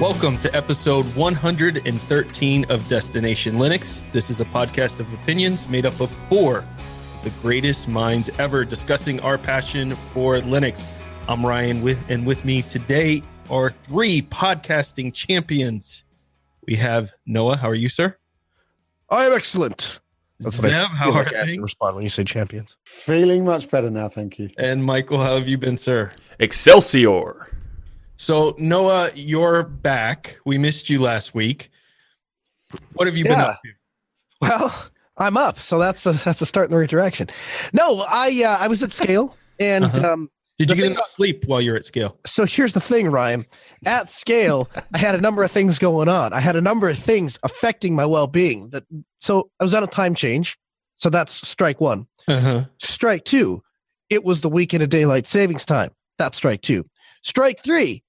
Welcome 0.00 0.38
to 0.38 0.54
episode 0.56 1.04
113 1.16 2.64
of 2.70 2.88
Destination 2.88 3.56
Linux. 3.56 4.10
This 4.12 4.30
is 4.30 4.40
a 4.40 4.44
podcast 4.44 5.00
of 5.00 5.12
opinions 5.12 5.68
made 5.68 5.84
up 5.86 6.00
of 6.00 6.08
four 6.28 6.58
of 6.58 7.24
the 7.24 7.30
greatest 7.42 7.88
minds 7.88 8.30
ever 8.38 8.64
discussing 8.64 9.18
our 9.20 9.36
passion 9.36 9.96
for 9.96 10.36
Linux. 10.36 10.86
I'm 11.28 11.44
Ryan 11.44 11.82
with 11.82 11.98
and 12.08 12.24
with 12.24 12.44
me 12.44 12.62
today 12.62 13.22
are 13.50 13.70
three 13.70 14.22
podcasting 14.22 15.12
champions. 15.12 16.04
We 16.68 16.76
have 16.76 17.12
Noah. 17.26 17.56
How 17.56 17.68
are 17.70 17.74
you, 17.74 17.88
sir? 17.88 18.16
I 19.10 19.26
am 19.26 19.32
excellent. 19.32 19.98
That's 20.38 20.58
what 20.62 20.72
I 20.72 20.82
Zeb, 20.82 20.90
how 20.92 21.04
feel 21.06 21.14
are 21.14 21.24
like 21.24 21.34
I 21.34 21.38
have 21.38 21.46
to 21.46 21.52
things? 21.54 21.62
respond 21.62 21.96
when 21.96 22.04
you 22.04 22.10
say 22.10 22.22
champions. 22.22 22.76
Feeling 22.84 23.44
much 23.44 23.68
better 23.68 23.90
now, 23.90 24.08
thank 24.08 24.38
you. 24.38 24.48
And 24.58 24.84
Michael, 24.84 25.18
how 25.18 25.34
have 25.34 25.48
you 25.48 25.58
been, 25.58 25.76
sir? 25.76 26.12
Excelsior. 26.38 27.48
So, 28.20 28.54
Noah, 28.58 29.10
you're 29.14 29.62
back. 29.62 30.38
We 30.44 30.58
missed 30.58 30.90
you 30.90 31.00
last 31.00 31.34
week. 31.34 31.70
What 32.94 33.06
have 33.06 33.16
you 33.16 33.24
been 33.24 33.38
up 33.40 33.60
to? 33.64 33.70
Well, 34.40 34.74
I'm 35.16 35.36
up, 35.36 35.58
so 35.58 35.78
that's 35.78 36.04
a 36.04 36.12
that's 36.12 36.40
a 36.42 36.46
start 36.46 36.66
in 36.68 36.72
the 36.72 36.78
right 36.78 36.90
direction. 36.90 37.28
No, 37.72 38.04
I 38.08 38.42
uh, 38.44 38.56
I 38.60 38.68
was 38.68 38.82
at 38.82 38.92
SCALE, 38.92 39.34
and 39.60 39.84
Uh-huh. 39.84 40.12
um, 40.12 40.30
Did 40.58 40.70
you 40.70 40.76
get 40.76 40.92
enough 40.92 41.06
sleep 41.06 41.44
while 41.46 41.60
you're 41.60 41.76
at 41.76 41.84
SCALE? 41.84 42.16
so 42.26 42.44
here's 42.44 42.72
the 42.72 42.80
thing, 42.80 43.10
Ryan. 43.10 43.46
At 43.86 44.10
SCALE, 44.10 44.68
I 44.94 44.98
had 44.98 45.14
a 45.14 45.20
number 45.20 45.42
of 45.44 45.50
things 45.50 45.78
going 45.78 46.08
on. 46.08 46.32
I 46.32 46.40
had 46.40 46.56
a 46.56 46.60
number 46.60 46.88
of 46.88 46.98
things 46.98 47.38
affecting 47.44 47.94
my 47.94 48.04
well-being. 48.06 48.70
That 48.70 48.84
so 49.20 49.50
I 49.60 49.64
was 49.64 49.74
on 49.74 49.82
a 49.84 49.88
time 49.88 50.14
change, 50.14 50.58
so 50.96 51.08
that's 51.08 51.46
strike 51.48 51.80
one. 51.80 52.06
Uh-huh. 52.26 52.64
Strike 52.78 53.24
two, 53.24 53.62
it 54.10 54.24
was 54.24 54.40
the 54.40 54.50
weekend 54.50 54.82
of 54.82 54.88
daylight 54.88 55.24
savings 55.26 55.64
time. 55.64 55.90
That's 56.18 56.36
strike 56.36 56.60
two. 56.62 56.84
Strike 57.22 57.62
three, 57.64 58.04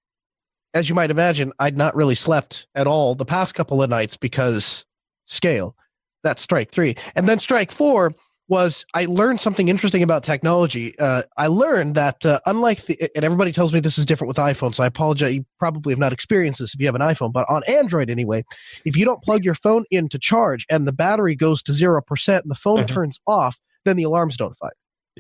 as 0.74 0.90
you 0.90 0.96
might 0.96 1.12
imagine, 1.12 1.52
I'd 1.60 1.78
not 1.78 1.96
really 1.96 2.16
slept 2.16 2.68
at 2.76 2.88
all 2.88 3.16
the 3.16 3.26
past 3.26 3.56
couple 3.56 3.82
of 3.82 3.90
nights 3.90 4.18
because 4.18 4.86
SCALE. 5.28 5.76
That's 6.24 6.42
strike 6.42 6.72
three. 6.72 6.96
And 7.16 7.30
then 7.30 7.40
strike 7.40 7.72
four 7.72 8.14
was 8.50 8.84
I 8.96 9.06
learned 9.06 9.40
something 9.40 9.70
interesting 9.70 10.02
about 10.04 10.24
technology. 10.24 10.98
Uh, 11.00 11.22
I 11.38 11.48
learned 11.48 11.94
that 11.96 12.26
uh, 12.26 12.40
unlike 12.48 12.84
the, 12.88 13.10
and 13.16 13.24
everybody 13.24 13.52
tells 13.52 13.74
me 13.74 13.80
this 13.80 13.98
is 14.00 14.06
different 14.08 14.28
with 14.28 14.38
iPhone, 14.38 14.74
so 14.74 14.84
I 14.84 14.88
apologize. 14.88 15.36
You 15.36 15.46
probably 15.60 15.94
have 15.94 16.00
not 16.00 16.12
experienced 16.12 16.60
this 16.60 16.74
if 16.74 16.80
you 16.80 16.88
have 16.88 16.96
an 16.96 17.02
iPhone, 17.02 17.32
but 17.32 17.46
on 17.48 17.62
Android 17.68 18.10
anyway, 18.10 18.44
if 18.86 18.98
you 18.98 19.06
don't 19.06 19.22
plug 19.22 19.46
your 19.46 19.54
phone 19.54 19.86
in 19.92 20.10
to 20.10 20.18
charge 20.20 20.66
and 20.70 20.88
the 20.88 20.92
battery 20.92 21.36
goes 21.36 21.62
to 21.64 21.72
0% 21.72 22.42
and 22.42 22.50
the 22.52 22.56
phone 22.56 22.80
Uh-huh. 22.80 22.88
turns 22.88 23.20
off, 23.28 23.58
then 23.86 23.98
the 23.98 24.04
alarms 24.04 24.36
don't 24.36 24.58
fire. 24.58 24.72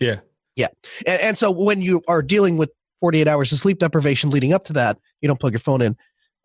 Yeah. 0.02 0.20
Yeah. 0.56 0.68
And, 1.06 1.22
and 1.22 1.38
so 1.38 1.52
when 1.52 1.82
you 1.82 2.02
are 2.08 2.22
dealing 2.24 2.58
with 2.58 2.72
48 3.00 3.28
hours 3.28 3.52
of 3.52 3.60
sleep 3.60 3.80
deprivation 3.80 4.30
leading 4.30 4.54
up 4.54 4.66
to 4.66 4.74
that, 4.74 4.98
you 5.22 5.28
don't 5.28 5.40
plug 5.40 5.54
your 5.54 5.60
phone 5.60 5.82
in, 5.82 5.96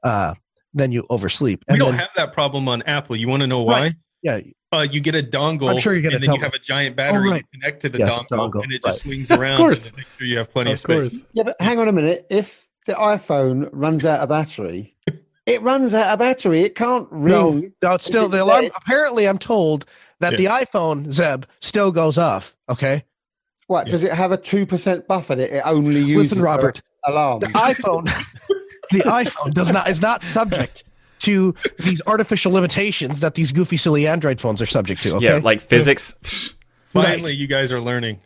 uh, 0.02 0.34
then 0.72 0.92
you 0.92 1.06
oversleep. 1.10 1.64
We 1.70 1.78
don't 1.78 1.90
then, 1.92 2.00
have 2.00 2.10
that 2.16 2.32
problem 2.32 2.68
on 2.68 2.82
Apple. 2.82 3.16
You 3.16 3.28
want 3.28 3.42
to 3.42 3.46
know 3.46 3.62
why? 3.62 3.80
Right. 3.80 3.94
yeah, 4.22 4.40
Uh, 4.72 4.80
you 4.90 5.00
get 5.00 5.14
a 5.14 5.22
dongle. 5.22 5.70
I'm 5.70 5.78
sure 5.78 5.92
you're 5.94 6.02
gonna 6.02 6.16
and 6.16 6.22
then 6.22 6.28
tell 6.28 6.34
you 6.36 6.40
me. 6.40 6.44
have 6.46 6.54
a 6.54 6.58
giant 6.58 6.96
battery 6.96 7.30
right. 7.30 7.42
to 7.44 7.58
connect 7.58 7.82
to 7.82 7.88
the 7.88 7.98
Yes, 7.98 8.12
dongle, 8.12 8.28
dongle, 8.52 8.62
and 8.64 8.72
it 8.72 8.80
right. 8.84 8.90
just 8.90 9.02
swings 9.02 9.30
around. 9.30 9.52
Of 9.52 9.58
course. 9.58 9.88
And 9.88 9.98
make 9.98 10.06
sure 10.18 10.26
you 10.26 10.38
have 10.38 10.50
plenty 10.50 10.70
of, 10.70 10.74
Of 10.74 10.80
space. 10.80 10.96
course. 10.96 11.24
Yeah, 11.32 11.42
but 11.44 11.56
hang 11.60 11.78
on 11.78 11.88
a 11.88 11.92
minute. 11.92 12.26
If 12.30 12.68
the 12.86 12.94
iPhone 12.94 13.68
runs 13.72 14.04
out 14.04 14.20
of 14.20 14.28
battery, 14.28 14.96
it 15.46 15.62
runs 15.62 15.94
out 15.94 16.12
of 16.12 16.18
battery. 16.18 16.62
It 16.62 16.74
can't 16.74 17.10
no, 17.12 17.50
ring. 17.52 17.72
no, 17.82 17.94
it's 17.94 18.04
still 18.04 18.28
the 18.28 18.42
alarm. 18.42 18.66
Apparently, 18.76 19.28
I'm 19.28 19.38
told 19.38 19.86
that 20.20 20.36
the 20.36 20.46
iPhone 20.46 21.12
Zeb 21.12 21.44
still 21.60 21.90
goes 21.92 22.18
off. 22.18 22.56
Okay, 22.68 23.04
What 23.66 23.88
does 23.88 24.04
it 24.04 24.12
have 24.12 24.32
a 24.32 24.36
two 24.36 24.66
percent 24.66 25.06
buffer 25.08 25.34
that 25.34 25.56
it 25.56 25.62
only 25.64 26.00
uses? 26.00 26.16
listen, 26.32 26.38
for 26.38 26.44
Robert, 26.44 26.82
alarm. 27.06 27.40
the 27.40 27.46
iPhone, 27.48 28.04
the 28.90 29.00
iPhone 29.00 29.52
does 29.54 29.70
not 29.72 29.88
is 29.88 30.00
not 30.00 30.22
subject 30.22 30.84
to 31.20 31.54
these 31.78 32.02
artificial 32.06 32.52
limitations 32.52 33.20
that 33.20 33.34
these 33.34 33.52
goofy, 33.52 33.76
silly 33.76 34.06
Android 34.06 34.38
phones 34.38 34.60
are 34.60 34.66
subject 34.66 35.02
to. 35.02 35.16
Okay, 35.16 35.24
Yeah, 35.26 35.36
like 35.42 35.60
physics. 35.60 36.14
Psh, 36.22 36.54
Finally, 36.88 37.34
you 37.34 37.46
guys 37.46 37.72
are 37.72 37.80
learning. 37.80 38.20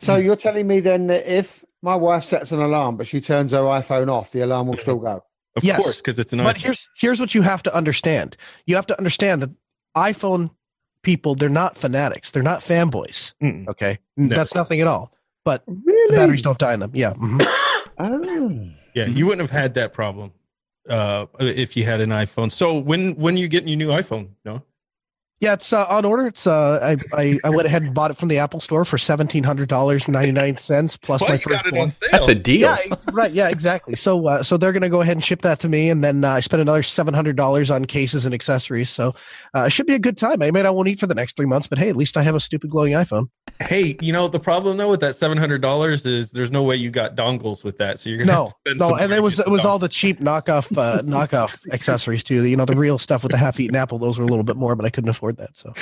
So 0.00 0.16
you're 0.16 0.34
telling 0.36 0.66
me 0.66 0.80
then 0.80 1.06
that 1.08 1.26
if 1.26 1.64
my 1.82 1.94
wife 1.94 2.24
sets 2.24 2.50
an 2.50 2.60
alarm 2.60 2.96
but 2.96 3.06
she 3.06 3.20
turns 3.20 3.52
her 3.52 3.58
iPhone 3.58 4.08
off, 4.08 4.32
the 4.32 4.40
alarm 4.40 4.66
will 4.68 4.78
still 4.78 4.96
go. 4.98 5.22
Of 5.54 5.62
Yes. 5.64 5.76
course, 5.80 5.98
because 5.98 6.18
it's 6.18 6.32
an 6.32 6.38
But 6.42 6.56
iPhone. 6.56 6.60
here's 6.60 6.88
here's 6.96 7.20
what 7.20 7.34
you 7.34 7.42
have 7.42 7.62
to 7.64 7.74
understand. 7.76 8.36
You 8.66 8.74
have 8.76 8.86
to 8.86 8.96
understand 8.98 9.42
that 9.42 9.50
iPhone 9.96 10.50
people, 11.02 11.34
they're 11.34 11.48
not 11.48 11.76
fanatics. 11.76 12.30
They're 12.30 12.42
not 12.42 12.60
fanboys. 12.60 13.34
Mm. 13.42 13.68
Okay. 13.68 13.98
No. 14.16 14.34
That's 14.34 14.54
nothing 14.54 14.80
at 14.80 14.86
all. 14.86 15.12
But 15.44 15.64
Really? 15.66 16.16
batteries 16.16 16.42
don't 16.42 16.58
die 16.58 16.74
in 16.74 16.80
them. 16.80 16.92
Yeah. 16.94 17.12
mhm. 17.14 17.44
Oh. 17.98 18.68
Yeah, 18.94 19.06
you 19.06 19.26
wouldn't 19.26 19.46
have 19.48 19.50
had 19.62 19.74
that 19.74 19.92
problem 19.92 20.32
uh, 20.88 21.26
if 21.40 21.76
you 21.76 21.84
had 21.84 22.00
an 22.00 22.08
iPhone. 22.10 22.50
So 22.50 22.78
when 22.78 23.12
when 23.16 23.36
you 23.36 23.48
getting 23.48 23.68
your 23.68 23.76
new 23.76 23.88
iPhone? 23.88 24.30
No. 24.46 24.62
Yeah, 25.42 25.54
it's 25.54 25.72
uh, 25.72 25.84
on 25.90 26.04
order. 26.04 26.28
It's 26.28 26.46
uh, 26.46 26.96
I, 27.12 27.20
I 27.20 27.38
I 27.42 27.50
went 27.50 27.66
ahead 27.66 27.82
and 27.82 27.92
bought 27.92 28.12
it 28.12 28.16
from 28.16 28.28
the 28.28 28.38
Apple 28.38 28.60
Store 28.60 28.84
for 28.84 28.96
seventeen 28.96 29.42
hundred 29.42 29.68
dollars 29.68 30.06
ninety 30.06 30.30
nine 30.30 30.56
cents 30.56 30.96
plus 30.96 31.20
Well, 31.20 31.30
my 31.30 31.36
first 31.36 31.48
got 31.48 31.66
it 31.66 31.76
on 31.76 31.88
firstborn. 31.88 31.90
sale. 31.90 32.08
that's 32.12 32.28
a 32.28 32.34
deal. 32.36 32.60
Yeah, 32.60 32.94
right. 33.12 33.32
Yeah, 33.32 33.48
exactly. 33.48 33.96
So, 33.96 34.24
uh, 34.28 34.44
so 34.44 34.56
they're 34.56 34.72
gonna 34.72 34.88
go 34.88 35.00
ahead 35.00 35.16
and 35.16 35.24
ship 35.24 35.42
that 35.42 35.58
to 35.58 35.68
me, 35.68 35.90
and 35.90 36.04
then 36.04 36.22
uh, 36.24 36.30
I 36.34 36.40
spent 36.40 36.62
another 36.62 36.84
seven 36.84 37.12
hundred 37.12 37.34
dollars 37.34 37.72
on 37.72 37.86
cases 37.86 38.24
and 38.24 38.32
accessories. 38.32 38.88
So, 38.88 39.16
uh, 39.56 39.64
it 39.64 39.70
should 39.70 39.86
be 39.86 39.94
a 39.94 39.98
good 39.98 40.16
time. 40.16 40.42
I 40.42 40.52
mean, 40.52 40.64
I 40.64 40.70
won't 40.70 40.86
eat 40.86 41.00
for 41.00 41.08
the 41.08 41.14
next 41.16 41.36
three 41.36 41.46
months, 41.46 41.66
but 41.66 41.76
hey, 41.76 41.88
at 41.88 41.96
least 41.96 42.16
I 42.16 42.22
have 42.22 42.36
a 42.36 42.40
stupid 42.40 42.70
glowing 42.70 42.92
iPhone. 42.92 43.28
Hey, 43.60 43.96
you 44.00 44.12
know 44.12 44.28
the 44.28 44.40
problem 44.40 44.76
though 44.76 44.90
with 44.90 45.00
that 45.00 45.16
seven 45.16 45.36
hundred 45.38 45.60
dollars 45.60 46.06
is 46.06 46.30
there's 46.30 46.52
no 46.52 46.62
way 46.62 46.76
you 46.76 46.90
got 46.90 47.16
dongles 47.16 47.64
with 47.64 47.78
that, 47.78 47.98
so 47.98 48.10
you're 48.10 48.20
gonna 48.20 48.30
have 48.32 48.40
No, 48.40 48.46
to 48.46 48.54
spend 48.60 48.78
no, 48.78 48.88
some 48.90 48.98
and 49.00 49.12
it 49.12 49.22
was 49.24 49.40
it 49.40 49.48
was 49.48 49.62
the 49.62 49.68
all 49.68 49.80
the 49.80 49.88
cheap 49.88 50.20
knockoff 50.20 50.78
uh, 50.78 51.02
knockoff 51.02 51.68
accessories 51.72 52.22
too. 52.22 52.44
You 52.44 52.56
know, 52.56 52.64
the 52.64 52.76
real 52.76 52.96
stuff 52.96 53.24
with 53.24 53.32
the 53.32 53.38
half-eaten 53.38 53.74
apple. 53.74 53.98
Those 53.98 54.20
were 54.20 54.24
a 54.24 54.28
little 54.28 54.44
bit 54.44 54.54
more, 54.56 54.76
but 54.76 54.86
I 54.86 54.90
couldn't 54.90 55.10
afford 55.10 55.31
that. 55.36 55.56
So. 55.56 55.72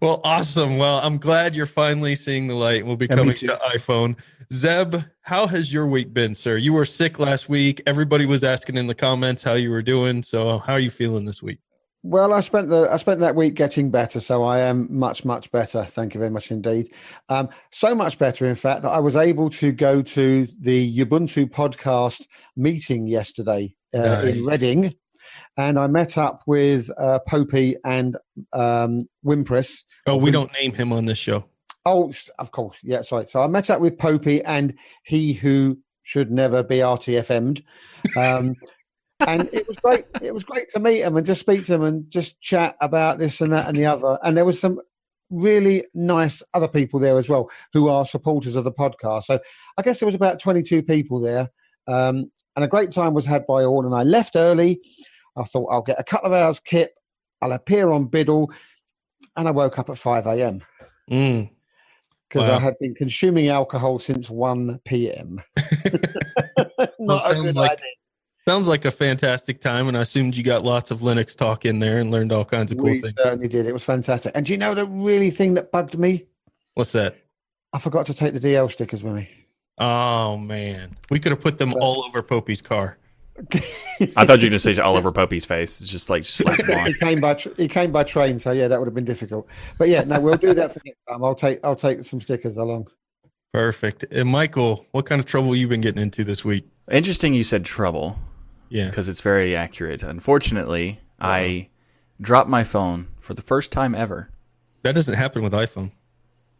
Well, 0.00 0.20
awesome. 0.24 0.76
Well, 0.76 0.98
I'm 0.98 1.18
glad 1.18 1.56
you're 1.56 1.66
finally 1.66 2.14
seeing 2.14 2.46
the 2.46 2.54
light. 2.54 2.86
We'll 2.86 2.96
be 2.96 3.06
Yeah, 3.06 3.16
coming 3.16 3.34
to 3.36 3.58
iPhone. 3.74 4.16
Zeb, 4.52 4.96
how 5.22 5.46
has 5.46 5.72
your 5.72 5.86
week 5.86 6.14
been, 6.14 6.34
sir? 6.34 6.56
You 6.56 6.72
were 6.72 6.84
sick 6.84 7.18
last 7.18 7.48
week. 7.48 7.82
Everybody 7.86 8.26
was 8.26 8.44
asking 8.44 8.76
in 8.76 8.86
the 8.86 8.94
comments 8.94 9.42
how 9.42 9.54
you 9.54 9.70
were 9.70 9.82
doing. 9.82 10.22
So, 10.22 10.58
how 10.58 10.74
are 10.74 10.80
you 10.80 10.90
feeling 10.90 11.24
this 11.24 11.42
week? 11.42 11.58
Well, 12.04 12.32
I 12.32 12.40
spent 12.40 12.68
the 12.68 12.88
I 12.90 12.96
spent 12.96 13.20
that 13.20 13.34
week 13.34 13.54
getting 13.54 13.90
better, 13.90 14.20
so 14.20 14.44
I 14.44 14.60
am 14.60 14.86
much 14.88 15.24
much 15.24 15.50
better. 15.50 15.84
Thank 15.84 16.14
you 16.14 16.20
very 16.20 16.30
much 16.30 16.52
indeed. 16.52 16.92
Um, 17.28 17.48
so 17.72 17.94
much 17.94 18.18
better, 18.18 18.46
in 18.46 18.54
fact, 18.54 18.82
that 18.82 18.90
I 18.90 19.00
was 19.00 19.16
able 19.16 19.50
to 19.50 19.72
go 19.72 20.00
to 20.02 20.46
the 20.60 21.04
Ubuntu 21.04 21.50
podcast 21.50 22.28
meeting 22.56 23.08
yesterday 23.08 23.74
uh, 23.94 24.22
in 24.24 24.44
Reading, 24.44 24.94
and 25.58 25.78
I 25.78 25.88
met 25.88 26.16
up 26.16 26.42
with 26.46 26.88
uh, 26.96 27.18
Popey 27.28 27.74
and 27.84 28.16
um, 28.52 29.08
Wimpress. 29.26 29.84
Oh, 30.06 30.16
we 30.16 30.30
don't 30.30 30.52
name 30.52 30.72
him 30.72 30.92
on 30.92 31.04
this 31.04 31.18
show. 31.18 31.44
Oh, 31.84 32.12
of 32.38 32.52
course, 32.52 32.78
yeah, 32.82 33.02
sorry. 33.02 33.26
So 33.26 33.42
I 33.42 33.48
met 33.48 33.68
up 33.68 33.80
with 33.80 33.98
Popey 33.98 34.40
and 34.46 34.78
he 35.02 35.32
who 35.32 35.78
should 36.04 36.30
never 36.30 36.62
be 36.62 36.76
RTFM'd. 36.76 37.62
Um, 38.16 38.54
and 39.26 39.48
it 39.52 39.66
was 39.66 39.76
great. 39.78 40.04
It 40.22 40.32
was 40.32 40.44
great 40.44 40.68
to 40.70 40.80
meet 40.80 41.00
him 41.00 41.16
and 41.16 41.26
just 41.26 41.40
speak 41.40 41.64
to 41.64 41.74
him 41.74 41.82
and 41.82 42.08
just 42.08 42.40
chat 42.40 42.76
about 42.80 43.18
this 43.18 43.40
and 43.40 43.52
that 43.52 43.66
and 43.66 43.76
the 43.76 43.86
other. 43.86 44.18
And 44.22 44.36
there 44.36 44.44
was 44.44 44.60
some 44.60 44.80
really 45.30 45.84
nice 45.92 46.42
other 46.54 46.68
people 46.68 47.00
there 47.00 47.18
as 47.18 47.28
well 47.28 47.50
who 47.72 47.88
are 47.88 48.06
supporters 48.06 48.54
of 48.54 48.64
the 48.64 48.72
podcast. 48.72 49.24
So 49.24 49.40
I 49.76 49.82
guess 49.82 49.98
there 49.98 50.06
was 50.06 50.14
about 50.14 50.40
22 50.40 50.82
people 50.84 51.20
there. 51.20 51.48
Um, 51.88 52.30
and 52.54 52.64
a 52.64 52.68
great 52.68 52.92
time 52.92 53.14
was 53.14 53.26
had 53.26 53.46
by 53.46 53.64
all. 53.64 53.84
And 53.84 53.94
I 53.94 54.02
left 54.02 54.36
early. 54.36 54.80
I 55.38 55.44
thought 55.44 55.68
I'll 55.70 55.82
get 55.82 55.98
a 56.00 56.04
couple 56.04 56.26
of 56.28 56.32
hours 56.34 56.60
kip. 56.60 56.94
I'll 57.40 57.52
appear 57.52 57.90
on 57.90 58.06
Biddle. 58.06 58.50
And 59.36 59.46
I 59.48 59.50
woke 59.52 59.78
up 59.78 59.88
at 59.90 59.98
5 59.98 60.26
a.m 60.26 60.62
Mm. 61.10 61.50
because 62.28 62.48
Wow. 62.48 62.56
I 62.56 62.58
had 62.58 62.74
been 62.80 62.94
consuming 62.94 63.48
alcohol 63.48 63.98
since 63.98 64.28
1 64.28 64.80
p.m. 64.84 65.40
Well, 66.98 67.16
Not 67.16 67.26
a 67.26 67.34
sounds 67.34 67.42
good 67.46 67.56
like- 67.56 67.70
idea. 67.72 67.84
Sounds 68.46 68.66
like 68.66 68.86
a 68.86 68.90
fantastic 68.90 69.60
time, 69.60 69.88
and 69.88 69.96
I 69.96 70.00
assumed 70.00 70.34
you 70.34 70.42
got 70.42 70.64
lots 70.64 70.90
of 70.90 71.00
Linux 71.00 71.36
talk 71.36 71.66
in 71.66 71.80
there 71.80 71.98
and 71.98 72.10
learned 72.10 72.32
all 72.32 72.46
kinds 72.46 72.72
of 72.72 72.78
cool 72.78 72.86
we 72.86 73.02
things. 73.02 73.12
certainly 73.18 73.46
did. 73.46 73.66
It 73.66 73.74
was 73.74 73.84
fantastic. 73.84 74.32
And 74.34 74.46
do 74.46 74.52
you 74.52 74.58
know 74.58 74.72
the 74.74 74.86
really 74.86 75.28
thing 75.28 75.52
that 75.54 75.70
bugged 75.70 75.98
me? 75.98 76.24
What's 76.72 76.92
that? 76.92 77.16
I 77.74 77.78
forgot 77.78 78.06
to 78.06 78.14
take 78.14 78.32
the 78.32 78.40
DL 78.40 78.70
stickers 78.70 79.04
with 79.04 79.14
me. 79.14 79.28
Oh 79.76 80.38
man, 80.38 80.94
we 81.10 81.18
could 81.20 81.30
have 81.32 81.42
put 81.42 81.58
them 81.58 81.70
all 81.78 82.02
over 82.06 82.18
Popey's 82.22 82.62
car. 82.62 82.96
I 84.16 84.24
thought 84.24 84.40
you 84.40 84.46
were 84.46 84.50
going 84.50 84.52
to 84.52 84.58
say 84.58 84.76
Oliver 84.80 85.12
Popey's 85.12 85.44
face. 85.44 85.80
It's 85.80 85.90
just 85.90 86.10
like 86.10 86.24
slap 86.24 86.58
them 86.58 86.86
he 86.86 86.94
came 86.94 87.20
by 87.20 87.34
tr- 87.34 87.50
he 87.56 87.68
came 87.68 87.92
by 87.92 88.02
train, 88.04 88.38
so 88.38 88.52
yeah, 88.52 88.68
that 88.68 88.78
would 88.78 88.86
have 88.86 88.94
been 88.94 89.04
difficult. 89.04 89.46
But 89.78 89.88
yeah, 89.88 90.02
no, 90.04 90.20
we'll 90.20 90.36
do 90.36 90.54
that 90.54 90.72
for 90.72 90.80
next 90.84 90.98
time. 91.08 91.24
I'll 91.24 91.34
take 91.34 91.60
I'll 91.64 91.76
take 91.76 92.02
some 92.04 92.20
stickers 92.20 92.56
along. 92.56 92.88
Perfect. 93.52 94.04
And 94.10 94.28
Michael, 94.28 94.86
what 94.92 95.06
kind 95.06 95.18
of 95.18 95.26
trouble 95.26 95.54
you 95.56 95.68
been 95.68 95.80
getting 95.80 96.02
into 96.02 96.22
this 96.24 96.44
week? 96.44 96.66
Interesting 96.90 97.32
you 97.34 97.42
said 97.42 97.64
trouble 97.64 98.18
Yeah. 98.68 98.86
because 98.86 99.08
it's 99.08 99.20
very 99.20 99.56
accurate. 99.56 100.02
Unfortunately, 100.02 101.00
I 101.20 101.68
dropped 102.20 102.50
my 102.50 102.64
phone 102.64 103.08
for 103.18 103.34
the 103.34 103.42
first 103.42 103.72
time 103.72 103.94
ever. 103.94 104.30
That 104.82 104.94
doesn't 104.94 105.14
happen 105.14 105.42
with 105.42 105.52
iPhone. 105.52 105.92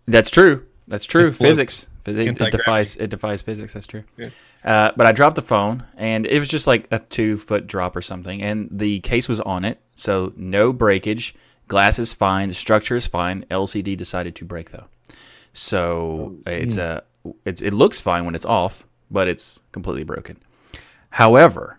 That's 0.07 0.31
true. 0.31 0.65
That's 0.89 1.05
true. 1.05 1.33
Physics. 1.33 1.87
It, 2.07 2.19
it 2.19 2.51
defies 2.51 2.97
it 2.97 3.11
defies 3.11 3.43
physics. 3.43 3.75
That's 3.75 3.87
true. 3.87 4.03
Yeah. 4.17 4.31
Uh, 4.65 4.93
but 4.97 5.07
I 5.07 5.13
dropped 5.13 5.37
the 5.37 5.43
phone, 5.43 5.85
and 5.97 6.27
it 6.27 6.39
was 6.39 6.49
just 6.49 6.67
like 6.67 6.89
a 6.91 6.99
two 6.99 7.37
foot 7.37 7.67
drop 7.67 7.95
or 7.95 8.01
something, 8.01 8.43
and 8.43 8.69
the 8.73 9.01
case 9.01 9.29
was 9.29 9.41
on 9.41 9.65
it, 9.65 9.81
so 9.95 10.33
no 10.37 10.73
breakage. 10.73 11.35
Glass 11.69 11.99
is 11.99 12.15
fine. 12.15 12.49
The 12.49 12.55
structure 12.55 12.97
is 12.97 13.07
fine. 13.07 13.45
LCD 13.51 13.97
decided 13.97 14.35
to 14.37 14.47
break 14.47 14.71
though, 14.71 14.87
so 15.53 16.37
it's 16.47 16.79
uh, 16.79 17.03
it's 17.45 17.61
it 17.61 17.75
looks 17.75 18.01
fine 18.01 18.25
when 18.25 18.35
it's 18.35 18.47
off, 18.47 18.87
but 19.11 19.29
it's 19.29 19.61
completely 19.73 20.05
broken. 20.05 20.39
However, 21.11 21.79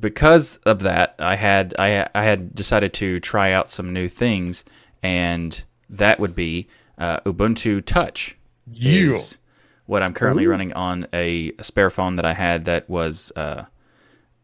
because 0.00 0.56
of 0.66 0.80
that, 0.80 1.14
I 1.20 1.36
had 1.36 1.74
I 1.78 2.08
I 2.12 2.24
had 2.24 2.56
decided 2.56 2.92
to 2.94 3.20
try 3.20 3.52
out 3.52 3.70
some 3.70 3.92
new 3.92 4.08
things, 4.08 4.64
and 5.02 5.62
that 5.90 6.18
would 6.18 6.34
be 6.34 6.66
uh, 6.98 7.20
Ubuntu 7.20 7.84
Touch. 7.84 8.36
You. 8.72 9.12
Is 9.12 9.38
what 9.86 10.02
I'm 10.02 10.14
currently 10.14 10.46
running 10.46 10.72
on 10.72 11.06
a, 11.12 11.52
a 11.58 11.64
spare 11.64 11.90
phone 11.90 12.16
that 12.16 12.24
I 12.24 12.32
had 12.32 12.64
that 12.64 12.88
was 12.88 13.30
uh, 13.36 13.64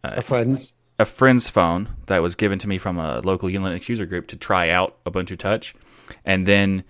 A 0.04 0.20
friend's. 0.22 0.74
a 0.98 1.06
friend's 1.06 1.48
phone 1.48 1.88
that 2.06 2.20
was 2.20 2.34
given 2.34 2.58
to 2.58 2.68
me 2.68 2.76
from 2.76 2.98
a 2.98 3.20
local 3.20 3.48
Linux 3.48 3.88
user 3.88 4.04
group 4.04 4.26
to 4.28 4.36
try 4.36 4.68
out 4.68 5.02
Ubuntu 5.04 5.38
Touch, 5.38 5.74
and 6.24 6.46
then 6.46 6.84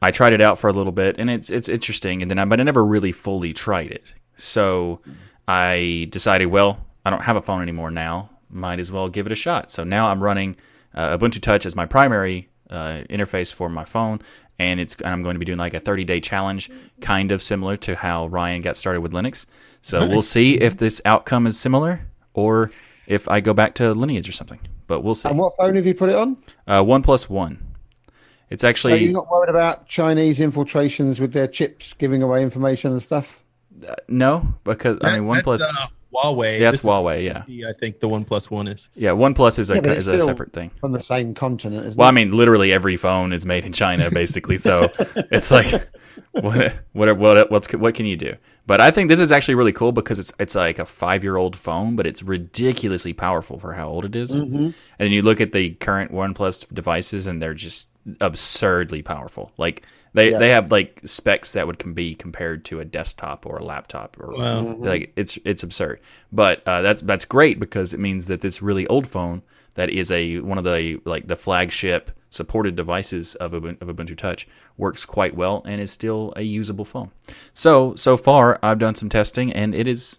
I 0.00 0.10
tried 0.10 0.32
it 0.32 0.40
out 0.40 0.58
for 0.58 0.68
a 0.68 0.72
little 0.72 0.92
bit, 0.92 1.16
and 1.18 1.28
it's 1.28 1.50
it's 1.50 1.68
interesting, 1.68 2.22
and 2.22 2.30
then 2.30 2.38
I, 2.38 2.44
but 2.46 2.60
I 2.60 2.62
never 2.62 2.84
really 2.84 3.12
fully 3.12 3.52
tried 3.52 3.90
it. 3.90 4.14
So 4.36 5.00
I 5.46 6.08
decided, 6.10 6.46
well, 6.46 6.86
I 7.04 7.10
don't 7.10 7.22
have 7.22 7.36
a 7.36 7.42
phone 7.42 7.60
anymore 7.60 7.90
now. 7.90 8.30
Might 8.48 8.78
as 8.80 8.90
well 8.90 9.08
give 9.10 9.26
it 9.26 9.32
a 9.32 9.36
shot. 9.36 9.70
So 9.70 9.84
now 9.84 10.08
I'm 10.08 10.22
running 10.22 10.56
uh, 10.94 11.16
Ubuntu 11.18 11.40
Touch 11.40 11.66
as 11.66 11.76
my 11.76 11.84
primary 11.84 12.48
uh, 12.70 13.02
interface 13.10 13.52
for 13.52 13.68
my 13.68 13.84
phone, 13.84 14.20
and 14.70 14.80
it's 14.80 14.96
and 14.96 15.08
I'm 15.08 15.22
going 15.22 15.34
to 15.34 15.38
be 15.38 15.44
doing 15.44 15.58
like 15.58 15.74
a 15.74 15.80
30 15.80 16.04
day 16.04 16.20
challenge, 16.20 16.70
kind 17.00 17.32
of 17.32 17.42
similar 17.42 17.76
to 17.78 17.94
how 17.94 18.26
Ryan 18.28 18.62
got 18.62 18.76
started 18.76 19.00
with 19.00 19.12
Linux. 19.12 19.46
So 19.82 20.06
we'll 20.06 20.22
see 20.22 20.54
if 20.60 20.76
this 20.76 21.00
outcome 21.04 21.46
is 21.46 21.58
similar, 21.58 22.00
or 22.34 22.70
if 23.06 23.28
I 23.28 23.40
go 23.40 23.52
back 23.52 23.74
to 23.76 23.92
Lineage 23.92 24.28
or 24.28 24.32
something. 24.32 24.60
But 24.86 25.02
we'll 25.02 25.14
see. 25.14 25.28
And 25.28 25.38
what 25.38 25.56
phone 25.56 25.74
have 25.76 25.86
you 25.86 25.94
put 25.94 26.10
it 26.10 26.16
on? 26.16 26.36
Uh, 26.66 26.82
OnePlus 26.82 27.28
One. 27.28 27.58
It's 28.50 28.62
So 28.62 28.68
actually 28.68 29.04
you're 29.04 29.12
not 29.12 29.30
worried 29.30 29.48
about 29.48 29.88
Chinese 29.88 30.40
infiltrations 30.40 31.20
with 31.20 31.32
their 31.32 31.46
chips 31.48 31.94
giving 31.94 32.22
away 32.22 32.42
information 32.42 32.92
and 32.92 33.00
stuff? 33.02 33.42
uh, 33.88 33.94
no 34.08 34.54
because 34.64 34.98
I 35.02 35.18
mean 35.18 35.22
OnePlus. 35.28 35.60
uh, 35.62 35.86
Huawei. 36.12 36.58
yeah, 36.60 36.70
that's 36.70 36.82
This 36.82 36.90
Huawei. 36.90 37.24
Yeah, 37.24 37.42
the- 37.46 37.66
I 37.66 37.72
think 37.72 38.00
the 38.00 38.08
OnePlus 38.08 38.50
One 38.50 38.68
is. 38.68 38.88
yeah. 38.94 39.10
OnePlus 39.10 39.58
is 39.58 39.70
a 39.70 39.76
Yeah, 39.76 39.92
is 39.92 40.06
a 40.08 40.20
separate 40.20 40.52
thing. 40.52 40.70
On 40.82 40.92
the 40.92 41.00
same 41.00 41.34
continent, 41.34 41.86
isn't 41.86 41.98
Well, 41.98 42.08
I 42.08 42.12
mean, 42.12 42.32
literally 42.32 42.72
every 42.72 42.96
phone 42.96 43.32
is 43.32 43.46
made 43.46 43.64
in 43.64 43.72
China, 43.72 44.10
basically. 44.10 44.56
So 44.56 44.90
it's 45.30 45.50
like, 45.50 45.88
what, 46.32 46.74
what, 46.92 47.16
what, 47.18 47.50
what's, 47.50 47.72
what 47.74 47.94
can 47.94 48.06
you 48.06 48.16
do? 48.16 48.28
But 48.66 48.80
I 48.80 48.90
think 48.92 49.08
this 49.08 49.18
is 49.20 49.32
actually 49.32 49.56
really 49.56 49.72
cool 49.72 49.90
because 49.92 50.18
it's, 50.18 50.32
it's 50.38 50.54
like 50.54 50.78
a 50.78 50.84
five 50.86 51.24
year 51.24 51.36
old 51.36 51.56
phone, 51.56 51.96
but 51.96 52.06
it's 52.06 52.22
ridiculously 52.22 53.12
powerful 53.12 53.58
for 53.58 53.72
how 53.72 53.88
old 53.88 54.04
it 54.04 54.14
is. 54.14 54.40
Mhm. 54.40 54.72
And 54.98 55.12
you 55.12 55.22
look 55.22 55.40
at 55.40 55.52
the 55.52 55.70
current 55.70 56.12
OnePlus 56.12 56.72
devices, 56.72 57.26
and 57.26 57.42
they're 57.42 57.54
just 57.54 57.88
absurdly 58.20 59.02
powerful. 59.02 59.52
Like 59.58 59.82
they, 60.14 60.30
Yeah. 60.30 60.38
they 60.38 60.50
have 60.50 60.70
like 60.70 61.00
specs 61.04 61.52
that 61.54 61.66
would 61.66 61.78
can 61.78 61.92
be 61.92 62.14
compared 62.14 62.64
to 62.66 62.80
a 62.80 62.84
desktop 62.84 63.46
or 63.46 63.56
a 63.58 63.64
laptop 63.64 64.16
or 64.20 64.28
Wow. 64.36 64.62
Mm-hmm. 64.64 64.84
like 64.84 65.12
it's 65.16 65.38
it's 65.44 65.62
absurd. 65.62 66.00
But 66.32 66.62
uh, 66.66 66.82
that's 66.82 67.02
that's 67.02 67.24
great 67.24 67.58
because 67.58 67.92
it 67.94 68.00
means 68.00 68.26
that 68.26 68.40
this 68.40 68.62
really 68.62 68.86
old 68.86 69.06
phone 69.06 69.42
that 69.74 69.90
is 69.90 70.10
a 70.10 70.40
one 70.40 70.58
of 70.58 70.64
the 70.64 71.00
like 71.04 71.28
the 71.28 71.36
flagship 71.36 72.10
supported 72.30 72.76
devices 72.76 73.34
of 73.36 73.52
Ubuntu, 73.52 73.82
of 73.82 73.88
Ubuntu 73.88 74.16
Touch 74.16 74.48
works 74.78 75.04
quite 75.04 75.36
well 75.36 75.62
and 75.66 75.80
is 75.80 75.90
still 75.90 76.32
a 76.36 76.42
usable 76.42 76.84
phone. 76.84 77.10
So 77.54 77.94
so 77.94 78.16
far 78.16 78.58
I've 78.62 78.78
done 78.78 78.94
some 78.94 79.08
testing 79.08 79.52
and 79.52 79.74
it 79.74 79.86
is 79.86 80.18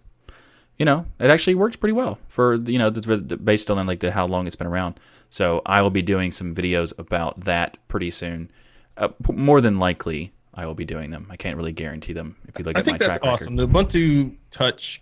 you 0.77 0.85
know, 0.85 1.05
it 1.19 1.29
actually 1.29 1.55
works 1.55 1.75
pretty 1.75 1.94
well 1.94 2.17
for 2.27 2.55
you 2.55 2.79
know, 2.79 2.89
the, 2.89 3.17
the, 3.17 3.38
based 3.38 3.69
on 3.69 3.85
like 3.85 4.00
the 4.00 4.11
how 4.11 4.25
long 4.25 4.47
it's 4.47 4.55
been 4.55 4.67
around. 4.67 5.00
So 5.29 5.61
I 5.65 5.81
will 5.81 5.91
be 5.91 6.01
doing 6.01 6.31
some 6.31 6.53
videos 6.53 6.97
about 6.97 7.39
that 7.41 7.77
pretty 7.88 8.11
soon. 8.11 8.51
Uh, 8.97 9.07
p- 9.07 9.33
more 9.33 9.61
than 9.61 9.79
likely, 9.79 10.33
I 10.53 10.65
will 10.65 10.75
be 10.75 10.85
doing 10.85 11.09
them. 11.09 11.27
I 11.29 11.38
can't 11.38 11.57
really 11.57 11.71
guarantee 11.71 12.13
them 12.13 12.35
if 12.47 12.57
you 12.59 12.65
look 12.65 12.75
I 12.75 12.79
at 12.79 12.85
my 12.85 12.91
think 12.91 12.99
that's 12.99 13.17
track 13.17 13.23
awesome. 13.23 13.57
record. 13.57 13.71
The 13.71 13.99
Ubuntu 13.99 14.35
Touch 14.51 15.01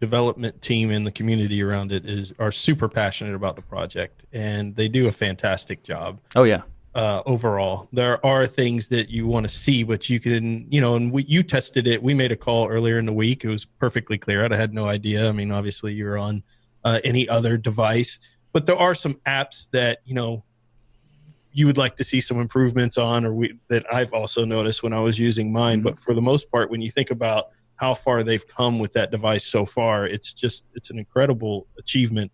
development 0.00 0.60
team 0.62 0.90
and 0.90 1.06
the 1.06 1.12
community 1.12 1.62
around 1.62 1.92
it 1.92 2.06
is 2.06 2.32
are 2.38 2.50
super 2.50 2.88
passionate 2.88 3.34
about 3.34 3.56
the 3.56 3.62
project, 3.62 4.24
and 4.32 4.74
they 4.74 4.88
do 4.88 5.08
a 5.08 5.12
fantastic 5.12 5.82
job. 5.82 6.18
Oh 6.34 6.44
yeah, 6.44 6.62
uh, 6.94 7.22
overall. 7.26 7.88
There 7.92 8.24
are 8.24 8.46
things 8.46 8.88
that 8.88 9.10
you 9.10 9.26
want 9.26 9.44
to 9.44 9.50
see, 9.50 9.82
but 9.82 10.08
you 10.08 10.18
can, 10.18 10.66
you 10.70 10.80
know, 10.80 10.96
and 10.96 11.12
we, 11.12 11.24
you 11.24 11.42
tested 11.42 11.86
it. 11.86 12.02
We 12.02 12.14
made 12.14 12.32
a 12.32 12.36
call 12.36 12.68
earlier 12.68 12.98
in 12.98 13.06
the 13.06 13.12
week. 13.12 13.44
It 13.44 13.48
was 13.48 13.64
perfectly 13.64 14.18
clear. 14.18 14.50
I 14.50 14.56
had 14.56 14.72
no 14.72 14.86
idea. 14.86 15.28
I 15.28 15.32
mean, 15.32 15.52
obviously, 15.52 15.92
you're 15.92 16.18
on 16.18 16.42
uh, 16.84 17.00
any 17.04 17.28
other 17.28 17.56
device, 17.56 18.18
but 18.52 18.66
there 18.66 18.78
are 18.78 18.94
some 18.94 19.14
apps 19.26 19.70
that 19.70 19.98
you 20.06 20.14
know 20.14 20.44
you 21.52 21.66
would 21.66 21.78
like 21.78 21.96
to 21.96 22.04
see 22.04 22.20
some 22.20 22.40
improvements 22.40 22.96
on, 22.96 23.26
or 23.26 23.34
we, 23.34 23.58
that 23.68 23.84
I've 23.92 24.14
also 24.14 24.44
noticed 24.44 24.82
when 24.82 24.92
I 24.92 25.00
was 25.00 25.18
using 25.18 25.52
mine. 25.52 25.82
But 25.82 25.98
for 25.98 26.14
the 26.14 26.22
most 26.22 26.50
part, 26.50 26.70
when 26.70 26.80
you 26.80 26.90
think 26.90 27.10
about 27.10 27.48
how 27.80 27.94
far 27.94 28.22
they've 28.22 28.46
come 28.46 28.78
with 28.78 28.92
that 28.92 29.10
device 29.10 29.46
so 29.46 29.64
far, 29.64 30.06
it's 30.06 30.34
just 30.34 30.66
it's 30.74 30.90
an 30.90 30.98
incredible 30.98 31.66
achievement 31.78 32.30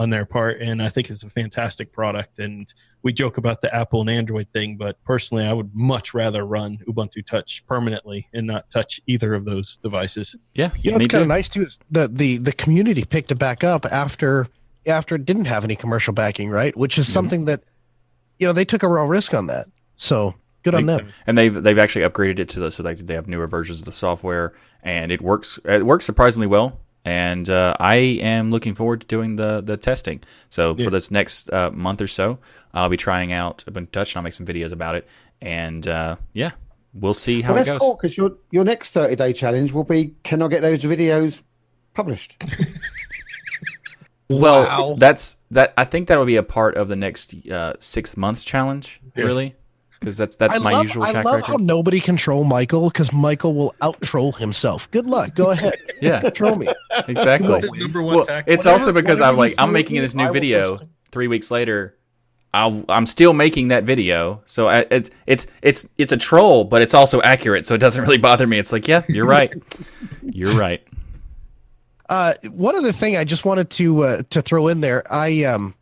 on 0.00 0.10
their 0.10 0.24
part, 0.24 0.60
and 0.60 0.80
I 0.82 0.88
think 0.88 1.08
it's 1.10 1.22
a 1.22 1.28
fantastic 1.30 1.92
product. 1.92 2.38
And 2.40 2.72
we 3.02 3.12
joke 3.12 3.36
about 3.38 3.60
the 3.60 3.72
Apple 3.74 4.00
and 4.00 4.10
Android 4.10 4.48
thing, 4.52 4.76
but 4.76 5.02
personally, 5.04 5.44
I 5.44 5.52
would 5.52 5.70
much 5.74 6.14
rather 6.14 6.44
run 6.46 6.78
Ubuntu 6.88 7.24
Touch 7.26 7.64
permanently 7.66 8.28
and 8.32 8.46
not 8.46 8.70
touch 8.70 9.00
either 9.06 9.34
of 9.34 9.44
those 9.44 9.76
devices. 9.82 10.34
yeah. 10.54 10.70
You 10.82 10.90
know, 10.92 10.98
it's 10.98 11.06
kind 11.08 11.22
of 11.22 11.28
nice 11.28 11.48
too. 11.48 11.62
Is 11.62 11.78
the 11.90 12.08
the 12.08 12.38
the 12.38 12.52
community 12.52 13.04
picked 13.04 13.30
it 13.30 13.36
back 13.38 13.62
up 13.62 13.86
after 13.86 14.48
after 14.86 15.14
it 15.14 15.24
didn't 15.24 15.46
have 15.46 15.62
any 15.64 15.76
commercial 15.76 16.12
backing, 16.12 16.50
right? 16.50 16.76
Which 16.76 16.98
is 16.98 17.06
Mhm. 17.06 17.12
something 17.12 17.44
that 17.44 17.62
you 18.40 18.46
know 18.48 18.52
they 18.52 18.64
took 18.64 18.82
a 18.82 18.88
real 18.88 19.04
risk 19.06 19.32
on 19.34 19.46
that. 19.46 19.66
So 19.96 20.34
good 20.62 20.74
on 20.74 20.86
them. 20.86 21.08
and 21.26 21.36
they've 21.38 21.62
they've 21.62 21.78
actually 21.78 22.04
upgraded 22.04 22.38
it 22.40 22.48
to 22.50 22.60
the 22.60 22.70
so 22.70 22.82
like 22.82 22.98
they 22.98 23.14
have 23.14 23.28
newer 23.28 23.46
versions 23.46 23.78
of 23.80 23.84
the 23.84 23.92
software 23.92 24.52
and 24.82 25.10
it 25.12 25.20
works 25.20 25.58
it 25.64 25.84
works 25.86 26.04
surprisingly 26.04 26.46
well 26.46 26.80
and 27.04 27.48
uh, 27.48 27.74
I 27.80 27.96
am 27.96 28.50
looking 28.50 28.74
forward 28.74 29.00
to 29.02 29.06
doing 29.06 29.36
the 29.36 29.60
the 29.62 29.76
testing. 29.78 30.20
So 30.50 30.74
Yeah. 30.76 30.84
for 30.84 30.90
this 30.90 31.10
next 31.10 31.50
uh, 31.50 31.70
month 31.70 32.02
or 32.02 32.08
so, 32.08 32.38
I'll 32.74 32.88
be 32.90 32.96
trying 32.98 33.32
out 33.32 33.64
Ubuntu 33.66 33.90
Touch 33.92 34.12
and 34.12 34.18
I'll 34.18 34.24
make 34.24 34.34
some 34.34 34.44
videos 34.46 34.72
about 34.72 34.94
it. 34.96 35.06
And 35.40 35.86
uh, 35.88 36.16
yeah, 36.34 36.50
we'll 36.92 37.14
see 37.14 37.40
how 37.40 37.52
well, 37.54 37.62
it 37.62 37.66
that's 37.66 37.70
goes. 37.70 37.78
cool 37.80 37.94
because 37.96 38.16
your 38.18 38.32
your 38.50 38.64
next 38.64 38.90
thirty 38.90 39.14
day 39.16 39.32
challenge 39.32 39.72
will 39.72 39.84
be 39.84 40.16
can 40.22 40.42
I 40.42 40.48
get 40.48 40.60
those 40.60 40.82
videos 40.82 41.40
published? 41.94 42.44
Well, 44.30 44.64
Wow. 44.64 44.96
that's 44.98 45.38
that. 45.52 45.72
I 45.78 45.84
think 45.84 46.08
that 46.08 46.18
will 46.18 46.26
be 46.26 46.36
a 46.36 46.42
part 46.42 46.76
of 46.76 46.88
the 46.88 46.96
next 46.96 47.34
uh, 47.50 47.72
six 47.78 48.14
months 48.16 48.44
challenge, 48.44 49.00
Yeah. 49.16 49.24
really, 49.24 49.56
because 50.00 50.16
that's 50.16 50.36
that's 50.36 50.54
I 50.54 50.58
my 50.58 50.72
love, 50.72 50.84
usual 50.84 51.02
I 51.04 51.12
track 51.12 51.24
love 51.24 51.34
record. 51.36 51.46
how 51.46 51.56
nobody 51.58 52.00
can 52.00 52.16
troll 52.16 52.44
Michael 52.44 52.88
because 52.88 53.12
Michael 53.12 53.54
will 53.54 53.74
out 53.82 54.00
troll 54.02 54.32
himself. 54.32 54.90
Good 54.90 55.06
luck. 55.06 55.34
Go 55.34 55.50
ahead. 55.50 55.74
Yeah, 56.00 56.20
troll 56.30 56.54
me. 56.54 56.68
exactly. 57.08 57.48
What's 57.50 57.74
number 57.74 58.00
one 58.02 58.14
Well, 58.16 58.24
tactic? 58.24 58.54
it's 58.54 58.64
Whatever- 58.64 58.80
also 58.80 58.92
because 58.92 59.20
I'm 59.20 59.36
like 59.36 59.54
I'm 59.58 59.72
making 59.72 60.00
this 60.00 60.14
new 60.14 60.30
video. 60.32 60.76
post. 60.78 60.90
Three 61.10 61.26
weeks 61.26 61.50
later, 61.50 61.96
I'll, 62.54 62.84
I'm 62.88 63.04
still 63.06 63.32
making 63.32 63.68
that 63.68 63.82
video. 63.82 64.40
So 64.44 64.68
I, 64.68 64.86
it's 64.92 65.10
it's 65.26 65.46
it's 65.62 65.88
it's 65.98 66.12
a 66.12 66.16
troll, 66.16 66.62
but 66.64 66.82
it's 66.82 66.94
also 66.94 67.20
accurate. 67.22 67.66
So 67.66 67.74
it 67.74 67.78
doesn't 67.78 68.02
really 68.04 68.18
bother 68.18 68.46
me. 68.46 68.58
It's 68.60 68.72
like, 68.72 68.86
yeah, 68.86 69.02
you're 69.08 69.26
right. 69.38 69.52
you're 70.22 70.54
right. 70.54 70.86
Uh, 72.08 72.34
one 72.52 72.76
other 72.76 72.92
thing 72.92 73.16
I 73.16 73.24
just 73.24 73.44
wanted 73.44 73.68
to 73.70 74.02
uh, 74.04 74.22
to 74.30 74.40
throw 74.40 74.68
in 74.68 74.80
there, 74.80 75.02
I 75.12 75.44
um, 75.44 75.74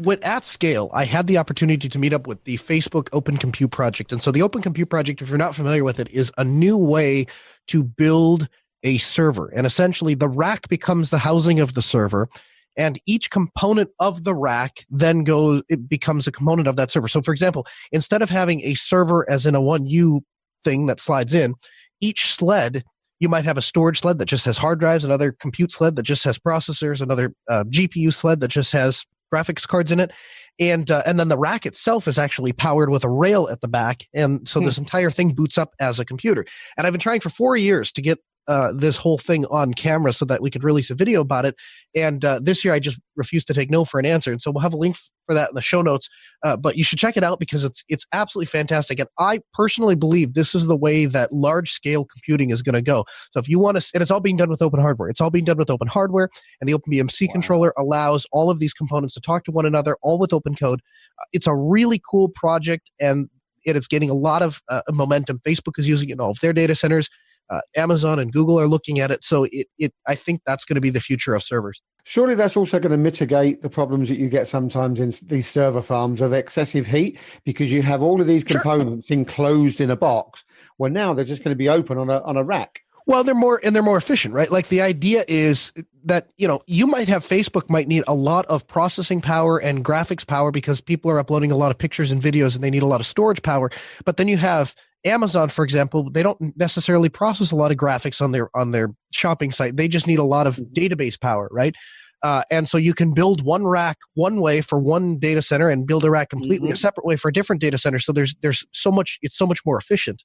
Went 0.00 0.22
at 0.24 0.44
SCALE. 0.44 0.90
I 0.92 1.04
had 1.04 1.26
the 1.26 1.38
opportunity 1.38 1.88
to 1.88 1.98
meet 1.98 2.12
up 2.12 2.26
with 2.26 2.44
the 2.44 2.58
Facebook 2.58 3.08
Open 3.14 3.38
Compute 3.38 3.70
Project, 3.70 4.12
and 4.12 4.22
so 4.22 4.30
the 4.30 4.42
Open 4.42 4.60
Compute 4.60 4.90
Project, 4.90 5.22
if 5.22 5.30
you're 5.30 5.38
not 5.38 5.54
familiar 5.54 5.84
with 5.84 5.98
it, 5.98 6.10
is 6.10 6.30
a 6.36 6.44
new 6.44 6.76
way 6.76 7.26
to 7.68 7.82
build 7.82 8.46
a 8.82 8.98
server, 8.98 9.48
and 9.48 9.66
essentially 9.66 10.12
the 10.12 10.28
rack 10.28 10.68
becomes 10.68 11.08
the 11.08 11.16
housing 11.16 11.60
of 11.60 11.72
the 11.72 11.80
server, 11.80 12.28
and 12.76 13.00
each 13.06 13.30
component 13.30 13.88
of 14.00 14.24
the 14.24 14.34
rack 14.34 14.84
then 14.90 15.24
goes 15.24 15.62
it 15.70 15.88
becomes 15.88 16.26
a 16.26 16.32
component 16.32 16.68
of 16.68 16.76
that 16.76 16.90
server. 16.90 17.08
So, 17.08 17.22
for 17.22 17.32
example, 17.32 17.66
instead 17.90 18.20
of 18.20 18.28
having 18.28 18.60
a 18.62 18.74
server 18.74 19.28
as 19.30 19.46
in 19.46 19.54
a 19.54 19.62
one 19.62 19.86
U 19.86 20.22
thing 20.62 20.84
that 20.86 21.00
slides 21.00 21.32
in, 21.32 21.54
each 22.02 22.34
sled 22.34 22.84
you 23.20 23.28
might 23.30 23.44
have 23.44 23.56
a 23.56 23.62
storage 23.62 24.00
sled 24.00 24.18
that 24.18 24.26
just 24.26 24.44
has 24.44 24.58
hard 24.58 24.80
drives, 24.80 25.04
another 25.04 25.32
compute 25.32 25.72
sled 25.72 25.96
that 25.96 26.02
just 26.02 26.24
has 26.24 26.38
processors, 26.38 27.00
another 27.00 27.32
uh, 27.48 27.64
GPU 27.64 28.12
sled 28.12 28.40
that 28.40 28.48
just 28.48 28.72
has 28.72 29.06
graphics 29.34 29.66
cards 29.66 29.90
in 29.90 30.00
it, 30.00 30.12
and 30.60 30.90
uh, 30.90 31.02
and 31.06 31.18
then 31.18 31.28
the 31.28 31.38
rack 31.38 31.66
itself 31.66 32.06
is 32.06 32.18
actually 32.18 32.52
powered 32.52 32.90
with 32.90 33.04
a 33.04 33.10
rail 33.10 33.48
at 33.50 33.60
the 33.60 33.68
back, 33.68 34.06
and 34.14 34.48
so 34.48 34.60
Hmm. 34.60 34.66
this 34.66 34.78
entire 34.78 35.10
thing 35.10 35.34
boots 35.34 35.58
up 35.58 35.74
as 35.80 35.98
a 35.98 36.04
computer. 36.04 36.44
And 36.76 36.86
I've 36.86 36.92
been 36.92 37.00
trying 37.00 37.20
for 37.20 37.30
four 37.30 37.56
years 37.56 37.92
to 37.92 38.02
get 38.02 38.18
uh, 38.48 38.72
this 38.74 38.96
whole 38.96 39.18
thing 39.18 39.46
on 39.46 39.72
camera 39.74 40.12
so 40.12 40.24
that 40.24 40.42
we 40.42 40.50
could 40.50 40.64
release 40.64 40.90
a 40.90 40.94
video 40.94 41.20
about 41.20 41.46
it. 41.46 41.54
And 41.96 42.24
uh, 42.24 42.40
this 42.42 42.64
year, 42.64 42.74
I 42.74 42.78
just 42.78 42.98
refused 43.16 43.46
to 43.46 43.54
take 43.54 43.70
no 43.70 43.84
for 43.84 43.98
an 43.98 44.06
answer. 44.06 44.32
And 44.32 44.42
so 44.42 44.50
we'll 44.50 44.62
have 44.62 44.74
a 44.74 44.78
link 44.78 44.96
for 45.26 45.34
that 45.34 45.50
in 45.50 45.54
the 45.54 45.62
show 45.62 45.80
notes. 45.80 46.08
Uh, 46.42 46.56
but 46.56 46.76
you 46.76 46.84
should 46.84 46.98
check 46.98 47.16
it 47.16 47.24
out 47.24 47.38
because 47.38 47.64
it's 47.64 47.84
it's 47.88 48.06
absolutely 48.12 48.46
fantastic. 48.46 48.98
And 48.98 49.08
I 49.18 49.40
personally 49.52 49.94
believe 49.94 50.34
this 50.34 50.54
is 50.54 50.66
the 50.66 50.76
way 50.76 51.06
that 51.06 51.32
large 51.32 51.70
scale 51.70 52.04
computing 52.04 52.50
is 52.50 52.62
going 52.62 52.74
to 52.74 52.82
go. 52.82 53.04
So 53.32 53.40
if 53.40 53.48
you 53.48 53.58
want 53.58 53.80
to, 53.80 53.90
and 53.94 54.02
it's 54.02 54.10
all 54.10 54.20
being 54.20 54.36
done 54.36 54.50
with 54.50 54.62
open 54.62 54.80
hardware. 54.80 55.08
It's 55.08 55.20
all 55.20 55.30
being 55.30 55.44
done 55.44 55.58
with 55.58 55.70
open 55.70 55.88
hardware, 55.88 56.28
and 56.60 56.68
the 56.68 56.74
OpenBMC 56.74 57.28
wow. 57.28 57.32
controller 57.32 57.74
allows 57.78 58.26
all 58.32 58.50
of 58.50 58.58
these 58.58 58.74
components 58.74 59.14
to 59.14 59.20
talk 59.20 59.44
to 59.44 59.52
one 59.52 59.66
another, 59.66 59.96
all 60.02 60.18
with 60.18 60.32
open 60.32 60.54
code. 60.54 60.80
Uh, 61.20 61.24
it's 61.32 61.46
a 61.46 61.54
really 61.54 62.00
cool 62.10 62.28
project, 62.28 62.90
and 63.00 63.28
it 63.64 63.76
is 63.76 63.88
getting 63.88 64.10
a 64.10 64.14
lot 64.14 64.42
of 64.42 64.60
uh, 64.68 64.82
momentum. 64.90 65.40
Facebook 65.46 65.78
is 65.78 65.88
using 65.88 66.10
it 66.10 66.14
in 66.14 66.20
all 66.20 66.30
of 66.30 66.40
their 66.40 66.52
data 66.52 66.74
centers. 66.74 67.08
Uh, 67.50 67.60
Amazon 67.76 68.18
and 68.18 68.32
Google 68.32 68.58
are 68.58 68.66
looking 68.66 69.00
at 69.00 69.10
it. 69.10 69.24
So 69.24 69.44
it, 69.44 69.66
it 69.78 69.92
I 70.06 70.14
think 70.14 70.40
that's 70.46 70.64
going 70.64 70.76
to 70.76 70.80
be 70.80 70.90
the 70.90 71.00
future 71.00 71.34
of 71.34 71.42
servers. 71.42 71.82
Surely 72.04 72.34
that's 72.34 72.56
also 72.56 72.78
going 72.78 72.92
to 72.92 72.98
mitigate 72.98 73.62
the 73.62 73.70
problems 73.70 74.08
that 74.10 74.16
you 74.18 74.28
get 74.28 74.46
sometimes 74.46 75.00
in 75.00 75.12
these 75.26 75.48
server 75.48 75.80
farms 75.80 76.20
of 76.20 76.32
excessive 76.32 76.86
heat 76.86 77.18
because 77.44 77.72
you 77.72 77.82
have 77.82 78.02
all 78.02 78.20
of 78.20 78.26
these 78.26 78.44
components 78.44 79.08
sure. 79.08 79.16
enclosed 79.16 79.80
in 79.80 79.90
a 79.90 79.96
box. 79.96 80.44
Well, 80.78 80.90
now 80.90 81.14
they're 81.14 81.24
just 81.24 81.42
going 81.42 81.54
to 81.54 81.58
be 81.58 81.68
open 81.68 81.96
on 81.98 82.10
a 82.10 82.20
on 82.22 82.36
a 82.36 82.44
rack. 82.44 82.80
Well, 83.06 83.22
they're 83.22 83.34
more 83.34 83.60
and 83.62 83.76
they're 83.76 83.82
more 83.82 83.98
efficient, 83.98 84.34
right? 84.34 84.50
Like 84.50 84.68
the 84.68 84.80
idea 84.80 85.24
is 85.28 85.72
that 86.04 86.28
you 86.38 86.48
know 86.48 86.62
you 86.66 86.86
might 86.86 87.08
have 87.08 87.26
Facebook 87.26 87.68
might 87.68 87.88
need 87.88 88.04
a 88.06 88.14
lot 88.14 88.46
of 88.46 88.66
processing 88.66 89.20
power 89.20 89.58
and 89.58 89.84
graphics 89.84 90.26
power 90.26 90.50
because 90.50 90.80
people 90.80 91.10
are 91.10 91.18
uploading 91.18 91.52
a 91.52 91.56
lot 91.56 91.70
of 91.70 91.78
pictures 91.78 92.10
and 92.10 92.22
videos 92.22 92.54
and 92.54 92.64
they 92.64 92.70
need 92.70 92.82
a 92.82 92.86
lot 92.86 93.00
of 93.00 93.06
storage 93.06 93.42
power. 93.42 93.70
But 94.04 94.16
then 94.16 94.28
you 94.28 94.38
have 94.38 94.74
Amazon, 95.04 95.48
for 95.48 95.64
example, 95.64 96.10
they 96.10 96.22
don't 96.22 96.56
necessarily 96.56 97.08
process 97.08 97.52
a 97.52 97.56
lot 97.56 97.70
of 97.70 97.76
graphics 97.76 98.22
on 98.22 98.32
their 98.32 98.48
on 98.56 98.70
their 98.70 98.90
shopping 99.12 99.52
site. 99.52 99.76
They 99.76 99.88
just 99.88 100.06
need 100.06 100.18
a 100.18 100.24
lot 100.24 100.46
of 100.46 100.56
mm-hmm. 100.56 100.72
database 100.72 101.20
power, 101.20 101.48
right? 101.52 101.74
Uh, 102.22 102.42
and 102.50 102.66
so 102.66 102.78
you 102.78 102.94
can 102.94 103.12
build 103.12 103.44
one 103.44 103.66
rack 103.66 103.98
one 104.14 104.40
way 104.40 104.62
for 104.62 104.78
one 104.78 105.18
data 105.18 105.42
center 105.42 105.68
and 105.68 105.86
build 105.86 106.04
a 106.04 106.10
rack 106.10 106.30
completely 106.30 106.68
mm-hmm. 106.68 106.74
a 106.74 106.78
separate 106.78 107.04
way 107.04 107.16
for 107.16 107.28
a 107.28 107.32
different 107.32 107.60
data 107.60 107.76
center. 107.76 107.98
So 107.98 108.12
there's 108.12 108.34
there's 108.42 108.64
so 108.72 108.90
much 108.90 109.18
it's 109.20 109.36
so 109.36 109.46
much 109.46 109.60
more 109.66 109.76
efficient. 109.76 110.24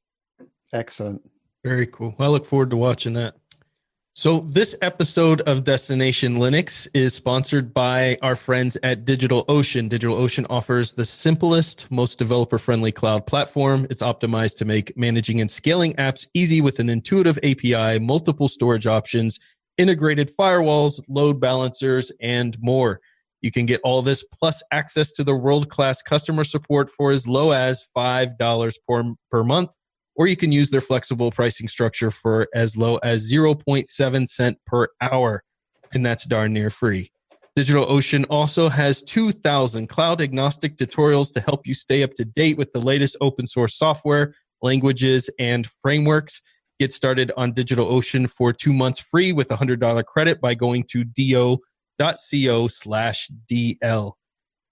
Excellent. 0.71 1.21
Very 1.63 1.87
cool. 1.87 2.15
I 2.19 2.27
look 2.27 2.45
forward 2.45 2.69
to 2.69 2.77
watching 2.77 3.13
that. 3.13 3.35
So, 4.13 4.39
this 4.39 4.75
episode 4.81 5.41
of 5.41 5.63
Destination 5.63 6.37
Linux 6.37 6.87
is 6.93 7.13
sponsored 7.13 7.73
by 7.73 8.17
our 8.21 8.35
friends 8.35 8.75
at 8.81 9.05
DigitalOcean. 9.05 9.87
DigitalOcean 9.87 10.47
offers 10.49 10.91
the 10.91 11.05
simplest, 11.05 11.89
most 11.91 12.17
developer 12.17 12.57
friendly 12.57 12.91
cloud 12.91 13.27
platform. 13.27 13.85
It's 13.89 14.01
optimized 14.01 14.57
to 14.57 14.65
make 14.65 14.97
managing 14.97 15.41
and 15.41 15.49
scaling 15.49 15.93
apps 15.93 16.27
easy 16.33 16.59
with 16.59 16.79
an 16.79 16.89
intuitive 16.89 17.37
API, 17.43 17.99
multiple 17.99 18.47
storage 18.49 18.87
options, 18.87 19.39
integrated 19.77 20.35
firewalls, 20.35 20.99
load 21.07 21.39
balancers, 21.39 22.11
and 22.19 22.57
more. 22.59 22.99
You 23.41 23.51
can 23.51 23.67
get 23.67 23.79
all 23.83 24.01
this 24.01 24.23
plus 24.23 24.61
access 24.71 25.11
to 25.13 25.23
the 25.23 25.35
world 25.35 25.69
class 25.69 26.01
customer 26.01 26.43
support 26.43 26.89
for 26.89 27.11
as 27.11 27.27
low 27.27 27.51
as 27.51 27.87
$5 27.95 28.73
per, 28.87 29.03
per 29.31 29.43
month 29.43 29.69
or 30.19 30.27
you 30.27 30.35
can 30.35 30.51
use 30.51 30.69
their 30.69 30.81
flexible 30.81 31.31
pricing 31.31 31.69
structure 31.69 32.11
for 32.11 32.49
as 32.53 32.75
low 32.75 32.97
as 32.97 33.31
0.7 33.31 34.27
cent 34.27 34.57
per 34.67 34.89
hour, 35.01 35.41
and 35.93 36.05
that's 36.05 36.25
darn 36.25 36.51
near 36.51 36.69
free. 36.69 37.09
DigitalOcean 37.57 38.25
also 38.29 38.67
has 38.67 39.01
2,000 39.01 39.87
cloud 39.87 40.21
agnostic 40.21 40.75
tutorials 40.75 41.31
to 41.33 41.39
help 41.39 41.65
you 41.65 41.73
stay 41.73 42.03
up 42.03 42.15
to 42.15 42.25
date 42.25 42.57
with 42.57 42.71
the 42.73 42.81
latest 42.81 43.15
open 43.21 43.47
source 43.47 43.75
software, 43.75 44.33
languages, 44.61 45.29
and 45.39 45.67
frameworks. 45.81 46.41
Get 46.81 46.93
started 46.93 47.31
on 47.37 47.53
DigitalOcean 47.53 48.29
for 48.29 48.51
two 48.51 48.73
months 48.73 48.99
free 48.99 49.31
with 49.31 49.49
a 49.51 49.57
$100 49.57 50.03
credit 50.03 50.41
by 50.41 50.53
going 50.53 50.83
to 50.91 51.05
do.co 51.05 52.67
slash 52.67 53.29
DL. 53.49 54.13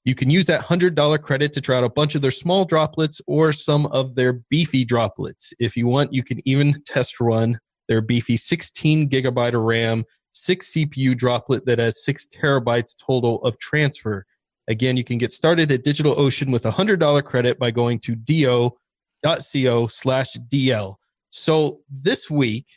You 0.08 0.16
can 0.16 0.30
use 0.30 0.46
that 0.46 0.62
$100 0.62 1.22
credit 1.22 1.52
to 1.52 1.60
try 1.60 1.76
out 1.76 1.84
a 1.84 1.90
bunch 1.90 2.16
of 2.16 2.22
their 2.22 2.32
small 2.32 2.64
droplets 2.64 3.20
or 3.28 3.52
some 3.52 3.88
of 3.88 4.16
their 4.16 4.32
beefy 4.50 4.86
droplets. 4.86 5.52
If 5.60 5.76
you 5.76 5.86
want, 5.86 6.14
you 6.14 6.24
can 6.24 6.40
even 6.48 6.82
test 6.86 7.20
run 7.20 7.60
their 7.90 8.00
beefy 8.00 8.38
16 8.38 9.10
gigabyte 9.10 9.54
of 9.54 9.64
RAM, 9.64 10.06
six 10.32 10.72
CPU 10.72 11.14
droplet 11.14 11.66
that 11.66 11.80
has 11.80 12.06
six 12.06 12.26
terabytes 12.26 12.96
total 12.98 13.44
of 13.44 13.60
transfer. 13.60 14.26
Again, 14.70 14.96
you 14.96 15.04
can 15.04 15.18
get 15.18 15.34
started 15.34 15.74
at 15.74 15.84
DigitalOcean 15.84 16.54
with 16.54 16.66
a 16.66 16.72
$100 16.72 17.22
credit 17.26 17.60
by 17.60 17.70
going 17.70 18.00
to 18.00 18.16
do.co 18.16 19.88
slash 19.88 20.38
DL. 20.50 20.96
So 21.32 21.82
this 21.90 22.30
week, 22.30 22.68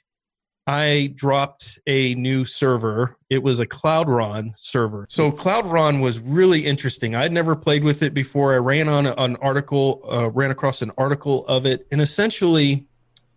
I 0.70 1.12
dropped 1.16 1.80
a 1.88 2.14
new 2.14 2.44
server. 2.44 3.16
It 3.28 3.42
was 3.42 3.58
a 3.58 3.66
Cloudron 3.66 4.52
server. 4.56 5.04
So 5.10 5.32
Cloudron 5.32 6.00
was 6.00 6.20
really 6.20 6.64
interesting. 6.64 7.16
I'd 7.16 7.32
never 7.32 7.56
played 7.56 7.82
with 7.82 8.04
it 8.04 8.14
before. 8.14 8.54
I 8.54 8.58
ran 8.58 8.86
on 8.86 9.06
an 9.06 9.34
article, 9.38 10.00
uh, 10.08 10.30
ran 10.30 10.52
across 10.52 10.80
an 10.80 10.92
article 10.96 11.44
of 11.46 11.66
it, 11.66 11.88
and 11.90 12.00
essentially, 12.00 12.86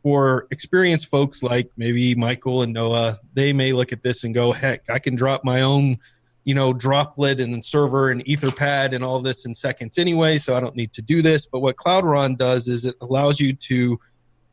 for 0.03 0.45
experienced 0.51 1.07
folks 1.07 1.41
like 1.41 1.71
maybe 1.75 2.13
Michael 2.13 2.61
and 2.61 2.71
Noah, 2.71 3.17
they 3.33 3.51
may 3.51 3.73
look 3.73 3.91
at 3.91 4.03
this 4.03 4.23
and 4.23 4.31
go, 4.31 4.51
"Heck, 4.51 4.87
I 4.87 4.99
can 4.99 5.15
drop 5.15 5.43
my 5.43 5.61
own." 5.61 5.97
You 6.43 6.53
know, 6.53 6.71
droplet 6.71 7.39
and 7.39 7.65
server 7.65 8.11
and 8.11 8.23
Etherpad 8.25 8.93
and 8.93 9.03
all 9.03 9.21
this 9.21 9.45
in 9.45 9.55
seconds 9.55 9.97
anyway, 9.97 10.37
so 10.37 10.55
I 10.55 10.59
don't 10.59 10.75
need 10.75 10.93
to 10.93 11.01
do 11.01 11.23
this. 11.23 11.47
But 11.47 11.61
what 11.61 11.77
Cloudron 11.77 12.37
does 12.37 12.67
is 12.67 12.85
it 12.85 12.95
allows 13.01 13.39
you 13.39 13.53
to 13.53 13.99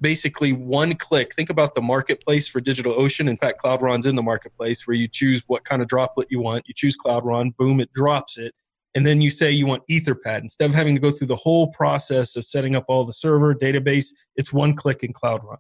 basically 0.01 0.53
one 0.53 0.95
click. 0.95 1.35
Think 1.35 1.51
about 1.51 1.75
the 1.75 1.83
marketplace 1.83 2.49
for 2.49 2.61
DigitalOcean. 2.61 3.29
In 3.29 3.37
fact, 3.37 3.63
Cloudron's 3.63 4.07
in 4.07 4.17
the 4.17 4.23
marketplace 4.23 4.87
where 4.87 4.97
you 4.97 5.09
choose 5.09 5.43
what 5.47 5.65
kind 5.65 5.83
of 5.83 5.89
droplet 5.89 6.29
you 6.31 6.41
want. 6.41 6.67
You 6.67 6.75
choose 6.75 6.97
Cloudron, 6.97 7.57
boom, 7.57 7.81
it 7.81 7.93
drops 7.93 8.39
it. 8.39 8.55
And 8.95 9.07
then 9.07 9.21
you 9.21 9.31
say 9.31 9.51
you 9.53 9.67
want 9.67 9.85
Etherpad. 9.89 10.41
Instead 10.41 10.71
of 10.71 10.75
having 10.75 10.95
to 10.95 11.01
go 11.01 11.11
through 11.11 11.29
the 11.29 11.37
whole 11.37 11.69
process 11.69 12.35
of 12.37 12.45
setting 12.45 12.75
up 12.75 12.85
all 12.89 13.05
the 13.05 13.13
server 13.13 13.55
database, 13.55 14.09
it's 14.37 14.53
one 14.53 14.75
click 14.75 15.05
in 15.05 15.13
Cloudron. 15.13 15.59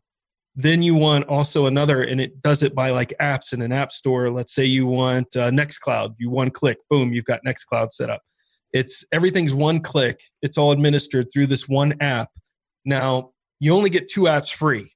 Then 0.56 0.82
you 0.82 0.96
want 0.96 1.26
also 1.26 1.66
another, 1.66 2.02
and 2.02 2.20
it 2.20 2.42
does 2.42 2.64
it 2.64 2.74
by 2.74 2.90
like 2.90 3.14
apps 3.20 3.52
in 3.52 3.62
an 3.62 3.70
app 3.70 3.92
store. 3.92 4.30
Let's 4.30 4.52
say 4.52 4.64
you 4.64 4.84
want 4.84 5.36
uh, 5.36 5.50
Nextcloud. 5.50 6.16
You 6.18 6.28
one 6.28 6.50
click, 6.50 6.78
boom, 6.90 7.12
you've 7.12 7.24
got 7.24 7.40
Nextcloud 7.46 7.92
set 7.92 8.10
up. 8.10 8.20
It's 8.72 9.04
everything's 9.12 9.54
one 9.54 9.80
click. 9.80 10.20
It's 10.42 10.58
all 10.58 10.72
administered 10.72 11.28
through 11.32 11.46
this 11.46 11.68
one 11.68 11.94
app. 12.00 12.30
Now, 12.84 13.30
you 13.60 13.74
only 13.74 13.90
get 13.90 14.08
two 14.08 14.22
apps 14.22 14.52
free. 14.52 14.92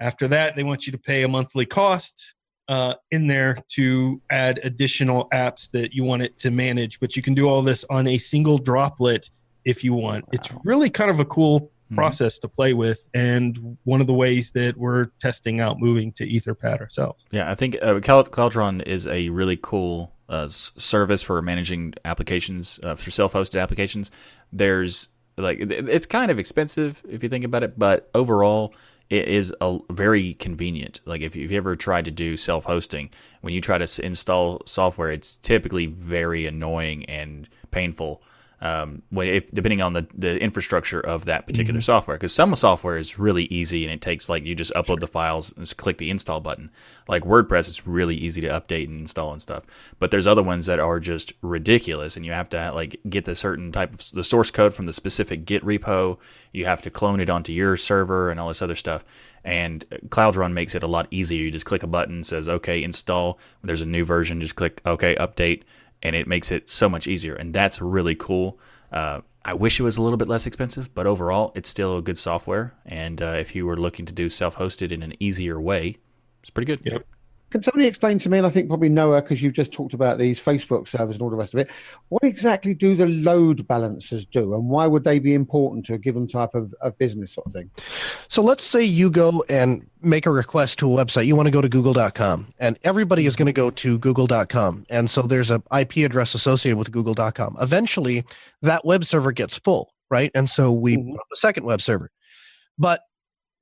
After 0.00 0.28
that, 0.28 0.54
they 0.54 0.62
want 0.62 0.86
you 0.86 0.92
to 0.92 0.98
pay 0.98 1.22
a 1.22 1.28
monthly 1.28 1.64
cost 1.64 2.34
uh, 2.68 2.94
in 3.10 3.26
there 3.26 3.56
to 3.68 4.20
add 4.30 4.60
additional 4.62 5.28
apps 5.32 5.70
that 5.70 5.92
you 5.92 6.04
want 6.04 6.22
it 6.22 6.36
to 6.38 6.50
manage. 6.50 7.00
But 7.00 7.16
you 7.16 7.22
can 7.22 7.34
do 7.34 7.48
all 7.48 7.62
this 7.62 7.84
on 7.88 8.06
a 8.06 8.18
single 8.18 8.58
droplet 8.58 9.30
if 9.64 9.82
you 9.82 9.94
want. 9.94 10.24
Wow. 10.24 10.30
It's 10.32 10.50
really 10.64 10.90
kind 10.90 11.10
of 11.10 11.20
a 11.20 11.24
cool 11.24 11.60
mm-hmm. 11.60 11.94
process 11.94 12.38
to 12.40 12.48
play 12.48 12.74
with, 12.74 13.08
and 13.14 13.76
one 13.84 14.00
of 14.00 14.06
the 14.06 14.14
ways 14.14 14.52
that 14.52 14.76
we're 14.76 15.06
testing 15.20 15.60
out 15.60 15.80
moving 15.80 16.12
to 16.12 16.26
Etherpad 16.26 16.80
ourselves. 16.80 17.24
Yeah, 17.30 17.50
I 17.50 17.54
think 17.54 17.76
uh, 17.82 17.94
Cloudron 17.94 18.86
is 18.86 19.06
a 19.06 19.30
really 19.30 19.58
cool 19.60 20.12
uh, 20.28 20.48
service 20.48 21.22
for 21.22 21.40
managing 21.42 21.94
applications 22.04 22.78
uh, 22.82 22.94
for 22.94 23.10
self-hosted 23.10 23.60
applications. 23.60 24.10
There's 24.52 25.08
like 25.38 25.58
it's 25.60 26.06
kind 26.06 26.30
of 26.30 26.38
expensive 26.38 27.02
if 27.08 27.22
you 27.22 27.28
think 27.28 27.44
about 27.44 27.62
it, 27.62 27.78
but 27.78 28.10
overall 28.14 28.74
it 29.10 29.26
is 29.28 29.54
a 29.60 29.78
very 29.90 30.34
convenient. 30.34 31.00
Like 31.06 31.22
if 31.22 31.34
you've 31.34 31.52
ever 31.52 31.76
tried 31.76 32.04
to 32.04 32.10
do 32.10 32.36
self-hosting, 32.36 33.10
when 33.40 33.54
you 33.54 33.60
try 33.60 33.78
to 33.78 34.04
install 34.04 34.62
software, 34.66 35.10
it's 35.10 35.36
typically 35.36 35.86
very 35.86 36.46
annoying 36.46 37.06
and 37.06 37.48
painful 37.70 38.22
um, 38.60 39.02
when 39.10 39.28
if 39.28 39.50
depending 39.52 39.80
on 39.80 39.92
the, 39.92 40.06
the 40.14 40.40
infrastructure 40.42 41.00
of 41.00 41.26
that 41.26 41.46
particular 41.46 41.78
mm-hmm. 41.78 41.84
software. 41.84 42.16
Because 42.16 42.34
some 42.34 42.54
software 42.56 42.96
is 42.96 43.18
really 43.18 43.44
easy 43.44 43.84
and 43.84 43.92
it 43.92 44.00
takes 44.00 44.28
like 44.28 44.44
you 44.44 44.54
just 44.54 44.72
upload 44.74 44.86
sure. 44.86 44.96
the 44.96 45.06
files 45.06 45.52
and 45.52 45.64
just 45.64 45.76
click 45.76 45.98
the 45.98 46.10
install 46.10 46.40
button. 46.40 46.70
Like 47.06 47.22
WordPress, 47.22 47.68
it's 47.68 47.86
really 47.86 48.16
easy 48.16 48.40
to 48.40 48.48
update 48.48 48.86
and 48.86 49.00
install 49.00 49.32
and 49.32 49.40
stuff. 49.40 49.94
But 49.98 50.10
there's 50.10 50.26
other 50.26 50.42
ones 50.42 50.66
that 50.66 50.80
are 50.80 50.98
just 51.00 51.32
ridiculous, 51.42 52.16
and 52.16 52.26
you 52.26 52.32
have 52.32 52.48
to 52.50 52.72
like 52.72 53.00
get 53.08 53.24
the 53.24 53.36
certain 53.36 53.70
type 53.72 53.94
of 53.94 54.10
the 54.12 54.24
source 54.24 54.50
code 54.50 54.74
from 54.74 54.86
the 54.86 54.92
specific 54.92 55.44
Git 55.44 55.64
repo. 55.64 56.18
You 56.52 56.64
have 56.64 56.82
to 56.82 56.90
clone 56.90 57.20
it 57.20 57.30
onto 57.30 57.52
your 57.52 57.76
server 57.76 58.30
and 58.30 58.40
all 58.40 58.48
this 58.48 58.62
other 58.62 58.74
stuff. 58.74 59.04
And 59.44 59.88
Cloudron 60.08 60.52
makes 60.52 60.74
it 60.74 60.82
a 60.82 60.88
lot 60.88 61.06
easier. 61.10 61.42
You 61.42 61.50
just 61.50 61.64
click 61.64 61.82
a 61.82 61.86
button, 61.86 62.24
says 62.24 62.48
okay, 62.48 62.82
install. 62.82 63.38
When 63.60 63.68
there's 63.68 63.82
a 63.82 63.86
new 63.86 64.04
version, 64.04 64.40
just 64.40 64.56
click 64.56 64.80
okay, 64.84 65.14
update 65.14 65.62
and 66.02 66.14
it 66.14 66.26
makes 66.26 66.50
it 66.50 66.68
so 66.68 66.88
much 66.88 67.06
easier. 67.06 67.34
And 67.34 67.54
that's 67.54 67.80
really 67.80 68.14
cool. 68.14 68.58
Uh, 68.92 69.20
I 69.44 69.54
wish 69.54 69.80
it 69.80 69.82
was 69.82 69.96
a 69.96 70.02
little 70.02 70.16
bit 70.16 70.28
less 70.28 70.46
expensive, 70.46 70.94
but 70.94 71.06
overall, 71.06 71.52
it's 71.54 71.68
still 71.68 71.98
a 71.98 72.02
good 72.02 72.18
software. 72.18 72.74
And 72.84 73.20
uh, 73.22 73.36
if 73.38 73.54
you 73.54 73.66
were 73.66 73.76
looking 73.76 74.06
to 74.06 74.12
do 74.12 74.28
self 74.28 74.56
hosted 74.56 74.92
in 74.92 75.02
an 75.02 75.14
easier 75.20 75.60
way, 75.60 75.98
it's 76.42 76.50
pretty 76.50 76.66
good. 76.66 76.80
Yep. 76.84 77.06
Can 77.50 77.62
somebody 77.62 77.86
explain 77.86 78.18
to 78.18 78.28
me, 78.28 78.36
and 78.38 78.46
I 78.46 78.50
think 78.50 78.68
probably 78.68 78.90
Noah, 78.90 79.22
because 79.22 79.42
you've 79.42 79.54
just 79.54 79.72
talked 79.72 79.94
about 79.94 80.18
these 80.18 80.38
Facebook 80.38 80.86
servers 80.86 81.16
and 81.16 81.22
all 81.22 81.30
the 81.30 81.36
rest 81.36 81.54
of 81.54 81.60
it, 81.60 81.70
what 82.10 82.22
exactly 82.22 82.74
do 82.74 82.94
the 82.94 83.06
load 83.06 83.66
balancers 83.66 84.26
do, 84.26 84.54
and 84.54 84.68
why 84.68 84.86
would 84.86 85.04
they 85.04 85.18
be 85.18 85.32
important 85.32 85.86
to 85.86 85.94
a 85.94 85.98
given 85.98 86.26
type 86.26 86.54
of, 86.54 86.74
of 86.82 86.98
business 86.98 87.32
sort 87.32 87.46
of 87.46 87.54
thing? 87.54 87.70
So 88.28 88.42
let's 88.42 88.62
say 88.62 88.82
you 88.84 89.10
go 89.10 89.42
and 89.48 89.88
make 90.02 90.26
a 90.26 90.30
request 90.30 90.78
to 90.80 90.92
a 90.92 91.04
website, 91.04 91.26
you 91.26 91.36
want 91.36 91.46
to 91.46 91.50
go 91.50 91.62
to 91.62 91.68
google.com 91.68 92.48
and 92.58 92.78
everybody 92.84 93.24
is 93.26 93.34
going 93.34 93.46
to 93.46 93.52
go 93.52 93.70
to 93.70 93.98
google.com. 93.98 94.84
And 94.90 95.08
so 95.10 95.22
there's 95.22 95.50
an 95.50 95.62
IP 95.76 95.98
address 95.98 96.34
associated 96.34 96.76
with 96.76 96.92
google.com. 96.92 97.56
Eventually, 97.60 98.24
that 98.62 98.84
web 98.84 99.04
server 99.04 99.32
gets 99.32 99.58
full, 99.58 99.92
right? 100.10 100.30
And 100.34 100.48
so 100.48 100.70
we 100.70 100.98
Mhm. 100.98 101.12
put 101.12 101.20
up 101.20 101.26
a 101.32 101.36
second 101.36 101.64
web 101.64 101.80
server. 101.80 102.10
But 102.78 103.00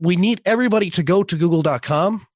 we 0.01 0.17
need 0.17 0.43
everybody 0.45 0.91
to 0.91 1.03
go 1.03 1.23
to 1.23 1.37
google.com 1.37 2.27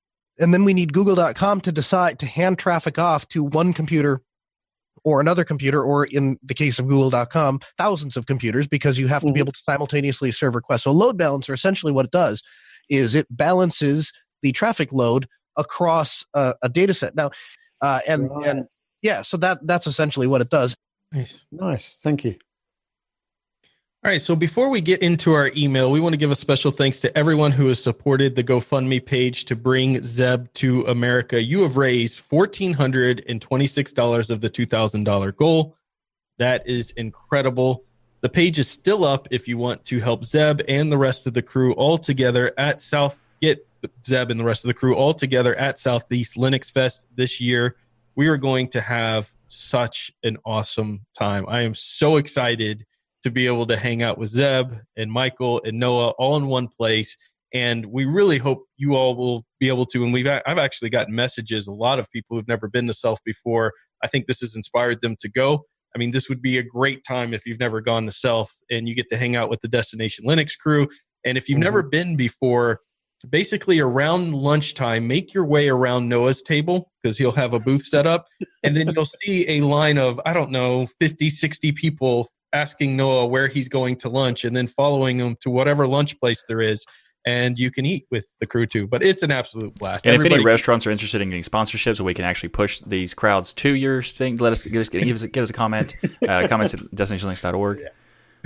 and 0.41 0.53
then 0.55 0.65
we 0.65 0.75
need 0.75 0.93
google.com 0.93 1.61
to 1.61 1.73
decide 1.73 2.19
to 2.19 2.27
hand 2.27 2.59
traffic 2.59 2.99
off 2.99 3.29
to 3.29 3.45
one 3.45 3.73
computer 3.73 4.23
or 5.05 5.21
another 5.21 5.45
computer 5.45 5.83
or 5.83 6.05
in 6.07 6.39
the 6.43 6.55
case 6.55 6.79
of 6.79 6.89
google.com 6.89 7.61
thousands 7.79 8.17
of 8.17 8.27
computers 8.27 8.67
because 8.67 8.99
you 8.99 9.07
have 9.07 9.23
to 9.23 9.33
be 9.33 9.41
able 9.41 9.53
to 9.53 9.61
simultaneously 9.61 10.31
serve 10.33 10.55
requests 10.55 10.83
so 10.83 10.93
load 10.93 11.17
balancer 11.17 11.53
essentially 11.55 11.93
what 11.93 12.05
it 12.07 12.11
does 12.11 12.43
is 12.89 13.15
it 13.15 13.27
balances 13.31 14.13
the 14.43 14.53
traffic 14.53 14.93
load 14.93 15.27
across 15.57 16.25
a, 16.35 16.55
a 16.63 16.69
data 16.69 16.95
set 16.95 17.15
now 17.15 17.31
uh, 17.83 18.01
and 18.09 18.31
Right. 18.31 18.47
and 18.47 18.65
yeah 19.03 19.23
so 19.23 19.37
that 19.37 19.59
that's 19.67 19.87
essentially 19.87 20.27
what 20.27 20.41
it 20.41 20.51
does 20.51 20.75
Nice. 21.13 21.45
Nice. 21.51 21.97
Thank 22.01 22.25
you. 22.25 22.37
All 24.02 24.11
right. 24.11 24.23
So 24.23 24.35
before 24.35 24.71
we 24.71 24.80
get 24.80 25.02
into 25.02 25.35
our 25.35 25.50
email, 25.54 25.90
we 25.90 26.00
want 26.00 26.14
to 26.14 26.16
give 26.16 26.30
a 26.30 26.35
special 26.35 26.71
thanks 26.71 27.00
to 27.00 27.19
everyone 27.19 27.52
who 27.52 27.66
has 27.66 27.83
supported 27.83 28.35
the 28.35 28.42
GoFundMe 28.42 29.04
page 29.04 29.45
to 29.45 29.54
bring 29.54 30.02
Zeb 30.02 30.50
to 30.54 30.87
America. 30.87 31.42
You 31.42 31.61
have 31.61 31.76
raised 31.76 32.26
$1,426 32.30 34.30
of 34.30 34.40
the 34.40 34.49
$2,000 34.49 35.37
goal. 35.37 35.76
That 36.38 36.66
is 36.66 36.92
incredible. 36.92 37.85
The 38.23 38.30
page 38.30 38.59
is 38.59 38.71
still 38.71 39.04
up 39.04 39.28
if 39.30 39.47
you 39.47 39.59
want 39.59 39.85
to 39.85 40.00
help 40.00 40.25
Zeb 40.25 40.62
and 40.66 40.90
the 40.90 40.97
rest 40.97 41.26
of 41.26 41.35
the 41.35 41.42
crew 41.42 41.75
all 41.75 41.99
together 41.99 42.54
at 42.57 42.80
South. 42.80 43.23
Get 43.42 43.69
Zeb 44.07 44.30
and 44.30 44.40
the 44.40 44.45
rest 44.45 44.64
of 44.64 44.69
the 44.69 44.75
crew 44.75 44.95
all 44.95 45.12
together 45.12 45.54
at 45.57 45.78
Southeast 45.78 46.37
Linux 46.37 46.73
Fest 46.73 47.07
this 47.16 47.38
year. 47.38 47.76
We 48.14 48.28
are 48.28 48.38
going 48.38 48.69
to 48.69 48.80
have 48.80 49.30
such 49.49 50.11
an 50.25 50.38
awesome 50.47 51.04
time. 51.12 51.45
I 51.49 51.61
am 51.61 51.75
so 51.75 52.16
excited 52.16 52.87
to 53.23 53.31
be 53.31 53.47
able 53.47 53.67
to 53.67 53.77
hang 53.77 54.03
out 54.03 54.19
with 54.19 54.31
Zeb 54.31 54.73
and 54.97 55.11
Michael 55.11 55.61
and 55.65 55.79
Noah 55.79 56.11
all 56.19 56.37
in 56.37 56.47
one 56.47 56.69
place. 56.69 57.17
And 57.53 57.87
we 57.87 58.05
really 58.05 58.39
hope 58.39 58.65
you 58.77 58.95
all 58.95 59.17
will 59.17 59.45
be 59.59 59.69
able 59.69 59.87
to. 59.87 60.05
And 60.05 60.12
we've 60.12 60.27
I've 60.27 60.59
actually 60.59 60.91
gotten 60.91 61.15
messages. 61.15 61.67
A 61.67 61.73
lot 61.73 61.99
of 61.99 62.11
people 62.11 62.37
who've 62.37 62.49
never 62.49 62.69
been 62.69 62.87
to 62.87 62.93
SELF 62.93 63.19
before. 63.25 63.73
I 64.05 64.07
think 64.07 64.27
this 64.27 64.41
has 64.41 64.55
inspired 64.55 65.03
them 65.03 65.17
to 65.21 65.29
go. 65.29 65.65
I 65.95 65.99
mean, 65.99 66.12
this 66.12 66.29
would 66.29 66.41
be 66.41 66.59
a 66.59 66.62
great 66.62 67.03
time 67.05 67.35
if 67.35 67.45
you've 67.45 67.59
never 67.59 67.81
gone 67.81 68.07
to 68.07 68.12
SELF 68.12 68.55
and 68.71 68.89
you 68.89 68.95
get 68.95 69.09
to 69.11 69.17
hang 69.17 69.35
out 69.35 69.50
with 69.50 69.61
the 69.61 69.69
Destination 69.69 70.25
Linux 70.25 70.57
crew. 70.57 70.89
And 71.25 71.37
if 71.37 71.49
you've 71.49 71.57
mm-hmm. 71.57 71.65
never 71.65 71.83
been 71.83 72.17
before, 72.17 72.79
basically 73.29 73.81
around 73.81 74.33
lunchtime, 74.33 75.07
make 75.07 75.35
your 75.35 75.45
way 75.45 75.69
around 75.69 76.09
Noah's 76.09 76.43
table 76.43 76.91
because 77.03 77.19
he'll 77.19 77.33
have 77.33 77.53
a 77.53 77.61
booth 77.61 77.85
set 77.85 78.07
up. 78.07 78.27
And 78.62 78.77
then 78.77 78.93
you'll 78.95 79.05
see 79.25 79.49
a 79.49 79.61
line 79.62 79.99
of, 79.99 80.21
I 80.25 80.33
don't 80.33 80.50
know, 80.50 80.87
50, 81.00 81.29
60 81.29 81.73
people 81.73 82.31
asking 82.52 82.97
Noah 82.97 83.26
where 83.26 83.49
he's 83.49 83.69
going 83.69 83.97
to 83.97 84.09
lunch 84.09 84.45
and 84.45 84.57
then 84.57 84.66
following 84.66 85.19
him 85.19 85.37
to 85.40 85.50
whatever 85.50 85.87
lunch 85.87 86.19
place 86.21 86.45
there 86.49 86.61
is. 86.61 86.85
And 87.26 87.59
you 87.59 87.71
can 87.71 87.85
eat 87.85 88.07
with 88.11 88.25
the 88.40 88.47
crew 88.47 88.66
too. 88.66 88.87
But 88.87 89.04
it's 89.04 89.23
an 89.23 89.30
absolute 89.30 89.75
blast. 89.75 90.07
And 90.07 90.14
if 90.14 90.21
any 90.21 90.28
Everybody- 90.30 90.45
restaurants 90.45 90.87
are 90.87 90.90
interested 90.90 91.21
in 91.21 91.28
getting 91.28 91.42
sponsorships, 91.42 91.99
so 91.99 92.04
we 92.04 92.14
can 92.14 92.25
actually 92.25 92.49
push 92.49 92.80
these 92.80 93.12
crowds 93.12 93.52
to 93.54 93.75
your 93.75 94.02
thing, 94.02 94.37
let 94.37 94.52
us 94.52 94.62
give 94.62 94.80
us, 94.80 94.88
give 94.88 95.14
us, 95.14 95.23
give 95.25 95.42
us 95.42 95.50
a 95.50 95.52
comment. 95.52 95.97
Uh, 96.28 96.47
comments 96.49 96.75
at 96.75 96.80
destinationlinux.org. 96.80 97.83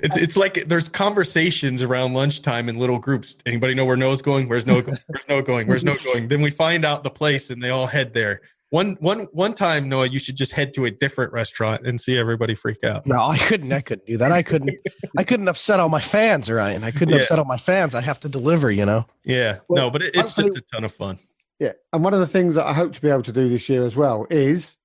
it's 0.00 0.16
it's 0.16 0.36
like 0.36 0.64
there's 0.68 0.88
conversations 0.88 1.82
around 1.82 2.12
lunchtime 2.12 2.68
in 2.68 2.76
little 2.76 2.98
groups. 2.98 3.36
Anybody 3.46 3.74
know 3.74 3.84
where 3.84 3.96
Noah's 3.96 4.22
going? 4.22 4.48
Where's 4.48 4.66
Noah 4.66 4.82
going? 4.82 4.98
Where's 5.06 5.28
Noah 5.28 5.42
going? 5.42 5.66
Where's 5.66 5.84
Noah 5.84 5.98
going? 6.04 6.28
Then 6.28 6.40
we 6.40 6.50
find 6.50 6.84
out 6.84 7.02
the 7.02 7.10
place 7.10 7.50
and 7.50 7.62
they 7.62 7.70
all 7.70 7.86
head 7.86 8.12
there. 8.14 8.42
One 8.70 8.96
one 9.00 9.20
one 9.32 9.54
time, 9.54 9.88
Noah, 9.88 10.08
you 10.08 10.18
should 10.18 10.36
just 10.36 10.52
head 10.52 10.74
to 10.74 10.84
a 10.84 10.90
different 10.90 11.32
restaurant 11.32 11.86
and 11.86 11.98
see 11.98 12.18
everybody 12.18 12.54
freak 12.54 12.84
out. 12.84 13.06
no 13.06 13.18
i 13.24 13.38
couldn't 13.38 13.72
i 13.72 13.80
couldn't 13.80 14.04
do 14.06 14.18
that 14.18 14.30
i 14.30 14.42
couldn't 14.42 14.70
i 15.16 15.24
couldn't 15.24 15.48
upset 15.48 15.80
all 15.80 15.88
my 15.88 16.00
fans 16.02 16.50
ryan 16.50 16.84
i 16.84 16.90
couldn't 16.90 17.14
Yeah. 17.14 17.20
upset 17.22 17.38
all 17.38 17.46
my 17.46 17.56
fans 17.56 17.94
i 17.94 18.02
have 18.02 18.20
to 18.20 18.28
deliver 18.28 18.70
you 18.70 18.84
know 18.84 19.06
Yeah. 19.24 19.60
Well, 19.68 19.84
no, 19.84 19.90
but 19.90 20.02
it, 20.02 20.14
it's 20.14 20.34
just 20.34 20.50
a 20.56 20.62
ton 20.72 20.84
of 20.84 20.92
fun. 20.92 21.18
Yeah. 21.58 21.72
And 21.92 22.04
one 22.04 22.12
of 22.14 22.20
the 22.20 22.26
things 22.26 22.54
that 22.56 22.66
I 22.66 22.72
hope 22.74 22.92
to 22.92 23.00
be 23.00 23.08
able 23.08 23.22
to 23.24 23.32
do 23.32 23.48
this 23.48 23.68
year 23.68 23.84
as 23.84 23.96
well 23.96 24.26
is 24.30 24.76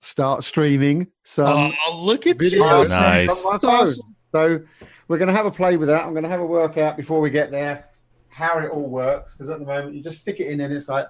start 0.00 0.44
streaming 0.44 1.06
some 1.22 1.72
oh, 1.86 2.02
look 2.04 2.26
at 2.26 2.36
videos 2.36 2.52
you. 2.52 2.64
Oh, 2.64 2.80
oh, 2.82 2.84
nice. 2.84 3.44
on 3.44 3.52
my 3.52 3.58
phone. 3.58 3.94
So 4.34 4.60
we're 5.08 5.18
going 5.18 5.28
to 5.28 5.34
have 5.34 5.46
a 5.46 5.50
play 5.50 5.76
with 5.76 5.88
that. 5.88 6.04
I'm 6.04 6.12
going 6.12 6.24
to 6.24 6.28
have 6.28 6.40
a 6.40 6.46
workout 6.46 6.96
before 6.96 7.20
we 7.20 7.30
get 7.30 7.50
there, 7.50 7.86
how 8.28 8.58
it 8.58 8.68
all 8.70 8.88
works. 8.88 9.34
Because 9.34 9.48
at 9.50 9.58
the 9.60 9.64
moment, 9.64 9.94
you 9.94 10.02
just 10.02 10.18
stick 10.20 10.40
it 10.40 10.48
in 10.48 10.60
and 10.60 10.72
it's 10.74 10.88
like, 10.88 11.06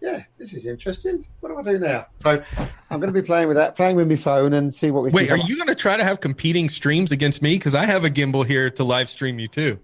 yeah, 0.00 0.22
this 0.38 0.52
is 0.54 0.66
interesting. 0.66 1.24
What 1.40 1.48
do 1.50 1.58
I 1.58 1.62
do 1.72 1.78
now? 1.78 2.06
So 2.18 2.42
I'm 2.90 3.00
going 3.00 3.12
to 3.12 3.18
be 3.20 3.26
playing 3.26 3.48
with 3.48 3.56
that, 3.56 3.76
playing 3.76 3.96
with 3.96 4.08
my 4.08 4.16
phone 4.16 4.52
and 4.52 4.74
see 4.74 4.90
what 4.90 5.02
we 5.04 5.10
Wait, 5.10 5.26
can 5.26 5.34
are 5.34 5.36
come 5.38 5.42
up- 5.44 5.48
you 5.48 5.56
going 5.56 5.68
to 5.68 5.74
try 5.74 5.96
to 5.96 6.04
have 6.04 6.20
competing 6.20 6.68
streams 6.68 7.12
against 7.12 7.42
me? 7.42 7.56
Because 7.56 7.74
I 7.74 7.84
have 7.84 8.04
a 8.04 8.10
gimbal 8.10 8.44
here 8.46 8.70
to 8.70 8.84
live 8.84 9.08
stream 9.08 9.38
you 9.38 9.48
too. 9.48 9.78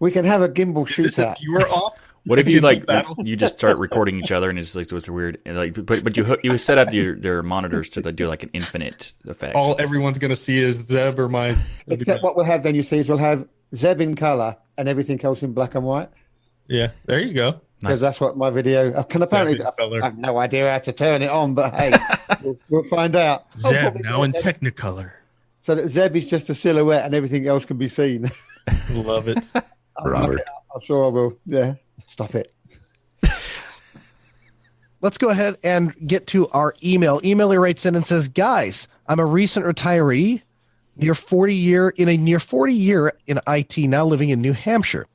We 0.00 0.10
can 0.12 0.24
have 0.24 0.42
a 0.42 0.48
gimbal 0.48 0.88
Is 0.88 0.96
this 0.96 1.18
a 1.18 1.24
shootout. 1.26 1.38
viewer 1.38 1.60
off? 1.68 1.94
What 2.24 2.38
if 2.38 2.46
you 2.46 2.60
like 2.60 2.84
you 3.24 3.36
just 3.36 3.56
start 3.56 3.78
recording 3.78 4.18
each 4.18 4.32
other 4.32 4.50
and 4.50 4.58
it's 4.58 4.76
like 4.76 4.92
it's 4.92 5.08
weird 5.08 5.38
and 5.46 5.56
like 5.56 5.86
but 5.86 6.04
but 6.04 6.14
you 6.18 6.24
hook 6.24 6.40
you 6.42 6.58
set 6.58 6.76
up 6.76 6.92
your 6.92 7.16
their 7.16 7.42
monitors 7.42 7.88
to 7.90 8.02
like, 8.02 8.16
do 8.16 8.26
like 8.26 8.42
an 8.42 8.50
infinite 8.52 9.14
effect. 9.26 9.54
All 9.54 9.76
everyone's 9.80 10.18
going 10.18 10.28
to 10.28 10.36
see 10.36 10.58
is 10.58 10.74
Zeb 10.76 11.18
or 11.18 11.30
my. 11.30 11.56
Except 11.86 12.22
what 12.22 12.36
we'll 12.36 12.44
have 12.44 12.62
then, 12.64 12.74
you 12.74 12.82
see, 12.82 12.98
is 12.98 13.08
we'll 13.08 13.16
have 13.16 13.48
Zeb 13.74 14.02
in 14.02 14.14
color 14.14 14.56
and 14.76 14.88
everything 14.90 15.24
else 15.24 15.42
in 15.42 15.54
black 15.54 15.74
and 15.74 15.84
white. 15.84 16.10
Yeah, 16.66 16.90
there 17.06 17.18
you 17.20 17.32
go. 17.32 17.62
Because 17.80 18.00
that's 18.00 18.20
what 18.20 18.36
my 18.36 18.50
video 18.50 18.98
I 18.98 19.02
can 19.04 19.22
apparently. 19.22 19.56
Zeb 19.58 19.92
in. 19.92 20.02
I 20.02 20.06
have 20.06 20.18
no 20.18 20.38
idea 20.38 20.70
how 20.72 20.78
to 20.78 20.92
turn 20.92 21.22
it 21.22 21.30
on, 21.30 21.54
but 21.54 21.72
hey, 21.74 21.92
we'll, 22.42 22.58
we'll 22.68 22.82
find 22.84 23.14
out. 23.14 23.46
Oh, 23.64 23.68
Zeb 23.70 23.80
probably 23.82 24.02
now 24.02 24.22
in 24.24 24.32
Zeb- 24.32 24.42
Technicolor. 24.42 25.12
so 25.60 25.74
that 25.76 25.88
Zeb 25.88 26.16
is 26.16 26.28
just 26.28 26.48
a 26.50 26.54
silhouette 26.54 27.04
and 27.04 27.14
everything 27.14 27.46
else 27.46 27.64
can 27.64 27.76
be 27.78 27.86
seen. 27.88 28.30
Love 28.90 29.28
it. 29.28 29.38
I'll 29.54 30.06
Robert. 30.10 30.30
look 30.30 30.40
it 30.40 30.48
up. 30.48 30.64
I'm 30.74 30.80
sure 30.80 31.04
I 31.04 31.08
will. 31.08 31.36
Yeah, 31.44 31.74
stop 32.06 32.34
it. 32.34 32.52
let's 35.00 35.18
go 35.18 35.28
ahead 35.30 35.56
and 35.62 35.94
get 36.06 36.26
to 36.28 36.48
our 36.48 36.74
email. 36.84 37.20
Emailer 37.20 37.60
writes 37.60 37.86
in 37.86 37.94
and 37.94 38.04
says, 38.06 38.28
"Guys, 38.28 38.88
I'm 39.06 39.20
a 39.20 39.24
recent 39.26 39.64
retiree, 39.64 40.42
near 40.96 41.14
40 41.14 41.54
year 41.54 41.90
in 41.90 42.08
a 42.08 42.16
near 42.16 42.40
40 42.40 42.74
year 42.74 43.12
in 43.26 43.40
IT, 43.46 43.78
now 43.78 44.04
living 44.04 44.30
in 44.30 44.40
New 44.40 44.52
Hampshire. 44.52 45.06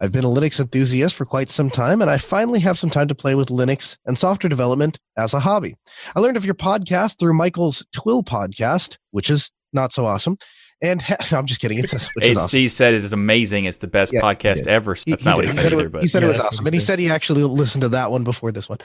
I've 0.00 0.12
been 0.12 0.24
a 0.24 0.28
Linux 0.28 0.60
enthusiast 0.60 1.14
for 1.14 1.24
quite 1.24 1.50
some 1.50 1.70
time, 1.70 2.00
and 2.02 2.10
I 2.10 2.18
finally 2.18 2.60
have 2.60 2.78
some 2.78 2.90
time 2.90 3.08
to 3.08 3.14
play 3.14 3.34
with 3.34 3.48
Linux 3.48 3.96
and 4.06 4.16
software 4.18 4.48
development 4.48 4.98
as 5.16 5.34
a 5.34 5.40
hobby. 5.40 5.74
I 6.14 6.20
learned 6.20 6.36
of 6.36 6.44
your 6.44 6.54
podcast 6.54 7.18
through 7.18 7.34
Michael's 7.34 7.84
TWIL 7.92 8.22
podcast, 8.22 8.96
which 9.10 9.28
is 9.30 9.50
not 9.72 9.92
so 9.92 10.06
awesome. 10.06 10.38
And 10.80 11.02
no, 11.32 11.38
I'm 11.38 11.46
just 11.46 11.60
kidding. 11.60 11.78
It's 11.78 11.92
awesome. 11.94 12.68
Said 12.68 12.94
it's 12.94 13.12
amazing. 13.12 13.64
It's 13.64 13.78
the 13.78 13.88
best 13.88 14.12
Yeah, 14.12 14.20
podcast 14.20 14.66
ever. 14.68 14.94
That's 15.06 15.24
not 15.24 15.36
what 15.36 15.46
he 15.46 15.52
did. 15.52 15.60
said 15.60 15.72
either. 15.72 15.82
was- 15.84 15.90
But 15.92 16.02
he 16.02 16.08
said 16.08 16.22
Yeah, 16.22 16.26
it 16.26 16.30
was 16.30 16.40
awesome, 16.40 16.66
and 16.66 16.74
he 16.74 16.80
said. 16.80 16.86
said 16.86 16.98
he 17.00 17.10
actually 17.10 17.42
listened 17.42 17.82
to 17.82 17.88
that 17.90 18.12
one 18.12 18.22
before 18.22 18.52
this 18.52 18.68
one, 18.68 18.78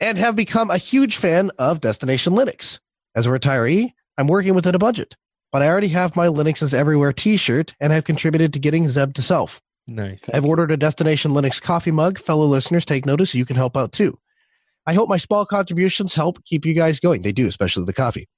and 0.00 0.16
have 0.18 0.36
become 0.36 0.70
a 0.70 0.78
huge 0.78 1.16
fan 1.16 1.50
of 1.58 1.80
Destination 1.80 2.34
Linux. 2.34 2.78
As 3.16 3.26
a 3.26 3.30
retiree, 3.30 3.92
I'm 4.16 4.28
working 4.28 4.54
within 4.54 4.76
a 4.76 4.78
budget, 4.78 5.16
but 5.50 5.62
I 5.62 5.68
already 5.68 5.88
have 5.88 6.14
my 6.14 6.28
Linux 6.28 6.62
is 6.62 6.72
Everywhere 6.72 7.12
T-shirt 7.12 7.74
and 7.80 7.92
have 7.92 8.04
contributed 8.04 8.52
to 8.52 8.60
getting 8.60 8.86
Zeb 8.86 9.14
to 9.14 9.22
SELF. 9.22 9.60
Nice. 9.88 10.28
I've 10.34 10.44
ordered 10.44 10.70
a 10.70 10.76
Destination 10.76 11.30
Linux 11.30 11.60
coffee 11.60 11.90
mug. 11.90 12.18
Fellow 12.18 12.44
listeners, 12.44 12.84
take 12.84 13.06
notice. 13.06 13.34
You 13.34 13.46
can 13.46 13.56
help 13.56 13.74
out 13.74 13.90
too. 13.90 14.18
I 14.86 14.92
hope 14.92 15.08
my 15.08 15.16
small 15.16 15.46
contributions 15.46 16.14
help 16.14 16.44
keep 16.44 16.66
you 16.66 16.74
guys 16.74 17.00
going. 17.00 17.22
They 17.22 17.32
do, 17.32 17.46
especially 17.46 17.84
the 17.84 17.94
coffee. 17.94 18.28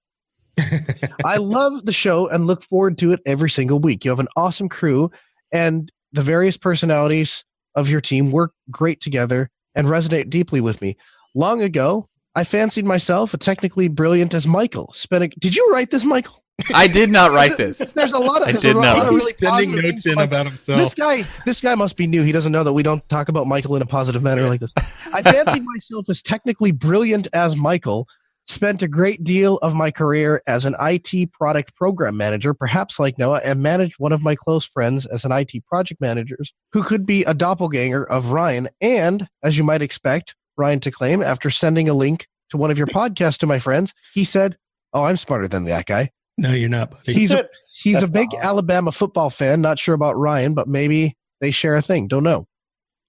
I 1.25 1.37
love 1.37 1.87
the 1.87 1.93
show 1.93 2.29
and 2.29 2.47
look 2.47 2.63
forward 2.63 2.99
to 2.99 3.13
it 3.13 3.21
every 3.27 3.51
single 3.51 3.81
week. 3.81 4.05
You 4.05 4.11
have 4.13 4.21
an 4.21 4.29
awesome 4.37 4.69
crew, 4.69 5.11
and 5.53 5.91
the 6.13 6.23
various 6.23 6.57
personalities 6.57 7.45
of 7.75 7.89
your 7.89 8.01
team 8.01 8.31
work 8.31 8.53
great 8.71 9.01
together 9.01 9.51
and 9.75 9.89
resonate 9.89 10.31
deeply 10.31 10.61
with 10.61 10.81
me. 10.81 10.97
Long 11.35 11.63
ago, 11.63 12.09
I 12.35 12.45
fancied 12.45 12.85
myself 12.85 13.35
a 13.35 13.39
technically 13.39 13.89
brilliant 13.89 14.35
as 14.35 14.47
Michael. 14.47 14.93
Spending, 14.95 15.33
did 15.39 15.57
you 15.57 15.69
write 15.73 15.91
this, 15.91 16.05
Michael? 16.05 16.40
I 16.75 16.87
did 16.87 17.11
not 17.11 17.33
write 17.33 17.57
this. 17.57 17.93
There's 17.93 18.13
a 18.13 18.19
lot 18.19 18.43
of, 18.43 18.49
I 18.49 18.53
did 18.53 18.77
a 18.77 18.79
lot, 18.79 18.85
not. 18.85 18.99
lot 18.99 19.09
of 19.09 19.15
really 19.15 19.35
Sending 19.41 19.77
notes 19.77 20.07
in 20.07 20.19
about 20.19 20.47
himself. 20.47 20.79
this 20.79 20.95
guy, 20.95 21.25
this 21.47 21.61
guy 21.61 21.75
must 21.75 21.97
be 21.97 22.07
new. 22.07 22.23
He 22.23 22.33
doesn't 22.33 22.53
know 22.53 22.65
that 22.65 22.73
we 22.73 22.83
don't 22.83 23.07
talk 23.09 23.29
about 23.29 23.47
Michael 23.47 23.77
in 23.77 23.83
a 23.83 23.87
positive 23.87 24.23
manner 24.23 24.49
like 24.49 24.61
this. 24.61 24.73
I 25.13 25.23
fancied 25.23 25.65
myself 25.65 26.09
as 26.09 26.23
technically 26.23 26.73
brilliant 26.73 27.29
as 27.33 27.57
Michael. 27.57 28.07
Spent 28.47 28.83
a 28.83 28.89
great 28.89 29.23
deal 29.23 29.59
of 29.59 29.75
my 29.75 29.93
career 29.93 30.43
as 30.49 30.65
an 30.65 30.75
IT 30.81 31.31
product 31.33 31.75
program 31.77 32.17
manager, 32.17 32.53
perhaps 32.53 32.99
like 32.99 33.17
Noah, 33.17 33.41
and 33.45 33.63
managed 33.63 34.01
one 34.01 34.11
of 34.11 34.23
my 34.23 34.35
close 34.35 34.65
friends 34.65 35.07
as 35.07 35.25
an 35.25 35.31
IT 35.31 35.65
project 35.67 36.01
managers 36.01 36.53
who 36.73 36.83
could 36.83 37.07
be 37.07 37.23
a 37.25 37.35
doppelganger 37.35 38.03
of 38.03 38.33
Ryan. 38.33 38.69
And 38.81 39.29
as 39.45 39.57
you 39.57 39.63
might 39.63 39.83
expect, 39.83 40.35
Ryan 40.57 40.81
to 40.81 40.91
claim 40.91 41.23
after 41.23 41.49
sending 41.49 41.89
a 41.89 41.95
link 41.95 42.27
to 42.49 42.57
one 42.57 42.73
of 42.73 42.79
your 42.79 42.89
podcasts 42.89 43.39
to 43.39 43.47
my 43.47 43.61
friends, 43.61 43.95
he 44.15 44.25
said, 44.25 44.57
"Oh, 44.93 45.05
I'm 45.05 45.17
smarter 45.17 45.47
than 45.47 45.65
that 45.65 45.87
guy." 45.87 46.11
No, 46.41 46.53
you're 46.53 46.71
not, 46.71 46.91
buddy. 46.91 47.13
He's 47.13 47.33
a 47.33 47.47
he's 47.71 48.01
That's 48.01 48.09
a 48.11 48.13
big 48.13 48.31
not- 48.33 48.43
Alabama 48.45 48.93
football 48.93 49.29
fan. 49.29 49.61
Not 49.61 49.79
sure 49.79 49.95
about 49.95 50.17
Ryan, 50.17 50.55
but 50.55 50.69
maybe 50.69 51.17
they 51.41 51.51
share 51.51 51.77
a 51.77 51.83
thing. 51.83 52.09
Don't 52.09 52.25
know. 52.25 52.47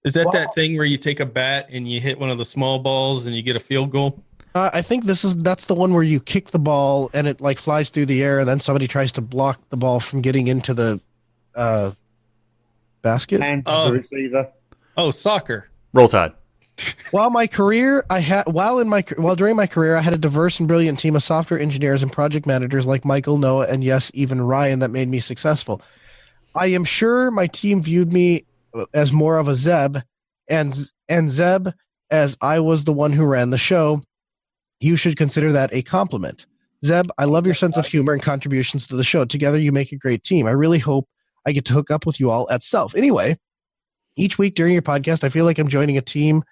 Is 0.04 0.12
that 0.12 0.26
Well- 0.26 0.32
that 0.34 0.54
thing 0.54 0.76
where 0.76 0.84
you 0.84 0.98
take 0.98 1.18
a 1.20 1.24
bat 1.26 1.68
and 1.70 1.90
you 1.90 1.98
hit 2.00 2.18
one 2.20 2.28
of 2.28 2.36
the 2.36 2.44
small 2.44 2.78
balls 2.78 3.26
and 3.26 3.34
you 3.34 3.42
get 3.42 3.56
a 3.56 3.60
field 3.60 3.90
goal? 3.90 4.22
Uh, 4.54 4.68
I 4.74 4.82
think 4.82 5.06
this 5.06 5.24
is 5.24 5.34
that's 5.36 5.64
the 5.64 5.74
one 5.74 5.94
where 5.94 6.02
you 6.02 6.20
kick 6.20 6.50
the 6.50 6.58
ball 6.58 7.10
and 7.14 7.26
it 7.26 7.40
like 7.40 7.58
flies 7.58 7.88
through 7.88 8.04
the 8.06 8.22
air, 8.22 8.40
and 8.40 8.46
then 8.48 8.60
somebody 8.60 8.86
tries 8.86 9.10
to 9.12 9.22
block 9.22 9.58
the 9.70 9.78
ball 9.78 9.98
from 9.98 10.20
getting 10.20 10.46
into 10.48 10.74
the 10.74 11.00
uh, 11.54 11.92
basket. 13.00 13.40
And 13.40 13.62
Oh. 13.64 13.86
the 13.86 13.92
receiver. 13.98 14.52
Oh, 14.98 15.10
soccer. 15.10 15.70
Roll 15.94 16.06
Tide. 16.08 16.32
While 17.10 17.30
my 17.30 17.46
career, 17.46 18.04
I 18.08 18.20
had 18.20 18.44
while 18.46 18.78
in 18.78 18.88
my 18.88 19.04
while 19.16 19.36
during 19.36 19.56
my 19.56 19.66
career, 19.66 19.96
I 19.96 20.00
had 20.00 20.14
a 20.14 20.18
diverse 20.18 20.58
and 20.58 20.66
brilliant 20.66 20.98
team 20.98 21.14
of 21.14 21.22
software 21.22 21.60
engineers 21.60 22.02
and 22.02 22.10
project 22.10 22.46
managers 22.46 22.86
like 22.86 23.04
Michael, 23.04 23.38
Noah, 23.38 23.66
and 23.66 23.84
yes, 23.84 24.10
even 24.14 24.40
Ryan 24.40 24.78
that 24.78 24.90
made 24.90 25.08
me 25.08 25.20
successful. 25.20 25.82
I 26.54 26.68
am 26.68 26.84
sure 26.84 27.30
my 27.30 27.46
team 27.46 27.82
viewed 27.82 28.12
me 28.12 28.46
as 28.94 29.12
more 29.12 29.38
of 29.38 29.48
a 29.48 29.54
Zeb, 29.54 29.98
and 30.48 30.90
and 31.08 31.30
Zeb 31.30 31.68
as 32.10 32.36
I 32.40 32.60
was 32.60 32.84
the 32.84 32.92
one 32.92 33.12
who 33.12 33.24
ran 33.24 33.50
the 33.50 33.58
show. 33.58 34.02
You 34.80 34.96
should 34.96 35.16
consider 35.16 35.52
that 35.52 35.72
a 35.72 35.82
compliment. 35.82 36.46
Zeb, 36.84 37.08
I 37.18 37.26
love 37.26 37.46
your 37.46 37.54
sense 37.54 37.76
of 37.76 37.86
humor 37.86 38.12
and 38.12 38.22
contributions 38.22 38.88
to 38.88 38.96
the 38.96 39.04
show. 39.04 39.24
Together, 39.24 39.58
you 39.58 39.70
make 39.70 39.92
a 39.92 39.96
great 39.96 40.24
team. 40.24 40.46
I 40.46 40.52
really 40.52 40.80
hope 40.80 41.08
I 41.46 41.52
get 41.52 41.64
to 41.66 41.74
hook 41.74 41.90
up 41.90 42.06
with 42.06 42.18
you 42.18 42.30
all 42.30 42.50
at 42.50 42.62
SELF. 42.62 42.94
Anyway, 42.96 43.38
each 44.16 44.38
week 44.38 44.54
during 44.54 44.72
your 44.72 44.82
podcast, 44.82 45.24
I 45.24 45.28
feel 45.28 45.44
like 45.44 45.58
I'm 45.58 45.68
joining 45.68 45.96
a 45.96 46.02
team 46.02 46.42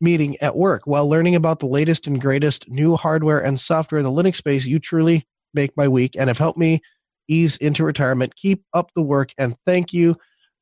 meeting 0.00 0.36
at 0.40 0.56
work 0.56 0.82
while 0.84 1.08
learning 1.08 1.34
about 1.34 1.60
the 1.60 1.66
latest 1.66 2.06
and 2.06 2.20
greatest 2.20 2.68
new 2.68 2.96
hardware 2.96 3.42
and 3.44 3.58
software 3.58 3.98
in 3.98 4.04
the 4.04 4.10
Linux 4.10 4.36
space. 4.36 4.66
You 4.66 4.78
truly 4.78 5.26
make 5.54 5.76
my 5.76 5.88
week 5.88 6.14
and 6.18 6.28
have 6.28 6.38
helped 6.38 6.58
me 6.58 6.80
ease 7.28 7.56
into 7.58 7.84
retirement. 7.84 8.34
Keep 8.36 8.62
up 8.74 8.90
the 8.94 9.02
work 9.02 9.32
and 9.38 9.56
thank 9.66 9.92
you. 9.92 10.16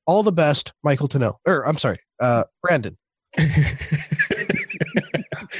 All 0.06 0.22
the 0.22 0.32
best, 0.32 0.72
Michael 0.82 1.08
Tunnell. 1.08 1.36
Or 1.46 1.66
I'm 1.66 1.78
sorry, 1.78 1.98
uh, 2.20 2.44
Brandon. 2.62 2.96
I 3.38 3.74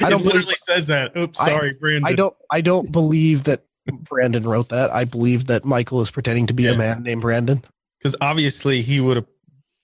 don't 0.09 0.21
it 0.21 0.25
literally 0.25 0.55
says 0.67 0.87
that. 0.87 1.15
Oops, 1.17 1.39
I- 1.39 1.45
sorry, 1.45 1.73
Brandon. 1.73 2.03
I 2.05 2.13
don't 2.13 2.35
I 2.51 2.61
don't 2.61 2.91
believe 2.91 3.43
that 3.43 3.63
Brandon 4.09 4.43
wrote 4.43 4.69
that. 4.69 4.91
I 4.91 5.05
believe 5.05 5.47
that 5.47 5.65
Michael 5.65 6.01
is 6.01 6.11
pretending 6.11 6.47
to 6.47 6.53
be 6.53 6.63
Yeah. 6.63 6.71
a 6.71 6.77
man 6.77 7.03
named 7.03 7.21
Brandon. 7.21 7.63
because 7.99 8.15
obviously 8.21 8.81
he 8.81 8.99
would 8.99 9.17
have, 9.17 9.25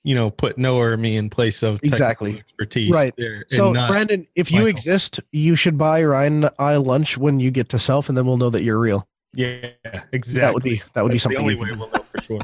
you 0.03 0.13
know, 0.15 0.29
put 0.29 0.57
Noah 0.57 0.89
or 0.91 0.97
me 0.97 1.15
in 1.17 1.29
place 1.29 1.63
of 1.63 1.81
Exactly. 1.83 2.37
expertise. 2.37 2.91
Right. 2.91 3.13
There, 3.17 3.45
So 3.49 3.71
not- 3.71 3.89
Brandon, 3.89 4.27
if 4.35 4.51
you 4.51 4.57
Michael. 4.59 4.69
exist, 4.69 5.19
you 5.31 5.55
should 5.55 5.77
buy 5.77 6.03
Ryan 6.03 6.43
and 6.43 6.49
I 6.59 6.75
lunch 6.75 7.17
when 7.17 7.39
you 7.39 7.51
get 7.51 7.69
to 7.69 7.79
SELF, 7.79 8.09
and 8.09 8.17
then 8.17 8.25
we'll 8.25 8.37
know 8.37 8.49
that 8.49 8.63
you're 8.63 8.79
real. 8.79 9.07
yeah, 9.33 9.69
exactly. 10.11 10.41
That 10.41 10.53
would 10.53 10.63
be 10.63 10.81
that 10.93 11.03
would 11.03 11.11
be 11.11 11.17
something. 11.17 11.37
The 11.37 11.41
only 11.41 11.55
way 11.55 11.71
we'll 11.77 11.89
know 11.89 12.03
for 12.03 12.21
sure. 12.21 12.41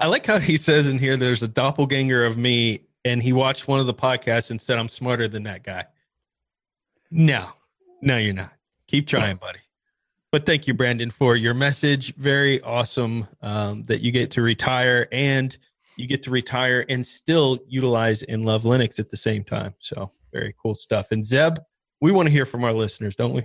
I 0.00 0.06
like 0.06 0.26
how 0.26 0.38
he 0.38 0.56
says 0.58 0.86
in 0.88 0.98
here 0.98 1.16
there's 1.16 1.42
a 1.42 1.48
doppelganger 1.48 2.24
of 2.26 2.36
me, 2.36 2.80
and 3.06 3.22
he 3.22 3.32
watched 3.32 3.68
one 3.68 3.80
of 3.80 3.86
the 3.86 3.94
podcasts 3.94 4.50
and 4.50 4.60
said 4.60 4.78
I'm 4.78 4.88
smarter 4.90 5.28
than 5.28 5.44
that 5.44 5.62
guy. 5.62 5.84
No, 7.10 7.48
no, 8.02 8.18
you're 8.18 8.34
not. 8.34 8.52
Keep 8.86 9.06
trying, 9.06 9.36
buddy. 9.40 9.60
But 10.30 10.44
thank 10.44 10.66
you, 10.66 10.74
Brandon, 10.74 11.10
for 11.10 11.36
your 11.36 11.54
message. 11.54 12.14
Very 12.16 12.60
awesome 12.60 13.26
um, 13.40 13.82
that 13.84 14.02
you 14.02 14.12
get 14.12 14.30
to 14.32 14.42
retire 14.42 15.08
and 15.10 15.56
you 15.98 16.06
get 16.06 16.22
to 16.22 16.30
retire 16.30 16.86
and 16.88 17.04
still 17.04 17.58
utilize 17.66 18.22
and 18.22 18.46
love 18.46 18.62
Linux 18.62 18.98
at 19.00 19.10
the 19.10 19.16
same 19.16 19.42
time. 19.42 19.74
So 19.80 20.10
very 20.32 20.54
cool 20.62 20.76
stuff. 20.76 21.10
And 21.10 21.24
Zeb, 21.24 21.58
we 22.00 22.12
want 22.12 22.28
to 22.28 22.32
hear 22.32 22.46
from 22.46 22.64
our 22.64 22.72
listeners, 22.72 23.16
don't 23.16 23.34
we? 23.34 23.44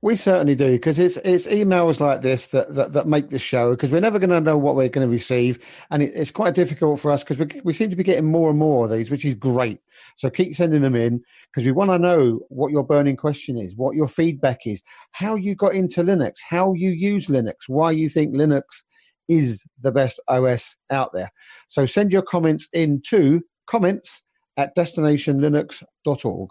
We 0.00 0.16
certainly 0.16 0.56
do 0.56 0.72
because 0.72 0.98
it's 0.98 1.16
it's 1.18 1.46
emails 1.46 2.00
like 2.00 2.22
this 2.22 2.48
that 2.48 2.74
that, 2.74 2.92
that 2.92 3.06
make 3.06 3.30
the 3.30 3.38
show 3.38 3.70
because 3.70 3.90
we're 3.90 4.00
never 4.00 4.18
going 4.18 4.30
to 4.30 4.40
know 4.40 4.58
what 4.58 4.74
we're 4.74 4.88
going 4.88 5.06
to 5.06 5.12
receive, 5.12 5.64
and 5.92 6.02
it, 6.02 6.10
it's 6.16 6.32
quite 6.32 6.56
difficult 6.56 6.98
for 6.98 7.12
us 7.12 7.22
because 7.22 7.38
we 7.38 7.60
we 7.62 7.72
seem 7.72 7.88
to 7.88 7.94
be 7.94 8.02
getting 8.02 8.24
more 8.24 8.50
and 8.50 8.58
more 8.58 8.86
of 8.86 8.90
these, 8.90 9.12
which 9.12 9.24
is 9.24 9.34
great. 9.34 9.78
So 10.16 10.28
keep 10.28 10.56
sending 10.56 10.82
them 10.82 10.96
in 10.96 11.22
because 11.52 11.64
we 11.64 11.70
want 11.70 11.92
to 11.92 12.00
know 12.00 12.40
what 12.48 12.72
your 12.72 12.82
burning 12.82 13.16
question 13.16 13.56
is, 13.56 13.76
what 13.76 13.94
your 13.94 14.08
feedback 14.08 14.66
is, 14.66 14.82
how 15.12 15.36
you 15.36 15.54
got 15.54 15.74
into 15.74 16.02
Linux, 16.02 16.38
how 16.48 16.72
you 16.72 16.90
use 16.90 17.28
Linux, 17.28 17.68
why 17.68 17.92
you 17.92 18.08
think 18.08 18.34
Linux 18.34 18.82
is 19.28 19.64
the 19.80 19.92
best 19.92 20.20
OS 20.28 20.76
out 20.90 21.10
there. 21.12 21.30
So 21.68 21.86
send 21.86 22.12
your 22.12 22.22
comments 22.22 22.68
in 22.72 23.00
to 23.06 23.42
comments 23.66 24.22
at 24.56 24.76
destinationlinux.org. 24.76 26.50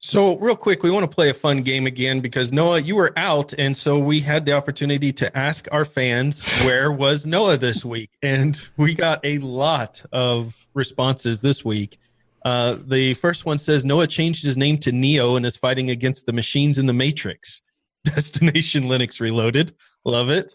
So, 0.00 0.38
real 0.38 0.54
quick, 0.54 0.84
we 0.84 0.92
want 0.92 1.10
to 1.10 1.12
play 1.12 1.28
a 1.28 1.34
fun 1.34 1.62
game 1.62 1.88
again 1.88 2.20
because 2.20 2.52
Noah, 2.52 2.78
you 2.78 2.94
were 2.94 3.12
out, 3.16 3.52
and 3.58 3.76
so 3.76 3.98
we 3.98 4.20
had 4.20 4.44
the 4.44 4.52
opportunity 4.52 5.12
to 5.14 5.36
ask 5.36 5.66
our 5.72 5.84
fans 5.84 6.44
where 6.62 6.92
was 6.92 7.26
Noah 7.26 7.56
this 7.56 7.84
week, 7.84 8.10
and 8.22 8.64
we 8.76 8.94
got 8.94 9.18
a 9.24 9.38
lot 9.38 10.00
of 10.12 10.56
responses 10.74 11.40
this 11.40 11.64
week. 11.64 11.98
Uh, 12.44 12.76
the 12.86 13.14
first 13.14 13.44
one 13.44 13.58
says 13.58 13.84
Noah 13.84 14.06
changed 14.06 14.44
his 14.44 14.56
name 14.56 14.78
to 14.78 14.92
Neo 14.92 15.34
and 15.34 15.44
is 15.44 15.56
fighting 15.56 15.90
against 15.90 16.26
the 16.26 16.32
machines 16.32 16.78
in 16.78 16.86
the 16.86 16.92
Matrix. 16.92 17.60
Destination 18.04 18.84
Linux 18.84 19.20
Reloaded, 19.20 19.74
love 20.04 20.30
it. 20.30 20.54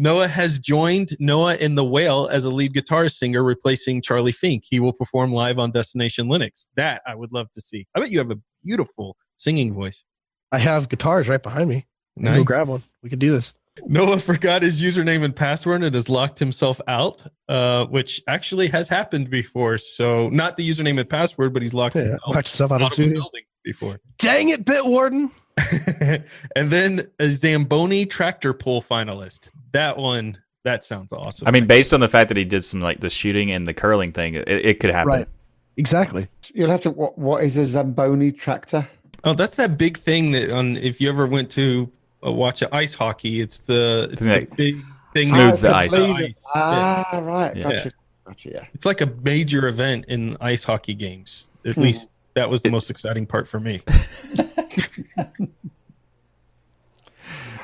Noah 0.00 0.28
has 0.28 0.60
joined 0.60 1.10
Noah 1.18 1.56
and 1.56 1.76
the 1.76 1.84
Whale 1.84 2.28
as 2.30 2.44
a 2.44 2.50
lead 2.50 2.72
guitar 2.72 3.08
singer, 3.08 3.42
replacing 3.42 4.00
Charlie 4.00 4.30
Fink. 4.32 4.62
He 4.64 4.78
will 4.78 4.92
perform 4.92 5.32
live 5.32 5.58
on 5.58 5.72
Destination 5.72 6.28
Linux. 6.28 6.68
That 6.76 7.02
I 7.04 7.16
would 7.16 7.32
love 7.32 7.50
to 7.54 7.60
see. 7.60 7.84
I 7.96 8.00
bet 8.00 8.10
you 8.12 8.18
have 8.20 8.30
a 8.30 8.38
beautiful 8.64 9.16
singing 9.36 9.74
voice. 9.74 10.04
I 10.52 10.58
have 10.58 10.88
guitars 10.88 11.28
right 11.28 11.42
behind 11.42 11.68
me. 11.68 11.86
Nice. 12.16 12.36
Go 12.36 12.44
grab 12.44 12.68
one. 12.68 12.84
We 13.02 13.10
could 13.10 13.18
do 13.18 13.32
this. 13.32 13.52
Noah 13.86 14.18
forgot 14.18 14.62
his 14.62 14.80
username 14.80 15.24
and 15.24 15.34
password 15.34 15.82
and 15.82 15.94
has 15.94 16.08
locked 16.08 16.38
himself 16.38 16.80
out, 16.88 17.22
uh, 17.48 17.86
which 17.86 18.22
actually 18.28 18.68
has 18.68 18.88
happened 18.88 19.30
before. 19.30 19.78
So 19.78 20.28
not 20.30 20.56
the 20.56 20.68
username 20.68 20.98
and 20.98 21.08
password, 21.08 21.52
but 21.52 21.62
he's 21.62 21.74
locked 21.74 21.96
Yeah, 21.96 22.02
himself, 22.02 22.34
locked 22.34 22.48
himself 22.50 22.72
out 22.72 22.76
of 22.76 22.82
out 22.82 22.86
of 22.86 22.92
studio. 22.94 23.20
building 23.20 23.42
before. 23.64 24.00
Dang 24.18 24.48
it, 24.50 24.64
Bitwarden. 24.64 25.30
and 26.56 26.70
then 26.70 27.02
a 27.18 27.30
Zamboni 27.30 28.06
tractor 28.06 28.52
pull 28.52 28.80
finalist. 28.80 29.48
That 29.72 29.96
one, 29.96 30.38
that 30.64 30.84
sounds 30.84 31.12
awesome. 31.12 31.48
I 31.48 31.50
mean, 31.50 31.66
based 31.66 31.92
on 31.92 32.00
the 32.00 32.08
fact 32.08 32.28
that 32.28 32.36
he 32.36 32.44
did 32.44 32.62
some 32.64 32.80
like 32.80 33.00
the 33.00 33.10
shooting 33.10 33.50
and 33.50 33.66
the 33.66 33.74
curling 33.74 34.12
thing, 34.12 34.34
it, 34.34 34.48
it 34.48 34.80
could 34.80 34.90
happen. 34.90 35.12
Right. 35.12 35.28
Exactly. 35.76 36.28
You'll 36.54 36.70
have 36.70 36.80
to. 36.82 36.90
What, 36.90 37.18
what 37.18 37.44
is 37.44 37.56
a 37.56 37.64
Zamboni 37.64 38.32
tractor? 38.32 38.86
oh, 39.24 39.34
that's 39.34 39.56
that 39.56 39.76
big 39.78 39.96
thing 39.98 40.30
that 40.32 40.50
on 40.50 40.76
if 40.76 41.00
you 41.00 41.08
ever 41.08 41.26
went 41.26 41.50
to 41.52 41.90
uh, 42.24 42.32
watch 42.32 42.62
ice 42.72 42.94
hockey, 42.94 43.40
it's 43.40 43.58
the 43.60 44.08
it's 44.12 44.26
Thing 44.26 44.40
the 44.50 44.56
big 44.56 44.76
thing 45.14 45.28
smooths 45.28 45.60
that- 45.62 45.90
the 45.90 45.96
ice. 45.96 46.22
Yeah. 46.24 46.28
Ah, 46.54 47.20
right. 47.22 47.56
Yeah. 47.56 47.62
Gotcha. 47.62 47.92
Gotcha. 48.26 48.50
Yeah. 48.50 48.64
It's 48.74 48.84
like 48.84 49.00
a 49.00 49.06
major 49.22 49.68
event 49.68 50.04
in 50.08 50.36
ice 50.40 50.64
hockey 50.64 50.94
games. 50.94 51.48
At 51.64 51.74
Hmm. 51.74 51.82
least 51.82 52.10
that 52.38 52.48
was 52.48 52.62
the 52.62 52.70
most 52.70 52.88
exciting 52.90 53.26
part 53.26 53.48
for 53.48 53.58
me. 53.60 53.82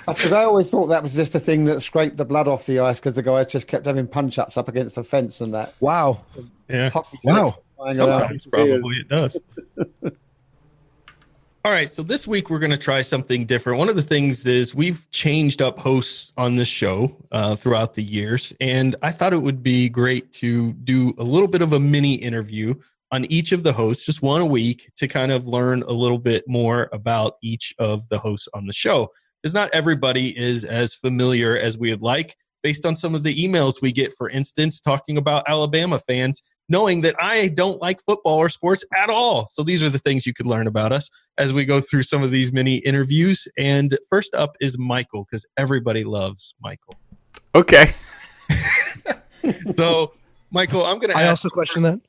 Because 0.06 0.32
I 0.32 0.44
always 0.44 0.70
thought 0.70 0.88
that 0.88 1.02
was 1.02 1.14
just 1.14 1.34
a 1.34 1.40
thing 1.40 1.64
that 1.64 1.80
scraped 1.80 2.18
the 2.18 2.24
blood 2.26 2.46
off 2.46 2.66
the 2.66 2.80
ice 2.80 3.00
because 3.00 3.14
the 3.14 3.22
guys 3.22 3.46
just 3.46 3.66
kept 3.66 3.86
having 3.86 4.06
punch 4.06 4.38
ups 4.38 4.56
up 4.58 4.68
against 4.68 4.96
the 4.96 5.04
fence 5.04 5.40
and 5.40 5.54
that. 5.54 5.74
Wow. 5.80 6.20
Yeah. 6.68 6.90
Hockey 6.90 7.18
Wow. 7.24 7.50
sticks 7.50 7.64
flying 7.76 8.00
around. 8.00 8.20
Sometimes 8.20 8.46
probably 8.48 8.96
it 8.96 9.08
does. 9.08 9.36
All 11.64 11.72
right, 11.72 11.88
so 11.88 12.02
this 12.02 12.26
week 12.26 12.50
we're 12.50 12.58
going 12.58 12.72
to 12.72 12.76
try 12.76 13.00
something 13.00 13.46
different. 13.46 13.78
One 13.78 13.88
of 13.88 13.96
the 13.96 14.02
things 14.02 14.46
is 14.46 14.74
we've 14.74 15.10
changed 15.12 15.62
up 15.62 15.78
hosts 15.78 16.34
on 16.36 16.56
this 16.56 16.68
show 16.68 17.16
uh, 17.32 17.56
throughout 17.56 17.94
the 17.94 18.02
years, 18.02 18.52
and 18.60 18.94
I 19.00 19.10
thought 19.10 19.32
it 19.32 19.40
would 19.40 19.62
be 19.62 19.88
great 19.88 20.30
to 20.34 20.74
do 20.74 21.14
a 21.16 21.24
little 21.24 21.48
bit 21.48 21.62
of 21.62 21.72
a 21.72 21.80
mini 21.80 22.16
interview 22.16 22.74
on 23.14 23.24
each 23.26 23.52
of 23.52 23.62
the 23.62 23.72
hosts, 23.72 24.04
just 24.04 24.22
one 24.22 24.40
a 24.40 24.46
week, 24.46 24.90
to 24.96 25.06
kind 25.06 25.30
of 25.30 25.46
learn 25.46 25.82
a 25.82 25.92
little 25.92 26.18
bit 26.18 26.42
more 26.48 26.88
about 26.92 27.34
each 27.42 27.72
of 27.78 28.08
the 28.08 28.18
hosts 28.18 28.48
on 28.54 28.66
the 28.66 28.72
show. 28.72 29.08
Because 29.40 29.54
not 29.54 29.70
everybody 29.72 30.36
is 30.36 30.64
as 30.64 30.94
familiar 30.94 31.56
as 31.56 31.78
we 31.78 31.90
would 31.90 32.02
like, 32.02 32.36
based 32.62 32.84
on 32.84 32.96
some 32.96 33.14
of 33.14 33.22
the 33.22 33.34
emails 33.34 33.80
we 33.80 33.92
get, 33.92 34.12
for 34.12 34.28
instance, 34.28 34.80
talking 34.80 35.16
about 35.16 35.44
Alabama 35.46 35.98
fans 35.98 36.42
knowing 36.68 37.02
that 37.02 37.14
I 37.20 37.48
don't 37.48 37.80
like 37.80 38.00
football 38.06 38.38
or 38.38 38.48
sports 38.48 38.84
at 38.96 39.10
all. 39.10 39.48
So 39.50 39.62
these 39.62 39.82
are 39.82 39.90
the 39.90 39.98
things 39.98 40.26
you 40.26 40.32
could 40.32 40.46
learn 40.46 40.66
about 40.66 40.92
us 40.92 41.10
as 41.36 41.52
we 41.52 41.66
go 41.66 41.78
through 41.78 42.04
some 42.04 42.22
of 42.22 42.30
these 42.30 42.54
mini 42.54 42.76
interviews. 42.76 43.46
And 43.58 43.96
first 44.08 44.34
up 44.34 44.56
is 44.60 44.78
Michael, 44.78 45.26
because 45.30 45.46
everybody 45.58 46.04
loves 46.04 46.54
Michael. 46.60 46.96
Okay. 47.54 47.92
So, 49.76 50.12
Michael, 50.50 50.84
I'm 50.86 50.98
going 50.98 51.10
to 51.10 51.16
I 51.16 51.22
ask. 51.22 51.44
also 51.44 51.50
question 51.50 51.82
that. 51.82 52.00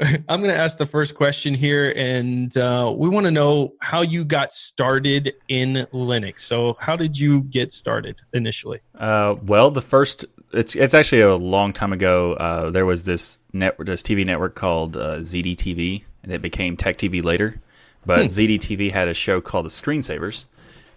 I'm 0.28 0.40
going 0.40 0.52
to 0.52 0.56
ask 0.56 0.78
the 0.78 0.86
first 0.86 1.14
question 1.14 1.54
here, 1.54 1.92
and 1.96 2.56
uh, 2.56 2.92
we 2.96 3.08
want 3.08 3.26
to 3.26 3.30
know 3.30 3.74
how 3.80 4.02
you 4.02 4.24
got 4.24 4.52
started 4.52 5.34
in 5.48 5.86
Linux. 5.92 6.40
So, 6.40 6.76
how 6.80 6.96
did 6.96 7.18
you 7.18 7.42
get 7.42 7.70
started 7.70 8.20
initially? 8.32 8.80
Uh, 8.98 9.36
well, 9.42 9.70
the 9.70 9.80
first 9.80 10.24
it's 10.52 10.74
it's 10.74 10.94
actually 10.94 11.22
a 11.22 11.36
long 11.36 11.72
time 11.72 11.92
ago. 11.92 12.34
Uh, 12.34 12.70
there 12.70 12.86
was 12.86 13.04
this 13.04 13.38
network, 13.52 13.86
this 13.86 14.02
TV 14.02 14.24
network 14.24 14.54
called 14.54 14.96
uh, 14.96 15.18
ZDTV, 15.18 16.02
and 16.22 16.32
it 16.32 16.42
became 16.42 16.76
Tech 16.76 16.98
TV 16.98 17.22
later. 17.24 17.60
But 18.06 18.22
Hmm. 18.22 18.26
ZDTV 18.26 18.90
had 18.90 19.08
a 19.08 19.14
show 19.14 19.40
called 19.40 19.66
The 19.66 19.70
Screensavers, 19.70 20.46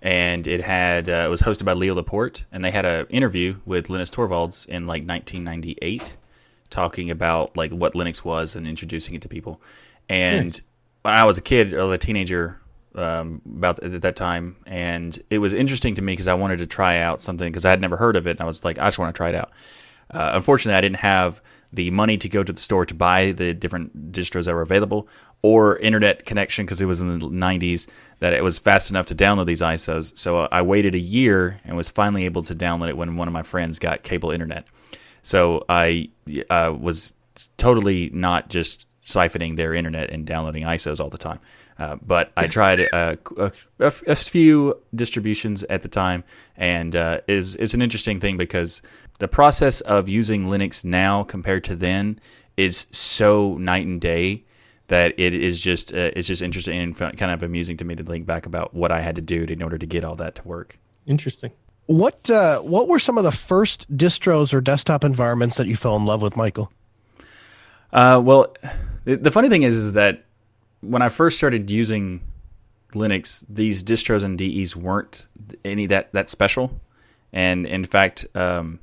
and 0.01 0.45
it 0.47 0.61
had 0.61 1.07
uh, 1.07 1.23
it 1.25 1.29
was 1.29 1.41
hosted 1.41 1.65
by 1.65 1.73
Leo 1.73 1.95
Laporte, 1.95 2.45
and 2.51 2.63
they 2.63 2.71
had 2.71 2.85
an 2.85 3.05
interview 3.09 3.55
with 3.65 3.89
Linus 3.89 4.09
Torvalds 4.09 4.65
in 4.67 4.87
like 4.87 5.05
1998. 5.05 6.17
Talking 6.69 7.09
about 7.11 7.55
like 7.55 7.71
what 7.71 7.93
Linux 7.93 8.23
was 8.23 8.55
and 8.55 8.67
introducing 8.67 9.15
it 9.15 9.21
to 9.21 9.29
people. 9.29 9.61
And 10.09 10.59
when 11.01 11.13
I 11.13 11.23
was 11.23 11.37
a 11.37 11.41
kid, 11.41 11.73
I 11.73 11.83
was 11.83 11.91
a 11.91 11.97
teenager 11.97 12.59
um, 12.95 13.41
about 13.45 13.83
at 13.83 14.01
that 14.01 14.15
time, 14.15 14.55
and 14.65 15.17
it 15.29 15.37
was 15.39 15.53
interesting 15.53 15.95
to 15.95 16.01
me 16.01 16.13
because 16.13 16.27
I 16.27 16.33
wanted 16.33 16.57
to 16.59 16.65
try 16.65 16.99
out 16.99 17.21
something 17.21 17.49
because 17.51 17.65
I 17.65 17.69
had 17.69 17.81
never 17.81 17.97
heard 17.97 18.15
of 18.15 18.27
it, 18.27 18.31
and 18.31 18.41
I 18.41 18.45
was 18.45 18.65
like, 18.65 18.79
I 18.79 18.87
just 18.87 18.97
want 18.97 19.13
to 19.13 19.17
try 19.17 19.29
it 19.29 19.35
out. 19.35 19.51
Uh, 20.11 20.31
unfortunately, 20.33 20.77
I 20.77 20.81
didn't 20.81 20.97
have 20.97 21.41
the 21.73 21.91
money 21.91 22.17
to 22.17 22.29
go 22.29 22.43
to 22.43 22.53
the 22.53 22.59
store 22.59 22.85
to 22.85 22.93
buy 22.93 23.33
the 23.33 23.53
different 23.53 24.11
distros 24.11 24.45
that 24.45 24.53
were 24.53 24.61
available 24.61 25.07
or 25.41 25.77
internet 25.77 26.25
connection 26.25 26.65
because 26.65 26.81
it 26.81 26.85
was 26.85 27.01
in 27.01 27.19
the 27.19 27.27
90s 27.27 27.87
that 28.19 28.33
it 28.33 28.43
was 28.43 28.57
fast 28.57 28.89
enough 28.89 29.05
to 29.07 29.15
download 29.15 29.45
these 29.45 29.61
ISOs. 29.61 30.17
So 30.17 30.39
uh, 30.39 30.47
I 30.51 30.61
waited 30.61 30.95
a 30.95 30.99
year 30.99 31.59
and 31.65 31.75
was 31.75 31.89
finally 31.89 32.25
able 32.25 32.41
to 32.43 32.55
download 32.55 32.89
it 32.89 32.97
when 32.97 33.17
one 33.17 33.27
of 33.27 33.33
my 33.33 33.43
friends 33.43 33.79
got 33.79 34.03
cable 34.03 34.31
internet. 34.31 34.65
So 35.27 35.65
I 35.67 36.07
uh, 36.49 36.73
was 36.79 37.13
totally 37.57 38.09
not 38.13 38.47
just 38.47 38.85
siphoning 39.03 39.57
their 39.57 39.73
internet 39.73 40.09
and 40.09 40.25
downloading 40.25 40.63
ISOs 40.63 41.01
all 41.01 41.09
the 41.09 41.17
time. 41.17 41.39
Uh, 41.77 41.97
but 41.97 42.31
I 42.37 42.47
tried 42.57 42.79
uh, 42.93 43.17
a, 43.35 43.51
a, 43.79 43.91
a, 44.07 44.15
few 44.15 44.81
distributions 44.95 45.65
at 45.65 45.81
the 45.81 45.89
time, 45.89 46.23
and 46.55 46.95
uh, 46.95 47.19
is 47.27 47.55
it's 47.55 47.73
an 47.73 47.81
interesting 47.81 48.21
thing 48.21 48.37
because 48.37 48.81
the 49.19 49.27
process 49.27 49.81
of 49.81 50.07
using 50.07 50.45
Linux 50.45 50.85
now 50.85 51.25
compared 51.25 51.65
to 51.65 51.75
then 51.75 52.21
is 52.55 52.87
so 52.91 53.57
night 53.57 53.85
and 53.85 53.99
day 53.99 54.45
that 54.87 55.13
it 55.17 55.33
is 55.33 55.59
just 55.59 55.93
uh, 55.93 56.11
it's 56.15 56.29
just 56.29 56.41
interesting 56.41 56.79
and 56.79 56.97
kind 56.97 57.31
of 57.33 57.43
amusing 57.43 57.75
to 57.75 57.83
me 57.83 57.95
to 57.95 58.03
think 58.03 58.25
back 58.25 58.45
about 58.45 58.73
what 58.73 58.93
I 58.93 59.01
had 59.01 59.15
to 59.17 59.21
do 59.21 59.43
in 59.43 59.61
order 59.61 59.77
to 59.77 59.85
get 59.85 60.05
all 60.05 60.15
that 60.15 60.35
to 60.35 60.47
work. 60.47 60.79
Interesting. 61.05 61.51
What 61.87 62.29
uh, 62.29 62.59
what 62.59 62.87
were 62.87 62.99
some 62.99 63.17
of 63.17 63.23
the 63.23 63.31
first 63.31 63.89
distros 63.95 64.53
or 64.53 64.61
desktop 64.61 65.03
environments 65.03 65.55
that 65.57 65.67
you 65.67 65.75
fell 65.75 65.95
in 65.95 66.05
love 66.05 66.21
with, 66.21 66.35
Michael? 66.35 66.71
Uh, 67.93 68.21
well, 68.23 68.53
the 69.05 69.31
funny 69.31 69.47
thing 69.47 69.63
is, 69.63 69.75
is 69.75 69.93
that 69.93 70.25
when 70.81 71.01
I 71.01 71.09
first 71.09 71.37
started 71.37 71.71
using 71.71 72.21
Linux, 72.93 73.45
these 73.49 73.83
distros 73.83 74.23
and 74.23 74.37
DEs 74.37 74.75
weren't 74.75 75.27
any 75.63 75.85
that 75.87 76.11
that 76.11 76.29
special, 76.29 76.79
and 77.31 77.65
in 77.65 77.85
fact, 77.85 78.27
um, 78.35 78.79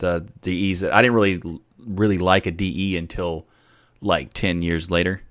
the 0.00 0.26
DEs 0.40 0.80
that 0.80 0.92
I 0.92 1.00
didn't 1.00 1.14
really 1.14 1.42
really 1.78 2.18
like 2.18 2.46
a 2.46 2.50
DE 2.50 2.96
until 2.96 3.46
like 4.00 4.32
ten 4.32 4.62
years 4.62 4.90
later, 4.90 5.22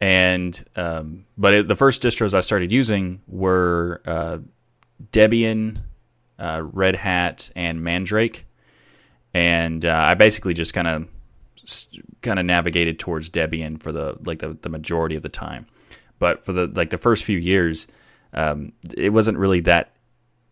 and 0.00 0.64
um, 0.74 1.26
but 1.38 1.54
it, 1.54 1.68
the 1.68 1.76
first 1.76 2.02
distros 2.02 2.34
I 2.34 2.40
started 2.40 2.72
using 2.72 3.22
were 3.28 4.02
uh, 4.04 4.38
Debian, 5.12 5.78
uh, 6.38 6.62
Red 6.64 6.96
Hat, 6.96 7.50
and 7.54 7.82
Mandrake, 7.82 8.46
and 9.32 9.84
uh, 9.84 9.94
I 9.94 10.14
basically 10.14 10.54
just 10.54 10.74
kind 10.74 10.88
of 10.88 11.08
kind 12.22 12.38
of 12.38 12.44
navigated 12.44 12.98
towards 12.98 13.30
Debian 13.30 13.80
for 13.80 13.92
the 13.92 14.16
like 14.24 14.40
the, 14.40 14.56
the 14.62 14.68
majority 14.68 15.16
of 15.16 15.22
the 15.22 15.28
time. 15.28 15.66
But 16.18 16.44
for 16.44 16.52
the 16.52 16.66
like 16.68 16.90
the 16.90 16.98
first 16.98 17.24
few 17.24 17.38
years, 17.38 17.86
um, 18.32 18.72
it 18.96 19.10
wasn't 19.12 19.38
really 19.38 19.60
that 19.60 19.94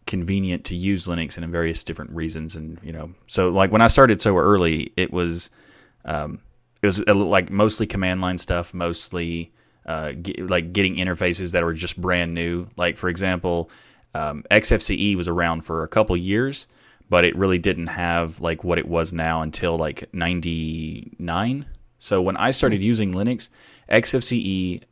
convenient 0.06 0.64
to 0.64 0.76
use 0.76 1.06
Linux 1.06 1.36
and 1.36 1.44
in 1.44 1.50
various 1.50 1.84
different 1.84 2.10
reasons. 2.10 2.56
And 2.56 2.78
you 2.82 2.92
know, 2.92 3.12
so 3.26 3.50
like 3.50 3.70
when 3.72 3.82
I 3.82 3.86
started 3.86 4.20
so 4.20 4.36
early, 4.36 4.92
it 4.96 5.12
was 5.12 5.50
um, 6.04 6.40
it 6.82 6.86
was 6.86 7.06
like 7.06 7.50
mostly 7.50 7.86
command 7.86 8.20
line 8.20 8.38
stuff, 8.38 8.74
mostly 8.74 9.52
uh, 9.86 10.12
like 10.38 10.72
getting 10.72 10.96
interfaces 10.96 11.52
that 11.52 11.64
were 11.64 11.72
just 11.72 12.00
brand 12.00 12.34
new. 12.34 12.66
Like 12.76 12.96
for 12.96 13.08
example, 13.08 13.70
um, 14.14 14.44
XFCE 14.50 15.16
was 15.16 15.28
around 15.28 15.62
for 15.62 15.82
a 15.82 15.88
couple 15.88 16.16
years, 16.16 16.66
but 17.12 17.26
it 17.26 17.36
really 17.36 17.58
didn't 17.58 17.88
have 17.88 18.40
like 18.40 18.64
what 18.64 18.78
it 18.78 18.88
was 18.88 19.12
now 19.12 19.42
until 19.42 19.76
like 19.76 20.08
99 20.14 21.66
so 21.98 22.22
when 22.22 22.38
i 22.38 22.50
started 22.50 22.80
hmm. 22.80 22.86
using 22.86 23.12
linux 23.12 23.50
xfce 23.90 24.82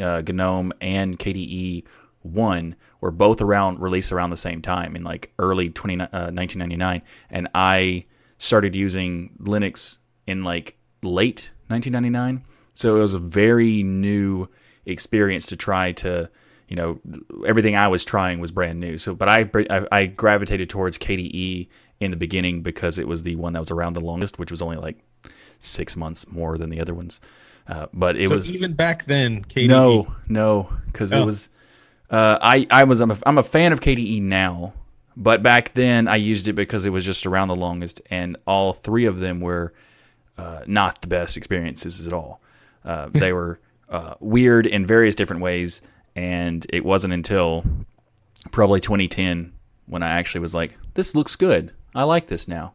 uh, 0.00 0.22
gnome 0.32 0.72
and 0.80 1.18
kde 1.18 1.82
1 2.22 2.76
were 3.00 3.10
both 3.10 3.40
around 3.40 3.80
released 3.80 4.12
around 4.12 4.30
the 4.30 4.36
same 4.36 4.62
time 4.62 4.94
in 4.94 5.02
like 5.02 5.32
early 5.40 5.68
20, 5.68 6.02
uh, 6.02 6.30
1999 6.30 7.02
and 7.30 7.48
i 7.52 8.04
started 8.38 8.76
using 8.76 9.34
linux 9.42 9.98
in 10.28 10.44
like 10.44 10.76
late 11.02 11.50
1999 11.66 12.44
so 12.74 12.96
it 12.96 13.00
was 13.00 13.14
a 13.14 13.18
very 13.18 13.82
new 13.82 14.48
experience 14.86 15.46
to 15.46 15.56
try 15.56 15.90
to 15.90 16.30
you 16.68 16.76
know 16.76 17.00
everything 17.46 17.76
I 17.76 17.88
was 17.88 18.04
trying 18.04 18.40
was 18.40 18.50
brand 18.50 18.80
new. 18.80 18.98
So, 18.98 19.14
but 19.14 19.28
I, 19.28 19.48
I, 19.70 19.86
I 19.92 20.06
gravitated 20.06 20.68
towards 20.68 20.98
KDE 20.98 21.68
in 22.00 22.10
the 22.10 22.16
beginning 22.16 22.62
because 22.62 22.98
it 22.98 23.06
was 23.06 23.22
the 23.22 23.36
one 23.36 23.52
that 23.52 23.60
was 23.60 23.70
around 23.70 23.94
the 23.94 24.00
longest, 24.00 24.38
which 24.38 24.50
was 24.50 24.62
only 24.62 24.76
like 24.76 24.98
six 25.58 25.96
months 25.96 26.30
more 26.30 26.58
than 26.58 26.70
the 26.70 26.80
other 26.80 26.94
ones. 26.94 27.20
Uh, 27.68 27.86
but 27.92 28.16
it 28.16 28.28
so 28.28 28.36
was 28.36 28.54
even 28.54 28.74
back 28.74 29.04
then. 29.06 29.44
KDE. 29.44 29.68
No, 29.68 30.14
no, 30.28 30.70
because 30.86 31.12
oh. 31.12 31.22
it 31.22 31.24
was. 31.24 31.50
Uh, 32.10 32.38
I 32.40 32.66
I 32.70 32.84
was 32.84 33.00
I'm 33.00 33.10
a, 33.10 33.18
I'm 33.26 33.38
a 33.38 33.42
fan 33.42 33.72
of 33.72 33.80
KDE 33.80 34.22
now, 34.22 34.74
but 35.16 35.42
back 35.42 35.72
then 35.72 36.06
I 36.08 36.16
used 36.16 36.46
it 36.48 36.52
because 36.52 36.86
it 36.86 36.90
was 36.90 37.04
just 37.04 37.26
around 37.26 37.48
the 37.48 37.56
longest, 37.56 38.00
and 38.10 38.36
all 38.46 38.72
three 38.72 39.06
of 39.06 39.18
them 39.18 39.40
were 39.40 39.72
uh, 40.38 40.60
not 40.66 41.00
the 41.00 41.08
best 41.08 41.36
experiences 41.36 42.06
at 42.06 42.12
all. 42.12 42.40
Uh, 42.84 43.08
they 43.10 43.32
were 43.32 43.58
uh, 43.88 44.14
weird 44.20 44.66
in 44.66 44.86
various 44.86 45.14
different 45.14 45.42
ways 45.42 45.82
and 46.16 46.66
it 46.70 46.84
wasn't 46.84 47.12
until 47.12 47.62
probably 48.50 48.80
2010 48.80 49.52
when 49.86 50.02
I 50.02 50.18
actually 50.18 50.40
was 50.40 50.54
like, 50.54 50.76
"This 50.94 51.14
looks 51.14 51.36
good. 51.36 51.72
I 51.94 52.04
like 52.04 52.26
this 52.26 52.48
now." 52.48 52.74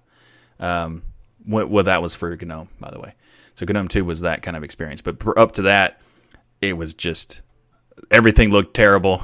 Um, 0.60 1.01
well, 1.45 1.84
that 1.84 2.01
was 2.01 2.13
for 2.13 2.36
GNOME, 2.36 2.69
by 2.80 2.91
the 2.91 2.99
way. 2.99 3.13
So 3.56 3.65
GNOME 3.65 3.88
2 3.88 4.06
was 4.06 4.21
that 4.21 4.43
kind 4.43 4.56
of 4.56 4.63
experience, 4.63 5.01
but 5.01 5.17
up 5.36 5.54
to 5.54 5.63
that, 5.63 5.99
it 6.62 6.77
was 6.77 6.93
just 6.93 7.41
everything 8.12 8.51
looked 8.51 8.75
terrible, 8.75 9.23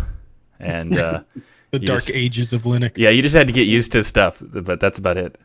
and 0.60 0.98
uh, 0.98 1.24
the 1.72 1.80
dark 1.80 2.06
just, 2.06 2.10
ages 2.10 2.54
of 2.54 2.64
Linux. 2.64 2.98
Yeah, 2.98 3.10
you 3.10 3.22
just 3.22 3.36
had 3.36 3.48
to 3.48 3.54
get 3.54 3.68
used 3.68 3.92
to 3.94 4.04
stuff, 4.04 4.42
but 4.44 4.80
that's 4.80 4.98
about 4.98 5.18
it. 5.18 5.38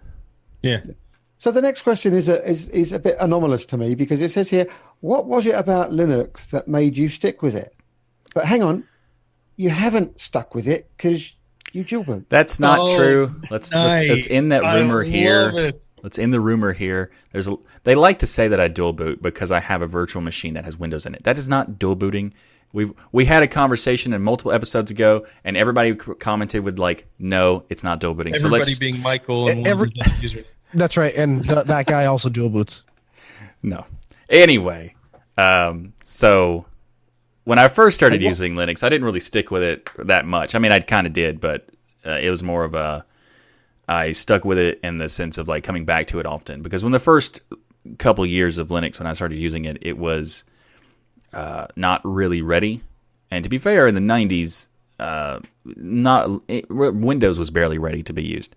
Yeah. 0.63 0.81
So 1.37 1.51
the 1.51 1.61
next 1.61 1.83
question 1.83 2.15
is 2.15 2.29
a, 2.29 2.43
is 2.49 2.69
is 2.69 2.93
a 2.93 2.99
bit 2.99 3.17
anomalous 3.21 3.67
to 3.67 3.77
me 3.77 3.95
because 3.95 4.23
it 4.23 4.31
says 4.31 4.49
here, 4.49 4.67
"What 5.01 5.27
was 5.27 5.45
it 5.45 5.57
about 5.57 5.91
Linux 5.91 6.49
that 6.51 6.69
made 6.69 6.97
you 6.97 7.09
stick 7.11 7.43
with 7.43 7.55
it?" 7.55 7.75
But 8.35 8.47
hang 8.47 8.63
on, 8.63 8.85
you 9.57 9.71
haven't 9.71 10.21
stuck 10.21 10.55
with 10.55 10.67
it 10.69 10.91
because 10.97 11.35
you 11.73 11.85
jailbroke. 11.85 12.27
That's 12.29 12.61
not 12.61 12.79
oh, 12.79 12.97
true. 12.97 13.35
Let's, 13.51 13.73
nice. 13.73 14.01
let's 14.01 14.09
let's 14.09 14.27
end 14.29 14.53
that 14.53 14.63
rumor 14.63 15.03
I 15.03 15.07
here. 15.07 15.73
Let's 16.03 16.19
end 16.19 16.35
the 16.35 16.41
rumor 16.41 16.73
here. 16.73 17.11
There's 17.33 17.47
a, 17.47 17.57
they 17.85 17.95
like 17.95 18.19
to 18.21 18.27
say 18.27 18.49
that 18.49 18.59
I 18.59 18.69
dual 18.69 18.93
boot 18.93 19.23
because 19.23 19.53
I 19.53 19.61
have 19.61 19.83
a 19.83 19.87
virtual 19.87 20.21
machine 20.21 20.55
that 20.55 20.65
has 20.65 20.77
Windows 20.77 21.07
in 21.07 21.15
it. 21.15 21.23
That 21.23 21.39
is 21.39 21.49
not 21.49 21.79
dual 21.79 21.95
booting. 21.95 22.35
We've 22.73 22.93
we 23.13 23.25
had 23.25 23.43
a 23.43 23.47
conversation 23.47 24.13
in 24.13 24.23
multiple 24.23 24.53
episodes 24.53 24.91
ago, 24.91 25.27
and 25.45 25.57
everybody 25.57 25.95
commented 25.95 26.65
with 26.65 26.79
like, 26.79 27.07
"No, 27.19 27.65
it's 27.69 27.85
not 27.85 28.01
dual 28.01 28.15
booting." 28.15 28.35
Everybody 28.35 28.73
so 28.73 28.79
being 28.79 28.99
Michael 29.01 29.49
and 29.49 29.67
Every, 29.67 29.91
That's 30.75 30.97
right, 30.97 31.15
and 31.15 31.47
th- 31.47 31.67
that 31.67 31.87
guy 31.87 32.07
also 32.07 32.29
dual 32.29 32.49
boots. 32.49 32.85
No. 33.65 33.87
Anyway, 34.29 34.93
um, 35.39 35.93
so 36.03 36.67
when 37.45 37.59
I 37.59 37.69
first 37.69 37.97
started 37.97 38.23
using 38.23 38.55
Linux, 38.55 38.83
I 38.83 38.89
didn't 38.89 39.05
really 39.05 39.21
stick 39.21 39.51
with 39.51 39.63
it 39.63 39.89
that 39.99 40.27
much. 40.27 40.55
I 40.55 40.59
mean, 40.59 40.73
I 40.73 40.81
kind 40.81 41.07
of 41.07 41.13
did, 41.13 41.41
but 41.41 41.69
uh, 42.07 42.19
it 42.21 42.31
was 42.31 42.43
more 42.43 42.65
of 42.65 42.75
a 42.75 43.05
I 43.89 44.13
stuck 44.13 44.45
with 44.45 44.59
it 44.59 44.81
in 44.83 44.99
the 44.99 45.09
sense 45.09 45.39
of 45.39 45.49
like 45.49 45.65
coming 45.65 45.85
back 45.85 46.07
to 46.09 46.21
it 46.21 46.27
often 46.27 46.63
because 46.63 46.83
when 46.85 46.93
the 46.93 46.99
first 46.99 47.41
couple 47.99 48.25
years 48.25 48.59
of 48.59 48.69
Linux 48.69 48.99
when 48.99 49.07
I 49.07 49.13
started 49.13 49.39
using 49.39 49.65
it, 49.65 49.79
it 49.83 49.99
was 49.99 50.45
uh, 51.33 51.67
not 51.77 52.01
really 52.05 52.43
ready. 52.43 52.83
And 53.31 53.43
to 53.43 53.51
be 53.51 53.59
fair, 53.59 53.87
in 53.87 53.95
the 53.95 54.01
'90s, 54.01 54.69
uh, 55.01 55.41
not 55.65 56.43
it, 56.49 56.71
Windows 56.71 57.39
was 57.39 57.51
barely 57.51 57.79
ready 57.79 58.03
to 58.05 58.13
be 58.13 58.23
used. 58.23 58.55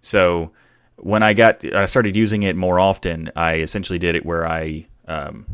So 0.00 0.50
when 0.96 1.22
I 1.22 1.34
got 1.34 1.64
I 1.72 1.86
started 1.86 2.16
using 2.16 2.42
it 2.42 2.56
more 2.56 2.80
often, 2.80 3.30
I 3.36 3.56
essentially 3.56 3.98
did 3.98 4.16
it 4.16 4.26
where 4.26 4.46
I 4.46 4.86
um, 5.06 5.46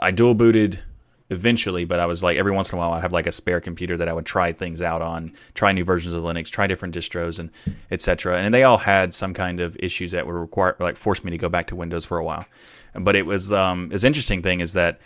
I 0.00 0.10
dual 0.10 0.34
booted 0.34 0.82
eventually, 1.32 1.84
but 1.84 1.98
I 1.98 2.06
was 2.06 2.22
like 2.22 2.36
every 2.36 2.52
once 2.52 2.70
in 2.70 2.76
a 2.76 2.78
while 2.78 2.92
I'd 2.92 3.02
have 3.02 3.12
like 3.12 3.26
a 3.26 3.32
spare 3.32 3.60
computer 3.60 3.96
that 3.96 4.08
I 4.08 4.12
would 4.12 4.26
try 4.26 4.52
things 4.52 4.82
out 4.82 5.02
on, 5.02 5.32
try 5.54 5.72
new 5.72 5.82
versions 5.82 6.14
of 6.14 6.22
Linux, 6.22 6.50
try 6.50 6.66
different 6.66 6.94
distros 6.94 7.38
and 7.38 7.50
etc. 7.90 8.38
And 8.38 8.54
they 8.54 8.62
all 8.62 8.78
had 8.78 9.12
some 9.14 9.34
kind 9.34 9.60
of 9.60 9.76
issues 9.80 10.12
that 10.12 10.26
would 10.26 10.34
require 10.34 10.76
like 10.78 10.96
force 10.96 11.24
me 11.24 11.30
to 11.30 11.38
go 11.38 11.48
back 11.48 11.66
to 11.68 11.76
Windows 11.76 12.04
for 12.04 12.18
a 12.18 12.24
while. 12.24 12.44
But 12.94 13.16
it 13.16 13.26
was 13.26 13.52
um 13.52 13.88
this 13.88 14.04
interesting 14.04 14.42
thing 14.42 14.60
is 14.60 14.74
that 14.74 15.00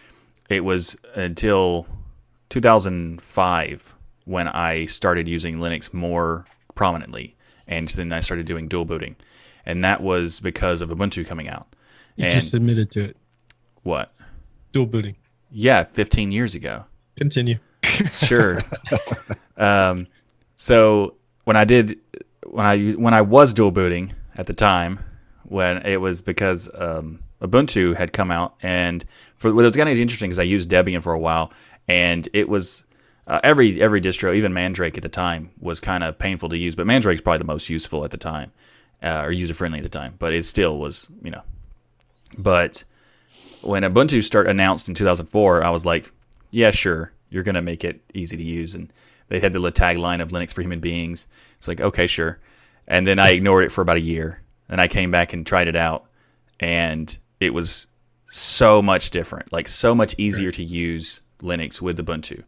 it 0.51 0.65
was 0.65 0.97
until 1.15 1.87
2005 2.51 3.95
when 4.25 4.49
I 4.49 4.87
started 4.87 5.29
using 5.29 5.59
Linux 5.59 5.95
more 5.95 6.45
prominently 6.75 7.37
and 7.69 7.89
then 7.89 8.13
I 8.13 8.21
started 8.21 8.47
doing 8.47 8.69
dual 8.69 8.85
booting. 8.85 9.17
And 9.65 9.83
that 9.85 10.01
was 10.01 10.39
because 10.41 10.81
of 10.83 10.91
Ubuntu 10.91 11.27
coming 11.27 11.49
out. 11.49 11.67
You 12.17 12.25
and 12.25 12.33
just 12.33 12.55
admitted 12.55 12.91
to 12.93 13.05
it. 13.05 13.17
What? 13.83 14.13
Dual 14.73 14.87
booting. 14.87 15.17
Yeah, 15.51 15.85
15 15.85 16.33
years 16.33 16.55
ago. 16.55 16.85
Continue. 17.17 17.59
sure. 18.13 18.61
um, 19.57 20.07
so 20.57 21.15
when 21.45 21.57
I 21.57 21.65
did, 21.65 21.99
when 22.47 22.67
I 22.67 22.91
when 22.93 23.15
I 23.15 23.21
was 23.21 23.55
dual 23.55 23.71
booting 23.71 24.13
at 24.37 24.47
the 24.47 24.53
time, 24.53 24.99
when 25.45 25.79
it 25.87 26.01
was 26.01 26.23
because 26.23 26.69
um, 26.75 27.21
Ubuntu 27.41 27.97
had 27.97 28.13
come 28.13 28.31
out, 28.31 28.55
and 28.63 29.05
for 29.37 29.53
what 29.55 29.65
was 29.65 29.77
kind 29.77 29.89
of 29.89 29.99
interesting 29.99 30.31
because 30.31 30.39
I 30.39 30.45
used 30.45 30.71
Debian 30.71 31.03
for 31.03 31.13
a 31.13 31.19
while, 31.19 31.53
and 31.89 32.29
it 32.33 32.49
was 32.49 32.85
uh, 33.27 33.41
every 33.43 33.81
every 33.81 34.01
distro, 34.01 34.35
even 34.35 34.53
Mandrake 34.53 34.97
at 34.97 35.03
the 35.03 35.09
time, 35.09 35.51
was 35.61 35.81
kind 35.81 36.05
of 36.05 36.19
painful 36.19 36.49
to 36.51 36.57
use. 36.57 36.75
But 36.75 36.87
Mandrake's 36.87 37.21
probably 37.21 37.39
the 37.39 37.45
most 37.45 37.69
useful 37.69 38.05
at 38.05 38.11
the 38.11 38.17
time, 38.17 38.53
uh, 39.03 39.23
or 39.25 39.33
user 39.33 39.55
friendly 39.55 39.79
at 39.79 39.83
the 39.83 39.89
time. 39.89 40.15
But 40.19 40.33
it 40.33 40.45
still 40.45 40.79
was, 40.79 41.09
you 41.23 41.31
know. 41.31 41.43
But 42.39 42.85
when 43.63 43.83
Ubuntu 43.83 44.23
start 44.23 44.47
announced 44.47 44.89
in 44.89 44.95
2004, 44.95 45.65
I 45.65 45.71
was 45.71 45.85
like, 45.85 46.11
yeah, 46.51 46.71
sure, 46.71 47.13
you're 47.31 47.43
gonna 47.43 47.63
make 47.63 47.85
it 47.85 48.01
easy 48.15 48.37
to 48.37 48.43
use, 48.43 48.75
and 48.75 48.93
they 49.29 49.41
had 49.41 49.53
the 49.53 49.61
tagline 49.73 50.23
of 50.23 50.31
Linux 50.31 50.53
for 50.53 50.63
human 50.63 50.81
beings. 50.81 51.27
It's 51.59 51.69
like, 51.69 51.81
okay, 51.81 52.07
sure. 52.07 52.39
And 52.87 53.07
then 53.07 53.19
I 53.19 53.31
ignored 53.31 53.65
it 53.65 53.73
for 53.73 53.83
about 53.83 53.97
a 53.97 54.01
year, 54.01 54.43
and 54.69 54.81
I 54.81 54.89
came 54.89 55.11
back 55.11 55.33
and 55.33 55.45
tried 55.45 55.69
it 55.69 55.77
out, 55.77 56.07
and 56.61 57.17
it 57.41 57.53
was 57.53 57.87
so 58.31 58.81
much 58.83 59.11
different, 59.11 59.53
like 59.53 59.69
so 59.69 59.95
much 59.95 60.15
easier 60.19 60.51
to 60.53 60.63
use 60.63 61.21
Linux 61.43 61.81
with 61.81 61.99
Ubuntu. 61.99 62.43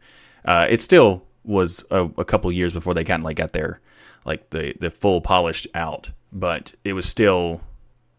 Uh, 0.45 0.67
it 0.71 0.81
still 0.81 1.25
was 1.45 1.85
a, 1.91 2.05
a 2.19 2.25
couple 2.25 2.51
years 2.53 2.73
before 2.73 2.95
they 2.95 3.05
kind 3.05 3.21
of 3.21 3.25
like 3.25 3.37
got 3.37 3.53
their 3.53 3.81
like 4.25 4.51
the 4.51 4.75
the 4.81 4.91
full 4.91 5.21
polished 5.21 5.67
out, 5.75 6.11
but 6.33 6.75
it 6.85 6.93
was 6.93 7.07
still 7.07 7.61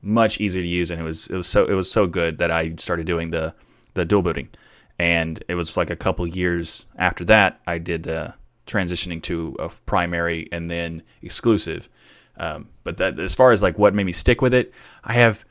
much 0.01 0.39
easier 0.39 0.61
to 0.61 0.67
use, 0.67 0.91
and 0.91 0.99
it 0.99 1.03
was 1.03 1.27
it 1.27 1.35
was 1.35 1.47
so 1.47 1.65
it 1.65 1.73
was 1.73 1.91
so 1.91 2.07
good 2.07 2.37
that 2.37 2.51
I 2.51 2.73
started 2.77 3.05
doing 3.07 3.29
the 3.31 3.53
the 3.93 4.05
dual 4.05 4.21
booting, 4.21 4.49
and 4.97 5.43
it 5.47 5.55
was 5.55 5.75
like 5.77 5.89
a 5.89 5.95
couple 5.95 6.25
years 6.27 6.85
after 6.97 7.25
that 7.25 7.59
I 7.67 7.77
did 7.77 8.07
uh, 8.07 8.31
transitioning 8.67 9.21
to 9.23 9.55
a 9.59 9.69
primary 9.85 10.47
and 10.51 10.69
then 10.69 11.01
exclusive. 11.21 11.89
Um, 12.37 12.69
but 12.83 12.97
that 12.97 13.19
as 13.19 13.35
far 13.35 13.51
as 13.51 13.61
like 13.61 13.77
what 13.77 13.93
made 13.93 14.05
me 14.05 14.13
stick 14.13 14.41
with 14.41 14.53
it, 14.53 14.73
I 15.03 15.13
have 15.13 15.43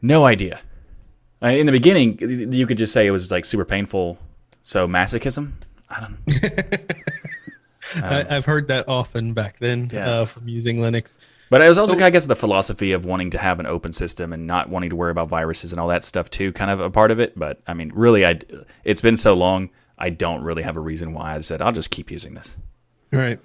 no 0.00 0.24
idea. 0.24 0.60
In 1.42 1.66
the 1.66 1.72
beginning, 1.72 2.18
you 2.52 2.66
could 2.68 2.78
just 2.78 2.92
say 2.92 3.04
it 3.06 3.10
was 3.10 3.32
like 3.32 3.44
super 3.44 3.64
painful. 3.64 4.16
So 4.62 4.86
masochism. 4.86 5.52
I 5.90 6.00
don't. 6.00 6.92
I, 8.04 8.36
I've 8.36 8.44
heard 8.44 8.68
that 8.68 8.88
often 8.88 9.32
back 9.34 9.58
then 9.58 9.90
Yeah. 9.92 10.08
uh, 10.08 10.24
from 10.24 10.48
using 10.48 10.78
Linux. 10.78 11.18
But 11.52 11.60
it 11.60 11.68
was 11.68 11.76
also, 11.76 11.98
So- 11.98 12.02
I 12.02 12.08
guess, 12.08 12.24
the 12.24 12.34
philosophy 12.34 12.92
of 12.92 13.04
wanting 13.04 13.28
to 13.32 13.38
have 13.38 13.60
an 13.60 13.66
open 13.66 13.92
system 13.92 14.32
and 14.32 14.46
not 14.46 14.70
wanting 14.70 14.88
to 14.88 14.96
worry 14.96 15.10
about 15.10 15.28
viruses 15.28 15.70
and 15.70 15.78
all 15.78 15.88
that 15.88 16.02
stuff 16.02 16.30
too, 16.30 16.50
kind 16.50 16.70
of 16.70 16.80
a 16.80 16.88
part 16.88 17.10
of 17.10 17.20
it. 17.20 17.38
But 17.38 17.60
I 17.66 17.74
mean, 17.74 17.92
really, 17.94 18.24
I 18.24 18.38
it's 18.84 19.02
been 19.02 19.18
so 19.18 19.34
long, 19.34 19.68
I 19.98 20.08
don't 20.08 20.42
really 20.42 20.62
have 20.62 20.78
a 20.78 20.80
reason 20.80 21.12
why 21.12 21.34
I 21.34 21.40
said 21.40 21.60
I'll 21.60 21.70
just 21.70 21.90
keep 21.90 22.10
using 22.10 22.32
this. 22.32 22.56
Right. 23.12 23.38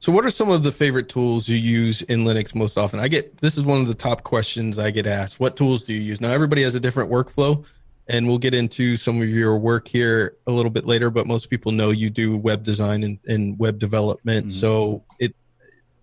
So, 0.00 0.10
what 0.10 0.26
are 0.26 0.30
some 0.30 0.50
of 0.50 0.64
the 0.64 0.72
favorite 0.72 1.08
tools 1.08 1.48
you 1.48 1.56
use 1.56 2.02
in 2.02 2.24
Linux 2.24 2.56
most 2.56 2.76
often? 2.76 2.98
I 2.98 3.06
get 3.06 3.38
this 3.40 3.56
is 3.56 3.64
one 3.64 3.80
of 3.80 3.86
the 3.86 3.94
top 3.94 4.24
questions 4.24 4.76
I 4.76 4.90
get 4.90 5.06
asked. 5.06 5.38
What 5.38 5.54
tools 5.54 5.84
do 5.84 5.92
you 5.94 6.00
use? 6.00 6.20
Now, 6.20 6.32
everybody 6.32 6.64
has 6.64 6.74
a 6.74 6.80
different 6.80 7.08
workflow, 7.08 7.64
and 8.08 8.26
we'll 8.26 8.38
get 8.38 8.52
into 8.52 8.96
some 8.96 9.22
of 9.22 9.28
your 9.28 9.56
work 9.58 9.86
here 9.86 10.38
a 10.48 10.50
little 10.50 10.72
bit 10.72 10.86
later. 10.86 11.08
But 11.08 11.28
most 11.28 11.50
people 11.50 11.70
know 11.70 11.90
you 11.90 12.10
do 12.10 12.36
web 12.36 12.64
design 12.64 13.04
and, 13.04 13.20
and 13.28 13.56
web 13.60 13.78
development. 13.78 14.48
Mhm. 14.48 14.50
So, 14.50 15.04
it 15.20 15.36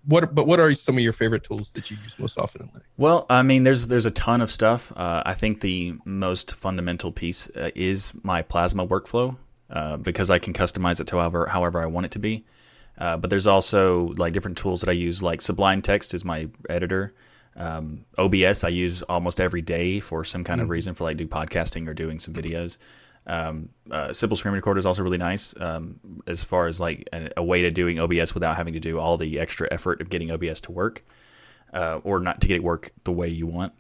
what? 0.06 0.34
But 0.34 0.48
what 0.48 0.60
are 0.60 0.74
some 0.74 0.98
of 0.98 1.04
your 1.04 1.14
favorite 1.14 1.44
tools 1.44 1.72
that 1.72 1.92
you 1.92 1.98
use 2.04 2.18
most 2.18 2.38
often 2.38 2.64
in 2.64 2.68
Linux? 2.70 2.84
Well, 2.98 3.26
I 3.30 3.42
mean, 3.44 3.64
there's 3.64 3.88
there's 3.88 4.06
a 4.06 4.12
ton 4.12 4.42
of 4.42 4.52
stuff. 4.52 4.92
Uh, 4.96 5.24
I 5.26 5.34
think 5.34 5.62
the 5.62 5.96
most 6.06 6.54
fundamental 6.56 7.12
piece 7.12 7.50
uh, 7.56 7.72
is 7.76 8.14
my 8.24 8.42
Plasma 8.42 8.88
workflow 8.88 9.38
uh, 9.70 9.98
because 9.98 10.30
I 10.30 10.40
can 10.40 10.54
customize 10.54 11.00
it 11.00 11.08
to 11.08 11.18
however 11.18 11.46
however 11.48 11.82
I 11.82 11.86
want 11.86 12.06
it 12.06 12.12
to 12.14 12.20
be. 12.20 12.46
Uh, 12.98 13.18
but 13.18 13.30
there's 13.30 13.48
also 13.48 14.14
like 14.18 14.34
different 14.34 14.58
tools 14.58 14.82
that 14.82 14.90
I 14.90 14.94
use, 14.94 15.24
like 15.24 15.42
Sublime 15.42 15.82
Text 15.82 16.14
is 16.14 16.26
my 16.26 16.50
editor. 16.70 17.14
Um, 17.56 18.06
OBS 18.18 18.64
I 18.64 18.70
use 18.70 19.02
almost 19.04 19.42
every 19.42 19.62
day 19.62 20.00
for 20.00 20.24
some 20.24 20.44
kind 20.44 20.62
of 20.62 20.70
reason 20.70 20.96
for 20.96 21.04
like 21.04 21.18
do 21.18 21.28
podcasting 21.28 21.88
or 21.88 21.94
doing 21.94 22.20
some 22.20 22.34
videos. 22.34 22.78
Um, 23.30 23.70
uh, 23.92 24.12
Simple 24.12 24.36
Screen 24.36 24.56
Recorder 24.56 24.80
is 24.80 24.88
also 24.88 25.04
really 25.04 25.20
nice 25.20 25.54
um, 25.60 26.00
as 26.26 26.44
far 26.44 26.66
as 26.66 26.80
like 26.80 27.08
a, 27.14 27.30
a 27.38 27.44
way 27.44 27.62
to 27.62 27.70
doing 27.70 28.00
OBS 28.00 28.34
without 28.34 28.58
having 28.58 28.74
to 28.74 28.80
do 28.80 28.98
all 28.98 29.18
the 29.18 29.40
extra 29.40 29.68
effort 29.70 30.02
of 30.02 30.10
getting 30.10 30.32
OBS 30.32 30.62
to 30.62 30.72
work 30.72 31.06
uh, 31.72 32.00
or 32.04 32.20
not 32.20 32.42
to 32.42 32.48
get 32.48 32.56
it 32.56 32.64
work 32.64 32.92
the 33.04 33.12
way 33.12 33.28
you 33.28 33.46
want. 33.46 33.74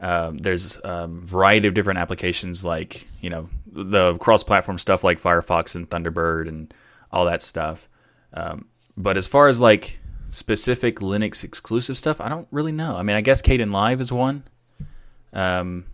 Um, 0.00 0.38
there's 0.38 0.78
a 0.78 0.90
um, 0.90 1.24
variety 1.24 1.68
of 1.68 1.74
different 1.74 2.00
applications 2.00 2.64
like 2.64 3.06
you 3.20 3.30
know 3.30 3.48
the 3.70 4.18
cross-platform 4.18 4.78
stuff 4.78 5.04
like 5.04 5.20
Firefox 5.20 5.76
and 5.76 5.88
Thunderbird 5.88 6.48
and 6.48 6.74
all 7.12 7.24
that 7.26 7.40
stuff. 7.40 7.88
Um, 8.34 8.66
but 8.96 9.16
as 9.16 9.28
far 9.28 9.46
as 9.46 9.60
like 9.60 10.00
specific 10.30 10.96
Linux 10.96 11.44
exclusive 11.44 11.96
stuff, 11.96 12.20
I 12.20 12.28
don't 12.28 12.48
really 12.50 12.72
know. 12.72 12.96
I 12.96 13.04
mean, 13.04 13.14
I 13.14 13.20
guess 13.20 13.42
Kdenlive 13.42 14.00
is 14.00 14.10
one. 14.10 14.42
Um, 15.32 15.84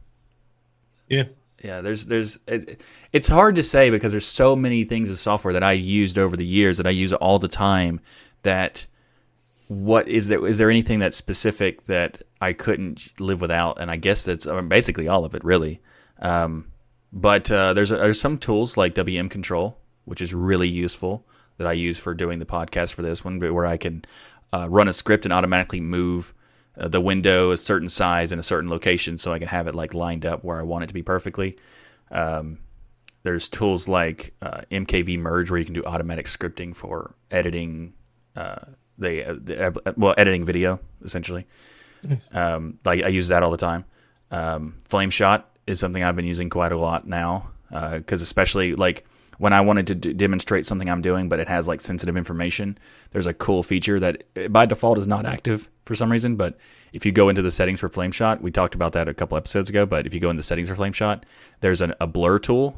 Yeah. 1.08 1.24
Yeah, 1.62 1.80
there's 1.80 2.06
there's 2.06 2.38
it, 2.46 2.80
it's 3.12 3.28
hard 3.28 3.56
to 3.56 3.62
say 3.62 3.90
because 3.90 4.12
there's 4.12 4.26
so 4.26 4.54
many 4.54 4.84
things 4.84 5.10
of 5.10 5.18
software 5.18 5.52
that 5.52 5.62
I 5.62 5.72
used 5.72 6.18
over 6.18 6.36
the 6.36 6.46
years 6.46 6.76
that 6.76 6.86
I 6.86 6.90
use 6.90 7.12
all 7.12 7.38
the 7.38 7.48
time 7.48 8.00
that 8.42 8.86
what 9.66 10.08
is 10.08 10.28
there 10.28 10.46
is 10.46 10.58
there 10.58 10.70
anything 10.70 10.98
that's 10.98 11.16
specific 11.16 11.84
that 11.86 12.22
I 12.40 12.52
couldn't 12.52 13.08
live 13.20 13.40
without? 13.40 13.80
And 13.80 13.90
I 13.90 13.96
guess 13.96 14.24
that's 14.24 14.46
uh, 14.46 14.62
basically 14.62 15.08
all 15.08 15.24
of 15.24 15.34
it 15.34 15.44
really. 15.44 15.80
Um, 16.20 16.66
but 17.12 17.50
uh, 17.50 17.72
there's 17.72 17.90
there's 17.90 18.20
some 18.20 18.38
tools 18.38 18.76
like 18.76 18.94
WM 18.94 19.28
Control 19.28 19.78
which 20.04 20.22
is 20.22 20.32
really 20.32 20.68
useful 20.68 21.26
that 21.58 21.66
I 21.66 21.72
use 21.72 21.98
for 21.98 22.14
doing 22.14 22.38
the 22.38 22.46
podcast 22.46 22.94
for 22.94 23.02
this 23.02 23.24
one 23.24 23.40
where 23.40 23.66
I 23.66 23.76
can 23.76 24.04
uh, 24.52 24.68
run 24.70 24.88
a 24.88 24.92
script 24.92 25.26
and 25.26 25.32
automatically 25.32 25.80
move 25.80 26.32
uh, 26.78 26.88
the 26.88 27.00
window 27.00 27.50
a 27.50 27.56
certain 27.56 27.88
size 27.88 28.32
in 28.32 28.38
a 28.38 28.42
certain 28.42 28.70
location 28.70 29.18
so 29.18 29.32
I 29.32 29.38
can 29.38 29.48
have 29.48 29.66
it 29.66 29.74
like 29.74 29.94
lined 29.94 30.24
up 30.24 30.44
where 30.44 30.58
I 30.58 30.62
want 30.62 30.84
it 30.84 30.86
to 30.88 30.94
be 30.94 31.02
perfectly. 31.02 31.56
Um, 32.10 32.58
there's 33.22 33.48
tools 33.48 33.88
like 33.88 34.34
uh, 34.40 34.62
MKV 34.70 35.18
Merge 35.18 35.50
where 35.50 35.58
you 35.58 35.64
can 35.64 35.74
do 35.74 35.84
automatic 35.84 36.26
scripting 36.26 36.74
for 36.74 37.14
editing 37.30 37.92
uh, 38.36 38.60
the, 38.96 39.30
uh, 39.30 39.36
the 39.38 39.66
uh, 39.66 39.92
well 39.96 40.14
editing 40.16 40.44
video 40.44 40.80
essentially. 41.04 41.46
Um, 42.32 42.78
like 42.84 43.02
I 43.02 43.08
use 43.08 43.28
that 43.28 43.42
all 43.42 43.50
the 43.50 43.56
time. 43.56 43.84
Um, 44.30 44.80
Flameshot 44.88 45.42
is 45.66 45.80
something 45.80 46.02
I've 46.02 46.14
been 46.14 46.26
using 46.26 46.48
quite 46.48 46.70
a 46.70 46.78
lot 46.78 47.08
now 47.08 47.50
because 47.70 48.22
especially 48.22 48.76
like 48.76 49.04
when 49.38 49.52
I 49.52 49.60
wanted 49.60 49.88
to 49.88 49.94
d- 49.94 50.12
demonstrate 50.12 50.66
something 50.66 50.88
I'm 50.88 51.02
doing, 51.02 51.28
but 51.28 51.40
it 51.40 51.48
has 51.48 51.66
like 51.66 51.80
sensitive 51.80 52.16
information, 52.16 52.78
there's 53.10 53.26
a 53.26 53.34
cool 53.34 53.62
feature 53.62 53.98
that 54.00 54.52
by 54.52 54.66
default 54.66 54.98
is 54.98 55.06
not 55.06 55.26
active 55.26 55.68
for 55.88 55.96
some 55.96 56.12
reason. 56.12 56.36
But 56.36 56.56
if 56.92 57.04
you 57.04 57.10
go 57.10 57.28
into 57.28 57.42
the 57.42 57.50
settings 57.50 57.80
for 57.80 57.88
Flameshot, 57.88 58.40
we 58.40 58.52
talked 58.52 58.76
about 58.76 58.92
that 58.92 59.08
a 59.08 59.14
couple 59.14 59.36
episodes 59.36 59.68
ago. 59.68 59.86
But 59.86 60.06
if 60.06 60.14
you 60.14 60.20
go 60.20 60.30
into 60.30 60.38
the 60.38 60.44
settings 60.44 60.68
for 60.68 60.76
Flameshot, 60.76 61.24
there's 61.60 61.80
an, 61.80 61.94
a 62.00 62.06
blur 62.06 62.38
tool 62.38 62.76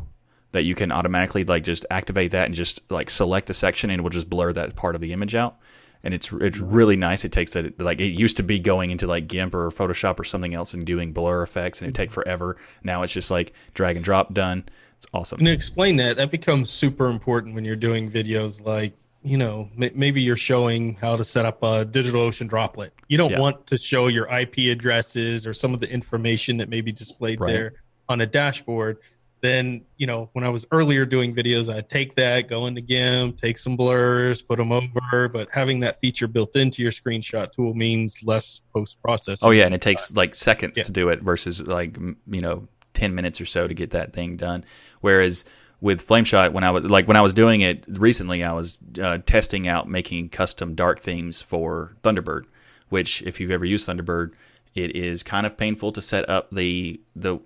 that 0.52 0.62
you 0.62 0.74
can 0.74 0.90
automatically 0.90 1.44
like 1.44 1.62
just 1.62 1.84
activate 1.90 2.30
that 2.30 2.46
and 2.46 2.54
just 2.54 2.80
like 2.90 3.10
select 3.10 3.50
a 3.50 3.54
section 3.54 3.90
and 3.90 4.00
it 4.00 4.02
will 4.02 4.10
just 4.10 4.30
blur 4.30 4.52
that 4.52 4.74
part 4.76 4.94
of 4.94 5.00
the 5.00 5.12
image 5.12 5.34
out. 5.34 5.58
And 6.02 6.14
it's 6.14 6.32
it's 6.32 6.58
really 6.58 6.96
nice. 6.96 7.26
It 7.26 7.32
takes 7.32 7.52
that 7.52 7.78
like 7.78 8.00
it 8.00 8.06
used 8.06 8.38
to 8.38 8.42
be 8.42 8.58
going 8.58 8.90
into 8.90 9.06
like 9.06 9.28
GIMP 9.28 9.54
or 9.54 9.68
Photoshop 9.68 10.18
or 10.18 10.24
something 10.24 10.54
else 10.54 10.72
and 10.72 10.86
doing 10.86 11.12
blur 11.12 11.42
effects 11.42 11.82
and 11.82 11.90
it 11.90 11.94
take 11.94 12.08
mm-hmm. 12.08 12.14
forever. 12.14 12.56
Now 12.82 13.02
it's 13.02 13.12
just 13.12 13.30
like 13.30 13.52
drag 13.74 13.96
and 13.96 14.04
drop 14.04 14.32
done. 14.32 14.64
It's 14.96 15.06
awesome. 15.12 15.40
And 15.40 15.46
to 15.46 15.52
explain 15.52 15.96
that, 15.96 16.16
that 16.16 16.30
becomes 16.30 16.70
super 16.70 17.08
important 17.08 17.54
when 17.54 17.64
you're 17.64 17.76
doing 17.76 18.10
videos 18.10 18.64
like, 18.64 18.92
you 19.22 19.36
know, 19.36 19.68
maybe 19.76 20.22
you're 20.22 20.36
showing 20.36 20.94
how 20.94 21.14
to 21.14 21.24
set 21.24 21.44
up 21.44 21.62
a 21.62 21.84
DigitalOcean 21.84 22.48
droplet. 22.48 22.92
You 23.08 23.18
don't 23.18 23.32
Yeah. 23.32 23.40
want 23.40 23.66
to 23.66 23.76
show 23.76 24.06
your 24.06 24.26
IP 24.30 24.70
addresses 24.70 25.46
or 25.46 25.52
some 25.52 25.74
of 25.74 25.80
the 25.80 25.90
information 25.90 26.56
that 26.56 26.68
may 26.70 26.80
be 26.80 26.90
displayed 26.92 27.38
Right. 27.40 27.52
there 27.52 27.72
on 28.08 28.22
a 28.22 28.26
dashboard. 28.26 28.96
Then, 29.42 29.82
you 29.96 30.06
know, 30.06 30.28
when 30.32 30.44
I 30.44 30.48
was 30.50 30.66
earlier 30.70 31.04
doing 31.06 31.34
videos, 31.34 31.72
I'd 31.72 31.88
take 31.88 32.14
that, 32.16 32.48
go 32.48 32.66
into 32.66 32.80
GIMP, 32.82 33.38
take 33.40 33.56
some 33.58 33.74
blurs, 33.76 34.42
put 34.42 34.56
them 34.58 34.70
over. 34.72 35.28
But 35.28 35.48
having 35.50 35.80
that 35.80 35.98
feature 36.00 36.26
built 36.26 36.56
into 36.56 36.82
your 36.82 36.92
screenshot 36.92 37.50
tool 37.52 37.72
means 37.74 38.22
less 38.22 38.60
post 38.74 39.00
processing. 39.02 39.46
Oh 39.46 39.50
yeah, 39.50 39.64
and 39.64 39.74
it 39.74 39.80
takes 39.82 40.10
uh, 40.10 40.14
like 40.16 40.34
seconds 40.34 40.76
Yeah. 40.78 40.84
to 40.84 40.92
do 40.92 41.08
it 41.10 41.22
versus 41.22 41.60
like 41.62 41.96
you 42.30 42.40
know 42.40 42.68
ten 42.94 43.14
minutes 43.14 43.40
or 43.40 43.46
so 43.46 43.66
to 43.66 43.72
get 43.74 43.90
that 43.90 44.12
thing 44.12 44.36
done. 44.36 44.64
Whereas 45.00 45.44
with 45.80 46.06
Flameshot, 46.06 46.52
when 46.52 46.64
I 46.64 46.70
was 46.70 46.84
like 46.84 47.08
when 47.08 47.16
I 47.16 47.20
was 47.20 47.32
doing 47.32 47.62
it 47.62 47.84
recently, 47.88 48.44
I 48.44 48.52
was 48.52 48.78
uh, 49.00 49.18
testing 49.24 49.66
out 49.66 49.88
making 49.88 50.28
custom 50.28 50.74
dark 50.74 51.00
themes 51.00 51.40
for 51.40 51.96
Thunderbird. 52.02 52.44
Which, 52.88 53.22
if 53.22 53.38
you've 53.38 53.52
ever 53.52 53.64
used 53.64 53.86
Thunderbird, 53.86 54.32
it 54.74 54.96
is 54.96 55.22
kind 55.22 55.46
of 55.46 55.56
painful 55.56 55.92
to 55.92 56.02
set 56.02 56.28
up 56.28 56.50
the 56.50 57.00
the. 57.14 57.38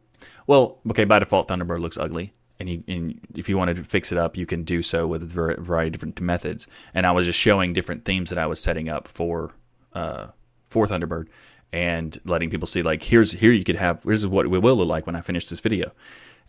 Well, 0.47 0.78
okay, 0.91 1.05
by 1.05 1.18
default, 1.18 1.49
Thunderbird 1.49 1.80
looks 1.80 1.99
ugly. 1.99 2.32
And, 2.61 2.70
you, 2.70 2.85
and 2.87 3.20
if 3.35 3.49
you 3.49 3.59
wanted 3.59 3.76
to 3.76 3.85
fix 3.85 4.12
it 4.12 4.16
up, 4.16 4.37
you 4.37 4.47
can 4.47 4.62
do 4.62 4.80
so 4.80 5.09
with 5.09 5.22
a 5.24 5.57
variety 5.61 5.89
of 5.89 5.93
different 5.93 6.20
methods. 6.20 6.68
And 6.95 7.05
I 7.05 7.11
was 7.11 7.26
just 7.26 7.39
showing 7.39 7.72
different 7.72 8.05
themes 8.05 8.30
that 8.30 8.39
I 8.39 8.47
was 8.47 8.61
setting 8.61 8.89
up 8.89 9.09
for 9.09 9.53
uh, 9.93 10.28
for 10.68 10.87
Thunderbird 10.87 11.28
and 11.72 12.16
letting 12.24 12.51
people 12.51 12.68
see 12.68 12.82
like 12.82 13.03
here's 13.03 13.32
here 13.32 13.51
you 13.51 13.64
could 13.64 13.74
have 13.74 14.07
is 14.07 14.26
what 14.26 14.47
it 14.47 14.49
will 14.49 14.76
look 14.76 14.89
like 14.89 15.07
when 15.07 15.16
I 15.16 15.20
finish 15.20 15.49
this 15.49 15.61
video. 15.61 15.93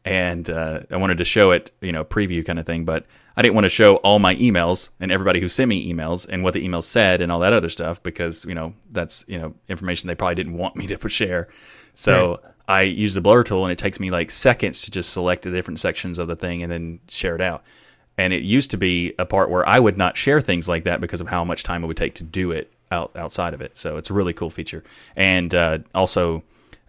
And 0.06 0.50
uh, 0.50 0.82
I 0.92 0.98
wanted 0.98 1.18
to 1.18 1.26
show 1.26 1.52
it, 1.52 1.72
you 1.82 1.92
know, 1.92 2.06
preview 2.06 2.46
kind 2.46 2.60
of 2.60 2.66
thing, 2.66 2.86
but 2.86 3.06
I 3.36 3.42
didn't 3.42 3.56
want 3.56 3.66
to 3.66 3.70
show 3.70 3.96
all 3.98 4.20
my 4.20 4.36
emails 4.36 4.90
and 5.00 5.12
everybody 5.12 5.42
who 5.42 5.50
sent 5.50 5.68
me 5.68 5.92
emails 5.92 6.28
and 6.30 6.44
what 6.44 6.54
the 6.54 6.66
emails 6.66 6.84
said 6.84 7.22
and 7.22 7.32
all 7.32 7.40
that 7.40 7.54
other 7.54 7.70
stuff 7.70 8.02
because 8.02 8.46
you 8.46 8.56
know 8.56 8.74
that's 8.92 9.26
you 9.28 9.38
know 9.38 9.54
information 9.68 10.08
they 10.08 10.16
probably 10.16 10.36
didn't 10.36 10.58
want 10.58 10.76
me 10.76 10.88
to 10.88 11.10
share. 11.10 11.50
So 11.96 12.40
I 12.68 12.84
use 12.84 13.14
the 13.14 13.22
blur 13.22 13.44
tool 13.44 13.66
and 13.66 13.72
it 13.72 13.78
takes 13.78 14.00
me 14.00 14.12
like 14.12 14.32
seconds 14.32 14.84
to 14.84 14.92
just 14.92 15.12
select 15.12 15.44
the 15.44 15.52
different 15.52 15.80
sections 15.80 16.20
of 16.20 16.28
the 16.28 16.36
thing 16.36 16.64
and 16.64 16.72
then 16.72 17.00
share 17.08 17.36
it 17.36 17.42
out. 17.42 17.64
And 18.18 18.32
it 18.32 18.44
used 18.44 18.72
to 18.72 18.78
be 18.78 19.14
a 19.20 19.26
part 19.26 19.50
where 19.50 19.68
I 19.68 19.80
would 19.80 19.98
not 19.98 20.16
share 20.16 20.40
things 20.40 20.70
like 20.70 20.86
that 20.86 21.02
because 21.02 21.20
of 21.20 21.28
how 21.28 21.44
much 21.44 21.64
time 21.64 21.84
it 21.84 21.88
would 21.88 21.98
take 21.98 22.16
to 22.16 22.24
do 22.24 22.52
it 22.52 22.72
out 22.92 23.12
outside 23.16 23.54
of 23.54 23.62
it. 23.62 23.76
So 23.78 23.98
it's 23.98 24.10
a 24.10 24.14
really 24.14 24.34
cool 24.34 24.50
feature. 24.50 24.84
And 25.16 25.54
uh, 25.54 25.80
also, 25.94 26.44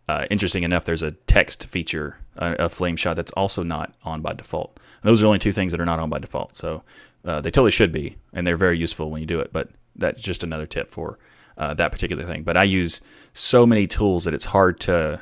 uh, 0.09 0.27
interesting 0.31 0.63
enough, 0.63 0.85
there's 0.85 1.03
a 1.03 1.11
text 1.11 1.67
feature, 1.67 2.17
a 2.39 2.69
Flameshot 2.69 3.17
that's 3.17 3.33
also 3.33 3.63
not 3.63 3.95
on 4.05 4.23
by 4.23 4.33
default. 4.33 4.79
And 5.03 5.09
those 5.09 5.23
are 5.23 5.27
only 5.27 5.39
two 5.39 5.53
things 5.53 5.73
that 5.73 5.81
are 5.81 5.87
not 5.87 5.99
on 5.99 6.11
by 6.11 6.19
default. 6.19 6.57
So 6.57 6.83
uh, 7.25 7.41
they 7.41 7.51
totally 7.51 7.71
should 7.71 7.93
be, 7.93 8.17
and 8.33 8.47
they're 8.47 8.57
very 8.57 8.79
useful 8.79 9.11
when 9.11 9.21
you 9.21 9.27
do 9.27 9.41
it. 9.41 9.53
But 9.53 9.71
that's 9.97 10.23
just 10.23 10.45
another 10.45 10.67
tip 10.67 10.91
for 10.91 11.19
uh, 11.59 11.75
that 11.75 11.93
particular 11.93 12.25
thing. 12.25 12.43
But 12.43 12.57
I 12.57 12.65
use 12.65 13.01
so 13.33 13.67
many 13.67 13.87
tools 13.87 14.25
that 14.25 14.35
it's 14.35 14.45
hard 14.45 14.81
to, 14.81 15.21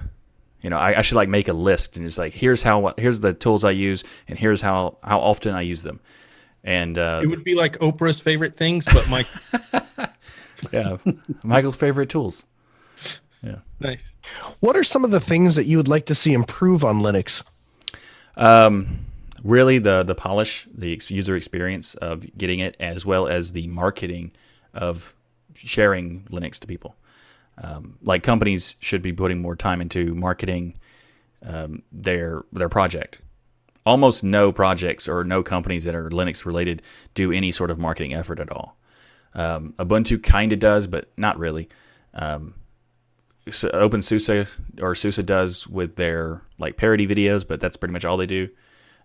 you 0.63 0.71
know, 0.71 0.79
I, 0.79 0.99
I, 0.99 1.03
should 1.03 1.17
like 1.17 1.29
make 1.29 1.49
a 1.49 1.53
list 1.53 1.97
and 1.97 2.05
it's 2.05 2.19
like 2.19 2.33
here's 2.33 2.63
how 2.63 2.95
here's 2.99 3.21
the 3.21 3.33
tools 3.33 3.65
I 3.65 3.71
use 3.71 4.05
and 4.29 4.39
here's 4.39 4.61
how 4.61 4.99
how 5.03 5.21
often 5.21 5.55
I 5.55 5.63
use 5.63 5.83
them. 5.83 6.01
And 6.63 6.99
uh, 6.99 7.21
it 7.23 7.27
would 7.27 7.45
be 7.45 7.55
like 7.55 7.79
Oprah's 7.79 8.21
favorite 8.21 8.57
things, 8.57 8.85
but 8.87 9.09
Mike. 9.09 9.27
yeah, 10.73 10.97
Michael's 11.45 11.77
favorite 11.77 12.09
tools. 12.09 12.47
Yeah, 13.45 13.59
nice. 13.79 14.15
What 14.61 14.77
are 14.77 14.85
some 14.85 15.05
of 15.05 15.11
the 15.11 15.21
things 15.21 15.55
that 15.57 15.67
you 15.67 15.77
would 15.77 15.89
like 15.89 16.07
to 16.07 16.15
see 16.15 16.33
improve 16.33 16.85
on 16.85 17.01
Linux? 17.01 17.45
Um, 18.37 19.07
really 19.43 19.79
the 19.79 20.03
the 20.03 20.15
polish, 20.15 20.67
the 20.75 20.99
user 21.09 21.37
experience 21.37 21.95
of 21.97 22.25
getting 22.39 22.61
it, 22.61 22.77
as 22.81 23.05
well 23.05 23.29
as 23.29 23.53
the 23.53 23.67
marketing 23.67 24.33
of 24.73 25.15
sharing 25.55 26.23
Linux 26.31 26.59
to 26.61 26.67
people. 26.67 26.97
Um, 27.59 27.99
like 28.03 28.23
companies 28.23 28.75
should 28.81 29.03
be 29.03 29.13
putting 29.13 29.41
more 29.41 29.55
time 29.55 29.81
into 29.81 30.15
marketing 30.15 30.75
um, 31.45 31.83
their 31.93 32.43
their 32.53 32.71
project. 32.71 33.21
Almost 33.87 34.25
no 34.25 34.51
projects 34.51 35.07
or 35.07 35.25
no 35.25 35.43
companies 35.43 35.85
that 35.85 35.95
are 35.95 36.09
Linux 36.09 36.47
related 36.47 36.81
do 37.13 37.31
any 37.31 37.53
sort 37.53 37.71
of 37.71 37.79
marketing 37.79 38.15
effort 38.15 38.41
at 38.41 38.51
all. 38.51 38.79
Um, 39.35 39.75
Ubuntu 39.79 40.23
kind 40.23 40.53
of 40.55 40.59
does, 40.59 40.87
but 40.87 41.11
not 41.19 41.39
really. 41.39 41.69
Um, 42.15 42.55
so 42.55 42.64
OpenSUSE 43.47 44.49
or 44.81 44.95
SUSE 44.95 45.17
does 45.19 45.67
with 45.67 45.97
their 45.97 46.43
like 46.59 46.77
parody 46.77 47.07
videos, 47.07 47.47
but 47.47 47.61
that's 47.61 47.77
pretty 47.77 47.93
much 47.93 48.05
all 48.05 48.17
they 48.17 48.27
do. 48.27 48.49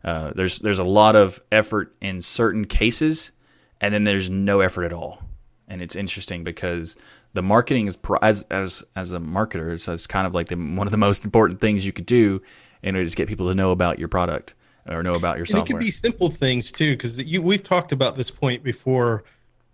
Uh, 0.04 0.32
there's 0.36 0.60
there's 0.60 0.80
a 0.80 0.84
lot 0.84 1.16
of 1.16 1.42
effort 1.52 1.96
in 2.02 2.22
certain 2.22 2.66
cases, 2.66 3.32
and 3.82 3.94
then 3.94 4.06
there's 4.06 4.30
no 4.30 4.62
effort 4.62 4.86
at 4.86 4.94
all 4.94 5.22
and 5.70 5.82
it's 5.82 5.96
interesting 5.96 6.44
because 6.44 6.98
the 7.34 7.44
marketing 7.44 7.88
is 7.88 7.98
as 8.22 8.44
as 8.50 8.84
as 8.96 9.14
a 9.14 9.20
marketer 9.20 9.72
it's, 9.72 9.88
it's 9.88 10.08
kind 10.08 10.26
of 10.26 10.34
like 10.34 10.48
the, 10.48 10.56
one 10.56 10.88
of 10.88 10.92
the 10.92 10.98
most 10.98 11.24
important 11.24 11.62
things 11.62 11.86
you 11.86 11.94
could 11.94 12.08
do 12.08 12.42
in 12.82 12.96
order 12.96 13.08
to 13.08 13.16
get 13.16 13.28
people 13.28 13.48
to 13.48 13.56
know 13.56 13.72
about 13.72 14.00
your 14.00 14.08
product 14.08 14.56
or 14.88 15.04
know 15.04 15.14
about 15.14 15.38
your 15.38 15.46
software. 15.46 15.64
It 15.64 15.68
could 15.68 15.80
be 15.80 15.92
simple 15.92 16.30
things 16.30 16.72
too, 16.72 16.94
because 16.94 17.18
we've 17.18 17.64
talked 17.64 17.92
about 17.92 18.16
this 18.16 18.32
point 18.32 18.64
before, 18.64 19.24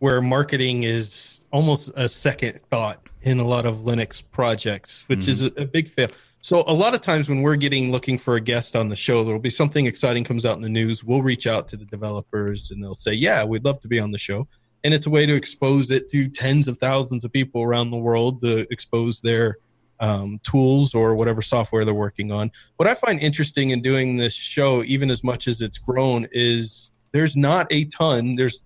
where 0.06 0.22
marketing 0.22 0.84
is 0.84 1.46
almost 1.52 1.90
a 1.96 2.08
second 2.08 2.60
thought 2.70 3.02
in 3.24 3.40
a 3.40 3.44
lot 3.44 3.66
of 3.66 3.78
Linux 3.78 4.22
projects, 4.22 5.04
which 5.08 5.22
mm-hmm. 5.22 5.30
is 5.32 5.42
a, 5.42 5.48
a, 5.58 5.66
big 5.66 5.90
fail. 5.90 6.10
So 6.42 6.64
a 6.68 6.74
lot 6.74 6.94
of 6.94 7.02
times 7.02 7.28
when 7.28 7.42
we're 7.42 7.56
getting 7.56 7.92
looking 7.92 8.20
for 8.20 8.36
a 8.36 8.40
guest 8.40 8.76
on 8.76 8.88
the 8.88 8.96
show, 8.96 9.24
there 9.24 9.34
will 9.34 9.42
be 9.42 9.50
something 9.50 9.88
exciting 9.88 10.24
comes 10.24 10.46
out 10.46 10.58
in 10.58 10.62
the 10.62 10.70
news. 10.70 11.04
We'll 11.04 11.24
reach 11.24 11.48
out 11.48 11.68
to 11.70 11.76
the 11.76 11.86
developers 11.86 12.70
and 12.70 12.84
they'll 12.84 12.94
say, 12.94 13.14
"Yeah, 13.14 13.44
we'd 13.46 13.66
love 13.66 13.82
to 13.82 13.88
be 13.88 14.00
on 14.00 14.12
the 14.12 14.20
show." 14.20 14.48
and 14.84 14.94
it's 14.94 15.08
a 15.08 15.10
way 15.10 15.26
to 15.26 15.34
expose 15.34 15.90
it 15.90 16.08
to 16.10 16.30
tens 16.30 16.68
of 16.68 16.78
thousands 16.78 17.24
of 17.26 17.34
people 17.34 17.64
around 17.64 17.90
the 17.90 17.98
world 17.98 18.40
to 18.42 18.68
expose 18.72 19.20
their 19.20 19.58
um, 20.00 20.40
tools 20.44 20.94
or 20.94 21.16
whatever 21.16 21.42
software 21.42 21.84
they're 21.84 21.96
working 21.96 22.32
on. 22.32 22.52
What 22.78 22.88
I 22.88 22.94
find 22.94 23.20
interesting 23.20 23.72
in 23.72 23.82
doing 23.82 24.16
this 24.16 24.36
show, 24.36 24.84
even 24.84 25.10
as 25.10 25.24
much 25.24 25.48
as 25.48 25.64
it's 25.64 25.80
grown, 25.80 26.28
is 26.32 26.92
there's 27.14 27.36
not 27.36 27.66
a 27.72 27.86
ton. 27.86 28.36
There's 28.36 28.62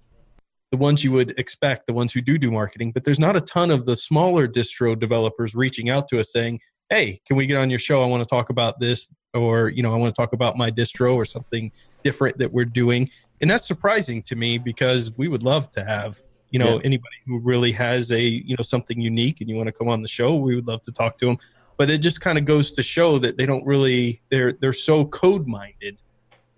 the 0.71 0.77
ones 0.77 1.03
you 1.03 1.11
would 1.11 1.37
expect, 1.39 1.87
the 1.87 1.93
ones 1.93 2.13
who 2.13 2.21
do 2.21 2.37
do 2.37 2.51
marketing, 2.51 2.91
but 2.91 3.03
there's 3.03 3.19
not 3.19 3.35
a 3.35 3.41
ton 3.41 3.71
of 3.71 3.85
the 3.85 3.95
smaller 3.95 4.47
distro 4.47 4.99
developers 4.99 5.55
reaching 5.55 5.89
out 5.89 6.07
to 6.09 6.19
us 6.19 6.31
saying, 6.31 6.59
"Hey, 6.89 7.21
can 7.25 7.37
we 7.37 7.45
get 7.47 7.57
on 7.57 7.69
your 7.69 7.79
show? 7.79 8.03
I 8.03 8.07
want 8.07 8.23
to 8.23 8.29
talk 8.29 8.49
about 8.49 8.79
this." 8.79 9.09
Or, 9.35 9.69
you 9.69 9.83
know, 9.83 9.93
I 9.93 9.95
want 9.95 10.13
to 10.13 10.19
talk 10.19 10.33
about 10.33 10.57
my 10.57 10.71
distro 10.71 11.13
or 11.13 11.23
something 11.23 11.71
different 12.03 12.39
that 12.39 12.51
we're 12.51 12.65
doing 12.65 13.07
and 13.41 13.49
that's 13.49 13.67
surprising 13.67 14.21
to 14.23 14.35
me 14.35 14.57
because 14.57 15.15
we 15.17 15.27
would 15.27 15.43
love 15.43 15.71
to 15.71 15.83
have 15.83 16.17
you 16.51 16.59
know 16.59 16.75
yeah. 16.75 16.81
anybody 16.83 17.15
who 17.25 17.39
really 17.39 17.71
has 17.71 18.11
a 18.11 18.21
you 18.21 18.55
know 18.57 18.63
something 18.63 18.99
unique 18.99 19.41
and 19.41 19.49
you 19.49 19.55
want 19.55 19.67
to 19.67 19.73
come 19.73 19.87
on 19.87 20.01
the 20.01 20.07
show 20.07 20.35
we 20.35 20.55
would 20.55 20.67
love 20.67 20.81
to 20.83 20.91
talk 20.91 21.17
to 21.17 21.25
them 21.25 21.37
but 21.77 21.89
it 21.89 21.99
just 21.99 22.21
kind 22.21 22.37
of 22.37 22.45
goes 22.45 22.71
to 22.71 22.83
show 22.83 23.17
that 23.17 23.37
they 23.37 23.45
don't 23.45 23.65
really 23.65 24.21
they're 24.29 24.53
they're 24.53 24.73
so 24.73 25.05
code 25.05 25.47
minded 25.47 25.97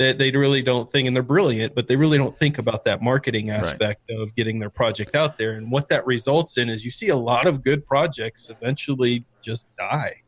that 0.02 0.18
they 0.18 0.32
really 0.32 0.62
don't 0.62 0.91
think 0.91 1.08
and 1.08 1.16
they're 1.16 1.24
brilliant 1.24 1.74
but 1.76 1.88
they 1.88 1.95
really 1.95 2.18
don't 2.18 2.36
think 2.36 2.58
about 2.58 2.84
that 2.84 3.02
marketing 3.02 3.49
aspect 3.49 4.02
right. 4.10 4.20
of 4.20 4.36
getting 4.36 4.60
their 4.60 4.70
project 4.70 5.16
out 5.16 5.38
there 5.38 5.54
and 5.54 5.72
what 5.72 5.88
that 5.89 6.06
results 6.06 6.58
in 6.58 6.70
is 6.70 6.84
you 6.84 6.91
see 6.91 7.10
a 7.10 7.16
lot 7.16 7.45
of 7.45 7.64
good 7.64 7.86
projects 7.86 8.49
eventually 8.49 9.24
just 9.41 9.68
die 9.78 10.22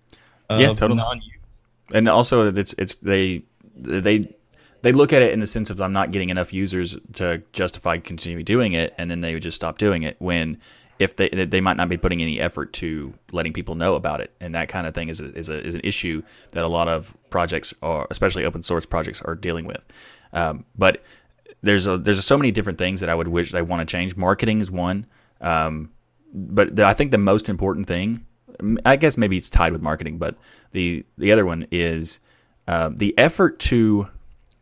yeah 0.50 0.74
totally 0.74 1.02
and 1.94 2.08
also 2.08 2.52
it's 2.54 2.74
it's 2.78 2.96
they 2.96 3.44
they 3.76 4.28
they 4.84 4.92
look 4.92 5.14
at 5.14 5.22
it 5.22 5.32
in 5.32 5.40
the 5.40 5.48
sense 5.48 5.70
of 5.70 5.82
I'm 5.82 5.94
not 5.94 6.12
getting 6.12 6.30
enough 6.30 6.54
users 6.54 6.98
to 7.14 7.42
justify 7.54 7.98
continuing 7.98 8.44
doing 8.44 8.74
it, 8.74 8.94
and 8.98 9.10
then 9.10 9.22
they 9.22 9.34
would 9.34 9.42
just 9.42 9.56
stop 9.56 9.78
doing 9.78 10.04
it. 10.04 10.18
When 10.20 10.60
if 11.00 11.16
they 11.16 11.30
they 11.30 11.62
might 11.62 11.78
not 11.78 11.90
be 11.90 11.98
putting 11.98 12.22
any 12.22 12.40
effort 12.40 12.74
to 12.74 13.14
letting 13.32 13.54
people 13.54 13.76
know 13.76 13.96
about 13.96 14.22
it, 14.22 14.32
and 14.40 14.56
that 14.56 14.70
kind 14.70 14.88
of 14.88 14.94
thing 14.94 15.10
is 15.10 15.20
a, 15.20 15.26
is, 15.38 15.50
a, 15.50 15.66
is 15.66 15.76
an 15.76 15.82
issue 15.84 16.22
that 16.52 16.64
a 16.64 16.68
lot 16.68 16.88
of 16.88 17.16
projects, 17.30 17.74
or 17.82 18.08
especially 18.10 18.46
open 18.46 18.64
source 18.64 18.86
projects, 18.86 19.22
are 19.22 19.36
dealing 19.36 19.66
with. 19.66 19.84
Um, 20.34 20.66
but 20.78 21.04
there's 21.62 21.88
a, 21.88 21.98
there's 21.98 22.24
so 22.24 22.38
many 22.38 22.52
different 22.52 22.78
things 22.78 23.00
that 23.02 23.10
I 23.10 23.16
would 23.16 23.28
wish 23.28 23.52
they 23.52 23.62
want 23.62 23.88
to 23.88 23.92
change. 23.92 24.16
Marketing 24.16 24.62
is 24.62 24.70
one, 24.70 25.06
um, 25.42 25.92
but 26.34 26.76
the, 26.76 26.86
I 26.86 26.94
think 26.94 27.12
the 27.12 27.18
most 27.18 27.50
important 27.50 27.88
thing, 27.88 28.26
I 28.86 28.96
guess 28.96 29.18
maybe 29.18 29.38
it's 29.38 29.50
tied 29.50 29.72
with 29.72 29.82
marketing, 29.82 30.18
but 30.18 30.38
the 30.72 31.06
the 31.18 31.32
other 31.32 31.46
one 31.46 31.68
is 31.72 32.20
uh, 32.68 32.90
the 32.94 33.18
effort 33.18 33.60
to 33.60 34.08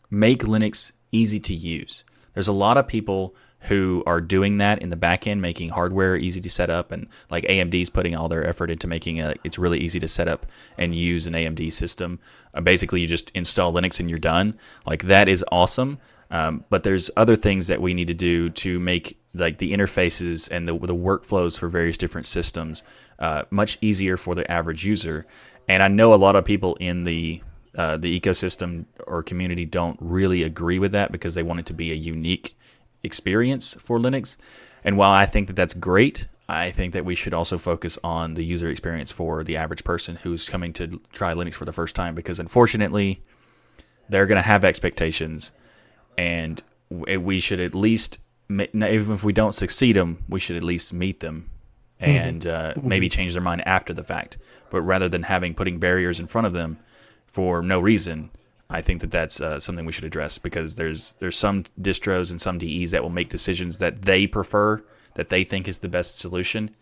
make 0.10 0.44
Linux 0.44 0.92
easy 1.12 1.40
to 1.40 1.54
use. 1.54 2.04
There's 2.34 2.48
a 2.48 2.54
lot 2.54 2.78
of 2.78 2.88
people 2.88 3.36
who 3.62 4.04
are 4.06 4.22
doing 4.22 4.58
that 4.58 4.82
in 4.82 4.90
the 4.90 4.96
back 4.96 5.28
end, 5.28 5.42
making 5.42 5.70
hardware 5.70 6.16
easy 6.16 6.42
to 6.42 6.50
set 6.50 6.70
up, 6.70 6.92
and 6.92 7.08
like 7.30 7.44
AMD's 7.46 7.90
putting 7.90 8.16
all 8.16 8.28
their 8.28 8.48
effort 8.48 8.72
into 8.72 8.88
making 8.88 9.18
it 9.18 9.40
it's 9.44 9.60
really 9.60 9.80
easy 9.80 10.00
to 10.00 10.08
set 10.08 10.28
up 10.28 10.46
and 10.78 10.96
use 10.96 11.28
an 11.28 11.34
AMD 11.34 11.72
system. 11.72 12.20
Uh, 12.54 12.62
basically, 12.62 13.02
you 13.02 13.08
just 13.08 13.32
install 13.32 13.74
Linux 13.74 14.00
and 14.00 14.10
you're 14.10 14.20
done. 14.20 14.58
Like 14.86 15.04
that 15.04 15.30
is 15.30 15.46
awesome. 15.52 16.00
Um, 16.32 16.64
but 16.70 16.84
there's 16.84 17.12
other 17.18 17.36
things 17.36 17.68
that 17.68 17.82
we 17.82 17.94
need 17.94 18.08
to 18.08 18.14
do 18.14 18.50
to 18.50 18.80
make 18.80 19.18
like 19.34 19.58
the 19.58 19.74
interfaces 19.74 20.50
and 20.50 20.68
the 20.68 20.74
the 20.74 20.96
workflows 20.96 21.58
for 21.58 21.68
various 21.68 21.98
different 21.98 22.26
systems 22.26 22.84
uh, 23.20 23.44
much 23.52 23.78
easier 23.82 24.18
for 24.18 24.34
the 24.34 24.50
average 24.52 24.86
user. 24.86 25.26
And 25.68 25.84
I 25.84 25.88
know 25.88 26.14
a 26.14 26.16
lot 26.16 26.36
of 26.36 26.44
people 26.44 26.76
in 26.76 27.04
the 27.04 27.42
uh, 27.76 27.98
the 27.98 28.20
ecosystem 28.20 28.86
or 29.08 29.24
community 29.24 29.66
don't 29.66 29.98
really 30.02 30.44
agree 30.44 30.80
with 30.80 30.92
that 30.92 31.12
because 31.12 31.36
they 31.36 31.44
want 31.44 31.60
it 31.60 31.66
to 31.68 31.74
be 31.74 31.92
a 31.92 31.96
unique 31.96 32.58
experience 33.04 33.74
for 33.74 34.00
Linux. 34.00 34.38
And 34.84 34.98
while 34.98 35.12
I 35.12 35.26
think 35.26 35.48
that 35.48 35.56
that's 35.56 35.74
great, 35.74 36.28
I 36.50 36.72
think 36.72 36.94
that 36.94 37.06
we 37.06 37.16
should 37.16 37.34
also 37.34 37.58
focus 37.58 37.98
on 38.04 38.34
the 38.34 38.44
user 38.44 38.70
experience 38.70 39.12
for 39.12 39.44
the 39.44 39.58
average 39.58 39.84
person 39.84 40.18
who's 40.18 40.50
coming 40.50 40.74
to 40.74 41.00
try 41.14 41.34
Linux 41.34 41.54
for 41.54 41.66
the 41.66 41.72
first 41.72 41.96
time 41.96 42.16
because 42.16 42.40
unfortunately, 42.40 43.24
they're 44.10 44.26
going 44.26 44.42
to 44.42 44.48
have 44.48 44.66
expectations, 44.66 45.54
and 46.18 46.62
we 46.90 47.40
should 47.40 47.62
at 47.62 47.74
least, 47.74 48.20
even 48.50 48.84
if 49.14 49.24
we 49.24 49.32
don't 49.32 49.54
succeed 49.54 49.96
them, 49.96 50.24
we 50.28 50.40
should 50.40 50.58
at 50.58 50.64
least 50.64 50.94
meet 50.94 51.22
them 51.22 51.50
and 52.02 52.46
uh, 52.48 52.74
mm-hmm. 52.74 52.88
maybe 52.88 53.08
change 53.08 53.34
their 53.34 53.42
mind 53.42 53.66
after 53.66 53.94
the 53.94 54.04
fact. 54.04 54.38
But 54.70 54.82
rather 54.82 55.08
than 55.08 55.24
having 55.24 55.54
putting 55.54 55.80
barriers 55.80 56.20
in 56.20 56.28
front 56.28 56.48
of 56.48 56.54
them, 56.54 56.80
for 57.28 57.62
no 57.62 57.80
reason, 57.80 58.30
I 58.72 58.82
think 58.82 59.02
that 59.02 59.12
that's 59.12 59.42
uh, 59.42 59.60
something 59.60 59.86
we 59.86 59.92
should 59.92 60.06
address 60.06 60.38
because 60.38 60.76
there's 60.76 61.14
there's 61.20 61.38
some 61.38 61.64
distros 61.80 62.32
and 62.32 62.40
some 62.40 62.58
DEs 62.58 62.92
that 62.92 63.04
will 63.04 63.10
make 63.10 63.30
decisions 63.30 63.78
that 63.80 64.04
they 64.04 64.28
prefer 64.28 64.84
that 65.16 65.30
they 65.30 65.44
think 65.44 65.68
is 65.68 65.80
the 65.80 65.90
best 65.90 66.20
solution, 66.20 66.74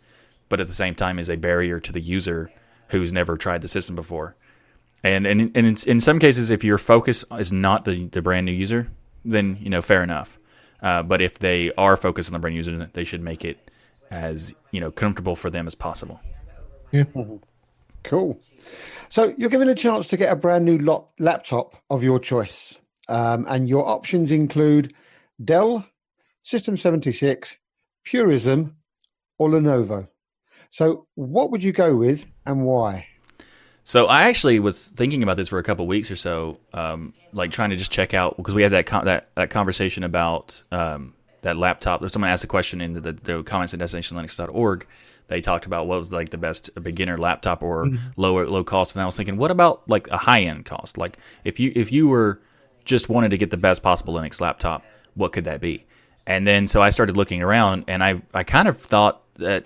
but 0.50 0.60
at 0.60 0.68
the 0.68 0.74
same 0.74 0.94
time 0.94 1.18
is 1.18 1.30
a 1.30 1.36
barrier 1.36 1.80
to 1.80 1.92
the 1.92 2.00
user 2.00 2.52
who's 2.90 3.12
never 3.12 3.36
tried 3.36 3.62
the 3.62 3.68
system 3.68 3.96
before. 3.96 4.36
And 5.04 5.26
and, 5.26 5.42
and 5.56 5.66
in, 5.66 5.76
in 5.88 6.00
some 6.00 6.20
cases, 6.20 6.52
if 6.52 6.64
your 6.64 6.78
focus 6.78 7.26
is 7.32 7.52
not 7.52 7.86
the, 7.86 8.06
the 8.08 8.22
brand 8.22 8.46
new 8.46 8.52
user, 8.52 8.90
then 9.26 9.58
you 9.60 9.70
know 9.70 9.82
fair 9.82 10.04
enough. 10.04 10.38
Uh, 10.82 11.04
but 11.04 11.22
if 11.22 11.40
they 11.40 11.72
are 11.78 11.98
focused 11.98 12.30
on 12.30 12.34
the 12.34 12.40
brand 12.40 12.54
new 12.54 12.60
user, 12.60 12.90
they 12.94 13.04
should 13.04 13.22
make 13.22 13.44
it 13.44 13.72
as 14.12 14.54
you 14.72 14.80
know 14.80 14.92
comfortable 14.92 15.36
for 15.36 15.50
them 15.50 15.66
as 15.66 15.76
possible. 15.76 16.20
Yeah. 16.92 17.06
Cool. 18.04 18.40
So 19.10 19.34
you're 19.38 19.50
given 19.50 19.70
a 19.70 19.76
chance 19.76 20.08
to 20.10 20.18
get 20.18 20.32
a 20.32 20.36
brand 20.36 20.66
new 20.66 20.78
lot, 20.78 21.10
laptop 21.18 21.82
of 21.90 22.04
your 22.04 22.20
choice, 22.20 22.80
um, 23.08 23.46
and 23.50 23.68
your 23.68 23.88
options 23.88 24.32
include 24.32 24.94
Dell, 25.44 25.86
System 26.44 26.78
76, 26.78 27.58
Purism, 28.06 28.76
or 29.40 29.50
Lenovo. 29.50 30.08
So 30.70 31.08
what 31.16 31.50
would 31.50 31.64
you 31.64 31.72
go 31.72 31.96
with 31.96 32.28
and 32.46 32.64
why? 32.64 33.08
So 33.84 34.06
I 34.06 34.26
actually 34.26 34.60
was 34.60 34.90
thinking 34.90 35.24
about 35.24 35.38
this 35.38 35.48
for 35.48 35.58
a 35.58 35.64
couple 35.64 35.88
weeks 35.88 36.12
or 36.12 36.16
so, 36.16 36.60
um, 36.74 37.16
like 37.34 37.50
trying 37.50 37.72
to 37.72 37.76
just 37.76 37.92
check 37.92 38.14
out 38.14 38.38
because 38.38 38.54
we 38.54 38.62
had 38.62 38.72
that 38.74 38.86
con- 38.86 39.06
that 39.06 39.30
that 39.36 39.50
conversation 39.50 40.04
about 40.04 40.62
um, 40.72 41.16
that 41.42 41.58
laptop. 41.58 42.00
There's 42.00 42.14
someone 42.14 42.30
asked 42.30 42.44
a 42.44 42.48
question 42.48 42.82
in 42.82 42.94
the, 42.94 43.14
the 43.14 43.44
comments 43.44 43.74
at 43.74 43.80
destinationlinux.org. 43.80 44.88
They 45.28 45.42
talked 45.42 45.66
about 45.66 45.88
what 45.88 46.00
was 46.00 46.12
like 46.12 46.30
the 46.30 46.38
best 46.38 46.74
beginner 46.82 47.18
laptop 47.18 47.62
or 47.62 47.86
mm-hmm. 47.86 47.98
lower 48.18 48.48
low 48.48 48.64
cost, 48.64 48.96
and 48.96 49.02
I 49.02 49.06
was 49.06 49.16
thinking, 49.16 49.38
what 49.38 49.52
about 49.52 49.88
like 49.88 50.08
a 50.10 50.18
high 50.18 50.42
end 50.42 50.66
cost? 50.66 50.98
Like 50.98 51.18
if 51.44 51.60
you 51.60 51.72
if 51.76 51.92
you 51.92 52.08
were 52.08 52.42
just 52.84 53.10
wanted 53.10 53.30
to 53.30 53.38
get 53.38 53.52
the 53.52 53.58
best 53.58 53.84
possible 53.84 54.16
Linux 54.16 54.42
laptop, 54.42 54.84
what 55.14 55.32
could 55.32 55.46
that 55.46 55.62
be? 55.62 55.86
And 56.26 56.48
then 56.48 56.66
so 56.68 56.82
I 56.82 56.90
started 56.90 57.16
looking 57.16 57.42
around, 57.42 57.86
and 57.88 58.04
I 58.04 58.22
I 58.34 58.44
kind 58.44 58.68
of 58.68 58.78
thought 58.80 59.22
that 59.36 59.66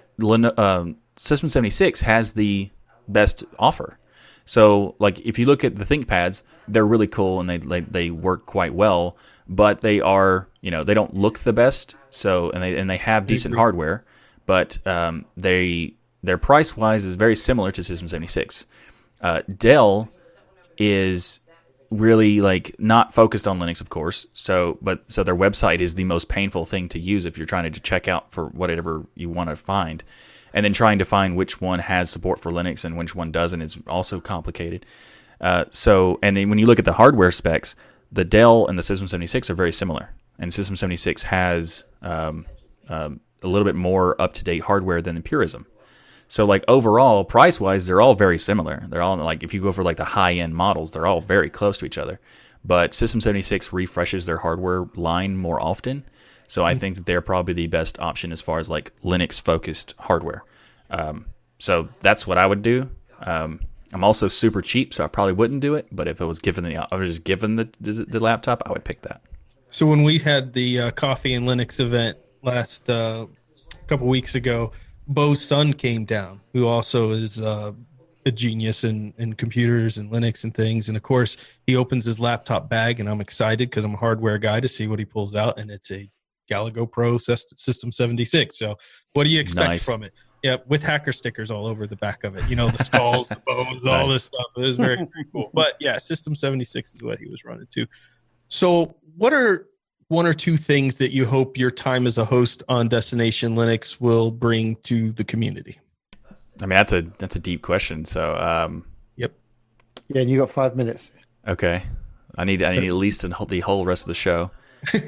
um, 0.58 0.98
System 1.16 1.50
76 1.50 2.02
has 2.02 2.34
the 2.34 2.70
best 3.08 3.44
offer. 3.58 3.98
So, 4.46 4.96
like, 5.00 5.20
if 5.22 5.40
you 5.40 5.46
look 5.46 5.64
at 5.64 5.76
the 5.76 5.86
ThinkPads, 5.86 6.44
they're 6.68 6.86
really 6.86 7.08
cool 7.08 7.40
and 7.40 7.50
they, 7.50 7.58
they 7.58 7.82
they 7.82 8.10
work 8.10 8.46
quite 8.46 8.74
well, 8.74 9.18
but 9.48 9.82
they 9.82 10.02
are 10.02 10.48
you 10.62 10.72
know 10.72 10.84
they 10.84 10.94
don't 10.94 11.14
look 11.14 11.40
the 11.40 11.54
best. 11.54 11.96
So, 12.10 12.50
and 12.52 12.62
they 12.62 12.78
and 12.78 12.90
they 12.90 12.98
have 12.98 13.28
decent 13.28 13.56
hardware, 13.56 14.04
but 14.46 14.86
um, 14.86 15.26
they 15.38 15.94
their 16.24 16.38
price 16.38 16.76
wise 16.76 17.06
is 17.06 17.16
very 17.16 17.36
similar 17.36 17.72
to 17.72 17.84
System 17.84 18.08
76. 18.08 18.66
Uh, 19.22 19.42
Dell 19.58 20.10
is 20.78 21.40
really 21.90 22.42
like 22.42 22.76
not 22.80 23.14
focused 23.14 23.48
on 23.48 23.60
Linux, 23.60 23.80
of 23.80 23.90
course. 23.90 24.26
So, 24.34 24.78
but 24.82 25.04
so 25.08 25.24
their 25.24 25.36
website 25.36 25.80
is 25.80 25.96
the 25.96 26.04
most 26.06 26.30
painful 26.30 26.66
thing 26.66 26.90
to 26.90 27.00
use 27.00 27.26
if 27.26 27.38
you're 27.38 27.46
trying 27.46 27.72
to 27.72 27.80
check 27.80 28.08
out 28.08 28.32
for 28.32 28.48
whatever 28.48 29.06
you 29.16 29.30
want 29.30 29.50
to 29.50 29.56
find 29.56 30.04
and 30.54 30.64
then 30.64 30.74
trying 30.74 31.00
to 31.00 31.06
find 31.06 31.36
which 31.36 31.60
one 31.62 31.80
has 31.80 32.10
support 32.10 32.40
for 32.40 32.52
Linux 32.52 32.86
and 32.86 32.98
which 32.98 33.16
one 33.16 33.32
doesn't 33.32 33.62
is 33.62 33.78
also 33.88 34.20
complicated. 34.20 34.86
Uh, 35.42 35.66
so, 35.72 36.20
and 36.22 36.38
then 36.38 36.50
when 36.50 36.60
you 36.60 36.66
look 36.66 36.80
at 36.80 36.86
the 36.86 36.94
hardware 36.94 37.32
specs, 37.32 37.76
the 38.12 38.24
Dell 38.24 38.68
and 38.68 38.78
the 38.78 38.84
System 38.84 39.08
76 39.08 39.50
are 39.50 39.56
very 39.56 39.74
similar, 39.74 40.10
and 40.40 40.54
System 40.54 40.76
76 40.76 41.24
has 41.24 41.84
um, 42.02 42.46
um, 42.88 43.20
a 43.42 43.48
little 43.48 43.66
bit 43.66 43.76
more 43.76 44.20
up 44.22 44.34
to 44.34 44.44
date 44.44 44.64
hardware 44.64 45.02
than 45.02 45.16
the 45.16 45.22
Purism. 45.22 45.66
So, 46.28 46.46
like 46.46 46.64
overall, 46.68 47.26
price 47.26 47.60
wise, 47.60 47.86
they're 47.86 48.02
all 48.02 48.16
very 48.16 48.40
similar. 48.40 48.86
They're 48.88 49.02
all 49.02 49.18
like 49.18 49.44
if 49.44 49.54
you 49.54 49.62
go 49.62 49.72
for 49.72 49.84
like 49.84 49.98
the 49.98 50.06
high 50.06 50.34
end 50.34 50.56
models, 50.56 50.92
they're 50.92 51.06
all 51.06 51.22
very 51.22 51.50
close 51.50 51.78
to 51.80 51.86
each 51.86 51.98
other. 51.98 52.20
But 52.64 52.94
System 52.94 53.20
76 53.20 53.74
refreshes 53.74 54.26
their 54.26 54.38
hardware 54.38 54.86
line 54.96 55.36
more 55.36 55.62
often, 55.62 56.06
so 56.54 56.64
I 56.64 56.76
think 56.76 56.98
that 56.98 57.08
they're 57.08 57.20
probably 57.20 57.56
the 57.56 57.66
best 57.66 58.00
option 58.00 58.32
as 58.32 58.40
far 58.40 58.60
as 58.60 58.70
like 58.70 58.96
Linux 59.02 59.42
focused 59.42 59.96
hardware. 59.98 60.44
Um, 60.92 61.26
so 61.58 61.90
that's 62.02 62.28
what 62.28 62.38
I 62.38 62.46
would 62.46 62.62
do. 62.62 62.92
Um, 63.22 63.60
I'm 63.92 64.04
also 64.04 64.28
super 64.28 64.62
cheap, 64.62 64.94
so 64.94 65.04
I 65.04 65.08
probably 65.08 65.34
wouldn't 65.34 65.62
do 65.62 65.74
it. 65.74 65.88
But 65.92 66.08
if 66.08 66.22
it 66.22 66.26
was 66.26 66.38
given 66.38 66.64
the, 66.64 66.78
I 66.78 66.96
was 66.96 67.10
just 67.10 67.24
given 67.24 67.56
the, 67.56 67.70
the, 67.82 68.06
the 68.06 68.20
laptop, 68.20 68.62
I 68.68 68.72
would 68.72 68.84
pick 68.84 69.02
that. 69.02 69.24
So 69.72 69.88
when 69.88 70.04
we 70.04 70.20
had 70.20 70.54
the 70.54 70.80
uh, 70.80 70.92
coffee 70.92 71.34
and 71.34 71.48
Linux 71.48 71.80
event 71.80 72.20
last 72.44 72.88
uh, 72.88 73.26
couple 73.88 74.06
weeks 74.06 74.36
ago, 74.36 74.74
Bo's 75.08 75.44
son 75.44 75.74
came 75.74 76.06
down, 76.06 76.40
who 76.54 76.68
also 76.68 77.14
is 77.14 77.42
uh, 77.42 77.72
a 78.28 78.32
genius 78.32 78.84
in, 78.84 79.12
in 79.18 79.34
computers 79.34 79.98
and 79.98 80.12
Linux 80.12 80.44
and 80.44 80.54
things. 80.54 80.88
And 80.88 80.96
of 80.96 81.02
course, 81.02 81.36
he 81.66 81.76
opens 81.76 82.06
his 82.06 82.20
laptop 82.20 82.70
bag, 82.70 83.00
and 83.00 83.10
I'm 83.10 83.22
excited 83.22 83.72
because 83.72 83.84
I'm 83.86 83.96
a 83.96 83.98
hardware 83.98 84.38
guy 84.38 84.60
to 84.60 84.68
see 84.68 84.86
what 84.86 85.00
he 85.00 85.06
pulls 85.06 85.34
out, 85.34 85.58
and 85.58 85.72
it's 85.72 85.90
a 85.90 86.08
Galago 86.50 86.90
Pro 86.90 87.18
System 87.18 87.92
76. 87.92 88.58
So, 88.58 88.76
what 89.14 89.24
do 89.26 89.30
you 89.30 89.40
expect 89.40 89.70
nice. 89.70 89.86
from 89.86 90.04
it? 90.04 90.14
Yeah, 90.44 90.58
with 90.68 90.84
hacker 90.84 91.14
stickers 91.14 91.50
all 91.52 91.66
over 91.66 91.88
the 91.88 91.96
back 91.96 92.26
of 92.26 92.36
it. 92.36 92.50
You 92.50 92.58
know, 92.58 92.70
the 92.70 92.84
skulls, 92.84 93.30
the 93.30 93.42
bones, 93.46 93.86
nice. 93.86 93.94
all 93.94 94.08
this 94.10 94.26
stuff. 94.26 94.46
It 94.58 94.62
was 94.62 94.78
very, 94.78 94.98
very 94.98 95.26
cool. 95.32 95.52
But 95.54 95.76
yeah, 95.80 95.98
System 95.98 96.36
76 96.36 96.96
is 96.96 97.02
what 97.02 97.18
he 97.18 97.28
was 97.28 97.46
running 97.46 97.68
to. 97.72 97.88
So, 98.50 98.96
what 99.16 99.34
are 99.34 99.68
one 100.10 100.26
or 100.26 100.34
two 100.34 100.58
things 100.58 100.98
that 100.98 101.14
you 101.14 101.26
hope 101.26 101.58
your 101.58 101.72
time 101.72 102.06
as 102.06 102.18
a 102.18 102.26
host 102.26 102.62
on 102.68 102.90
Destination 102.90 103.56
Linux 103.56 104.02
will 104.02 104.32
bring 104.32 104.76
to 104.84 105.14
the 105.14 105.24
community? 105.24 105.80
I 106.62 106.66
mean, 106.66 106.76
that's 106.76 106.92
a 106.92 107.02
that's 107.20 107.38
a 107.38 107.40
deep 107.40 107.62
question. 107.62 108.04
So, 108.04 108.36
um, 108.36 108.86
yep. 109.16 109.34
Yeah, 110.10 110.22
and 110.22 110.30
you 110.30 110.38
got 110.38 110.50
five 110.50 110.76
minutes. 110.76 111.12
Okay, 111.48 111.84
I 112.38 112.44
need 112.44 112.62
I 112.64 112.78
need 112.78 112.90
at 112.90 112.96
least 112.96 113.22
the 113.22 113.60
whole 113.62 113.86
rest 113.86 114.04
of 114.04 114.08
the 114.10 114.14
show 114.14 114.52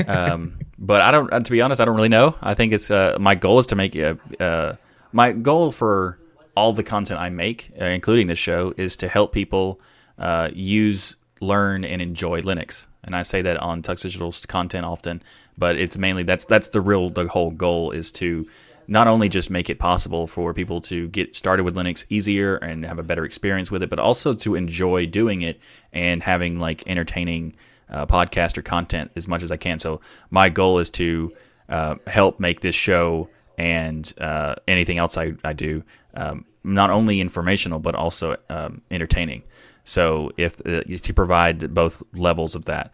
um, 0.08 0.60
but 0.78 1.02
I 1.02 1.12
don't. 1.12 1.46
To 1.46 1.52
be 1.52 1.62
honest, 1.62 1.82
I 1.82 1.86
don't 1.86 1.96
really 1.96 2.10
know. 2.10 2.36
I 2.42 2.54
think 2.54 2.74
it's 2.74 2.92
uh, 2.92 3.18
my 3.20 3.36
goal 3.36 3.60
is 3.60 3.66
to 3.68 3.76
make 3.76 3.96
a. 3.96 4.18
Uh, 4.40 4.76
my 5.12 5.32
goal 5.32 5.72
for 5.72 6.20
all 6.56 6.74
the 6.74 6.84
content 6.84 7.20
I 7.20 7.30
make, 7.30 7.72
uh, 7.80 7.86
including 7.86 8.28
this 8.28 8.40
show, 8.40 8.74
is 8.78 8.98
to 8.98 9.08
help 9.08 9.34
people 9.34 9.80
uh, 10.18 10.50
use, 10.54 11.16
learn, 11.42 11.86
and 11.86 12.02
enjoy 12.02 12.42
Linux. 12.42 12.88
And 13.04 13.16
I 13.16 13.24
say 13.24 13.42
that 13.44 13.58
on 13.58 13.82
Tux 13.82 14.02
Digital's 14.02 14.46
content 14.46 14.86
often, 14.86 15.22
but 15.58 15.78
it's 15.78 15.98
mainly 15.98 16.24
that's 16.24 16.46
that's 16.46 16.70
the 16.70 16.82
real 16.82 17.10
the 17.10 17.28
whole 17.28 17.52
goal 17.52 17.92
is 17.92 18.12
to 18.14 18.48
not 18.88 19.08
only 19.08 19.30
just 19.30 19.50
make 19.50 19.70
it 19.70 19.80
possible 19.80 20.28
for 20.28 20.54
people 20.54 20.80
to 20.80 21.08
get 21.10 21.36
started 21.36 21.64
with 21.64 21.76
Linux 21.76 22.06
easier 22.10 22.58
and 22.58 22.86
have 22.86 23.00
a 23.00 23.04
better 23.04 23.26
experience 23.26 23.72
with 23.72 23.82
it, 23.84 23.90
but 23.90 24.00
also 24.00 24.34
to 24.34 24.56
enjoy 24.56 25.06
doing 25.06 25.42
it 25.42 25.60
and 25.92 26.22
having 26.22 26.60
like 26.60 26.84
entertaining 26.88 27.56
uh, 27.90 28.06
podcast 28.06 28.58
or 28.58 28.62
content 28.62 29.12
as 29.16 29.28
much 29.28 29.44
as 29.44 29.52
I 29.52 29.58
can. 29.58 29.80
So 29.80 30.02
my 30.30 30.50
goal 30.50 30.80
is 30.80 30.90
to 30.92 31.34
uh, 31.70 31.96
help 32.08 32.40
make 32.40 32.62
this 32.62 32.76
show 32.76 33.30
and 33.58 34.12
uh, 34.20 34.56
anything 34.68 34.98
else 34.98 35.18
I, 35.18 35.34
I 35.44 35.54
do 35.54 35.84
um, 36.16 36.46
not 36.64 36.90
only 36.90 37.22
informational 37.22 37.80
but 37.80 37.96
also 37.96 38.36
um, 38.50 38.82
entertaining. 38.92 39.44
So 39.84 40.32
if 40.38 40.60
uh, 40.66 40.82
to 40.84 41.14
provide 41.14 41.74
both 41.74 42.02
levels 42.14 42.56
of 42.56 42.66
that. 42.66 42.92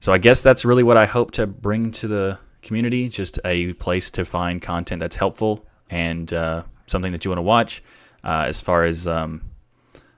So 0.00 0.12
I 0.12 0.18
guess 0.18 0.42
that's 0.42 0.64
really 0.64 0.82
what 0.82 0.98
I 0.98 1.06
hope 1.06 1.30
to 1.32 1.46
bring 1.46 1.90
to 1.92 2.08
the 2.08 2.38
community, 2.60 3.08
just 3.08 3.38
a 3.44 3.72
place 3.74 4.10
to 4.12 4.24
find 4.24 4.60
content 4.60 5.00
that's 5.00 5.16
helpful 5.16 5.64
and 5.88 6.32
uh, 6.32 6.64
something 6.86 7.12
that 7.12 7.24
you 7.24 7.30
want 7.30 7.38
to 7.38 7.42
watch. 7.42 7.82
Uh, 8.22 8.44
as 8.48 8.60
far 8.60 8.84
as 8.84 9.06
um, 9.06 9.42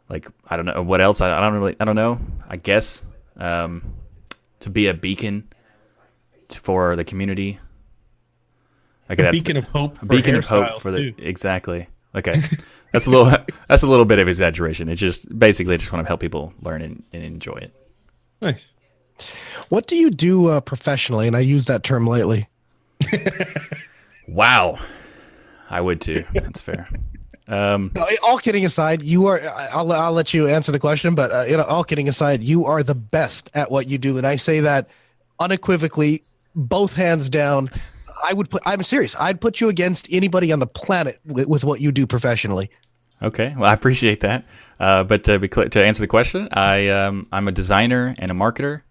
like 0.08 0.28
I 0.46 0.56
don't 0.56 0.66
know 0.66 0.82
what 0.82 1.00
else 1.00 1.20
I, 1.20 1.36
I 1.36 1.40
don't 1.40 1.54
really 1.54 1.76
I 1.78 1.84
don't 1.84 1.96
know. 1.96 2.18
I 2.48 2.56
guess 2.56 3.04
um, 3.36 3.94
to 4.66 4.70
be 4.70 4.88
a 4.88 4.94
beacon 4.94 5.46
for 6.50 6.96
the 6.96 7.04
community. 7.04 7.60
Okay, 9.08 9.24
a 9.24 9.30
beacon 9.30 9.54
the, 9.54 9.60
of 9.60 9.68
hope. 9.68 10.02
A 10.02 10.06
beacon 10.06 10.34
of 10.34 10.44
hope 10.44 10.82
for 10.82 10.90
the 10.90 11.12
too. 11.12 11.14
exactly. 11.18 11.86
Okay, 12.16 12.34
that's 12.92 13.06
a 13.06 13.10
little 13.10 13.32
that's 13.68 13.84
a 13.84 13.86
little 13.86 14.04
bit 14.04 14.18
of 14.18 14.26
exaggeration. 14.26 14.88
It's 14.88 15.00
just 15.00 15.38
basically 15.38 15.74
I 15.74 15.76
just 15.76 15.92
want 15.92 16.04
to 16.04 16.08
help 16.08 16.20
people 16.20 16.52
learn 16.62 16.82
and, 16.82 17.04
and 17.12 17.22
enjoy 17.22 17.54
it. 17.54 17.72
Nice. 18.42 18.72
What 19.68 19.86
do 19.86 19.94
you 19.94 20.10
do 20.10 20.48
uh, 20.48 20.60
professionally? 20.60 21.28
And 21.28 21.36
I 21.36 21.40
use 21.40 21.66
that 21.66 21.84
term 21.84 22.04
lightly. 22.04 22.48
wow, 24.28 24.80
I 25.70 25.80
would 25.80 26.00
too. 26.00 26.24
That's 26.34 26.60
fair. 26.60 26.88
Um, 27.48 27.92
no, 27.94 28.06
all 28.24 28.38
kidding 28.38 28.64
aside, 28.64 29.02
you 29.02 29.26
are. 29.26 29.40
I'll, 29.72 29.92
I'll 29.92 30.12
let 30.12 30.34
you 30.34 30.48
answer 30.48 30.72
the 30.72 30.80
question, 30.80 31.14
but 31.14 31.30
uh, 31.30 31.44
you 31.48 31.56
know, 31.56 31.62
all 31.64 31.84
kidding 31.84 32.08
aside, 32.08 32.42
you 32.42 32.64
are 32.64 32.82
the 32.82 32.94
best 32.94 33.50
at 33.54 33.70
what 33.70 33.86
you 33.86 33.98
do, 33.98 34.18
and 34.18 34.26
I 34.26 34.36
say 34.36 34.60
that 34.60 34.88
unequivocally, 35.38 36.22
both 36.54 36.94
hands 36.94 37.30
down. 37.30 37.68
I 38.24 38.32
would 38.32 38.50
put. 38.50 38.62
I'm 38.66 38.82
serious. 38.82 39.14
I'd 39.18 39.40
put 39.40 39.60
you 39.60 39.68
against 39.68 40.08
anybody 40.10 40.50
on 40.50 40.58
the 40.58 40.66
planet 40.66 41.20
with, 41.24 41.46
with 41.46 41.64
what 41.64 41.80
you 41.80 41.92
do 41.92 42.06
professionally. 42.06 42.70
Okay, 43.22 43.54
well, 43.56 43.70
I 43.70 43.72
appreciate 43.72 44.20
that. 44.20 44.44
Uh, 44.78 45.04
but 45.04 45.24
to, 45.24 45.38
be 45.38 45.48
clear, 45.48 45.68
to 45.68 45.84
answer 45.84 46.00
the 46.00 46.06
question, 46.06 46.48
I 46.52 46.88
um, 46.88 47.26
I'm 47.32 47.48
a 47.48 47.52
designer 47.52 48.14
and 48.18 48.30
a 48.30 48.34
marketer. 48.34 48.82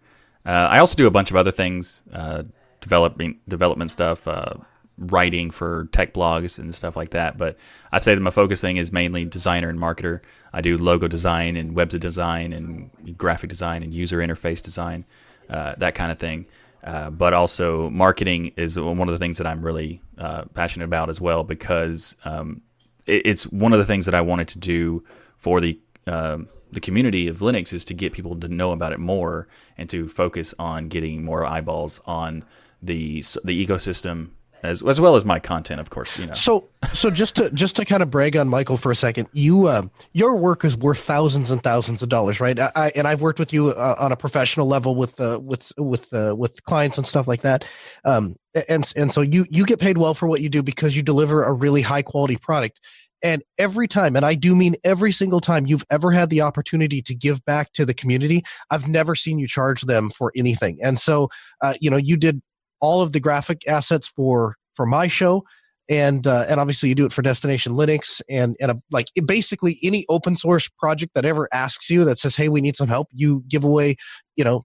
Uh, 0.45 0.69
I 0.71 0.79
also 0.79 0.95
do 0.95 1.07
a 1.07 1.11
bunch 1.11 1.29
of 1.29 1.35
other 1.35 1.51
things, 1.51 2.03
uh, 2.13 2.43
developing 2.81 3.39
development 3.47 3.91
stuff, 3.91 4.27
uh, 4.27 4.53
writing 4.97 5.51
for 5.51 5.87
tech 5.91 6.13
blogs 6.13 6.57
and 6.57 6.73
stuff 6.73 6.95
like 6.95 7.11
that. 7.11 7.37
But 7.37 7.57
I'd 7.91 8.03
say 8.03 8.15
that 8.15 8.21
my 8.21 8.29
focus 8.29 8.61
thing 8.61 8.77
is 8.77 8.91
mainly 8.91 9.25
designer 9.25 9.69
and 9.69 9.79
marketer. 9.79 10.21
I 10.53 10.61
do 10.61 10.77
logo 10.77 11.07
design 11.07 11.57
and 11.57 11.75
web 11.75 11.89
design 11.89 12.53
and 12.53 13.17
graphic 13.17 13.49
design 13.49 13.83
and 13.83 13.93
user 13.93 14.19
interface 14.19 14.61
design, 14.61 15.05
uh, 15.49 15.75
that 15.77 15.95
kind 15.95 16.11
of 16.11 16.19
thing. 16.19 16.45
Uh, 16.83 17.09
but 17.09 17.33
also 17.33 17.89
marketing 17.89 18.51
is 18.57 18.79
one 18.79 19.09
of 19.09 19.13
the 19.13 19.17
things 19.17 19.39
that 19.39 19.47
I'm 19.47 19.61
really 19.61 20.01
uh, 20.19 20.45
passionate 20.53 20.85
about 20.85 21.09
as 21.09 21.19
well 21.19 21.43
because 21.43 22.15
um, 22.25 22.61
it, 23.07 23.25
it's 23.25 23.47
one 23.47 23.73
of 23.73 23.79
the 23.79 23.85
things 23.85 24.05
that 24.05 24.13
I 24.13 24.21
wanted 24.21 24.47
to 24.49 24.59
do 24.59 25.03
for 25.37 25.59
the 25.59 25.79
um, 26.07 26.47
the 26.71 26.79
community 26.79 27.27
of 27.27 27.39
Linux 27.39 27.73
is 27.73 27.85
to 27.85 27.93
get 27.93 28.13
people 28.13 28.35
to 28.39 28.47
know 28.47 28.71
about 28.71 28.91
it 28.91 28.99
more 28.99 29.47
and 29.77 29.89
to 29.89 30.07
focus 30.07 30.53
on 30.59 30.87
getting 30.89 31.23
more 31.23 31.43
eyeballs 31.45 32.01
on 32.05 32.43
the 32.83 33.23
the 33.43 33.65
ecosystem 33.65 34.29
as 34.65 34.81
as 34.83 34.99
well 34.99 35.15
as 35.15 35.25
my 35.25 35.39
content, 35.39 35.79
of 35.79 35.89
course. 35.89 36.17
You 36.17 36.27
know. 36.27 36.33
So 36.33 36.67
so 36.93 37.09
just 37.09 37.35
to 37.37 37.49
just 37.51 37.75
to 37.77 37.85
kind 37.85 38.03
of 38.03 38.09
brag 38.09 38.35
on 38.35 38.47
Michael 38.47 38.77
for 38.77 38.91
a 38.91 38.95
second, 38.95 39.27
you 39.33 39.67
uh, 39.67 39.83
your 40.13 40.35
work 40.35 40.65
is 40.65 40.77
worth 40.77 40.99
thousands 40.99 41.51
and 41.51 41.61
thousands 41.63 42.01
of 42.01 42.09
dollars, 42.09 42.39
right? 42.39 42.59
I, 42.59 42.91
and 42.95 43.07
I've 43.07 43.21
worked 43.21 43.39
with 43.39 43.53
you 43.53 43.69
uh, 43.69 43.95
on 43.99 44.11
a 44.11 44.17
professional 44.17 44.67
level 44.67 44.95
with 44.95 45.19
uh, 45.19 45.39
with 45.41 45.71
with 45.77 46.13
uh, 46.13 46.35
with 46.35 46.63
clients 46.65 46.97
and 46.97 47.07
stuff 47.07 47.27
like 47.27 47.41
that. 47.41 47.65
Um, 48.03 48.35
and 48.69 48.91
and 48.95 49.11
so 49.11 49.21
you 49.21 49.45
you 49.49 49.65
get 49.65 49.79
paid 49.79 49.97
well 49.97 50.13
for 50.13 50.27
what 50.27 50.41
you 50.41 50.49
do 50.49 50.63
because 50.63 50.95
you 50.95 51.03
deliver 51.03 51.43
a 51.43 51.53
really 51.53 51.81
high 51.81 52.01
quality 52.01 52.37
product. 52.37 52.79
And 53.23 53.41
every 53.57 53.87
time, 53.87 54.15
and 54.15 54.23
I 54.23 54.35
do 54.35 54.53
mean 54.53 54.75
every 54.83 55.11
single 55.11 55.39
time 55.39 55.65
you've 55.65 55.85
ever 55.89 56.11
had 56.11 56.29
the 56.29 56.41
opportunity 56.41 57.01
to 57.01 57.15
give 57.15 57.43
back 57.45 57.73
to 57.73 57.83
the 57.83 57.93
community, 57.93 58.43
I've 58.69 58.87
never 58.87 59.15
seen 59.15 59.39
you 59.39 59.47
charge 59.47 59.81
them 59.81 60.11
for 60.11 60.31
anything. 60.35 60.77
And 60.83 60.99
so, 60.99 61.29
uh, 61.63 61.73
you 61.79 61.89
know, 61.89 61.97
you 61.97 62.17
did 62.17 62.41
all 62.79 63.01
of 63.01 63.11
the 63.11 63.19
graphic 63.19 63.67
assets 63.67 64.07
for 64.07 64.55
for 64.75 64.85
my 64.85 65.07
show 65.07 65.43
and 65.87 66.25
uh, 66.25 66.45
and 66.49 66.59
obviously 66.59 66.89
you 66.89 66.95
do 66.95 67.05
it 67.05 67.13
for 67.13 67.21
Destination 67.21 67.73
Linux 67.73 68.21
and 68.29 68.55
and 68.59 68.71
a, 68.71 68.81
like 68.91 69.07
basically 69.25 69.79
any 69.83 70.05
open 70.09 70.35
source 70.35 70.67
project 70.67 71.13
that 71.15 71.25
ever 71.25 71.47
asks 71.53 71.89
you 71.89 72.03
that 72.05 72.17
says 72.17 72.35
hey 72.35 72.49
we 72.49 72.61
need 72.61 72.75
some 72.75 72.87
help 72.87 73.07
you 73.11 73.43
give 73.47 73.63
away 73.63 73.95
you 74.35 74.43
know 74.43 74.63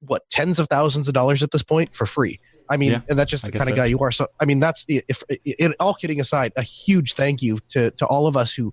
what 0.00 0.28
tens 0.30 0.58
of 0.58 0.66
thousands 0.68 1.08
of 1.08 1.14
dollars 1.14 1.42
at 1.42 1.50
this 1.50 1.62
point 1.62 1.94
for 1.94 2.06
free. 2.06 2.38
I 2.68 2.76
mean, 2.76 2.92
Yeah, 2.92 3.00
and 3.08 3.18
that's 3.18 3.30
just 3.30 3.44
the 3.44 3.52
kind 3.52 3.68
of 3.68 3.76
guy 3.76 3.86
you 3.86 3.98
are. 3.98 4.12
So, 4.12 4.28
I 4.38 4.44
mean, 4.44 4.60
that's 4.60 4.84
if, 4.88 5.22
it, 5.28 5.74
all 5.80 5.94
kidding 5.94 6.20
aside, 6.20 6.52
a 6.56 6.62
huge 6.62 7.14
thank 7.14 7.42
you 7.42 7.58
to 7.70 7.90
to 7.92 8.06
all 8.06 8.26
of 8.26 8.36
us 8.36 8.54
who 8.54 8.72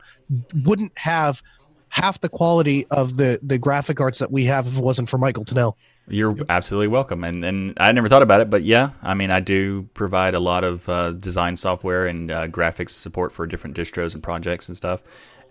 wouldn't 0.63 0.97
have 0.97 1.41
half 1.89 2.21
the 2.21 2.29
quality 2.29 2.85
of 2.91 3.17
the 3.17 3.39
the 3.41 3.57
graphic 3.57 3.99
arts 3.99 4.19
that 4.19 4.31
we 4.31 4.45
have 4.45 4.67
if 4.67 4.77
it 4.77 4.83
wasn't 4.83 5.09
for 5.09 5.17
Michael 5.17 5.45
Tunnell. 5.45 5.73
You're 6.09 6.37
absolutely 6.47 6.87
welcome. 6.87 7.23
And 7.23 7.43
and 7.43 7.73
I 7.77 7.91
never 7.91 8.07
thought 8.07 8.21
about 8.21 8.39
it, 8.41 8.49
but 8.49 8.63
yeah, 8.63 8.91
I 9.03 9.13
mean, 9.13 9.29
I 9.29 9.39
do 9.41 9.83
provide 9.93 10.35
a 10.35 10.39
lot 10.39 10.63
of 10.63 10.87
uh, 10.87 11.11
design 11.11 11.55
software 11.55 12.05
and 12.05 12.31
uh, 12.31 12.47
graphics 12.47 12.91
support 12.91 13.31
for 13.31 13.45
different 13.45 13.75
distros 13.75 14.13
and 14.13 14.23
projects 14.23 14.69
and 14.69 14.77
stuff. 14.77 15.03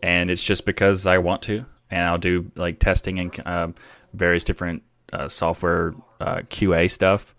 And 0.03 0.31
it's 0.31 0.43
just 0.43 0.65
because 0.65 1.07
I 1.07 1.19
want 1.19 1.43
to, 1.43 1.67
and 1.91 2.03
I'll 2.03 2.19
do 2.19 2.51
like 2.57 2.79
testing 2.79 3.19
and 3.19 3.47
um, 3.47 3.75
various 4.15 4.45
different 4.45 4.83
uh, 5.13 5.29
software 5.29 5.95
uh, 6.21 6.41
QA 6.49 6.91
stuff, 6.91 7.35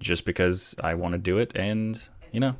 just 0.00 0.24
because 0.24 0.74
I 0.82 0.94
want 0.94 1.12
to 1.12 1.18
do 1.18 1.38
it. 1.38 1.52
And 1.54 2.02
you 2.32 2.40
know, 2.40 2.56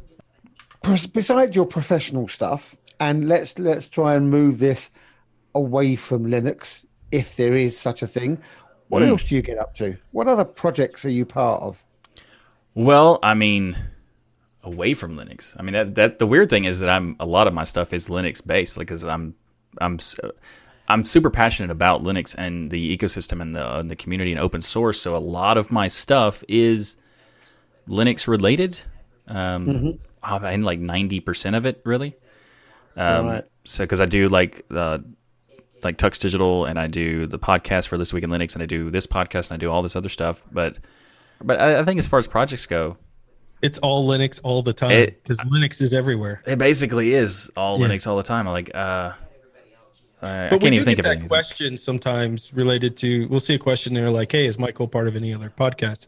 Besides 0.82 1.54
your 1.54 1.66
professional 1.66 2.26
stuff, 2.26 2.76
and 2.98 3.28
let's 3.28 3.58
let's 3.58 3.88
try 3.88 4.14
and 4.14 4.30
move 4.30 4.58
this 4.58 4.90
away 5.54 5.94
from 5.94 6.26
Linux, 6.26 6.84
if 7.12 7.36
there 7.36 7.52
is 7.52 7.78
such 7.78 8.02
a 8.02 8.06
thing. 8.08 8.38
What 8.92 9.02
Mm. 9.02 9.08
else 9.08 9.24
do 9.26 9.34
you 9.36 9.40
get 9.40 9.56
up 9.56 9.74
to? 9.76 9.96
What 10.10 10.28
other 10.28 10.44
projects 10.44 11.06
are 11.06 11.10
you 11.10 11.24
part 11.24 11.62
of? 11.62 11.82
Well, 12.74 13.18
I 13.22 13.32
mean, 13.32 13.74
away 14.62 14.92
from 14.92 15.16
Linux. 15.16 15.54
I 15.58 15.62
mean, 15.62 15.72
that 15.72 15.94
that 15.94 16.18
the 16.18 16.26
weird 16.26 16.50
thing 16.50 16.66
is 16.66 16.80
that 16.80 16.90
I'm 16.90 17.16
a 17.18 17.24
lot 17.24 17.46
of 17.46 17.54
my 17.54 17.64
stuff 17.64 17.94
is 17.94 18.08
Linux 18.08 18.46
based, 18.46 18.76
like, 18.76 18.88
cause 18.88 19.02
I'm 19.02 19.34
I'm 19.80 19.98
I'm 20.88 21.04
super 21.04 21.30
passionate 21.30 21.70
about 21.70 22.02
Linux 22.02 22.34
and 22.36 22.70
the 22.70 22.94
ecosystem 22.94 23.40
and 23.40 23.56
the 23.56 23.78
and 23.78 23.90
the 23.90 23.96
community 23.96 24.30
and 24.30 24.38
open 24.38 24.60
source. 24.60 25.00
So 25.00 25.16
a 25.16 25.24
lot 25.38 25.56
of 25.56 25.72
my 25.72 25.88
stuff 25.88 26.44
is 26.46 26.96
Linux 27.88 28.28
related. 28.28 28.78
Um, 29.26 29.98
and 30.22 30.64
like 30.66 30.80
ninety 30.80 31.18
percent 31.20 31.56
of 31.56 31.64
it 31.64 31.80
really. 31.86 32.14
Um, 32.98 33.26
Right. 33.26 33.44
So 33.64 33.84
because 33.84 34.02
I 34.02 34.06
do 34.06 34.28
like 34.28 34.68
the 34.68 35.02
like 35.84 35.98
Tux 35.98 36.18
Digital 36.18 36.64
and 36.64 36.78
I 36.78 36.86
do 36.86 37.26
the 37.26 37.38
podcast 37.38 37.88
for 37.88 37.96
This 37.98 38.12
Week 38.12 38.24
in 38.24 38.30
Linux 38.30 38.54
and 38.54 38.62
I 38.62 38.66
do 38.66 38.90
this 38.90 39.06
podcast 39.06 39.50
and 39.50 39.56
I 39.62 39.64
do 39.64 39.70
all 39.70 39.82
this 39.82 39.96
other 39.96 40.08
stuff, 40.08 40.42
but 40.52 40.78
but 41.42 41.60
I, 41.60 41.80
I 41.80 41.84
think 41.84 41.98
as 41.98 42.06
far 42.06 42.18
as 42.18 42.26
projects 42.28 42.66
go, 42.66 42.96
It's 43.62 43.78
all 43.80 44.06
Linux 44.08 44.40
all 44.44 44.62
the 44.62 44.72
time 44.72 45.06
because 45.06 45.38
Linux 45.38 45.80
is 45.82 45.92
everywhere. 45.94 46.42
It 46.46 46.56
basically 46.58 47.14
is 47.14 47.50
all 47.56 47.80
Yeah. 47.80 47.88
Linux 47.88 48.06
all 48.06 48.16
the 48.16 48.22
time. 48.22 48.46
Like, 48.46 48.70
uh, 48.74 49.12
I, 50.22 50.46
I 50.46 50.50
can't 50.50 50.64
even 50.72 50.84
think 50.84 50.96
get 50.96 50.98
of 51.00 51.04
that 51.06 51.10
anything. 51.12 51.28
question 51.28 51.76
sometimes 51.76 52.52
related 52.54 52.96
to. 52.98 53.26
We'll 53.28 53.40
see 53.40 53.54
a 53.54 53.58
question 53.58 53.92
there 53.94 54.08
like, 54.08 54.30
"Hey, 54.30 54.46
is 54.46 54.56
Michael 54.56 54.86
part 54.86 55.08
of 55.08 55.16
any 55.16 55.34
other 55.34 55.52
podcast?" 55.58 56.06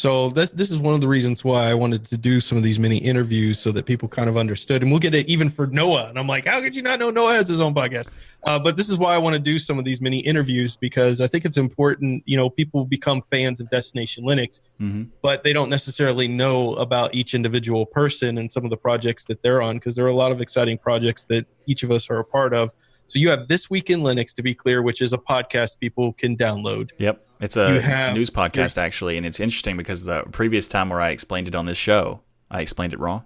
So 0.00 0.30
that, 0.30 0.56
this 0.56 0.70
is 0.70 0.78
one 0.78 0.94
of 0.94 1.02
the 1.02 1.08
reasons 1.08 1.44
why 1.44 1.68
I 1.68 1.74
wanted 1.74 2.06
to 2.06 2.16
do 2.16 2.40
some 2.40 2.56
of 2.56 2.64
these 2.64 2.78
mini 2.78 2.96
interviews 2.96 3.58
so 3.58 3.70
that 3.72 3.84
people 3.84 4.08
kind 4.08 4.30
of 4.30 4.38
understood. 4.38 4.80
And 4.80 4.90
we'll 4.90 4.98
get 4.98 5.14
it 5.14 5.28
even 5.28 5.50
for 5.50 5.66
Noah. 5.66 6.08
And 6.08 6.18
I'm 6.18 6.26
like, 6.26 6.46
how 6.46 6.58
could 6.62 6.74
you 6.74 6.80
not 6.80 6.98
know 6.98 7.10
Noah 7.10 7.34
has 7.34 7.50
his 7.50 7.60
own 7.60 7.74
podcast? 7.74 8.08
Uh, 8.44 8.58
but 8.58 8.78
this 8.78 8.88
is 8.88 8.96
why 8.96 9.14
I 9.14 9.18
want 9.18 9.34
to 9.34 9.38
do 9.38 9.58
some 9.58 9.78
of 9.78 9.84
these 9.84 10.00
mini 10.00 10.20
interviews 10.20 10.74
because 10.74 11.20
I 11.20 11.26
think 11.26 11.44
it's 11.44 11.58
important. 11.58 12.22
You 12.24 12.38
know, 12.38 12.48
people 12.48 12.86
become 12.86 13.20
fans 13.20 13.60
of 13.60 13.68
Destination 13.68 14.24
Linux, 14.24 14.60
hmm 14.78 15.02
but 15.22 15.44
they 15.44 15.52
don't 15.52 15.68
necessarily 15.68 16.26
know 16.28 16.74
about 16.76 17.14
each 17.14 17.34
individual 17.34 17.84
person 17.84 18.38
and 18.38 18.50
some 18.50 18.64
of 18.64 18.70
the 18.70 18.76
projects 18.78 19.24
that 19.26 19.42
they're 19.42 19.60
on 19.60 19.76
because 19.76 19.94
there 19.94 20.06
are 20.06 20.08
a 20.08 20.14
lot 20.14 20.32
of 20.32 20.40
exciting 20.40 20.78
projects 20.78 21.24
that 21.28 21.44
each 21.66 21.82
of 21.82 21.90
us 21.90 22.08
are 22.08 22.20
a 22.20 22.24
part 22.24 22.54
of. 22.54 22.72
So 23.10 23.18
you 23.18 23.28
have 23.30 23.48
this 23.48 23.68
week 23.68 23.90
in 23.90 24.00
Linux 24.02 24.32
to 24.34 24.42
be 24.42 24.54
clear, 24.54 24.82
which 24.82 25.02
is 25.02 25.12
a 25.12 25.18
podcast 25.18 25.80
people 25.80 26.12
can 26.12 26.36
download. 26.36 26.90
Yep, 26.98 27.26
it's 27.40 27.56
a 27.56 27.80
have- 27.80 28.14
news 28.14 28.30
podcast 28.30 28.78
actually, 28.78 29.16
and 29.16 29.26
it's 29.26 29.40
interesting 29.40 29.76
because 29.76 30.04
the 30.04 30.22
previous 30.30 30.68
time 30.68 30.90
where 30.90 31.00
I 31.00 31.10
explained 31.10 31.48
it 31.48 31.56
on 31.56 31.66
this 31.66 31.76
show, 31.76 32.20
I 32.52 32.60
explained 32.60 32.92
it 32.94 33.00
wrong. 33.00 33.24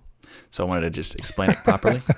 So 0.51 0.65
I 0.65 0.67
wanted 0.69 0.83
to 0.83 0.91
just 0.91 1.17
explain 1.17 1.51
it 1.51 1.59
properly. 1.65 2.01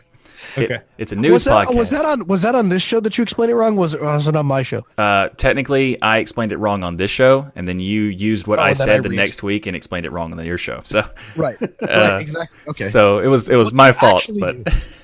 It- 0.57 0.71
Okay. 0.71 0.79
it's 0.97 1.11
a 1.13 1.17
news 1.17 1.33
was 1.33 1.45
that, 1.45 1.67
podcast. 1.69 1.77
was 1.77 1.91
that 1.91 2.05
on 2.05 2.27
was 2.29 2.43
that 2.43 2.55
on 2.55 2.69
this 2.69 2.81
show 2.81 3.01
that 3.01 3.19
you 3.19 3.23
explained 3.23 3.51
it 3.51 3.57
wrong? 3.57 3.75
Was 3.75 3.95
it, 3.95 4.01
was 4.01 4.29
it 4.29 4.37
on 4.37 4.47
my 4.47 4.63
show? 4.63 4.87
uh, 4.97 5.29
technically, 5.31 6.01
I 6.01 6.19
explained 6.19 6.53
it 6.53 6.59
wrong 6.59 6.85
on 6.85 6.97
this 6.97 7.11
show, 7.11 7.51
and 7.57 7.67
then 7.67 7.81
you 7.81 8.03
used 8.05 8.47
what 8.47 8.59
Oh, 8.61 8.63
I 8.63 8.73
said 8.73 8.89
I 8.91 9.01
the 9.01 9.09
next 9.09 9.43
week 9.43 9.67
and 9.67 9.75
explained 9.75 10.07
it 10.07 10.13
wrong 10.13 10.33
on 10.33 10.43
your 10.47 10.57
show. 10.57 10.81
So 10.85 11.03
Right. 11.37 11.59
Uh, 11.83 11.87
right. 11.87 12.21
Exactly. 12.21 12.59
Okay. 12.69 12.85
So 12.85 13.19
it 13.19 13.27
was 13.27 13.49
it 13.51 13.57
was 13.57 13.73
my 13.73 13.91
fault, 13.93 14.29
but 14.39 14.57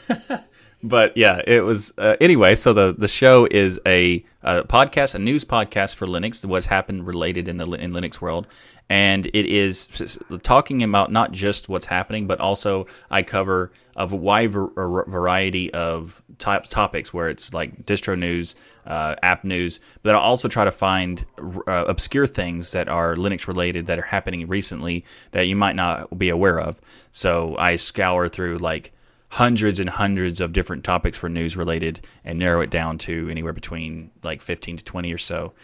but 0.83 1.17
yeah, 1.17 1.41
it 1.47 1.65
was 1.65 1.93
uh, 1.99 2.17
anyway. 2.21 2.55
So 2.55 2.73
the 2.73 2.95
the 2.97 3.09
show 3.09 3.47
is 3.51 3.81
a, 3.87 4.25
a 4.43 4.65
podcast, 4.65 5.15
a 5.15 5.19
news 5.19 5.45
podcast 5.45 5.95
for 5.95 6.07
Linux. 6.07 6.45
What's 6.45 6.67
happened 6.67 7.07
related 7.07 7.49
in 7.49 7.57
the 7.57 7.71
in 7.73 7.93
Linux 7.93 8.21
world, 8.21 8.47
and 8.89 9.27
it 9.27 9.47
is 9.47 10.19
talking 10.43 10.83
about 10.83 11.13
not 11.13 11.33
just 11.33 11.69
what's 11.69 11.87
happening, 11.87 12.27
but 12.27 12.41
also 12.41 12.87
I 13.11 13.23
cover 13.23 13.73
a 13.97 14.07
wide 14.07 14.53
variety 14.53 15.73
of 15.73 16.23
type 16.39 16.65
topics 16.65 17.15
where 17.15 17.29
it's 17.29 17.55
like 17.55 17.87
distro 17.87 18.19
news, 18.19 18.57
uh, 18.87 19.15
app 19.23 19.45
news, 19.45 19.81
but 20.03 20.15
I 20.15 20.19
also 20.19 20.49
try 20.49 20.65
to 20.65 20.73
find 20.73 21.25
uh, 21.39 21.85
obscure 21.87 22.27
things 22.27 22.73
that 22.73 22.89
are 22.89 23.15
Linux 23.15 23.47
related 23.47 23.87
that 23.87 23.99
are 23.99 24.03
happening 24.03 24.49
recently 24.49 25.05
that 25.31 25.47
you 25.47 25.55
might 25.55 25.77
not 25.77 26.19
be 26.19 26.31
aware 26.31 26.59
of. 26.59 26.81
So 27.13 27.57
I 27.59 27.77
scour 27.77 28.29
through 28.29 28.59
like 28.59 28.93
hundreds 29.33 29.81
and 29.81 29.89
hundreds 29.89 30.43
of 30.43 30.53
different 30.53 30.85
topics 30.85 31.17
for 31.17 31.27
news 31.27 31.57
related 31.57 32.03
and 32.23 32.39
narrow 32.39 32.61
it 32.61 32.69
down 32.69 32.99
to 32.99 33.31
anywhere 33.31 33.55
between 33.55 34.11
like 34.23 34.43
15 34.43 34.77
to 34.77 34.85
20 34.85 35.11
or 35.11 35.17
so. 35.17 35.55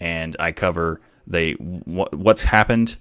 And 0.00 0.34
I 0.40 0.50
cover 0.52 1.02
the 1.26 1.52
wh- 1.52 2.10
what's 2.14 2.42
happened, 2.42 2.96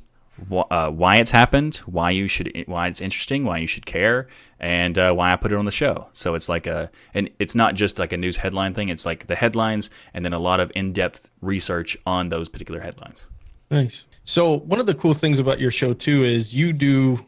wh- 0.51 0.69
uh, 0.69 0.91
why 0.91 1.15
it's 1.15 1.31
happened, 1.31 1.77
why 1.85 2.11
you 2.11 2.27
should, 2.27 2.65
why 2.67 2.89
it's 2.89 2.99
interesting, 2.99 3.45
why 3.45 3.59
you 3.59 3.67
should 3.67 3.85
care, 3.85 4.27
and 4.59 4.97
uh, 4.97 5.13
why 5.13 5.31
I 5.31 5.37
put 5.37 5.53
it 5.53 5.57
on 5.57 5.63
the 5.63 5.71
show. 5.71 6.09
So 6.11 6.35
it's 6.35 6.49
like 6.49 6.67
a, 6.67 6.91
and 7.13 7.29
it's 7.39 7.55
not 7.55 7.75
just 7.75 7.97
like 7.97 8.11
a 8.11 8.17
news 8.17 8.35
headline 8.35 8.73
thing. 8.73 8.89
It's 8.89 9.05
like 9.05 9.27
the 9.27 9.35
headlines 9.35 9.89
and 10.13 10.25
then 10.25 10.33
a 10.33 10.39
lot 10.39 10.59
of 10.59 10.73
in-depth 10.75 11.29
research 11.39 11.97
on 12.05 12.27
those 12.27 12.49
particular 12.49 12.81
headlines. 12.81 13.29
Nice. 13.71 14.05
So 14.25 14.57
one 14.57 14.81
of 14.81 14.87
the 14.87 14.93
cool 14.93 15.13
things 15.13 15.39
about 15.39 15.61
your 15.61 15.71
show 15.71 15.93
too 15.93 16.25
is 16.25 16.53
you 16.53 16.73
do 16.73 17.25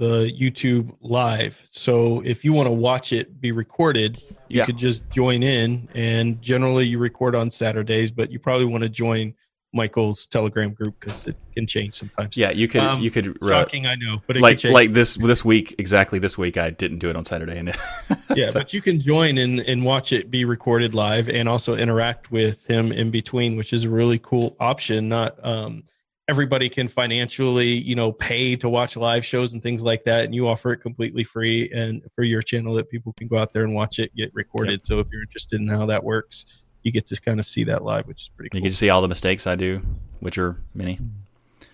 the 0.00 0.32
YouTube 0.32 0.96
live. 1.02 1.62
So 1.70 2.22
if 2.24 2.42
you 2.42 2.54
want 2.54 2.66
to 2.68 2.72
watch 2.72 3.12
it 3.12 3.38
be 3.38 3.52
recorded, 3.52 4.18
you 4.48 4.58
Yeah. 4.58 4.64
could 4.64 4.78
just 4.78 5.02
join 5.10 5.42
in. 5.42 5.88
And 5.94 6.40
generally, 6.40 6.86
you 6.86 6.98
record 6.98 7.34
on 7.34 7.50
Saturdays, 7.50 8.10
but 8.10 8.32
you 8.32 8.38
probably 8.38 8.64
want 8.64 8.82
to 8.82 8.88
join 8.88 9.34
Michael's 9.74 10.24
Telegram 10.24 10.72
group 10.72 10.94
because 10.98 11.26
it 11.26 11.36
can 11.54 11.66
change 11.66 11.96
sometimes. 11.96 12.34
Yeah, 12.34 12.50
you 12.50 12.66
could, 12.66 12.80
Um, 12.80 13.02
you 13.02 13.10
could, 13.10 13.36
uh, 13.42 13.48
Shocking, 13.48 13.84
I 13.86 13.94
know, 13.94 14.22
but 14.26 14.36
like 14.36 14.64
like 14.64 14.94
this 14.94 15.16
this 15.16 15.44
week 15.44 15.74
exactly 15.78 16.18
this 16.18 16.36
week 16.38 16.56
I 16.56 16.70
didn't 16.70 16.98
do 16.98 17.10
it 17.10 17.14
on 17.14 17.24
Saturday 17.26 17.58
and 17.58 17.68
yeah, 18.34 18.50
but 18.52 18.72
you 18.72 18.80
can 18.80 19.00
join 19.00 19.36
and, 19.36 19.60
and 19.60 19.84
watch 19.84 20.12
it 20.12 20.30
be 20.30 20.46
recorded 20.46 20.94
live 20.94 21.28
and 21.28 21.46
also 21.46 21.76
interact 21.76 22.32
with 22.32 22.66
him 22.66 22.90
in 22.90 23.10
between, 23.10 23.56
which 23.56 23.72
is 23.74 23.84
a 23.84 23.90
really 23.90 24.18
cool 24.18 24.56
option. 24.58 25.10
Not 25.10 25.36
um, 25.44 25.84
everybody 26.30 26.68
can 26.68 26.86
financially, 26.88 27.68
you 27.68 27.94
know, 27.96 28.12
pay 28.12 28.54
to 28.56 28.68
watch 28.68 28.96
live 28.96 29.24
shows 29.24 29.52
and 29.52 29.62
things 29.62 29.82
like 29.82 30.04
that, 30.04 30.24
and 30.24 30.34
you 30.34 30.48
offer 30.48 30.72
it 30.72 30.78
completely 30.78 31.24
free 31.24 31.70
and 31.72 32.02
for 32.14 32.22
your 32.22 32.40
channel 32.40 32.72
that 32.74 32.88
people 32.88 33.12
can 33.14 33.26
go 33.28 33.36
out 33.36 33.52
there 33.52 33.64
and 33.64 33.74
watch 33.74 33.98
it 33.98 34.14
get 34.14 34.32
recorded. 34.32 34.84
So 34.84 35.00
if 35.00 35.08
you're 35.10 35.22
interested 35.22 35.60
in 35.60 35.66
how 35.68 35.84
that 35.86 36.02
works, 36.02 36.62
you 36.84 36.92
get 36.92 37.06
to 37.08 37.20
kind 37.20 37.40
of 37.40 37.46
see 37.46 37.64
that 37.64 37.82
live, 37.84 38.06
which 38.06 38.22
is 38.22 38.30
pretty 38.36 38.48
You 38.56 38.60
cool. 38.60 38.64
get 38.66 38.70
to 38.70 38.76
see 38.76 38.88
all 38.88 39.02
the 39.02 39.08
mistakes 39.08 39.46
I 39.46 39.56
do, 39.56 39.82
which 40.20 40.38
are 40.38 40.56
many. 40.74 40.98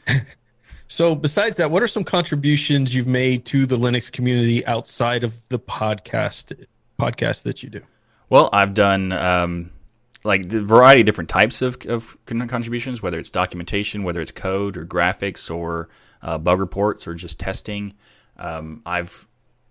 So 0.89 1.17
besides 1.17 1.57
that, 1.57 1.69
what 1.71 1.83
are 1.83 1.89
some 1.89 2.05
contributions 2.05 2.95
you've 2.95 3.09
made 3.09 3.45
to 3.47 3.67
the 3.67 3.75
Linux 3.75 4.11
community 4.11 4.65
outside 4.67 5.25
of 5.25 5.37
the 5.49 5.59
podcast 5.59 6.65
podcast 7.01 7.43
that 7.43 7.61
you 7.63 7.69
do? 7.69 7.81
Well, 8.31 8.49
I've 8.53 8.73
done 8.73 9.11
um, 9.11 9.71
like 10.27 10.49
the 10.49 10.61
variety 10.61 11.01
of 11.03 11.07
different 11.07 11.31
types 11.31 11.62
of, 11.62 11.79
of 11.87 12.16
contributions, 12.27 13.01
whether 13.01 13.18
it's 13.18 13.31
documentation, 13.31 14.03
whether 14.03 14.20
it's 14.20 14.33
code 14.33 14.77
or 14.77 14.85
graphics 14.85 15.55
or 15.55 15.89
uh, 16.22 16.37
bug 16.37 16.59
reports 16.59 17.07
or 17.07 17.14
just 17.14 17.39
testing. 17.39 17.95
Um, 18.39 18.83
I've 18.85 19.27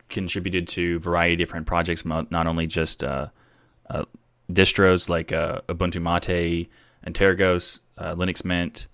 contributed 0.09 0.67
to 0.69 0.95
a 0.95 0.99
variety 0.99 1.33
of 1.33 1.39
different 1.39 1.67
projects, 1.67 2.05
not 2.05 2.47
only 2.47 2.67
just 2.67 3.03
uh, 3.03 3.27
uh, 3.89 4.05
distros 4.51 5.09
like 5.09 5.31
uh, 5.31 5.61
Ubuntu 5.67 6.01
Mate, 6.01 6.69
Antergos, 7.05 7.81
uh, 7.97 8.15
Linux 8.15 8.45
Mint, 8.45 8.87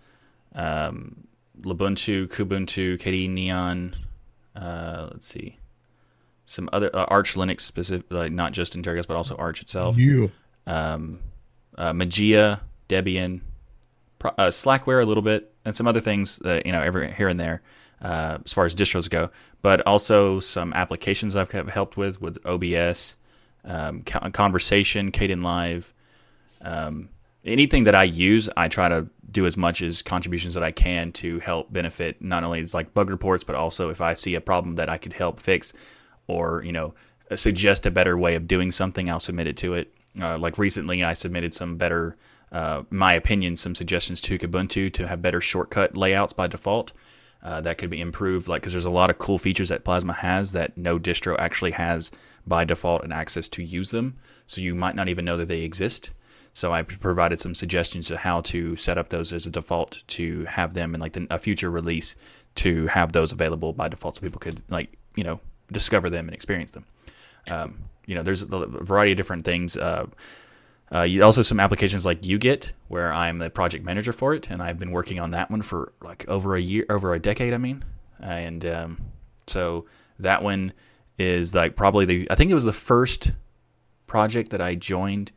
um, 0.55 1.27
Lubuntu, 1.61 2.27
Kubuntu, 2.27 2.97
KDE 2.97 3.29
Neon. 3.29 3.95
Uh, 4.55 5.09
let's 5.11 5.27
see. 5.27 5.57
some 6.45 6.69
other 6.73 6.89
uh, 6.93 7.05
Arch 7.05 7.35
Linux 7.35 7.61
specific, 7.61 8.11
like 8.11 8.31
not 8.31 8.51
just 8.51 8.75
Antergos, 8.75 9.07
but 9.07 9.15
also 9.15 9.35
Arch 9.35 9.61
itself. 9.61 9.97
You. 9.97 10.31
Um, 10.67 11.19
uh, 11.81 11.91
Mageia, 11.93 12.59
Debian, 12.89 13.41
uh, 14.23 14.47
Slackware 14.47 15.01
a 15.01 15.05
little 15.05 15.23
bit, 15.23 15.51
and 15.65 15.75
some 15.75 15.87
other 15.87 15.99
things 15.99 16.37
that 16.37 16.63
you 16.65 16.71
know 16.71 16.81
every 16.81 17.11
here 17.11 17.27
and 17.27 17.39
there 17.39 17.63
uh, 18.03 18.37
as 18.45 18.53
far 18.53 18.65
as 18.65 18.75
distros 18.75 19.09
go. 19.09 19.31
But 19.63 19.81
also 19.87 20.39
some 20.39 20.73
applications 20.73 21.35
I've 21.35 21.51
helped 21.51 21.97
with 21.97 22.21
with 22.21 22.37
OBS, 22.45 23.15
um, 23.65 24.03
Con- 24.03 24.31
Konversation, 24.31 25.11
Kdenlive. 25.11 25.85
Um, 26.61 27.09
anything 27.43 27.85
that 27.85 27.95
I 27.95 28.03
use, 28.03 28.47
I 28.55 28.67
try 28.67 28.87
to 28.87 29.07
do 29.31 29.47
as 29.47 29.57
much 29.57 29.81
as 29.81 30.03
contributions 30.03 30.53
that 30.53 30.63
I 30.63 30.71
can 30.71 31.11
to 31.13 31.39
help 31.39 31.73
benefit 31.73 32.21
not 32.21 32.43
only 32.43 32.63
like 32.65 32.93
bug 32.93 33.09
reports, 33.09 33.43
but 33.43 33.55
also 33.55 33.89
if 33.89 34.01
I 34.01 34.13
see 34.13 34.35
a 34.35 34.41
problem 34.41 34.75
that 34.75 34.87
I 34.87 34.99
could 34.99 35.13
help 35.13 35.39
fix, 35.39 35.73
or 36.27 36.61
you 36.63 36.73
know 36.73 36.93
suggest 37.35 37.87
a 37.87 37.91
better 37.91 38.15
way 38.19 38.35
of 38.35 38.47
doing 38.47 38.69
something, 38.69 39.09
I'll 39.09 39.19
submit 39.19 39.47
it 39.47 39.57
to 39.57 39.73
it. 39.73 39.91
Uh, 40.19 40.37
like 40.37 40.57
recently, 40.57 41.03
I 41.03 41.13
submitted 41.13 41.53
some 41.53 41.77
better, 41.77 42.17
uh, 42.51 42.83
my 42.89 43.13
opinion, 43.13 43.55
some 43.55 43.75
suggestions 43.75 44.21
to 44.21 44.37
Kubuntu 44.37 44.91
to 44.93 45.07
have 45.07 45.21
better 45.21 45.41
shortcut 45.41 45.95
layouts 45.95 46.33
by 46.33 46.47
default. 46.47 46.91
Uh, 47.43 47.59
that 47.61 47.77
could 47.77 47.89
be 47.89 47.99
improved, 47.99 48.47
like 48.47 48.61
because 48.61 48.73
there's 48.73 48.85
a 48.85 48.89
lot 48.89 49.09
of 49.09 49.17
cool 49.17 49.39
features 49.39 49.69
that 49.69 49.83
Plasma 49.83 50.13
has 50.13 50.51
that 50.51 50.77
no 50.77 50.99
distro 50.99 51.35
actually 51.39 51.71
has 51.71 52.11
by 52.45 52.63
default 52.63 53.03
and 53.03 53.11
access 53.11 53.47
to 53.47 53.63
use 53.63 53.89
them. 53.89 54.15
So 54.45 54.61
you 54.61 54.75
might 54.75 54.95
not 54.95 55.09
even 55.09 55.25
know 55.25 55.37
that 55.37 55.47
they 55.47 55.61
exist. 55.61 56.11
So 56.53 56.71
I 56.71 56.83
provided 56.83 57.39
some 57.39 57.55
suggestions 57.55 58.07
to 58.07 58.17
how 58.17 58.41
to 58.41 58.75
set 58.75 58.97
up 58.97 59.09
those 59.09 59.31
as 59.31 59.45
a 59.45 59.51
default 59.51 60.03
to 60.07 60.45
have 60.45 60.73
them 60.73 60.93
in 60.93 61.01
like 61.01 61.13
the, 61.13 61.25
a 61.29 61.39
future 61.39 61.71
release 61.71 62.15
to 62.55 62.87
have 62.87 63.13
those 63.13 63.31
available 63.31 63.73
by 63.73 63.87
default, 63.87 64.17
so 64.17 64.21
people 64.21 64.39
could 64.39 64.61
like 64.69 64.97
you 65.15 65.23
know 65.23 65.39
discover 65.71 66.09
them 66.09 66.27
and 66.27 66.35
experience 66.35 66.71
them. 66.71 66.85
Um, 67.49 67.85
you 68.05 68.15
know, 68.15 68.23
there's 68.23 68.41
a 68.41 68.45
variety 68.45 69.11
of 69.11 69.17
different 69.17 69.45
things. 69.45 69.77
Uh, 69.77 70.07
uh, 70.93 71.03
you, 71.03 71.23
also 71.23 71.41
some 71.41 71.59
applications 71.59 72.05
like 72.05 72.21
uGet, 72.21 72.73
where 72.89 73.13
I'm 73.13 73.37
the 73.37 73.49
project 73.49 73.85
manager 73.85 74.11
for 74.11 74.33
it, 74.33 74.49
and 74.49 74.61
I've 74.61 74.77
been 74.77 74.91
working 74.91 75.19
on 75.19 75.31
that 75.31 75.49
one 75.49 75.61
for 75.61 75.93
like 76.01 76.27
over 76.27 76.55
a 76.55 76.61
year, 76.61 76.85
over 76.89 77.13
a 77.13 77.19
decade. 77.19 77.53
I 77.53 77.57
mean, 77.57 77.85
and 78.19 78.65
um, 78.65 79.01
so 79.47 79.85
that 80.19 80.43
one 80.43 80.73
is 81.17 81.55
like 81.55 81.75
probably 81.75 82.05
the 82.05 82.27
I 82.29 82.35
think 82.35 82.51
it 82.51 82.55
was 82.55 82.65
the 82.65 82.73
first 82.73 83.31
project 84.07 84.49
that 84.49 84.61
I 84.61 84.75
joined, 84.75 85.31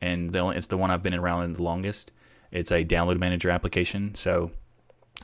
and 0.00 0.30
the 0.30 0.38
only, 0.38 0.56
it's 0.56 0.68
the 0.68 0.76
one 0.76 0.90
I've 0.92 1.02
been 1.02 1.14
around 1.14 1.44
in 1.44 1.52
the 1.54 1.62
longest. 1.62 2.12
It's 2.52 2.70
a 2.70 2.84
download 2.84 3.18
manager 3.18 3.50
application, 3.50 4.14
so 4.14 4.52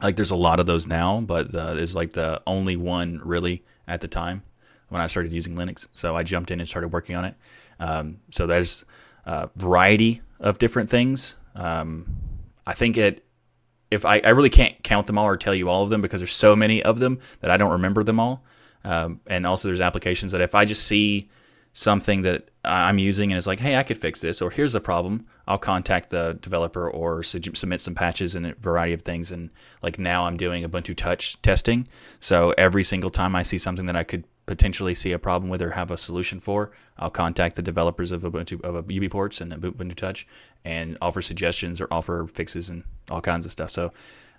like 0.03 0.17
there's 0.17 0.33
a 0.33 0.37
lot 0.37 0.59
of 0.59 0.67
those 0.67 0.89
now, 0.89 1.21
but 1.21 1.55
uh, 1.55 1.75
it's 1.77 1.95
like 1.95 2.13
the 2.13 2.43
only 2.49 2.75
one 2.77 3.21
really 3.23 3.63
at 3.87 4.01
the 4.01 4.09
time 4.09 4.43
when 4.89 5.01
I 5.01 5.07
started 5.07 5.33
using 5.33 5.55
Linux. 5.55 5.89
So 5.93 6.17
I 6.17 6.23
jumped 6.23 6.51
in 6.51 6.61
and 6.61 6.69
started 6.69 6.89
working 6.89 7.17
on 7.17 7.25
it. 7.25 7.35
Um, 7.81 8.19
so 8.31 8.47
there's 8.47 8.85
a 9.25 9.49
variety 9.57 10.23
of 10.41 10.59
different 10.59 10.91
things. 10.91 11.37
Um, 11.55 12.07
I 12.67 12.75
think 12.75 12.97
it. 12.97 13.25
If 13.91 14.05
I, 14.05 14.21
I 14.23 14.31
really 14.31 14.51
can't 14.51 14.83
count 14.83 15.07
them 15.07 15.17
all 15.17 15.25
or 15.27 15.39
tell 15.39 15.55
you 15.55 15.71
all 15.71 15.83
of 15.83 15.89
them 15.89 16.03
because 16.03 16.21
there's 16.21 16.35
so 16.35 16.55
many 16.55 16.83
of 16.83 16.99
them 16.99 17.21
that 17.41 17.51
I 17.51 17.57
don't 17.57 17.73
remember 17.73 18.03
them 18.03 18.21
all. 18.21 18.45
Um, 18.85 19.21
and 19.27 19.47
also 19.47 19.69
there's 19.69 19.81
applications 19.81 20.33
that 20.33 20.43
if 20.43 20.55
I 20.55 20.67
just 20.67 20.85
see 20.85 21.31
something 21.73 22.23
that 22.23 22.51
I'm 22.65 22.99
using 22.99 23.31
and 23.31 23.39
it's 23.39 23.47
like, 23.47 23.61
hey, 23.61 23.77
I 23.77 23.83
could 23.83 23.97
fix 23.97 24.21
this, 24.21 24.43
or 24.43 24.51
here's 24.51 24.75
a 24.75 24.81
problem, 24.81 25.27
I'll 25.47 25.59
contact 25.59 26.11
the 26.11 26.39
developer 26.43 26.91
or 26.91 27.23
su- 27.23 27.41
submit 27.55 27.81
some 27.81 27.95
patches 27.95 28.35
and 28.35 28.47
a 28.47 28.55
variety 28.57 28.93
of 28.93 29.03
things. 29.03 29.33
And 29.33 29.49
like 29.83 29.99
now 29.99 30.27
I'm 30.27 30.37
doing 30.37 30.65
Ubuntu 30.65 30.95
Touch 30.95 31.41
testing. 31.41 31.89
So 32.21 32.53
every 32.59 32.85
single 32.85 33.11
time 33.11 33.35
I 33.35 33.43
see 33.43 33.59
something 33.59 33.87
that 33.87 33.97
I 33.97 34.05
could 34.05 34.25
potentially 34.49 34.95
see 34.95 35.13
a 35.13 35.19
problem 35.19 35.49
with 35.49 35.63
or 35.63 35.71
have 35.71 35.93
a 35.93 35.97
solution 35.97 36.41
for, 36.41 36.73
I'll 36.99 37.11
contact 37.11 37.55
the 37.55 37.63
developers 37.63 38.11
of 38.11 38.23
Ubuntu 38.23 38.61
of 38.63 38.87
UBports 38.87 39.41
and 39.41 39.53
Ubuntu 39.53 39.95
Touch 39.95 40.27
and 40.65 40.99
offer 41.01 41.23
suggestions 41.23 41.81
or 41.81 41.87
offer 41.93 42.27
fixes 42.27 42.71
and 42.71 42.83
all 43.11 43.21
kinds 43.21 43.45
of 43.45 43.53
stuff. 43.53 43.71
So 43.71 43.93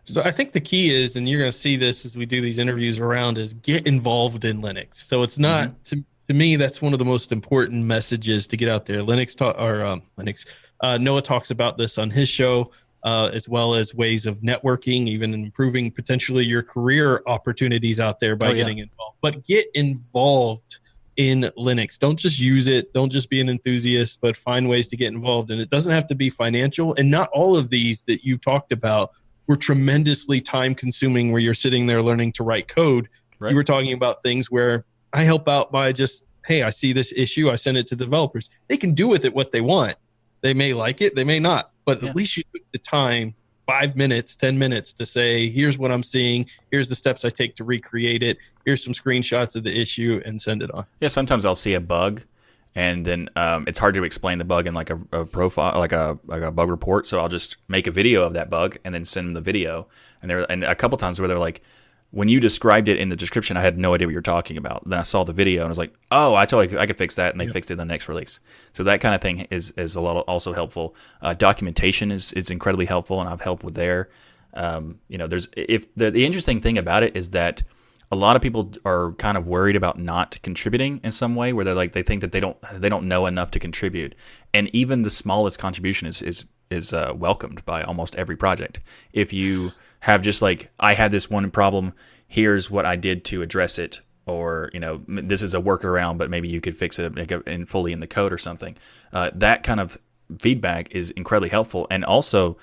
So 0.03 0.21
I 0.23 0.31
think 0.31 0.51
the 0.51 0.61
key 0.61 0.93
is, 0.93 1.15
and 1.15 1.29
you're 1.29 1.39
going 1.39 1.51
to 1.51 1.57
see 1.57 1.77
this 1.77 2.05
as 2.05 2.17
we 2.17 2.25
do 2.25 2.41
these 2.41 2.57
interviews 2.57 2.99
around, 2.99 3.37
is 3.37 3.53
get 3.53 3.85
involved 3.85 4.43
in 4.43 4.61
Linux. 4.61 4.95
So 4.95 5.21
it's 5.21 5.37
not 5.37 5.85
to, 5.85 6.03
to 6.27 6.33
me 6.33 6.55
that's 6.55 6.81
one 6.81 6.93
of 6.93 6.99
the 6.99 7.05
most 7.05 7.31
important 7.31 7.83
messages 7.85 8.47
to 8.47 8.57
get 8.57 8.69
out 8.69 8.85
there. 8.85 9.01
Linux 9.01 9.37
talk 9.37 9.55
or 9.59 9.85
um, 9.85 10.01
Linux. 10.17 10.45
Uh, 10.81 10.97
Noah 10.97 11.21
talks 11.21 11.51
about 11.51 11.77
this 11.77 11.97
on 11.97 12.09
his 12.09 12.27
show, 12.27 12.71
uh, 13.03 13.29
as 13.33 13.47
well 13.47 13.73
as 13.75 13.93
ways 13.93 14.25
of 14.25 14.37
networking, 14.39 15.07
even 15.07 15.33
improving 15.33 15.91
potentially 15.91 16.45
your 16.45 16.61
career 16.61 17.21
opportunities 17.27 17.99
out 17.99 18.19
there 18.19 18.35
by 18.35 18.47
Oh, 18.47 18.49
yeah. 18.51 18.57
getting 18.57 18.79
involved. 18.79 19.17
But 19.21 19.45
get 19.45 19.67
involved 19.73 20.79
in 21.17 21.51
Linux. 21.57 21.99
Don't 21.99 22.17
just 22.17 22.39
use 22.39 22.67
it. 22.67 22.93
Don't 22.93 23.11
just 23.11 23.29
be 23.29 23.41
an 23.41 23.49
enthusiast, 23.49 24.19
but 24.21 24.37
find 24.37 24.69
ways 24.69 24.87
to 24.87 24.97
get 24.97 25.07
involved. 25.13 25.51
And 25.51 25.59
it 25.59 25.69
doesn't 25.69 25.91
have 25.91 26.07
to 26.07 26.15
be 26.15 26.29
financial. 26.29 26.93
And 26.95 27.11
not 27.11 27.29
all 27.33 27.57
of 27.57 27.69
these 27.69 28.03
that 28.03 28.23
you 28.23 28.37
talked 28.37 28.71
about 28.71 29.11
were 29.47 29.57
tremendously 29.57 30.39
time 30.39 30.75
consuming 30.75 31.31
where 31.31 31.41
you're 31.41 31.53
sitting 31.53 31.87
there 31.87 32.01
learning 32.01 32.31
to 32.33 32.43
write 32.43 32.67
code. 32.67 33.09
Right. 33.39 33.49
You 33.49 33.55
were 33.55 33.63
talking 33.63 33.93
about 33.93 34.23
things 34.23 34.51
where 34.51 34.85
I 35.11 35.23
help 35.23 35.49
out 35.49 35.71
by 35.71 35.91
just, 35.91 36.25
hey, 36.45 36.63
I 36.63 36.69
see 36.69 36.93
this 36.93 37.13
issue, 37.15 37.49
I 37.49 37.55
send 37.55 37.77
it 37.77 37.87
to 37.87 37.95
developers. 37.95 38.49
They 38.67 38.77
can 38.77 38.93
do 38.93 39.07
with 39.07 39.25
it 39.25 39.33
what 39.33 39.51
they 39.51 39.61
want. 39.61 39.95
They 40.41 40.53
may 40.53 40.73
like 40.73 41.01
it, 41.01 41.15
they 41.15 41.23
may 41.25 41.39
not, 41.39 41.71
but 41.89 42.03
Yeah. 42.03 42.09
at 42.09 42.15
least 42.15 42.37
you 42.37 42.43
took 42.53 42.63
the 42.71 42.77
time, 42.77 43.33
five 43.65 43.95
minutes, 43.95 44.35
10 44.35 44.57
minutes 44.57 44.93
to 44.93 45.05
say, 45.05 45.49
here's 45.49 45.77
what 45.77 45.91
I'm 45.91 46.03
seeing, 46.03 46.45
here's 46.71 46.87
the 46.89 46.95
steps 46.95 47.25
I 47.25 47.29
take 47.29 47.55
to 47.55 47.63
recreate 47.63 48.21
it, 48.23 48.37
here's 48.65 48.83
some 48.83 48.93
screenshots 48.93 49.55
of 49.55 49.63
the 49.63 49.75
issue, 49.75 50.21
and 50.25 50.39
send 50.41 50.61
it 50.61 50.71
on. 50.73 50.85
Yeah, 51.01 51.07
sometimes 51.09 51.45
I'll 51.45 51.55
see 51.55 51.73
a 51.73 51.79
bug, 51.79 52.21
and 52.75 53.05
then 53.05 53.27
um, 53.35 53.65
it's 53.67 53.79
hard 53.79 53.95
to 53.95 54.03
explain 54.03 54.37
the 54.37 54.43
bug 54.43 54.67
in 54.67 54.73
like 54.75 54.89
a, 54.91 54.99
a 55.11 55.25
profile, 55.25 55.77
like 55.79 55.91
a 55.91 56.19
like 56.27 56.43
a 56.43 56.51
bug 56.51 56.69
report. 56.69 57.07
So 57.07 57.19
I'll 57.19 57.27
just 57.29 57.57
make 57.67 57.87
a 57.87 57.91
video 57.91 58.23
of 58.23 58.33
that 58.33 58.49
bug 58.51 58.77
and 58.85 58.93
then 58.93 59.03
send 59.05 59.27
them 59.27 59.33
the 59.33 59.41
video. 59.41 59.87
And 60.21 60.29
there, 60.29 60.51
and 60.51 60.63
a 60.63 60.75
couple 60.75 60.97
times 60.97 61.19
where 61.19 61.27
they're 61.27 61.39
like, 61.39 61.61
when 62.11 62.27
you 62.27 62.39
described 62.39 62.89
it 62.89 62.97
in 62.97 63.09
the 63.09 63.15
description, 63.15 63.55
I 63.55 63.61
had 63.61 63.77
no 63.77 63.93
idea 63.93 64.07
what 64.07 64.11
you 64.11 64.17
were 64.17 64.23
talking 64.23 64.57
about. 64.57 64.87
Then 64.89 64.97
I 64.97 65.03
saw 65.03 65.23
the 65.23 65.33
video 65.33 65.61
and 65.61 65.67
I 65.67 65.69
was 65.69 65.77
like, 65.77 65.93
oh, 66.11 66.33
I 66.33 66.45
totally 66.45 66.77
I 66.77 66.87
could 66.87 66.97
fix 66.97 67.15
that, 67.15 67.33
and 67.33 67.39
they 67.39 67.47
fixed 67.47 67.69
it 67.69 67.75
in 67.75 67.77
the 67.77 67.85
next 67.85 68.09
release. 68.09 68.39
So 68.73 68.83
that 68.83 68.99
kind 69.01 69.13
of 69.13 69.21
thing 69.21 69.47
is 69.51 69.71
is 69.71 69.95
a 69.95 70.01
lot 70.01 70.17
also 70.21 70.53
helpful. 70.53 70.95
Uh, 71.21 71.33
documentation 71.33 72.11
is 72.11 72.33
is 72.33 72.49
incredibly 72.49 72.85
helpful, 72.85 73.19
and 73.19 73.29
I've 73.29 73.41
helped 73.41 73.63
with 73.63 73.75
there. 73.75 74.09
Um, 74.55 74.99
you 75.07 75.17
know, 75.17 75.27
there's 75.27 75.47
if 75.55 75.93
the 75.95 76.09
the 76.09 76.25
interesting 76.25 76.61
thing 76.61 76.77
about 76.77 77.03
it 77.03 77.15
is 77.15 77.29
that 77.31 77.61
a 78.11 78.15
lot 78.15 78.35
of 78.35 78.41
people 78.41 78.71
are 78.85 79.11
kind 79.13 79.37
of 79.37 79.47
worried 79.47 79.75
about 79.75 79.99
not 79.99 80.39
contributing 80.41 80.99
in 81.03 81.11
some 81.11 81.35
way 81.35 81.53
where 81.53 81.63
they're 81.63 81.75
like 81.75 81.91
they 81.91 82.01
think 82.01 82.21
that 82.21 82.31
they 82.31 82.39
don't 82.39 82.57
they 82.73 82.89
don't 82.89 83.07
know 83.07 83.27
enough 83.27 83.51
to 83.51 83.59
contribute 83.59 84.15
and 84.53 84.67
even 84.73 85.03
the 85.03 85.09
smallest 85.09 85.59
contribution 85.59 86.07
is 86.07 86.21
is 86.21 86.45
is 86.71 86.93
uh, 86.93 87.13
welcomed 87.15 87.63
by 87.65 87.83
almost 87.83 88.15
every 88.15 88.35
project 88.35 88.79
if 89.13 89.31
you 89.31 89.71
have 90.01 90.21
just 90.21 90.41
like 90.41 90.71
i 90.79 90.93
had 90.93 91.11
this 91.11 91.29
one 91.29 91.49
problem 91.51 91.93
here's 92.27 92.69
what 92.69 92.85
i 92.85 92.95
did 92.95 93.25
to 93.25 93.41
address 93.41 93.77
it 93.79 94.01
or 94.25 94.69
you 94.73 94.79
know 94.79 95.01
this 95.07 95.41
is 95.41 95.53
a 95.53 95.59
workaround 95.59 96.17
but 96.17 96.29
maybe 96.29 96.47
you 96.47 96.61
could 96.61 96.77
fix 96.77 96.99
it 96.99 97.17
in 97.47 97.65
fully 97.65 97.91
in 97.91 97.99
the 97.99 98.07
code 98.07 98.31
or 98.31 98.37
something 98.37 98.75
uh, 99.13 99.29
that 99.33 99.63
kind 99.63 99.79
of 99.79 99.97
feedback 100.39 100.91
is 100.91 101.11
incredibly 101.11 101.49
helpful 101.49 101.87
and 101.89 102.05
also 102.05 102.57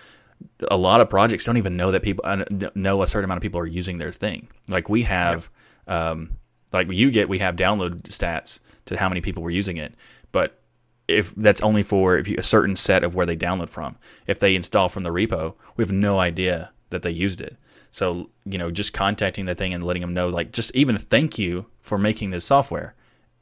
a 0.70 0.76
lot 0.76 1.00
of 1.00 1.10
projects 1.10 1.44
don't 1.44 1.56
even 1.56 1.76
know 1.76 1.90
that 1.92 2.02
people 2.02 2.24
uh, 2.26 2.44
know 2.74 3.02
a 3.02 3.06
certain 3.06 3.24
amount 3.24 3.38
of 3.38 3.42
people 3.42 3.60
are 3.60 3.66
using 3.66 3.98
their 3.98 4.12
thing. 4.12 4.48
Like 4.68 4.88
we 4.88 5.02
have, 5.02 5.50
um, 5.86 6.30
like 6.72 6.88
uGet, 6.88 7.28
we 7.28 7.38
have 7.38 7.56
download 7.56 8.02
stats 8.02 8.60
to 8.86 8.96
how 8.96 9.08
many 9.08 9.20
people 9.20 9.42
were 9.42 9.50
using 9.50 9.76
it, 9.76 9.94
but 10.32 10.60
if 11.08 11.34
that's 11.36 11.62
only 11.62 11.82
for 11.82 12.18
if 12.18 12.28
you, 12.28 12.36
a 12.38 12.42
certain 12.42 12.76
set 12.76 13.04
of 13.04 13.14
where 13.14 13.26
they 13.26 13.36
download 13.36 13.68
from. 13.68 13.96
If 14.26 14.40
they 14.40 14.56
install 14.56 14.88
from 14.88 15.04
the 15.04 15.10
repo, 15.10 15.54
we 15.76 15.82
have 15.82 15.92
no 15.92 16.18
idea 16.18 16.72
that 16.90 17.02
they 17.02 17.10
used 17.10 17.40
it. 17.40 17.56
So 17.90 18.30
you 18.44 18.58
know, 18.58 18.70
just 18.70 18.92
contacting 18.92 19.46
the 19.46 19.54
thing 19.54 19.74
and 19.74 19.84
letting 19.84 20.02
them 20.02 20.14
know, 20.14 20.28
like, 20.28 20.52
just 20.52 20.74
even 20.74 20.96
thank 20.98 21.38
you 21.38 21.66
for 21.80 21.98
making 21.98 22.30
this 22.30 22.44
software, 22.44 22.94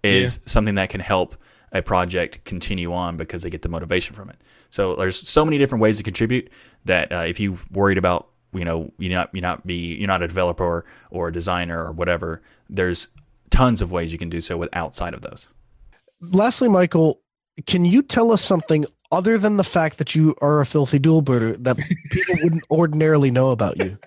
is 0.03 0.41
something 0.45 0.75
that 0.77 0.91
can 0.91 1.01
help 1.01 1.37
a 1.73 1.83
project 1.83 2.45
continue 2.45 2.93
on 2.93 3.17
because 3.17 3.43
they 3.43 3.51
get 3.51 3.63
the 3.63 3.69
motivation 3.69 4.15
from 4.15 4.31
it. 4.31 4.37
So 4.71 4.95
there's 4.95 5.19
so 5.19 5.45
many 5.45 5.59
different 5.59 5.83
ways 5.83 5.97
to 5.99 6.03
contribute 6.03 6.51
that 6.85 7.13
uh, 7.13 7.25
if 7.27 7.41
you're 7.41 7.59
worried 7.73 7.99
about 7.99 8.29
you 8.53 8.65
know 8.65 8.93
you 8.99 9.09
not 9.09 9.31
you 9.33 9.41
not 9.41 9.67
be 9.67 9.75
you're 9.75 10.07
not 10.07 10.23
a 10.23 10.29
developer 10.29 10.85
or 11.11 11.29
a 11.29 11.33
designer 11.33 11.85
or 11.85 11.93
whatever, 11.93 12.43
there's 12.71 13.09
tons 13.51 13.83
of 13.83 13.93
ways 13.93 14.13
you 14.13 14.19
can 14.19 14.31
do 14.31 14.41
so 14.41 14.57
with 14.57 14.69
outside 14.73 15.15
of 15.15 15.23
those. 15.23 15.49
Lastly, 16.21 16.69
Michael, 16.69 17.21
can 17.67 17.85
you 17.85 18.03
tell 18.03 18.33
us 18.33 18.43
something 18.43 18.87
other 19.15 19.39
than 19.39 19.57
the 19.57 19.65
fact 19.65 19.99
that 19.99 20.15
you 20.15 20.35
are 20.41 20.61
a 20.61 20.67
filthy 20.67 20.99
dual 20.99 21.23
booter 21.23 21.57
that 21.59 21.77
people 22.11 22.35
wouldn't 22.43 22.65
ordinarily 22.71 23.31
know 23.31 23.51
about 23.51 23.79
you? 23.79 23.99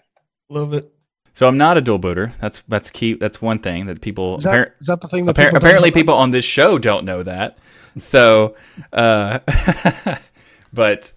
Love 0.50 0.74
it. 0.74 0.86
So 1.34 1.48
I'm 1.48 1.58
not 1.58 1.78
a 1.78 1.82
dual 1.82 2.00
booter. 2.00 2.34
That's 2.42 2.64
that's 2.68 2.90
key. 2.90 3.14
That's 3.14 3.42
one 3.42 3.60
thing 3.60 3.86
that 3.86 4.02
people 4.02 4.38
Is 4.38 4.44
that, 4.44 4.54
appar- 4.54 4.72
is 4.82 4.88
that 4.88 5.02
the 5.02 5.08
thing 5.08 5.26
that 5.26 5.36
Appar- 5.36 5.46
people 5.46 5.58
apparently 5.58 5.92
people 5.92 6.16
on 6.16 6.32
this 6.32 6.46
show 6.46 6.78
don't 6.80 7.06
know 7.06 7.24
that 7.24 7.58
so 8.00 8.56
uh 8.94 9.40
but 10.74 11.12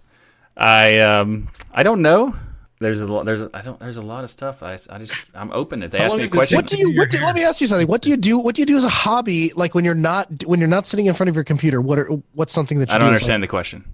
i 0.57 0.99
um 0.99 1.47
i 1.71 1.83
don't 1.83 2.01
know 2.01 2.35
there's 2.81 3.01
a 3.01 3.07
lot. 3.07 3.25
There's 3.25 3.41
a, 3.41 3.49
I 3.53 3.61
don't. 3.61 3.79
There's 3.79 3.97
a 3.97 4.01
lot 4.01 4.23
of 4.23 4.31
stuff. 4.31 4.63
I, 4.63 4.73
I 4.89 4.97
just 4.97 5.13
I'm 5.35 5.51
open. 5.51 5.83
If 5.83 5.91
they 5.91 5.99
How 5.99 6.05
ask 6.05 6.17
me 6.17 6.23
a 6.23 6.27
question, 6.27 6.55
What 6.55 6.65
do 6.65 6.75
you? 6.77 6.97
What 6.97 7.11
do, 7.11 7.19
let 7.19 7.35
me 7.35 7.43
ask 7.43 7.61
you 7.61 7.67
something. 7.67 7.87
What 7.87 8.01
do 8.01 8.09
you 8.09 8.17
do? 8.17 8.39
What 8.39 8.55
do 8.55 8.61
you 8.61 8.65
do 8.65 8.75
as 8.75 8.83
a 8.83 8.89
hobby? 8.89 9.53
Like 9.55 9.75
when 9.75 9.85
you're 9.85 9.93
not 9.93 10.45
when 10.45 10.59
you're 10.59 10.67
not 10.67 10.87
sitting 10.87 11.05
in 11.05 11.13
front 11.13 11.29
of 11.29 11.35
your 11.35 11.43
computer. 11.43 11.79
What 11.79 11.99
are 11.99 12.07
what's 12.33 12.51
something 12.51 12.79
that 12.79 12.89
you 12.89 12.95
I 12.95 12.97
don't 12.97 13.09
do 13.09 13.15
as, 13.15 13.21
understand 13.21 13.43
the 13.43 13.47
question. 13.47 13.85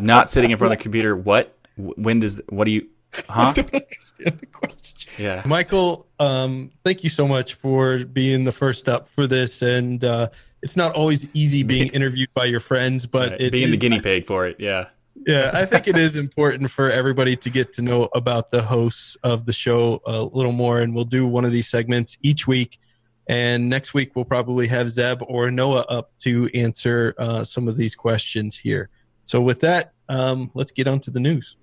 Not 0.00 0.30
sitting 0.30 0.50
in 0.50 0.56
front 0.56 0.72
of 0.72 0.78
the 0.78 0.82
computer. 0.82 1.14
What? 1.14 1.54
When 1.76 2.20
does? 2.20 2.40
What 2.48 2.64
do 2.64 2.70
you? 2.70 2.88
Huh? 3.28 3.52
don't 3.52 3.74
understand 3.74 4.38
the 4.38 4.46
question. 4.46 5.12
Yeah. 5.18 5.42
Michael, 5.44 6.06
um, 6.20 6.70
thank 6.84 7.02
you 7.02 7.10
so 7.10 7.26
much 7.26 7.54
for 7.54 8.04
being 8.04 8.44
the 8.44 8.52
first 8.52 8.88
up 8.88 9.08
for 9.08 9.26
this. 9.26 9.62
And 9.62 10.04
uh, 10.04 10.28
it's 10.62 10.76
not 10.76 10.94
always 10.94 11.28
easy 11.34 11.64
being 11.64 11.88
interviewed 11.88 12.32
by 12.34 12.44
your 12.44 12.60
friends, 12.60 13.06
but 13.06 13.32
Right, 13.32 13.40
it 13.40 13.52
being 13.52 13.72
the 13.72 13.76
guinea 13.76 14.00
pig 14.00 14.26
for 14.26 14.46
it. 14.46 14.56
Yeah. 14.60 14.86
Yeah, 15.26 15.50
I 15.52 15.66
think 15.66 15.86
it 15.86 15.98
is 15.98 16.16
important 16.16 16.70
for 16.70 16.90
everybody 16.90 17.36
to 17.36 17.50
get 17.50 17.72
to 17.74 17.82
know 17.82 18.08
about 18.14 18.50
the 18.50 18.62
hosts 18.62 19.16
of 19.22 19.44
the 19.44 19.52
show 19.52 20.00
a 20.06 20.22
little 20.22 20.52
more. 20.52 20.80
And 20.80 20.94
we'll 20.94 21.04
do 21.04 21.26
one 21.26 21.44
of 21.44 21.52
these 21.52 21.68
segments 21.68 22.16
each 22.22 22.46
week. 22.46 22.78
And 23.28 23.68
next 23.68 23.94
week, 23.94 24.16
we'll 24.16 24.24
probably 24.24 24.66
have 24.68 24.88
Zeb 24.88 25.22
or 25.28 25.50
Noah 25.50 25.84
up 25.88 26.10
to 26.20 26.48
answer 26.54 27.14
uh, 27.18 27.44
some 27.44 27.68
of 27.68 27.76
these 27.76 27.94
questions 27.94 28.56
here. 28.56 28.88
So, 29.24 29.40
with 29.40 29.60
that, 29.60 29.92
um, 30.08 30.50
let's 30.54 30.72
get 30.72 30.88
on 30.88 30.98
to 31.00 31.10
the 31.10 31.20
news. 31.20 31.56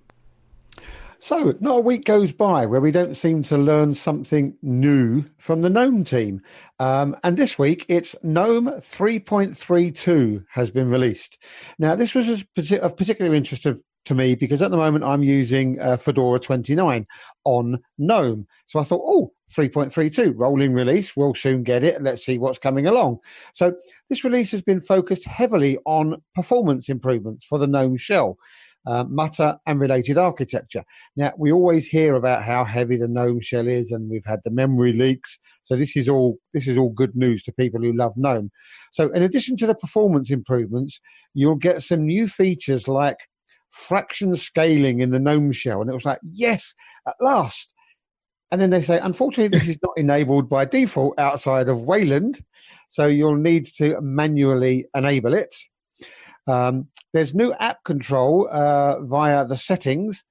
So, 1.20 1.56
not 1.58 1.78
a 1.78 1.80
week 1.80 2.04
goes 2.04 2.30
by 2.30 2.64
where 2.64 2.80
we 2.80 2.92
don't 2.92 3.16
seem 3.16 3.42
to 3.44 3.58
learn 3.58 3.92
something 3.94 4.56
new 4.62 5.24
from 5.38 5.62
the 5.62 5.70
GNOME 5.70 6.04
team. 6.04 6.40
Um, 6.78 7.16
and 7.24 7.36
this 7.36 7.58
week, 7.58 7.84
it's 7.88 8.14
GNOME 8.22 8.66
3.32 8.66 10.44
has 10.50 10.70
been 10.70 10.88
released. 10.88 11.42
Now, 11.78 11.96
this 11.96 12.14
was 12.14 12.28
of 12.30 12.96
particular 12.96 13.34
interest 13.34 13.64
to, 13.64 13.82
to 14.04 14.14
me 14.14 14.36
because 14.36 14.62
at 14.62 14.70
the 14.70 14.76
moment 14.76 15.02
I'm 15.02 15.24
using 15.24 15.80
uh, 15.80 15.96
Fedora 15.96 16.38
29 16.38 17.04
on 17.44 17.80
GNOME. 17.98 18.46
So 18.66 18.78
I 18.78 18.84
thought, 18.84 19.02
oh, 19.04 19.32
3.32, 19.52 20.34
rolling 20.36 20.72
release, 20.72 21.16
we'll 21.16 21.34
soon 21.34 21.64
get 21.64 21.82
it. 21.82 22.00
Let's 22.00 22.24
see 22.24 22.38
what's 22.38 22.60
coming 22.60 22.86
along. 22.86 23.18
So, 23.54 23.74
this 24.08 24.22
release 24.22 24.52
has 24.52 24.62
been 24.62 24.80
focused 24.80 25.24
heavily 25.24 25.78
on 25.84 26.22
performance 26.36 26.88
improvements 26.88 27.44
for 27.44 27.58
the 27.58 27.66
GNOME 27.66 27.96
shell. 27.96 28.38
Uh, 28.88 29.04
Mutter 29.04 29.58
and 29.66 29.80
related 29.82 30.16
architecture. 30.16 30.82
Now, 31.14 31.34
we 31.36 31.52
always 31.52 31.86
hear 31.86 32.14
about 32.14 32.42
how 32.42 32.64
heavy 32.64 32.96
the 32.96 33.06
GNOME 33.06 33.42
shell 33.42 33.68
is, 33.68 33.92
and 33.92 34.08
we've 34.08 34.24
had 34.24 34.40
the 34.46 34.50
memory 34.50 34.94
leaks. 34.94 35.38
So 35.64 35.76
this 35.76 35.94
is 35.94 36.08
all 36.08 36.38
this 36.54 36.66
is 36.66 36.78
all 36.78 36.88
good 36.88 37.14
news 37.14 37.42
to 37.42 37.52
people 37.52 37.82
who 37.82 37.92
love 37.92 38.14
GNOME. 38.16 38.50
So, 38.92 39.12
in 39.12 39.22
addition 39.22 39.58
to 39.58 39.66
the 39.66 39.74
performance 39.74 40.30
improvements, 40.30 41.00
you'll 41.34 41.56
get 41.56 41.82
some 41.82 42.06
new 42.06 42.26
features 42.26 42.88
like 42.88 43.18
fraction 43.68 44.34
scaling 44.36 45.00
in 45.00 45.10
the 45.10 45.20
GNOME 45.20 45.52
shell, 45.52 45.82
and 45.82 45.90
it 45.90 45.94
was 45.94 46.06
like, 46.06 46.20
yes, 46.22 46.74
at 47.06 47.16
last. 47.20 47.74
And 48.50 48.58
then 48.58 48.70
they 48.70 48.80
say, 48.80 48.98
unfortunately, 48.98 49.56
this 49.58 49.68
is 49.68 49.78
not 49.82 49.92
enabled 49.98 50.48
by 50.48 50.64
default 50.64 51.18
outside 51.18 51.68
of 51.68 51.82
Wayland, 51.82 52.40
so 52.88 53.06
you'll 53.06 53.36
need 53.36 53.66
to 53.76 54.00
manually 54.00 54.86
enable 54.94 55.34
it. 55.34 55.54
Um, 56.46 56.88
there's 57.12 57.34
new 57.34 57.52
app 57.54 57.84
control 57.84 58.48
uh, 58.50 59.00
via 59.02 59.44
the 59.46 59.56
settings. 59.56 60.24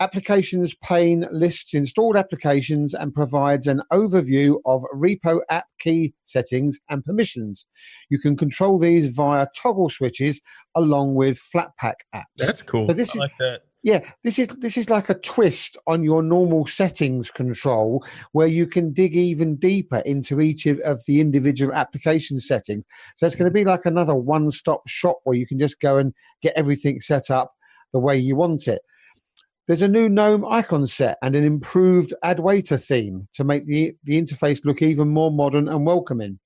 Applications 0.00 0.76
pane 0.76 1.26
lists 1.32 1.74
installed 1.74 2.16
applications 2.16 2.94
and 2.94 3.12
provides 3.12 3.66
an 3.66 3.82
overview 3.92 4.58
of 4.64 4.82
repo 4.94 5.40
app 5.50 5.66
key 5.80 6.14
settings 6.22 6.78
and 6.88 7.04
permissions. 7.04 7.66
You 8.08 8.20
can 8.20 8.36
control 8.36 8.78
these 8.78 9.08
via 9.08 9.48
toggle 9.60 9.90
switches 9.90 10.40
along 10.76 11.16
with 11.16 11.40
Flatpak 11.40 11.94
apps. 12.14 12.22
That's 12.36 12.62
cool. 12.62 12.86
So 12.86 12.92
this 12.92 13.10
I 13.10 13.12
is- 13.12 13.16
like 13.16 13.32
that. 13.40 13.62
Yeah, 13.84 14.00
this 14.24 14.40
is 14.40 14.48
this 14.48 14.76
is 14.76 14.90
like 14.90 15.08
a 15.08 15.14
twist 15.14 15.78
on 15.86 16.02
your 16.02 16.20
normal 16.20 16.66
settings 16.66 17.30
control, 17.30 18.04
where 18.32 18.48
you 18.48 18.66
can 18.66 18.92
dig 18.92 19.14
even 19.14 19.54
deeper 19.54 20.02
into 20.04 20.40
each 20.40 20.66
of, 20.66 20.80
of 20.80 21.00
the 21.06 21.20
individual 21.20 21.72
application 21.72 22.40
settings. 22.40 22.84
So 23.16 23.26
it's 23.26 23.36
going 23.36 23.50
to 23.50 23.56
mm-hmm. 23.56 23.64
be 23.64 23.70
like 23.70 23.86
another 23.86 24.16
one-stop 24.16 24.82
shop 24.88 25.18
where 25.22 25.36
you 25.36 25.46
can 25.46 25.60
just 25.60 25.80
go 25.80 25.96
and 25.96 26.12
get 26.42 26.54
everything 26.56 27.00
set 27.00 27.30
up 27.30 27.52
the 27.92 28.00
way 28.00 28.18
you 28.18 28.34
want 28.34 28.66
it. 28.66 28.82
There's 29.68 29.82
a 29.82 29.88
new 29.88 30.08
GNOME 30.08 30.44
icon 30.46 30.86
set 30.86 31.18
and 31.22 31.36
an 31.36 31.44
improved 31.44 32.14
Adwaita 32.24 32.84
theme 32.84 33.28
to 33.34 33.44
make 33.44 33.66
the 33.66 33.94
the 34.02 34.20
interface 34.20 34.64
look 34.64 34.82
even 34.82 35.08
more 35.08 35.30
modern 35.30 35.68
and 35.68 35.86
welcoming. 35.86 36.40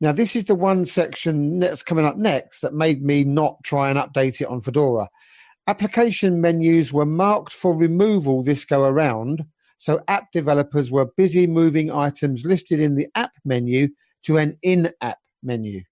Now, 0.00 0.12
this 0.12 0.34
is 0.34 0.46
the 0.46 0.54
one 0.54 0.84
section 0.84 1.60
that's 1.60 1.82
coming 1.82 2.04
up 2.04 2.16
next 2.16 2.60
that 2.60 2.74
made 2.74 3.02
me 3.02 3.24
not 3.24 3.56
try 3.62 3.88
and 3.88 3.98
update 3.98 4.40
it 4.40 4.48
on 4.48 4.60
Fedora. 4.60 5.08
Application 5.66 6.40
menus 6.40 6.92
were 6.92 7.06
marked 7.06 7.52
for 7.52 7.74
removal 7.74 8.42
this 8.42 8.64
go 8.64 8.84
around, 8.84 9.44
so 9.78 10.00
app 10.08 10.30
developers 10.32 10.90
were 10.90 11.06
busy 11.16 11.46
moving 11.46 11.90
items 11.90 12.44
listed 12.44 12.80
in 12.80 12.96
the 12.96 13.08
app 13.14 13.32
menu 13.44 13.88
to 14.24 14.36
an 14.36 14.58
in 14.62 14.92
app 15.00 15.18
menu. 15.42 15.82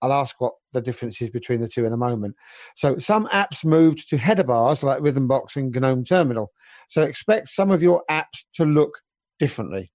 I'll 0.00 0.12
ask 0.12 0.40
what 0.40 0.54
the 0.72 0.80
difference 0.80 1.20
is 1.22 1.30
between 1.30 1.60
the 1.60 1.68
two 1.68 1.84
in 1.84 1.92
a 1.92 1.96
moment. 1.96 2.34
So, 2.74 2.98
some 2.98 3.28
apps 3.28 3.64
moved 3.64 4.08
to 4.08 4.16
header 4.16 4.44
bars 4.44 4.82
like 4.82 5.00
Rhythmbox 5.00 5.56
and 5.56 5.72
GNOME 5.72 6.04
Terminal. 6.04 6.50
So, 6.88 7.02
expect 7.02 7.48
some 7.48 7.70
of 7.70 7.82
your 7.82 8.02
apps 8.10 8.44
to 8.54 8.64
look 8.64 8.98
differently. 9.38 9.92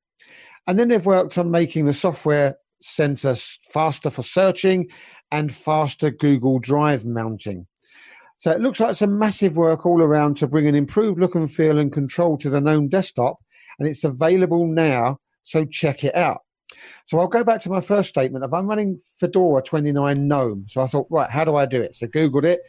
And 0.66 0.80
then 0.80 0.88
they've 0.88 1.06
worked 1.06 1.38
on 1.38 1.52
making 1.52 1.86
the 1.86 1.94
software 1.94 2.56
center 2.82 3.36
faster 3.36 4.10
for 4.10 4.24
searching 4.24 4.90
and 5.32 5.54
faster 5.54 6.10
Google 6.12 6.60
Drive 6.60 7.06
mounting. 7.06 7.68
So 8.38 8.52
it 8.52 8.62
looks 8.62 8.80
like 8.80 8.96
some 8.96 9.18
massive 9.18 9.58
work 9.58 9.86
all 9.86 10.02
around 10.02 10.38
to 10.38 10.48
bring 10.48 10.68
an 10.68 10.76
improved 10.76 11.20
look 11.20 11.36
and 11.36 11.52
feel 11.52 11.80
and 11.80 11.92
control 11.92 12.38
to 12.38 12.50
the 12.50 12.62
GNOME 12.62 12.88
desktop, 12.88 13.40
and 13.80 13.88
it's 13.88 14.04
available 14.04 14.68
now. 14.68 15.20
So 15.44 15.66
check 15.66 16.04
it 16.04 16.16
out. 16.16 16.42
So 17.06 17.20
I'll 17.20 17.28
go 17.28 17.44
back 17.44 17.62
to 17.62 17.70
my 17.70 17.82
first 17.82 18.10
statement 18.10 18.44
of 18.44 18.54
I'm 18.54 18.68
running 18.68 19.00
Fedora 19.16 19.62
29 19.62 20.28
GNOME. 20.28 20.66
So 20.68 20.82
I 20.82 20.88
thought, 20.88 21.08
right, 21.10 21.30
how 21.30 21.46
do 21.46 21.56
I 21.56 21.66
do 21.66 21.82
it? 21.82 21.96
So 21.96 22.08
Googled 22.08 22.44
it. 22.44 22.62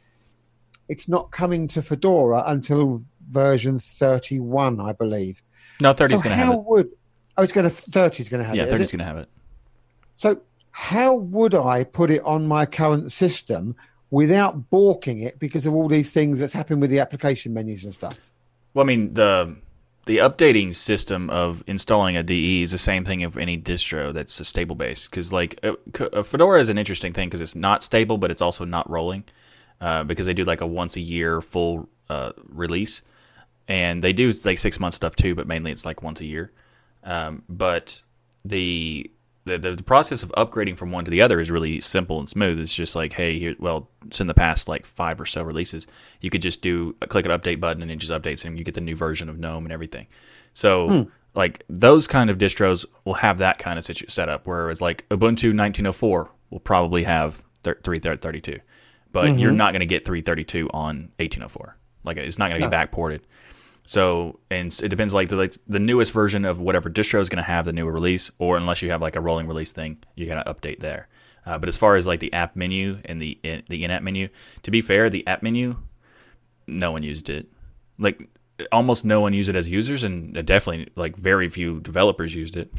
It's 0.88 1.08
not 1.08 1.30
coming 1.32 1.68
to 1.68 1.82
Fedora 1.82 2.44
until 2.46 3.02
version 3.28 3.78
31, 3.78 4.80
I 4.80 4.92
believe. 4.92 5.42
No, 5.82 5.92
30 5.92 6.14
is 6.14 6.20
so 6.20 6.24
going 6.24 6.38
to 6.38 6.44
have 6.44 6.54
it. 6.54 6.64
would 6.64 6.88
oh, 7.36 7.42
it's 7.42 7.52
going 7.52 7.68
to 7.68 7.70
30 7.70 8.22
is 8.22 8.28
going 8.28 8.42
to 8.42 8.46
have 8.46 8.54
it. 8.54 8.58
Yeah, 8.58 8.66
30 8.66 8.82
is 8.82 8.92
going 8.92 9.00
to 9.00 9.04
have 9.04 9.18
it. 9.18 9.28
So, 10.16 10.40
how 10.70 11.14
would 11.14 11.54
I 11.54 11.84
put 11.84 12.10
it 12.10 12.22
on 12.24 12.46
my 12.46 12.64
current 12.64 13.12
system 13.12 13.74
without 14.11 14.70
balking 14.70 15.22
it 15.22 15.38
because 15.38 15.66
of 15.66 15.74
all 15.74 15.88
these 15.88 16.12
things 16.12 16.40
that's 16.40 16.52
happened 16.52 16.80
with 16.80 16.90
the 16.90 17.00
application 17.00 17.52
menus 17.52 17.84
and 17.84 17.94
stuff? 17.94 18.30
Well, 18.74 18.84
I 18.84 18.86
mean 18.86 19.14
the 19.14 19.56
the 20.06 20.18
updating 20.18 20.74
system 20.74 21.28
of 21.28 21.62
installing 21.66 22.16
a 22.16 22.22
DE 22.22 22.62
is 22.62 22.70
the 22.70 22.78
same 22.78 23.04
thing 23.04 23.24
of 23.24 23.36
any 23.36 23.59
distro 23.59 24.11
that's 24.11 24.40
a 24.40 24.44
stable 24.44 24.74
base. 24.74 25.06
Because 25.06 25.34
like 25.34 25.59
uh, 25.62 25.74
C- 25.94 26.09
uh, 26.11 26.22
Fedora 26.22 26.61
is 26.61 26.70
an 26.70 26.78
interesting 26.78 27.12
thing 27.12 27.28
because 27.28 27.42
it's 27.42 27.54
not 27.54 27.82
stable, 27.82 28.16
but 28.16 28.30
it's 28.30 28.40
also 28.40 28.64
not 28.64 28.88
rolling 28.88 29.24
uh, 29.82 30.04
because 30.04 30.24
they 30.24 30.32
do 30.32 30.44
like 30.44 30.62
a 30.62 30.66
once 30.66 30.96
a 30.96 31.00
year 31.00 31.42
full 31.42 31.88
uh, 32.09 32.32
release, 32.48 33.02
and 33.68 34.02
they 34.02 34.14
do 34.14 34.32
like 34.44 34.56
six 34.56 34.80
month 34.80 34.94
stuff 34.94 35.14
too, 35.14 35.34
but 35.34 35.46
mainly 35.46 35.70
it's 35.70 35.84
like 35.84 36.02
once 36.02 36.22
a 36.22 36.24
year. 36.24 36.52
Um, 37.04 37.42
but 37.48 38.02
the, 38.44 39.11
the 39.57 39.74
the 39.74 39.82
process 39.82 40.22
of 40.22 40.30
upgrading 40.36 40.76
from 40.76 40.92
one 40.92 41.05
to 41.05 41.11
the 41.11 41.22
other 41.22 41.40
is 41.40 41.51
really 41.51 41.80
simple 41.80 42.18
and 42.18 42.28
smooth. 42.28 42.59
It's 42.61 42.74
just 42.74 42.94
like, 42.94 43.12
hey, 43.12 43.38
here, 43.38 43.57
well, 43.59 43.88
it's 44.07 44.20
in 44.20 44.26
the 44.26 44.34
past 44.34 44.68
like 44.68 44.84
five 44.84 45.20
or 45.20 45.26
so 45.26 45.42
releases, 45.42 45.86
you 46.20 46.30
could 46.30 46.42
just 46.42 46.61
do 46.61 46.92
click 47.09 47.24
an 47.24 47.32
update 47.32 47.61
button 47.61 47.82
and 47.82 47.90
it 47.90 47.96
just 47.96 48.12
updates 48.12 48.44
and 48.44 48.59
you 48.59 48.64
get 48.64 48.74
the 48.74 48.80
new 48.80 48.96
version 48.96 49.28
of 49.28 49.38
GNOME 49.38 49.64
and 49.64 49.72
everything. 49.72 50.07
So 50.55 50.88
hmm. 50.88 51.03
like 51.34 51.64
those 51.68 52.07
kind 52.07 52.30
of 52.30 52.38
distros 52.38 52.84
will 53.05 53.14
have 53.14 53.38
that 53.38 53.59
kind 53.59 53.78
of 53.78 53.84
situ- 53.84 54.09
setup, 54.09 54.46
whereas 54.46 54.80
like 54.80 55.09
Ubuntu 55.09 55.57
1904 55.57 56.30
will 56.51 56.61
probably 56.61 57.05
have 57.05 57.42
thir- 57.62 57.78
332, 57.82 58.61
but 59.12 59.38
you're 59.38 59.51
mm-hmm. 59.51 59.57
not 59.57 59.72
going 59.72 59.80
to 59.80 59.86
get 59.86 60.05
332 60.05 60.68
on 60.70 61.11
1804. 61.18 61.76
Like 62.05 62.16
it's 62.16 62.38
not 62.38 62.49
going 62.49 62.61
to 62.61 62.66
No. 62.66 62.70
be 62.70 62.76
backported. 62.76 63.20
So, 63.89 64.39
and 64.51 64.66
it 64.82 64.89
depends 64.91 65.14
like 65.14 65.30
the 65.30 65.36
like 65.36 65.55
the 65.66 65.78
newest 65.78 66.12
version 66.12 66.45
of 66.45 66.61
whatever 66.61 66.91
distro 66.91 67.20
is 67.20 67.30
going 67.30 67.43
to 67.43 67.51
have 67.51 67.64
the 67.64 67.72
newer 67.72 67.91
release, 67.91 68.30
or 68.39 68.59
unless 68.59 68.82
you 68.82 68.91
have 68.91 69.01
like 69.01 69.16
a 69.16 69.20
rolling 69.22 69.47
release 69.47 69.72
thing, 69.72 69.97
you're 70.14 70.28
going 70.28 70.45
to 70.45 70.53
update 70.53 70.80
there. 70.80 71.09
Uh, 71.47 71.57
but 71.57 71.70
as 71.70 71.76
far 71.78 71.97
as 71.97 72.07
like 72.07 72.20
the 72.20 72.30
app 72.34 72.55
menu 72.55 72.99
and 73.07 73.18
the 73.22 73.39
in, 73.43 73.62
the 73.70 73.84
in-app 73.84 74.03
menu, 74.03 74.28
to 74.62 74.70
be 74.70 74.82
fair, 74.82 75.09
the 75.09 75.26
app 75.26 75.43
menu, 75.43 75.74
no 76.66 76.93
one 76.93 77.03
used 77.03 77.30
it. 77.30 77.51
Like 77.99 78.28
almost 78.72 79.07
no 79.07 79.22
one 79.22 79.32
used 79.32 79.49
it 79.49 79.57
as 79.57 79.70
users, 79.70 80.05
and 80.05 80.34
definitely 80.45 80.93
like 80.95 81.16
very 81.16 81.49
few 81.49 81.80
developers 81.80 82.34
used 82.34 82.59
it, 82.59 82.70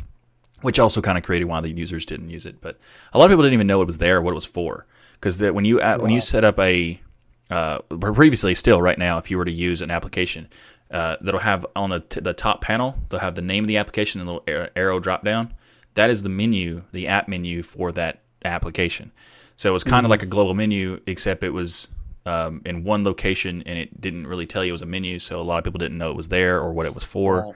which 0.62 0.78
also 0.78 1.02
kind 1.02 1.18
of 1.18 1.24
created 1.24 1.46
why 1.46 1.60
the 1.60 1.72
users 1.72 2.06
didn't 2.06 2.30
use 2.30 2.46
it. 2.46 2.62
But 2.62 2.78
a 3.14 3.18
lot 3.18 3.26
of 3.26 3.32
people 3.32 3.42
didn't 3.42 3.56
even 3.56 3.66
know 3.66 3.82
it 3.82 3.88
was 3.88 3.98
there, 3.98 4.18
or 4.18 4.22
what 4.22 4.34
it 4.34 4.36
was 4.36 4.46
for, 4.46 4.86
because 5.14 5.42
when 5.42 5.66
you 5.66 5.82
uh, 5.82 5.98
when 5.98 6.12
you 6.12 6.22
set 6.22 6.44
up 6.44 6.60
a 6.60 7.02
uh, 7.50 7.80
previously 7.80 8.54
still 8.54 8.80
right 8.80 9.00
now, 9.00 9.18
if 9.18 9.32
you 9.32 9.40
were 9.40 9.46
to 9.46 9.52
use 9.52 9.82
an 9.82 9.90
application, 9.90 10.48
uh, 10.92 11.18
that'll 11.22 11.40
have 11.40 11.66
on 11.76 11.90
the, 11.92 12.00
t- 12.00 12.20
the 12.20 12.34
top 12.34 12.62
panel, 12.62 12.96
they'll 13.10 13.20
have 13.20 13.36
the 13.36 13.42
name 13.42 13.64
of 13.64 13.68
the 13.68 13.78
application 13.78 14.22
and 14.22 14.30
a 14.30 14.34
little 14.34 14.70
arrow 14.76 15.00
drop 15.00 15.24
down. 15.24 15.54
That 15.96 16.10
is 16.10 16.24
the 16.24 16.30
menu, 16.30 16.84
the 16.92 17.08
app 17.08 17.28
menu 17.28 17.62
for 17.64 17.92
that 17.94 18.22
application. 18.46 19.12
So 19.58 19.70
it 19.70 19.74
was 19.74 19.84
kind 19.84 20.06
of 20.06 20.10
like 20.10 20.24
a 20.24 20.26
global 20.28 20.54
menu, 20.54 21.00
except 21.06 21.44
it 21.44 21.50
was 21.52 21.88
um, 22.26 22.62
in 22.66 22.84
one 22.84 23.04
location 23.04 23.62
and 23.66 23.78
it 23.78 24.00
didn't 24.00 24.28
really 24.28 24.46
tell 24.46 24.64
you 24.64 24.70
it 24.70 24.72
was 24.72 24.82
a 24.82 24.86
menu, 24.86 25.20
so 25.20 25.40
a 25.40 25.44
lot 25.44 25.58
of 25.58 25.64
people 25.64 25.80
didn't 25.80 25.98
know 25.98 26.10
it 26.12 26.16
was 26.16 26.30
there 26.30 26.60
or 26.62 26.72
what 26.74 26.86
it 26.86 26.96
was 26.96 27.04
for. 27.04 27.56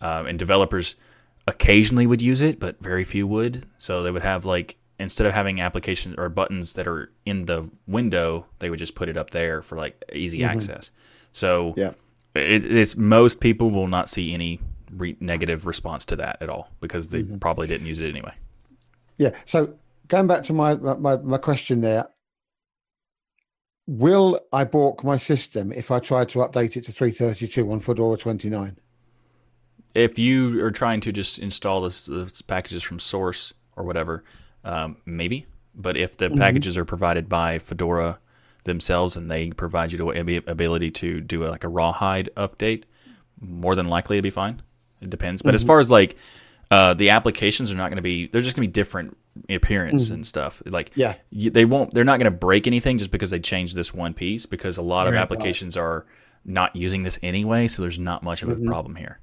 Um, 0.00 0.26
and 0.26 0.38
developers 0.38 0.94
occasionally 1.48 2.06
would 2.06 2.22
use 2.22 2.40
it, 2.40 2.58
but 2.60 2.80
very 2.80 3.04
few 3.04 3.26
would. 3.26 3.66
So 3.78 4.02
they 4.02 4.10
would 4.10 4.22
have 4.22 4.44
like 4.44 4.76
instead 4.98 5.26
of 5.26 5.32
having 5.34 5.60
applications 5.60 6.14
or 6.16 6.28
buttons 6.28 6.74
that 6.74 6.86
are 6.86 7.10
in 7.26 7.46
the 7.46 7.68
window, 7.88 8.46
they 8.60 8.70
would 8.70 8.78
just 8.78 8.94
put 8.94 9.08
it 9.08 9.16
up 9.16 9.30
there 9.30 9.60
for 9.62 9.76
like 9.76 10.00
easy 10.12 10.40
Mhm. 10.40 10.48
access. 10.48 10.90
So 11.32 11.74
Yeah. 11.76 11.92
It, 12.34 12.64
it's 12.64 12.96
most 12.96 13.40
people 13.40 13.70
will 13.70 13.88
not 13.88 14.08
see 14.08 14.32
any 14.32 14.60
re- 14.90 15.16
negative 15.20 15.66
response 15.66 16.04
to 16.06 16.16
that 16.16 16.40
at 16.40 16.48
all 16.48 16.70
because 16.80 17.08
they 17.08 17.22
Mhm. 17.22 17.40
probably 17.40 17.66
didn't 17.66 17.86
use 17.86 17.98
it 18.00 18.08
anyway. 18.08 18.32
Yeah. 19.18 19.30
So 19.44 19.74
going 20.08 20.26
back 20.26 20.42
to 20.44 20.52
my, 20.52 20.74
my 20.76 21.16
my 21.16 21.38
question 21.38 21.80
there, 21.80 22.08
will 23.86 24.40
I 24.52 24.64
balk 24.64 25.04
my 25.04 25.16
system 25.16 25.72
if 25.72 25.90
I 25.90 25.98
try 25.98 26.24
to 26.24 26.38
update 26.40 26.76
it 26.76 26.84
to 26.84 26.92
332 26.92 27.70
on 27.70 27.80
Fedora 27.80 28.16
29? 28.16 28.76
If 29.94 30.18
you 30.18 30.64
are 30.64 30.70
trying 30.70 31.00
to 31.02 31.12
just 31.12 31.38
install 31.38 31.82
this, 31.82 32.06
this 32.06 32.40
packages 32.40 32.82
from 32.82 32.98
source 32.98 33.52
or 33.76 33.84
whatever, 33.84 34.24
um, 34.64 34.96
maybe. 35.04 35.46
But 35.74 35.96
if 35.96 36.16
the 36.16 36.28
Mhm. 36.28 36.38
packages 36.38 36.76
are 36.78 36.84
provided 36.84 37.28
by 37.28 37.58
Fedora 37.58 38.18
themselves 38.64 39.16
and 39.16 39.30
they 39.30 39.50
provide 39.50 39.92
you 39.92 39.98
the 39.98 40.42
ability 40.46 40.90
to 40.92 41.20
do 41.20 41.44
a, 41.44 41.48
like 41.48 41.64
a 41.64 41.68
rawhide 41.68 42.30
update, 42.36 42.84
more 43.40 43.74
than 43.74 43.86
likely 43.86 44.16
it'd 44.16 44.22
be 44.22 44.30
fine. 44.30 44.62
It 45.00 45.10
depends. 45.10 45.42
But 45.42 45.54
as 45.54 45.64
Mhm. 45.64 45.66
far 45.66 45.78
as 45.80 45.90
like 45.90 46.16
uh, 46.70 46.94
the 46.94 47.10
applications 47.10 47.70
are 47.70 47.74
not 47.74 47.90
going 47.90 47.96
to 47.96 48.02
be, 48.02 48.28
they're 48.28 48.40
just 48.40 48.56
going 48.56 48.66
to 48.66 48.68
be 48.68 48.72
different 48.72 49.14
appearance 49.50 50.08
Mhm. 50.08 50.14
and 50.14 50.26
stuff. 50.26 50.62
Like 50.64 50.90
Yeah. 50.94 51.16
you, 51.28 51.50
they 51.50 51.66
won't, 51.66 51.92
they're 51.92 52.02
not 52.04 52.18
going 52.18 52.32
to 52.32 52.38
break 52.38 52.66
anything 52.66 52.96
just 52.96 53.10
because 53.10 53.28
they 53.30 53.40
changed 53.40 53.76
this 53.76 53.92
one 53.92 54.14
piece. 54.14 54.46
Because 54.46 54.78
a 54.78 54.82
lot 54.82 55.06
of 55.06 55.12
Right. 55.12 55.20
applications 55.20 55.76
are 55.76 56.06
not 56.46 56.74
using 56.74 57.02
this 57.02 57.18
anyway, 57.22 57.68
so 57.68 57.82
there's 57.82 57.98
not 57.98 58.22
much 58.22 58.42
of 58.42 58.48
a 58.48 58.54
Mhm. 58.56 58.66
problem 58.66 58.96
here. 58.96 59.18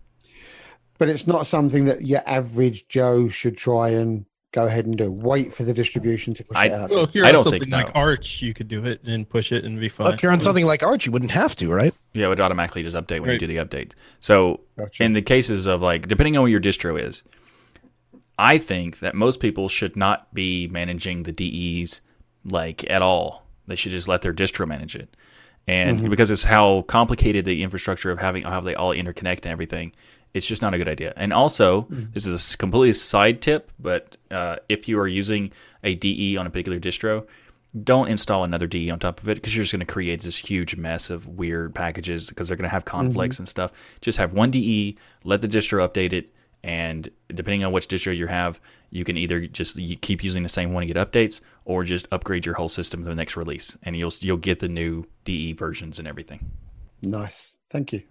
But 0.99 1.09
it's 1.09 1.25
not 1.25 1.47
something 1.47 1.85
that 1.85 2.05
your 2.05 2.21
average 2.27 2.87
Joe 2.87 3.29
should 3.29 3.57
try 3.57 3.89
and 3.89 4.25
go 4.51 4.65
ahead 4.65 4.85
and 4.85 4.97
do. 4.97 5.11
Wait 5.11 5.53
for 5.53 5.63
the 5.63 5.73
distribution 5.73 6.33
to 6.33 6.43
push 6.43 6.57
I- 6.57 6.65
it 6.65 6.71
out. 6.73 6.89
Well, 6.89 7.03
if 7.03 7.13
you're 7.13 7.25
I 7.25 7.29
on 7.29 7.33
don't 7.35 7.43
something 7.43 7.59
think 7.61 7.71
like 7.71 7.87
no. 7.93 8.01
Arch, 8.01 8.41
you 8.41 8.53
could 8.53 8.67
do 8.67 8.85
it 8.85 9.01
and 9.03 9.27
push 9.29 9.51
it 9.51 9.63
and 9.63 9.79
be 9.79 9.89
fine. 9.89 10.05
Well, 10.05 10.13
if 10.13 10.23
you're 10.23 10.31
on 10.31 10.39
something 10.39 10.65
like 10.65 10.81
Arch, 10.83 11.05
you 11.05 11.11
wouldn't 11.11 11.31
have 11.31 11.55
to, 11.57 11.71
right? 11.71 11.93
Yeah, 12.13 12.25
it 12.25 12.29
would 12.29 12.41
automatically 12.41 12.83
just 12.83 12.95
update 12.95 13.19
when 13.19 13.29
Right. 13.29 13.33
you 13.41 13.47
do 13.47 13.47
the 13.47 13.57
updates. 13.57 13.93
So 14.19 14.61
Gotcha. 14.77 15.03
in 15.03 15.13
the 15.13 15.21
cases 15.21 15.67
of 15.67 15.81
like 15.81 16.07
depending 16.07 16.35
on 16.37 16.43
what 16.43 16.51
your 16.51 16.61
distro 16.61 16.99
is, 17.01 17.23
I 18.37 18.57
think 18.57 18.99
that 18.99 19.15
most 19.15 19.39
people 19.39 19.69
should 19.69 19.95
not 19.95 20.33
be 20.33 20.67
managing 20.67 21.23
the 21.23 21.31
DEs 21.31 22.01
like 22.45 22.89
at 22.89 23.01
all. 23.01 23.45
They 23.67 23.75
should 23.75 23.91
just 23.91 24.07
let 24.07 24.21
their 24.21 24.33
distro 24.33 24.67
manage 24.67 24.95
it. 24.95 25.15
And 25.67 25.99
Mhm. 25.99 26.09
because 26.09 26.31
it's 26.31 26.45
how 26.45 26.81
complicated 26.83 27.45
the 27.45 27.61
infrastructure 27.61 28.09
of 28.09 28.17
having 28.17 28.43
how 28.43 28.61
they 28.61 28.73
all 28.73 28.91
interconnect 28.95 29.39
and 29.43 29.47
everything, 29.47 29.91
it's 30.33 30.47
just 30.47 30.61
not 30.61 30.73
a 30.73 30.77
good 30.77 30.87
idea. 30.87 31.13
And 31.15 31.33
also, 31.33 31.87
this 32.13 32.25
is 32.25 32.53
a 32.53 32.57
completely 32.57 32.93
side 32.93 33.41
tip, 33.41 33.71
but 33.79 34.17
uh, 34.29 34.57
if 34.67 34.87
you 34.87 34.99
are 34.99 35.07
using 35.07 35.51
a 35.83 35.95
DE 35.95 36.37
on 36.37 36.45
a 36.45 36.49
particular 36.49 36.79
distro, 36.79 37.27
don't 37.83 38.07
install 38.07 38.43
another 38.43 38.67
DE 38.67 38.89
on 38.89 38.99
top 38.99 39.21
of 39.21 39.29
it 39.29 39.35
because 39.35 39.55
you're 39.55 39.63
just 39.63 39.73
going 39.73 39.79
to 39.79 39.85
create 39.85 40.21
this 40.21 40.37
huge 40.37 40.75
mess 40.75 41.09
of 41.09 41.27
weird 41.27 41.73
packages 41.75 42.29
because 42.29 42.47
they're 42.47 42.57
going 42.57 42.63
to 42.63 42.69
have 42.69 42.85
conflicts 42.85 43.37
and 43.39 43.47
stuff. 43.47 43.71
Just 44.01 44.17
have 44.17 44.33
one 44.33 44.51
DE, 44.51 44.97
let 45.23 45.41
the 45.41 45.47
distro 45.47 45.87
update 45.87 46.13
it, 46.13 46.33
and 46.63 47.09
depending 47.29 47.63
on 47.63 47.71
which 47.71 47.87
distro 47.87 48.15
you 48.15 48.27
have, 48.27 48.59
you 48.89 49.03
can 49.03 49.17
either 49.17 49.45
just 49.47 49.79
keep 50.01 50.23
using 50.23 50.43
the 50.43 50.49
same 50.49 50.73
one 50.73 50.85
to 50.85 50.91
get 50.91 51.11
updates, 51.11 51.41
or 51.65 51.83
just 51.83 52.07
upgrade 52.11 52.45
your 52.45 52.55
whole 52.55 52.69
system 52.69 53.03
to 53.03 53.09
the 53.09 53.15
next 53.15 53.37
release, 53.37 53.77
and 53.83 53.95
you'll 53.95 54.11
you'll 54.21 54.37
get 54.37 54.59
the 54.59 54.67
new 54.67 55.05
DE 55.25 55.53
versions 55.53 55.99
and 55.99 56.07
everything. 56.07 56.51
nice. 57.03 57.55
Thank 57.69 57.93
you. 57.93 58.01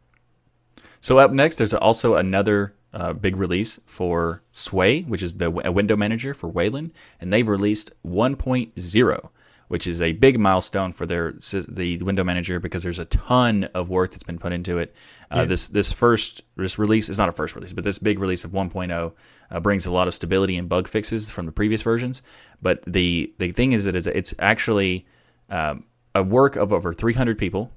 So 1.01 1.19
up 1.19 1.31
next, 1.33 1.57
there's 1.57 1.75
also 1.75 2.17
another 2.17 2.75
uh, 2.93 3.13
big 3.13 3.37
release 3.37 3.81
for 3.87 4.43
Sway, 4.53 5.03
which 5.03 5.23
is 5.23 5.35
the 5.35 5.47
a 5.65 5.73
window 5.73 5.97
manager 5.97 6.35
for 6.35 6.49
Wayland, 6.49 6.93
and 7.21 7.33
they've 7.33 7.47
released 7.47 7.93
1.0, 8.07 9.29
which 9.69 9.87
is 9.87 10.01
a 10.01 10.13
big 10.13 10.39
milestone 10.39 10.93
for 10.93 11.07
their 11.07 11.33
the 11.69 11.99
window 11.99 12.25
manager 12.25 12.59
because 12.59 12.83
there's 12.83 12.99
a 12.99 13.05
ton 13.07 13.65
of 13.75 13.91
work 13.91 14.11
that's 14.11 14.23
been 14.23 14.39
put 14.39 14.53
into 14.53 14.79
it. 14.79 14.95
Uh, 15.31 15.45
This 15.45 15.69
this 15.69 15.93
first 15.93 16.43
this 16.57 16.79
release 16.79 17.09
is 17.09 17.19
not 17.19 17.29
a 17.29 17.33
first 17.33 17.55
release, 17.55 17.73
but 17.73 17.85
this 17.85 17.99
big 17.99 18.19
release 18.19 18.45
of 18.45 18.53
1.0 18.53 19.13
uh, 19.51 19.61
brings 19.61 19.87
a 19.87 19.93
lot 19.93 20.09
of 20.09 20.15
stability 20.15 20.57
and 20.57 20.69
bug 20.69 20.89
fixes 20.89 21.31
from 21.31 21.47
the 21.47 21.53
previous 21.53 21.83
versions. 21.83 22.23
But 22.63 22.83
the 22.87 23.33
the 23.39 23.53
thing 23.53 23.73
is, 23.73 23.87
it 23.87 23.97
is 23.97 24.07
it's 24.07 24.35
actually 24.39 25.07
um, 25.51 25.85
a 26.15 26.23
work 26.23 26.57
of 26.57 26.73
over 26.73 26.93
300 26.95 27.39
people 27.39 27.71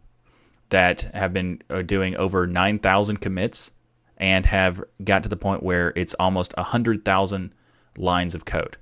that 0.72 1.02
have 1.14 1.32
been 1.34 1.62
uh, 1.70 1.84
doing 1.84 2.16
over 2.16 2.48
9,000 2.48 3.18
commits 3.18 3.72
and 4.18 4.46
have 4.46 4.84
got 5.04 5.24
to 5.24 5.30
the 5.30 5.38
point 5.38 5.64
where 5.64 5.94
it's 5.96 6.14
almost 6.16 6.56
100,000 6.58 7.54
lines 7.98 8.36
of 8.36 8.46
code. 8.46 8.78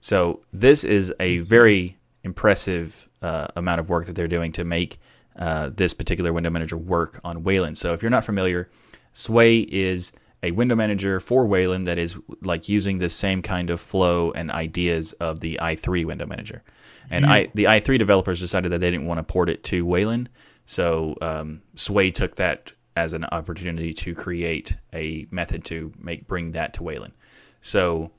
So 0.00 0.40
this 0.52 0.82
is 0.82 1.12
a 1.20 1.38
very 1.38 1.98
impressive 2.24 3.08
uh, 3.22 3.48
amount 3.56 3.80
of 3.80 3.88
work 3.88 4.06
that 4.06 4.14
they're 4.14 4.28
doing 4.28 4.52
to 4.52 4.64
make 4.64 4.98
uh, 5.36 5.70
this 5.74 5.94
particular 5.94 6.32
window 6.32 6.50
manager 6.50 6.76
work 6.76 7.20
on 7.22 7.42
Wayland. 7.42 7.76
So 7.78 7.92
if 7.92 8.02
you're 8.02 8.10
not 8.10 8.24
familiar, 8.24 8.70
Sway 9.12 9.60
is 9.60 10.12
a 10.42 10.52
window 10.52 10.74
manager 10.74 11.20
for 11.20 11.46
Wayland 11.46 11.86
that 11.86 11.98
is 11.98 12.16
like 12.42 12.68
using 12.68 12.98
the 12.98 13.08
same 13.08 13.42
kind 13.42 13.68
of 13.68 13.80
flow 13.80 14.32
and 14.32 14.50
ideas 14.50 15.12
of 15.14 15.40
the 15.40 15.58
i3 15.60 16.06
window 16.06 16.26
manager. 16.26 16.62
And 17.10 17.26
I, 17.26 17.50
the 17.54 17.64
i3 17.64 17.98
developers 17.98 18.40
decided 18.40 18.72
that 18.72 18.80
they 18.80 18.90
didn't 18.90 19.06
want 19.06 19.18
to 19.18 19.24
port 19.24 19.50
it 19.50 19.64
to 19.64 19.84
Wayland, 19.84 20.30
so 20.70 21.16
um, 21.20 21.62
Sway 21.74 22.12
took 22.12 22.36
that 22.36 22.72
as 22.94 23.12
an 23.12 23.24
opportunity 23.32 23.92
to 23.92 24.14
create 24.14 24.76
a 24.94 25.26
method 25.32 25.64
to 25.64 25.92
make 25.98 26.28
bring 26.28 26.52
that 26.52 26.74
to 26.74 26.84
Wayland. 26.84 27.12
So 27.60 28.12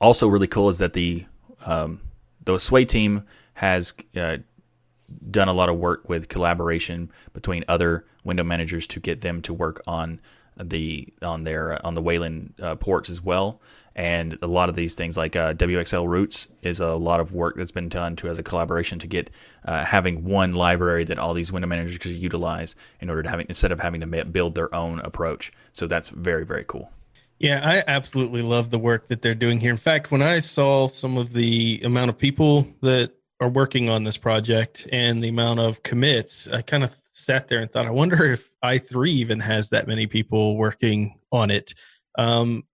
also 0.00 0.26
really 0.26 0.48
cool 0.48 0.68
is 0.68 0.78
that 0.78 0.94
the 0.94 1.24
um, 1.64 2.00
the 2.44 2.58
Sway 2.58 2.84
team 2.84 3.22
has 3.54 3.94
uh, 4.16 4.38
done 5.30 5.46
a 5.46 5.52
lot 5.52 5.68
of 5.68 5.76
work 5.76 6.08
with 6.08 6.26
collaboration 6.26 7.12
between 7.34 7.64
other 7.68 8.04
window 8.24 8.42
managers 8.42 8.88
to 8.88 8.98
get 8.98 9.20
them 9.20 9.40
to 9.42 9.54
work 9.54 9.80
on 9.86 10.20
the 10.62 11.08
on 11.22 11.44
their 11.44 11.84
on 11.84 11.94
the 11.94 12.02
Wayland 12.02 12.54
uh, 12.60 12.76
ports 12.76 13.10
as 13.10 13.22
well. 13.22 13.60
And 13.96 14.38
a 14.40 14.46
lot 14.46 14.68
of 14.68 14.76
these 14.76 14.94
things, 14.94 15.16
like 15.16 15.34
uh, 15.36 15.52
wlroots, 15.54 16.48
is 16.62 16.80
a 16.80 16.94
lot 16.94 17.20
of 17.20 17.34
work 17.34 17.56
that's 17.56 17.72
been 17.72 17.88
done 17.88 18.16
to 18.16 18.28
as 18.28 18.38
a 18.38 18.42
collaboration 18.42 18.98
to 19.00 19.06
get 19.06 19.30
uh, 19.64 19.84
having 19.84 20.24
one 20.24 20.54
library 20.54 21.04
that 21.04 21.18
all 21.18 21.34
these 21.34 21.52
window 21.52 21.66
managers 21.68 21.98
could 21.98 22.12
utilize 22.12 22.76
in 23.00 23.10
order 23.10 23.22
to 23.24 23.28
having 23.28 23.46
instead 23.48 23.72
of 23.72 23.80
having 23.80 24.00
to 24.00 24.24
build 24.26 24.54
their 24.54 24.72
own 24.74 25.00
approach. 25.00 25.52
So 25.72 25.86
that's 25.86 26.08
very 26.10 26.46
very 26.46 26.64
cool. 26.66 26.90
Yeah, 27.38 27.60
I 27.64 27.82
absolutely 27.90 28.42
love 28.42 28.70
the 28.70 28.78
work 28.78 29.08
that 29.08 29.22
they're 29.22 29.34
doing 29.34 29.60
here. 29.60 29.70
In 29.70 29.78
fact, 29.78 30.10
when 30.10 30.20
I 30.20 30.40
saw 30.40 30.86
some 30.86 31.16
of 31.16 31.32
the 31.32 31.80
amount 31.82 32.10
of 32.10 32.18
people 32.18 32.68
that 32.82 33.12
are 33.40 33.48
working 33.48 33.88
on 33.88 34.04
this 34.04 34.16
project 34.16 34.86
and 34.92 35.22
the 35.22 35.28
amount 35.28 35.60
of 35.60 35.82
commits, 35.82 36.46
I 36.48 36.62
kind 36.62 36.84
of 36.84 36.94
sat 37.10 37.48
there 37.48 37.60
and 37.60 37.70
thought, 37.70 37.86
I 37.86 37.90
wonder 37.90 38.24
if 38.32 38.50
i3 38.64 39.08
even 39.08 39.40
has 39.40 39.68
that 39.70 39.88
many 39.88 40.06
people 40.06 40.56
working 40.56 41.18
on 41.32 41.50
it. 41.50 41.74
Um, 42.18 42.64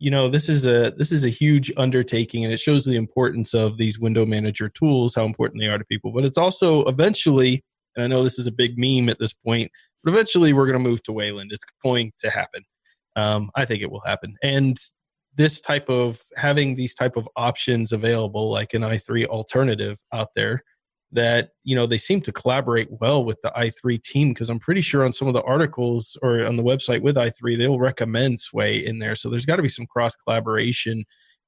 you 0.00 0.10
know, 0.10 0.28
this 0.28 0.48
is 0.48 0.66
a 0.66 0.92
this 0.96 1.10
is 1.10 1.24
a 1.24 1.28
huge 1.28 1.72
undertaking, 1.76 2.44
and 2.44 2.52
it 2.52 2.60
shows 2.60 2.84
the 2.84 2.94
importance 2.96 3.52
of 3.52 3.78
these 3.78 3.98
window 3.98 4.24
manager 4.24 4.68
tools, 4.68 5.14
how 5.14 5.24
important 5.24 5.60
they 5.60 5.66
are 5.66 5.78
to 5.78 5.84
people. 5.84 6.12
But 6.12 6.24
it's 6.24 6.38
also 6.38 6.84
eventually, 6.84 7.64
and 7.96 8.04
I 8.04 8.06
know 8.06 8.22
this 8.22 8.38
is 8.38 8.46
a 8.46 8.52
big 8.52 8.78
meme 8.78 9.08
at 9.08 9.18
this 9.18 9.32
point, 9.32 9.70
but 10.02 10.12
eventually 10.12 10.52
we're 10.52 10.66
going 10.66 10.82
to 10.82 10.88
move 10.88 11.02
to 11.04 11.12
Wayland. 11.12 11.50
It's 11.52 11.64
going 11.82 12.12
to 12.20 12.30
happen. 12.30 12.62
Um, 13.16 13.50
I 13.56 13.64
think 13.64 13.82
it 13.82 13.90
will 13.90 14.02
happen. 14.06 14.36
And 14.44 14.78
this 15.38 15.60
type 15.60 15.88
of 15.88 16.20
having 16.36 16.74
these 16.74 16.94
type 16.94 17.16
of 17.16 17.26
options 17.36 17.92
available, 17.92 18.50
like 18.50 18.74
an 18.74 18.82
i3 18.82 19.24
alternative 19.26 19.98
out 20.12 20.28
there, 20.34 20.62
that 21.12 21.50
you 21.64 21.74
know 21.74 21.86
they 21.86 21.96
seem 21.96 22.20
to 22.20 22.32
collaborate 22.32 22.88
well 23.00 23.24
with 23.24 23.40
the 23.42 23.50
i3 23.56 24.02
team 24.02 24.34
because 24.34 24.50
I'm 24.50 24.58
pretty 24.58 24.82
sure 24.82 25.04
on 25.04 25.12
some 25.12 25.28
of 25.28 25.32
the 25.32 25.42
articles 25.44 26.18
or 26.22 26.44
on 26.44 26.56
the 26.56 26.62
website 26.62 27.00
with 27.00 27.16
i3 27.16 27.56
they'll 27.56 27.78
recommend 27.78 28.40
Sway 28.40 28.84
in 28.84 28.98
there. 28.98 29.14
So 29.14 29.30
there's 29.30 29.46
got 29.46 29.56
to 29.56 29.62
be 29.62 29.70
some 29.70 29.86
cross 29.86 30.14
collaboration 30.16 31.04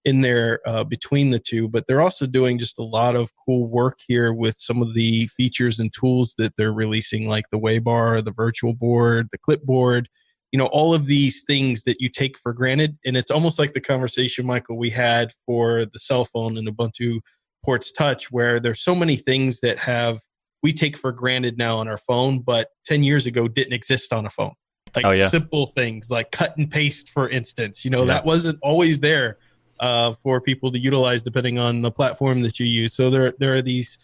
in 0.07 0.23
there 0.23 0.61
uh, 0.67 0.85
between 0.85 1.31
the 1.31 1.41
two. 1.41 1.69
But 1.69 1.87
they're 1.87 2.01
also 2.01 2.27
doing 2.27 2.59
just 2.59 2.79
a 2.79 2.85
lot 2.85 3.17
of 3.17 3.33
cool 3.45 3.67
work 3.67 3.99
here 4.07 4.33
with 4.33 4.57
some 4.57 4.81
of 4.81 4.95
the 4.95 5.27
features 5.27 5.81
and 5.81 5.93
tools 5.93 6.37
that 6.39 6.55
they're 6.57 6.73
releasing, 6.73 7.29
like 7.29 7.45
the 7.51 7.59
Waybar, 7.59 8.25
the 8.25 8.33
virtual 8.33 8.73
board, 8.73 9.29
the 9.31 9.39
clipboard 9.39 10.09
you 10.53 10.59
know 10.59 10.67
all 10.67 10.93
of 10.95 11.07
these 11.07 11.43
things 11.43 11.85
that 11.85 12.01
you 12.01 12.09
take 12.09 12.37
for 12.39 12.53
granted 12.53 12.97
and 13.05 13.17
it's 13.17 13.31
almost 13.31 13.59
like 13.59 13.73
the 13.73 13.81
conversation 13.81 14.45
michael 14.47 14.77
we 14.77 14.91
had 14.91 15.31
for 15.47 15.85
the 15.93 15.99
cell 15.99 16.25
phone 16.25 16.57
and 16.59 16.69
ubuntu 16.69 17.21
ports 17.65 17.93
touch 17.93 18.31
where 18.31 18.59
there's 18.61 18.83
so 18.83 18.95
many 18.95 19.17
things 19.17 19.61
that 19.61 19.79
have 19.79 20.19
we 20.63 20.73
take 20.73 20.97
for 20.97 21.13
granted 21.13 21.57
now 21.57 21.77
on 21.79 21.89
our 21.89 21.99
phone 21.99 22.41
but 22.41 22.69
10 22.87 23.03
years 23.05 23.27
ago 23.27 23.47
didn't 23.49 23.73
exist 23.73 24.13
on 24.13 24.27
a 24.27 24.31
phone 24.31 24.53
like 24.97 25.05
Oh, 25.05 25.13
yeah. 25.13 25.29
simple 25.29 25.69
things 25.69 26.11
like 26.11 26.33
cut 26.33 26.57
and 26.57 26.71
paste 26.71 27.11
for 27.11 27.29
instance 27.29 27.85
you 27.85 27.91
know 27.91 28.01
Yeah. 28.01 28.15
that 28.15 28.25
wasn't 28.25 28.59
always 28.63 28.99
there 29.01 29.39
uh, 29.79 30.13
for 30.13 30.43
people 30.43 30.71
to 30.73 30.79
utilize 30.79 31.23
depending 31.23 31.59
on 31.59 31.81
the 31.81 31.91
platform 31.91 32.41
that 32.41 32.59
you 32.61 32.67
use 32.67 32.93
so 32.93 33.09
there 33.09 33.33
there 33.39 33.55
are 33.55 33.63
these 33.63 33.97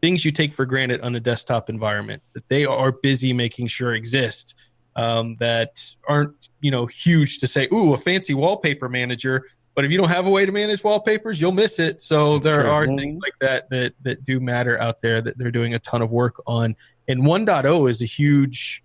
things 0.00 0.24
you 0.24 0.32
take 0.32 0.52
for 0.52 0.64
granted 0.64 1.00
on 1.02 1.14
a 1.16 1.20
desktop 1.20 1.68
environment 1.68 2.22
that 2.34 2.48
they 2.48 2.64
are 2.64 2.92
busy 2.92 3.32
making 3.32 3.66
sure 3.66 3.94
exist 3.94 4.54
um, 4.96 5.34
that 5.34 5.78
aren't 6.08 6.48
you 6.60 6.70
know 6.70 6.86
huge 6.86 7.38
to 7.40 7.46
say 7.46 7.68
ooh 7.72 7.94
a 7.94 7.96
fancy 7.96 8.34
wallpaper 8.34 8.88
manager. 8.88 9.44
But 9.74 9.86
if 9.86 9.90
you 9.90 9.96
don't 9.96 10.10
have 10.10 10.26
a 10.26 10.30
way 10.30 10.44
to 10.44 10.52
manage 10.52 10.84
wallpapers 10.84 11.40
you'll 11.40 11.52
miss 11.52 11.78
it. 11.78 12.02
So 12.02 12.34
That's 12.34 12.44
there 12.46 12.62
true. 12.64 12.70
are 12.70 12.86
things 12.86 13.20
like 13.22 13.34
that 13.40 13.70
that 13.70 13.94
that 14.02 14.24
do 14.24 14.40
matter 14.40 14.80
out 14.80 15.00
there 15.02 15.20
that 15.22 15.38
they're 15.38 15.50
doing 15.50 15.74
a 15.74 15.78
ton 15.78 16.02
of 16.02 16.10
work 16.10 16.42
on. 16.46 16.76
And 17.08 17.22
1.0 17.22 17.90
is 17.90 18.02
a 18.02 18.06
huge 18.06 18.82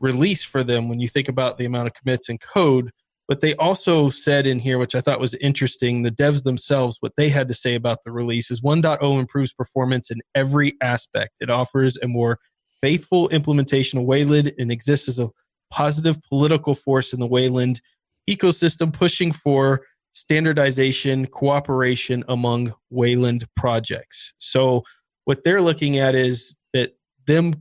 release 0.00 0.42
for 0.42 0.64
them 0.64 0.88
when 0.88 0.98
you 0.98 1.08
think 1.08 1.28
about 1.28 1.58
the 1.58 1.66
amount 1.66 1.86
of 1.88 1.94
commits 1.94 2.28
and 2.28 2.40
code. 2.40 2.90
But 3.28 3.40
they 3.40 3.54
also 3.56 4.08
said 4.08 4.46
in 4.46 4.58
here 4.58 4.78
which 4.78 4.96
i 4.96 5.00
thought 5.00 5.20
was 5.20 5.34
interesting 5.36 6.02
the 6.02 6.10
devs 6.10 6.42
themselves 6.42 6.96
what 6.98 7.12
they 7.16 7.28
had 7.28 7.46
to 7.46 7.54
say 7.54 7.76
about 7.76 8.02
the 8.02 8.10
release 8.10 8.50
is 8.50 8.60
1.0 8.60 9.20
improves 9.20 9.52
performance 9.52 10.10
in 10.10 10.20
every 10.34 10.74
aspect. 10.80 11.34
It 11.40 11.50
offers 11.50 11.96
a 11.98 12.08
more 12.08 12.38
faithful 12.80 13.28
implementation 13.28 13.98
of 13.98 14.06
wayland 14.06 14.52
and 14.58 14.72
exists 14.72 15.06
as 15.06 15.20
a 15.20 15.30
positive 15.70 16.20
political 16.22 16.74
force 16.74 17.12
in 17.12 17.20
the 17.20 17.26
wayland 17.26 17.80
ecosystem 18.28 18.92
pushing 18.92 19.32
for 19.32 19.82
standardization 20.12 21.26
cooperation 21.26 22.24
among 22.28 22.72
wayland 22.90 23.44
projects 23.56 24.32
so 24.38 24.82
what 25.24 25.44
they're 25.44 25.62
looking 25.62 25.98
at 25.98 26.14
is 26.14 26.56
that 26.72 26.92
them 27.26 27.54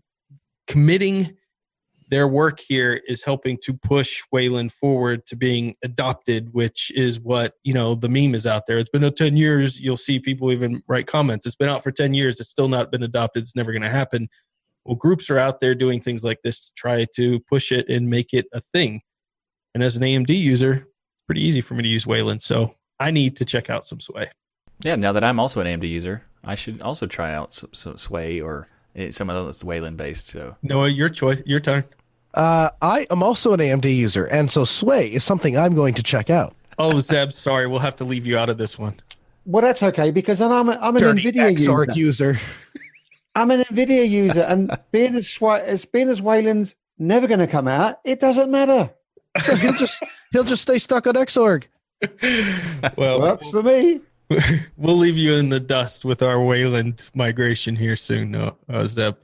committing 0.67 1.35
their 2.09 2.27
work 2.27 2.59
here 2.59 3.01
is 3.07 3.23
helping 3.23 3.57
to 3.63 3.73
push 3.73 4.21
Wayland 4.31 4.71
forward 4.71 5.25
to 5.27 5.35
being 5.35 5.75
adopted, 5.83 6.51
which 6.53 6.91
is 6.95 7.19
what, 7.19 7.53
you 7.63 7.73
know, 7.73 7.93
the 7.93 8.09
meme 8.09 8.33
is 8.33 8.47
out 8.47 8.63
there. 8.65 8.79
It's 8.79 8.89
been 8.89 9.03
uh, 9.03 9.11
10 9.11 9.37
years. 9.37 9.79
You'll 9.79 9.97
see 9.97 10.19
people 10.19 10.51
even 10.51 10.81
write 10.87 11.07
comments. 11.07 11.45
It's 11.45 11.55
been 11.55 11.69
out 11.69 11.83
for 11.83 11.91
10 11.91 12.13
years. 12.13 12.39
It's 12.39 12.49
still 12.49 12.67
not 12.67 12.91
been 12.91 13.03
adopted. 13.03 13.43
It's 13.43 13.55
never 13.55 13.71
going 13.71 13.83
to 13.83 13.89
happen. 13.89 14.27
Well, 14.85 14.95
groups 14.95 15.29
are 15.29 15.37
out 15.37 15.59
there 15.59 15.75
doing 15.75 16.01
things 16.01 16.23
like 16.23 16.39
this 16.43 16.59
to 16.59 16.73
try 16.75 17.05
to 17.15 17.39
push 17.41 17.71
it 17.71 17.89
and 17.89 18.09
make 18.09 18.33
it 18.33 18.45
a 18.53 18.61
thing. 18.61 19.01
And 19.73 19.83
as 19.83 19.95
an 19.97 20.03
AMD 20.03 20.29
user, 20.29 20.73
it's 20.73 21.25
pretty 21.27 21.41
easy 21.41 21.61
for 21.61 21.75
me 21.75 21.83
to 21.83 21.89
use 21.89 22.07
Wayland. 22.07 22.41
So 22.41 22.75
I 22.99 23.11
need 23.11 23.35
to 23.37 23.45
check 23.45 23.69
out 23.69 23.85
some 23.85 23.99
Sway. 23.99 24.29
Yeah, 24.81 24.95
now 24.95 25.11
that 25.11 25.23
I'm 25.23 25.39
also 25.39 25.61
an 25.61 25.67
AMD 25.67 25.87
user, 25.87 26.23
I 26.43 26.55
should 26.55 26.81
also 26.81 27.05
try 27.05 27.33
out 27.33 27.53
some, 27.53 27.73
some 27.73 27.97
Sway 27.97 28.39
or 28.39 28.67
eh, 28.95 29.11
some 29.11 29.29
of 29.29 29.45
that's 29.45 29.63
Wayland 29.63 29.97
based. 29.97 30.27
So 30.27 30.55
Noah, 30.63 30.87
your 30.87 31.09
choice, 31.09 31.41
your 31.45 31.59
turn. 31.59 31.83
Uh, 32.33 32.69
I 32.81 33.07
am 33.09 33.23
also 33.23 33.53
an 33.53 33.59
AMD 33.59 33.93
user, 33.93 34.25
and 34.25 34.49
so 34.49 34.63
Sway 34.63 35.11
is 35.11 35.23
something 35.23 35.57
I'm 35.57 35.75
going 35.75 35.95
to 35.95 36.03
check 36.03 36.29
out. 36.29 36.55
Oh, 36.77 36.99
Zeb, 36.99 37.33
sorry. 37.33 37.67
We'll 37.67 37.79
have 37.79 37.95
to 37.97 38.05
leave 38.05 38.25
you 38.25 38.37
out 38.37 38.49
of 38.49 38.57
this 38.57 38.79
one. 38.79 38.99
Well, 39.45 39.61
that's 39.61 39.83
okay 39.83 40.11
because 40.11 40.39
then 40.39 40.51
I'm 40.51 40.69
a, 40.69 40.77
I'm 40.79 40.95
an 40.95 41.01
Dirty 41.01 41.23
Nvidia 41.23 41.57
Xorg 41.57 41.95
user. 41.95 42.31
user. 42.33 42.39
I'm 43.39 43.51
an 43.51 43.61
Nvidia 43.61 44.07
user, 44.09 44.41
and 44.41 44.77
being 44.91 45.15
as 45.15 45.37
as 45.41 45.85
being 45.85 46.09
as 46.09 46.21
Wayland's 46.21 46.75
never 46.97 47.25
going 47.25 47.39
to 47.39 47.47
come 47.47 47.69
out, 47.69 48.01
it 48.03 48.19
doesn't 48.19 48.51
matter. 48.51 48.89
So 49.43 49.55
he'll 49.55 49.73
just 49.73 50.03
he'll 50.33 50.43
just 50.43 50.63
stay 50.63 50.77
stuck 50.77 51.07
on 51.07 51.13
Xorg. 51.13 51.63
well, 52.97 53.21
Works 53.21 53.49
for 53.49 53.63
me. 53.63 54.01
we'll 54.77 54.97
leave 54.97 55.15
you 55.15 55.35
in 55.35 55.47
the 55.47 55.59
dust 55.59 56.03
with 56.03 56.21
our 56.21 56.43
Wayland 56.43 57.09
migration 57.15 57.77
here 57.77 57.95
soon. 57.95 58.31
No, 58.31 58.57
uh, 58.67 58.85
Zeb. 58.85 59.15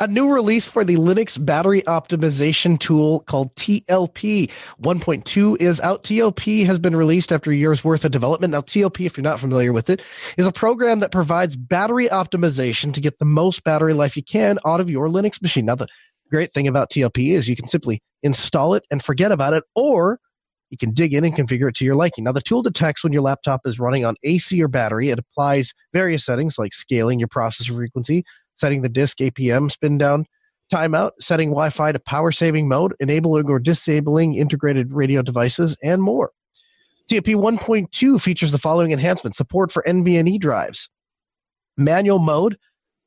A 0.00 0.06
new 0.06 0.32
release 0.32 0.66
for 0.66 0.84
the 0.84 0.96
Linux 0.96 1.42
battery 1.42 1.82
optimization 1.82 2.78
tool 2.78 3.20
called 3.20 3.54
TLP 3.56 4.50
1.2 4.82 5.60
is 5.60 5.80
out. 5.80 6.02
TLP 6.02 6.66
has 6.66 6.78
been 6.78 6.96
released 6.96 7.32
after 7.32 7.50
a 7.50 7.54
year's 7.54 7.84
worth 7.84 8.04
of 8.04 8.10
development. 8.10 8.52
Now, 8.52 8.60
TLP, 8.60 9.06
if 9.06 9.16
you're 9.16 9.22
not 9.22 9.40
familiar 9.40 9.72
with 9.72 9.90
it, 9.90 10.02
is 10.36 10.46
a 10.46 10.52
program 10.52 11.00
that 11.00 11.12
provides 11.12 11.56
battery 11.56 12.08
optimization 12.08 12.92
to 12.94 13.00
get 13.00 13.18
the 13.18 13.24
most 13.24 13.64
battery 13.64 13.94
life 13.94 14.16
you 14.16 14.22
can 14.22 14.58
out 14.66 14.80
of 14.80 14.90
your 14.90 15.08
Linux 15.08 15.40
machine. 15.40 15.66
Now, 15.66 15.76
the 15.76 15.86
great 16.30 16.52
thing 16.52 16.66
about 16.66 16.90
TLP 16.90 17.32
is 17.32 17.48
you 17.48 17.56
can 17.56 17.68
simply 17.68 18.02
install 18.22 18.74
it 18.74 18.84
and 18.90 19.02
forget 19.02 19.32
about 19.32 19.52
it, 19.52 19.64
or 19.74 20.18
you 20.70 20.78
can 20.78 20.92
dig 20.92 21.14
in 21.14 21.24
and 21.24 21.36
configure 21.36 21.68
it 21.68 21.76
to 21.76 21.84
your 21.84 21.94
liking. 21.94 22.24
Now, 22.24 22.32
the 22.32 22.40
tool 22.40 22.62
detects 22.62 23.04
when 23.04 23.12
your 23.12 23.22
laptop 23.22 23.60
is 23.64 23.78
running 23.78 24.04
on 24.04 24.16
AC 24.24 24.60
or 24.60 24.66
battery. 24.66 25.10
It 25.10 25.18
applies 25.18 25.72
various 25.92 26.24
settings 26.24 26.58
like 26.58 26.72
scaling 26.72 27.20
your 27.20 27.28
processor 27.28 27.76
frequency, 27.76 28.24
setting 28.56 28.82
the 28.82 28.88
disk 28.88 29.18
APM 29.18 29.70
spin 29.70 29.98
down 29.98 30.26
timeout, 30.72 31.12
setting 31.20 31.50
Wi 31.50 31.70
Fi 31.70 31.92
to 31.92 31.98
power 31.98 32.32
saving 32.32 32.68
mode, 32.68 32.94
enabling 33.00 33.48
or 33.48 33.58
disabling 33.58 34.34
integrated 34.34 34.92
radio 34.92 35.22
devices, 35.22 35.76
and 35.82 36.02
more. 36.02 36.30
TLP 37.10 37.34
1.2 37.34 38.20
features 38.20 38.50
the 38.50 38.58
following 38.58 38.90
enhancements 38.90 39.36
support 39.36 39.70
for 39.70 39.84
NVMe 39.86 40.40
drives, 40.40 40.88
manual 41.76 42.18
mode 42.18 42.56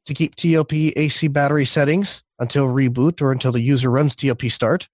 to 0.05 0.13
keep 0.13 0.35
TLP 0.35 0.93
AC 0.95 1.27
battery 1.27 1.65
settings 1.65 2.23
until 2.39 2.67
reboot 2.67 3.21
or 3.21 3.31
until 3.31 3.51
the 3.51 3.61
user 3.61 3.89
runs 3.89 4.15
TLP 4.15 4.51
start. 4.51 4.87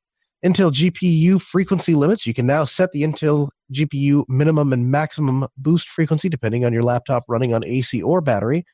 Intel 0.43 0.71
GPU 0.71 1.41
frequency 1.41 1.95
limits. 1.95 2.27
You 2.27 2.33
can 2.33 2.45
now 2.45 2.65
set 2.65 2.91
the 2.91 3.03
Intel 3.03 3.49
GPU 3.73 4.25
minimum 4.27 4.73
and 4.73 4.91
maximum 4.91 5.47
boost 5.57 5.87
frequency 5.87 6.27
depending 6.27 6.65
on 6.65 6.73
your 6.73 6.83
laptop 6.83 7.23
running 7.29 7.53
on 7.53 7.63
AC 7.65 8.01
or 8.01 8.19
battery. 8.19 8.65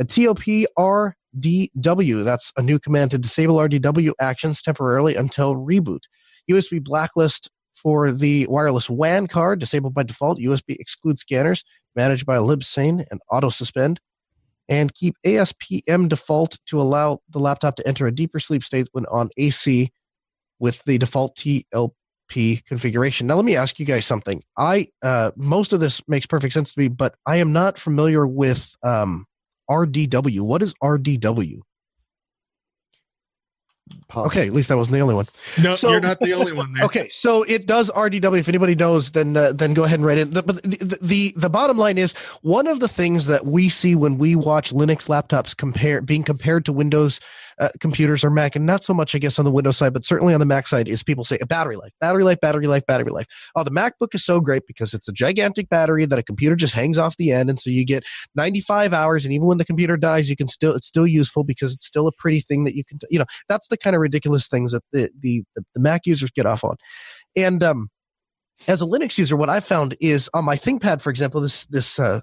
And 0.00 0.08
TLP 0.08 0.64
RDW. 0.78 2.24
That's 2.24 2.52
a 2.56 2.62
new 2.62 2.78
command 2.78 3.10
to 3.10 3.18
disable 3.18 3.56
RDW 3.56 4.12
actions 4.18 4.62
temporarily 4.62 5.14
until 5.14 5.56
reboot. 5.56 6.00
USB 6.50 6.82
blacklist 6.82 7.50
for 7.74 8.10
the 8.10 8.46
wireless 8.48 8.88
WAN 8.88 9.26
card, 9.26 9.60
disabled 9.60 9.92
by 9.92 10.02
default. 10.02 10.38
USB 10.38 10.76
exclude 10.80 11.18
scanners, 11.18 11.64
managed 11.94 12.24
by 12.24 12.38
libsane 12.38 13.04
and 13.10 13.20
auto 13.30 13.50
suspend. 13.50 14.00
And 14.70 14.94
keep 14.94 15.16
ASPM 15.26 16.08
default 16.08 16.58
to 16.66 16.80
allow 16.80 17.18
the 17.28 17.38
laptop 17.38 17.76
to 17.76 17.86
enter 17.86 18.06
a 18.06 18.14
deeper 18.14 18.40
sleep 18.40 18.64
state 18.64 18.88
when 18.92 19.04
on 19.06 19.28
AC 19.36 19.90
with 20.58 20.82
the 20.84 20.96
default 20.96 21.36
TLP 21.36 22.64
configuration. 22.64 23.26
Now, 23.26 23.34
let 23.34 23.44
me 23.44 23.56
ask 23.56 23.78
you 23.78 23.84
guys 23.84 24.06
something. 24.06 24.42
I 24.56 24.88
uh, 25.02 25.32
most 25.36 25.74
of 25.74 25.80
this 25.80 26.00
makes 26.08 26.24
perfect 26.24 26.54
sense 26.54 26.72
to 26.72 26.80
me, 26.80 26.88
but 26.88 27.16
I 27.26 27.36
am 27.36 27.52
not 27.52 27.78
familiar 27.78 28.26
with 28.26 28.74
um, 28.82 29.26
RDW. 29.70 30.40
What 30.40 30.62
is 30.62 30.74
RDW? 30.82 31.60
Pass. 34.08 34.26
Okay, 34.26 34.46
at 34.46 34.52
least 34.52 34.70
I 34.70 34.74
wasn't 34.76 34.94
the 34.94 35.00
only 35.00 35.14
one. 35.14 35.26
No, 35.62 35.74
So- 35.74 35.90
you're 35.90 36.00
not 36.00 36.20
the 36.20 36.32
only 36.32 36.52
one 36.52 36.72
there. 36.74 36.84
Okay, 36.90 37.08
so 37.08 37.42
it 37.44 37.66
does 37.66 37.90
RDW. 37.90 38.38
If 38.38 38.48
anybody 38.48 38.74
knows, 38.74 39.12
then 39.12 39.36
uh, 39.36 39.52
then 39.52 39.74
go 39.74 39.84
ahead 39.84 39.98
and 39.98 40.06
write 40.06 40.18
it. 40.18 40.32
But 40.32 40.46
the, 40.62 40.76
the, 40.78 40.98
the 41.02 41.32
the 41.36 41.50
bottom 41.50 41.76
line 41.76 41.98
is 41.98 42.12
one 42.42 42.66
of 42.66 42.80
the 42.80 42.88
things 42.88 43.26
that 43.26 43.46
we 43.46 43.68
see 43.68 43.94
when 43.94 44.18
we 44.18 44.34
watch 44.36 44.72
Linux 44.72 45.08
laptops 45.08 45.56
compare 45.56 46.00
being 46.02 46.22
compared 46.22 46.64
to 46.66 46.72
Windows 46.72 47.20
uh, 47.60 47.68
computers 47.78 48.24
or 48.24 48.30
Mac, 48.30 48.56
and 48.56 48.64
not 48.64 48.82
so 48.82 48.94
much, 48.94 49.14
I 49.14 49.18
guess, 49.18 49.38
on 49.38 49.44
the 49.44 49.50
Windows 49.50 49.76
side, 49.76 49.92
but 49.92 50.04
certainly 50.04 50.32
on 50.32 50.40
the 50.40 50.46
Mac 50.46 50.66
side, 50.66 50.88
is 50.88 51.02
people 51.02 51.24
say 51.24 51.38
a 51.40 51.46
battery 51.46 51.76
life, 51.76 51.92
battery 52.00 52.24
life, 52.24 52.40
battery 52.40 52.66
life, 52.66 52.86
battery 52.86 53.10
life. 53.10 53.26
Oh, 53.54 53.62
the 53.62 53.70
MacBook 53.70 54.14
is 54.14 54.24
so 54.24 54.40
great 54.40 54.66
because 54.66 54.94
it's 54.94 55.08
a 55.08 55.12
gigantic 55.12 55.68
battery 55.68 56.06
that 56.06 56.18
a 56.18 56.22
computer 56.22 56.56
just 56.56 56.72
hangs 56.72 56.96
off 56.96 57.16
the 57.18 57.30
end, 57.30 57.50
and 57.50 57.60
so 57.60 57.68
you 57.68 57.84
get 57.84 58.02
95 58.34 58.94
hours, 58.94 59.24
and 59.24 59.34
even 59.34 59.46
when 59.46 59.58
the 59.58 59.64
computer 59.64 59.96
dies, 59.96 60.30
you 60.30 60.36
can 60.36 60.48
still 60.48 60.74
it's 60.74 60.86
still 60.86 61.06
useful 61.06 61.44
because 61.44 61.74
it's 61.74 61.86
still 61.86 62.06
a 62.06 62.12
pretty 62.12 62.40
thing 62.40 62.64
that 62.64 62.74
you 62.74 62.84
can, 62.84 62.98
you 63.10 63.18
know, 63.18 63.26
that's 63.48 63.68
the 63.68 63.76
kind 63.76 63.94
of 63.94 64.00
ridiculous 64.00 64.48
things 64.48 64.72
that 64.72 64.82
the 64.92 65.10
the, 65.20 65.44
the 65.54 65.80
Mac 65.80 66.06
users 66.06 66.30
get 66.30 66.46
off 66.46 66.64
on. 66.64 66.76
And 67.36 67.62
um, 67.62 67.90
as 68.68 68.80
a 68.82 68.86
Linux 68.86 69.18
user, 69.18 69.36
what 69.36 69.50
I 69.50 69.60
found 69.60 69.96
is 70.00 70.30
on 70.34 70.44
my 70.44 70.56
ThinkPad, 70.56 71.00
for 71.02 71.10
example, 71.10 71.40
this 71.40 71.66
this 71.66 71.98
uh, 71.98 72.20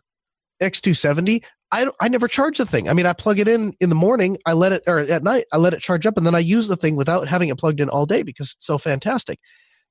X270, 0.61 1.43
I 1.71 1.87
I 1.99 2.07
never 2.07 2.27
charge 2.27 2.57
the 2.57 2.65
thing. 2.65 2.89
I 2.89 2.93
mean, 2.93 3.05
I 3.05 3.13
plug 3.13 3.39
it 3.39 3.47
in 3.47 3.73
in 3.79 3.89
the 3.89 3.95
morning, 3.95 4.37
I 4.45 4.53
let 4.53 4.71
it 4.71 4.83
or 4.87 4.99
at 4.99 5.23
night, 5.23 5.45
I 5.51 5.57
let 5.57 5.73
it 5.73 5.81
charge 5.81 6.05
up, 6.05 6.17
and 6.17 6.25
then 6.25 6.35
I 6.35 6.39
use 6.39 6.67
the 6.67 6.77
thing 6.77 6.95
without 6.95 7.27
having 7.27 7.49
it 7.49 7.57
plugged 7.57 7.81
in 7.81 7.89
all 7.89 8.05
day 8.05 8.23
because 8.23 8.53
it's 8.53 8.65
so 8.65 8.77
fantastic. 8.77 9.39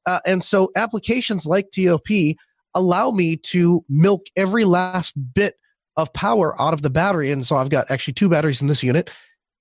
Uh, 0.07 0.21
and 0.25 0.43
so 0.43 0.71
applications 0.77 1.47
like 1.47 1.71
TLP 1.71 2.37
allow 2.75 3.11
me 3.11 3.37
to 3.37 3.85
milk 3.89 4.27
every 4.37 4.65
last 4.65 5.15
bit 5.35 5.57
of 5.97 6.13
power 6.13 6.61
out 6.61 6.75
of 6.75 6.83
the 6.83 6.91
battery, 6.91 7.31
and 7.31 7.47
so 7.47 7.57
I've 7.57 7.71
got 7.71 7.91
actually 7.91 8.15
two 8.15 8.29
batteries 8.29 8.61
in 8.61 8.69
this 8.69 8.83
unit, 8.83 9.11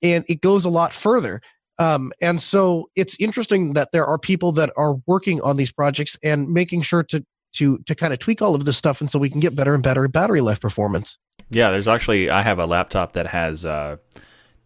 and 0.01 0.23
it 0.29 0.41
goes 0.41 0.65
a 0.65 0.69
lot 0.69 0.93
further. 0.93 1.41
Um, 1.79 2.13
and 2.21 2.41
so 2.41 2.89
it's 2.95 3.17
interesting 3.19 3.73
that 3.73 3.91
there 3.91 4.05
are 4.05 4.17
people 4.17 4.53
that 4.53 4.71
are 4.77 4.95
working 5.05 5.41
on 5.41 5.57
these 5.57 5.73
projects 5.73 6.17
and 6.23 6.49
making 6.49 6.83
sure 6.83 7.03
to 7.03 7.25
to 7.53 7.77
to 7.79 7.95
kind 7.95 8.13
of 8.13 8.19
tweak 8.19 8.41
all 8.41 8.55
of 8.55 8.63
this 8.63 8.77
stuff, 8.77 9.01
and 9.01 9.09
so 9.09 9.19
we 9.19 9.29
can 9.29 9.41
get 9.41 9.55
better 9.55 9.73
and 9.73 9.83
better 9.83 10.07
battery 10.07 10.41
life 10.41 10.61
performance. 10.61 11.17
Yeah, 11.49 11.71
there's 11.71 11.87
actually 11.87 12.29
I 12.29 12.41
have 12.41 12.59
a 12.59 12.65
laptop 12.65 13.13
that 13.13 13.27
has 13.27 13.65
uh, 13.65 13.97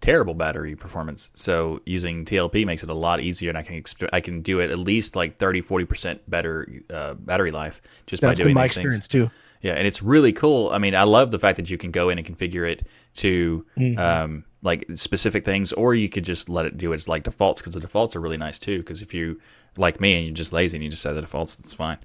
terrible 0.02 0.34
battery 0.34 0.76
performance. 0.76 1.32
So 1.34 1.82
using 1.86 2.24
TLP 2.26 2.66
makes 2.66 2.84
it 2.84 2.90
a 2.90 2.94
lot 2.94 3.20
easier, 3.20 3.50
and 3.50 3.58
I 3.58 3.64
can 3.64 3.76
exp- 3.82 4.10
I 4.14 4.22
can 4.22 4.42
do 4.42 4.60
it 4.60 4.72
at 4.72 4.78
least 4.80 5.16
like 5.16 5.38
30, 5.38 5.62
40 5.62 5.86
percent 5.86 6.30
better 6.30 6.68
uh, 6.90 7.16
battery 7.16 7.52
life 7.52 7.82
just 8.08 8.22
That's 8.22 8.32
by 8.32 8.36
been 8.36 8.46
doing 8.48 8.56
my 8.56 8.62
these 8.64 8.72
experience 8.72 9.08
things. 9.08 9.30
too. 9.30 9.32
Yeah, 9.62 9.74
and 9.74 9.86
it's 9.86 10.02
really 10.02 10.32
cool. 10.32 10.70
I 10.70 10.78
mean, 10.78 10.96
I 10.96 11.04
love 11.04 11.32
the 11.32 11.40
fact 11.40 11.58
that 11.58 11.70
you 11.70 11.78
can 11.78 11.92
go 11.92 12.08
in 12.10 12.18
and 12.18 12.26
configure 12.26 12.70
it 12.72 12.84
to 13.16 13.66
Mhm. 13.78 13.98
um, 14.00 14.46
like 14.62 14.86
specific 14.96 15.44
things, 15.44 15.74
or 15.74 15.94
you 15.96 16.08
could 16.08 16.24
just 16.24 16.48
let 16.48 16.66
it 16.66 16.78
do 16.78 16.94
its 16.94 17.10
like 17.10 17.24
defaults 17.24 17.62
because 17.62 17.74
the 17.74 17.82
defaults 17.82 18.16
are 18.16 18.22
really 18.22 18.38
nice 18.38 18.58
too. 18.58 18.78
Because 18.78 19.02
if 19.02 19.14
you 19.14 19.38
like 19.78 20.00
me 20.00 20.14
and 20.16 20.26
you're 20.28 20.34
just 20.34 20.54
lazy 20.54 20.78
and 20.78 20.84
you 20.84 20.90
just 20.90 21.02
set 21.02 21.12
the 21.12 21.20
defaults, 21.22 21.56
that's 21.56 21.74
fine. 21.74 21.98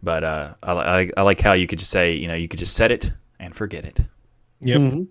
But 0.00 0.22
uh, 0.22 0.54
I, 0.62 0.72
I, 0.72 1.10
I 1.16 1.22
like 1.22 1.40
how 1.40 1.54
you 1.54 1.66
could 1.66 1.80
just 1.80 1.90
say, 1.90 2.14
you 2.14 2.28
know, 2.28 2.34
you 2.34 2.46
could 2.46 2.60
just 2.60 2.74
set 2.76 2.92
it 2.92 3.12
and 3.40 3.52
forget 3.54 3.84
it. 3.84 3.98
Yep. 4.64 4.78
Mhm. 4.78 5.08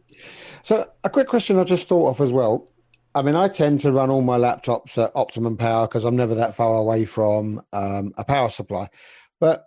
So, 0.64 0.86
a 1.04 1.10
quick 1.10 1.28
question 1.28 1.60
I 1.60 1.64
just 1.64 1.88
thought 1.90 2.10
of 2.10 2.22
as 2.22 2.32
well. 2.32 2.70
I 3.16 3.22
mean, 3.22 3.36
I 3.36 3.48
tend 3.50 3.82
to 3.82 3.92
run 3.92 4.10
all 4.10 4.22
my 4.22 4.38
laptops 4.38 4.98
at 4.98 5.12
optimum 5.16 5.58
power 5.58 5.88
because 5.88 6.06
I'm 6.06 6.16
never 6.16 6.36
that 6.36 6.56
far 6.56 6.76
away 6.78 7.06
from 7.06 7.62
um, 7.74 8.14
a 8.18 8.24
power 8.24 8.50
supply. 8.50 8.88
But 9.40 9.66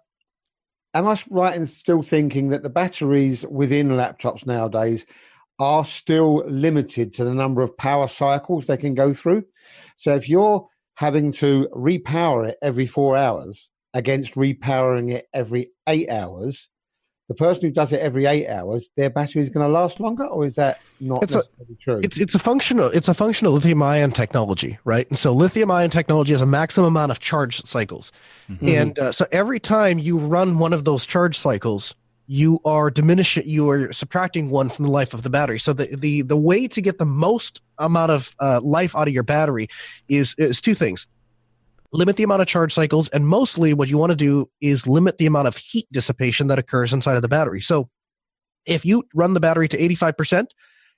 am 0.95 1.07
I 1.07 1.19
right 1.31 1.57
in 1.57 1.67
still 1.67 2.03
thinking 2.03 2.51
that 2.51 2.63
the 2.63 2.71
batteries 2.71 3.45
within 3.47 3.91
laptops 3.91 4.47
nowadays 4.47 5.07
are 5.59 5.85
still 5.85 6.45
limited 6.47 7.15
to 7.15 7.25
the 7.25 7.35
number 7.35 7.63
of 7.63 7.77
power 7.77 8.09
cycles 8.09 8.67
they 8.67 8.77
can 8.77 8.95
go 8.95 9.13
through? 9.13 9.45
So, 9.97 10.15
if 10.15 10.29
you're 10.29 10.67
having 10.97 11.33
to 11.33 11.69
repower 11.75 12.49
it 12.49 12.57
every 12.63 12.87
four 12.87 13.17
hours 13.17 13.71
against 13.95 14.35
repowering 14.35 15.13
it 15.13 15.27
every 15.35 15.71
eight 15.89 16.09
hours, 16.09 16.69
the 17.29 17.35
person 17.35 17.69
who 17.69 17.71
does 17.73 17.93
it 17.93 18.01
every 18.01 18.27
eight 18.27 18.49
hours, 18.49 18.91
their 18.97 19.09
battery 19.11 19.41
is 19.41 19.49
going 19.51 19.67
to 19.67 19.73
last 19.73 19.99
longer, 19.99 20.27
or 20.27 20.45
is 20.45 20.57
that 20.57 20.79
not 21.01 21.23
It's 21.23 21.33
a- 21.33 21.37
necessarily 21.37 21.77
true? 21.83 22.01
It's 22.03 22.17
it's 22.19 22.35
a 22.35 22.39
functional 22.39 22.89
it's 22.89 23.09
a 23.09 23.15
functional 23.15 23.53
lithium 23.53 23.83
ion 23.83 24.13
technology, 24.13 24.79
right? 24.85 25.09
And 25.09 25.17
so 25.19 25.33
lithium 25.33 25.71
ion 25.71 25.91
technology 25.91 26.33
has 26.33 26.43
a 26.43 26.47
maximum 26.47 26.89
amount 26.89 27.13
of 27.13 27.21
charge 27.21 27.61
cycles, 27.63 28.13
Mhm. 28.51 28.69
and 28.69 28.99
uh, 28.99 29.13
so 29.13 29.27
every 29.33 29.59
time 29.59 29.99
you 29.99 30.19
run 30.19 30.59
one 30.59 30.73
of 30.75 30.85
those 30.85 31.07
charge 31.07 31.39
cycles, 31.39 31.95
you 32.27 32.61
are 32.67 32.91
diminishing, 32.91 33.45
you 33.47 33.71
are 33.71 33.91
subtracting 33.93 34.51
one 34.51 34.69
from 34.69 34.85
the 34.85 34.91
life 34.91 35.15
of 35.15 35.23
the 35.23 35.31
battery. 35.31 35.59
So 35.59 35.73
the 35.73 35.97
the 35.97 36.23
the 36.23 36.37
way 36.37 36.69
to 36.69 36.81
get 36.83 36.99
the 36.99 37.07
most 37.07 37.63
amount 37.79 38.13
of 38.13 38.37
uh, 38.41 38.61
life 38.63 38.95
out 38.95 39.09
of 39.09 39.15
your 39.15 39.23
battery 39.25 39.69
is 40.09 40.35
is 40.37 40.61
two 40.61 40.75
things: 40.75 41.07
limit 41.95 42.17
the 42.17 42.23
amount 42.25 42.43
of 42.43 42.49
charge 42.49 42.75
cycles, 42.75 43.09
and 43.11 43.27
mostly 43.27 43.73
what 43.73 43.89
you 43.89 43.97
want 43.97 44.11
to 44.11 44.17
do 44.17 44.51
is 44.61 44.87
limit 44.87 45.19
the 45.19 45.27
amount 45.27 45.49
of 45.49 45.57
heat 45.57 45.87
dissipation 45.93 46.49
that 46.49 46.59
occurs 46.59 46.93
inside 46.93 47.17
of 47.17 47.23
the 47.23 47.29
battery. 47.29 47.61
So 47.61 47.89
if 48.67 48.85
you 48.85 49.05
run 49.15 49.35
the 49.35 49.41
battery 49.41 49.69
to 49.69 49.83
eighty 49.83 49.95
five 49.95 50.17
percent 50.17 50.53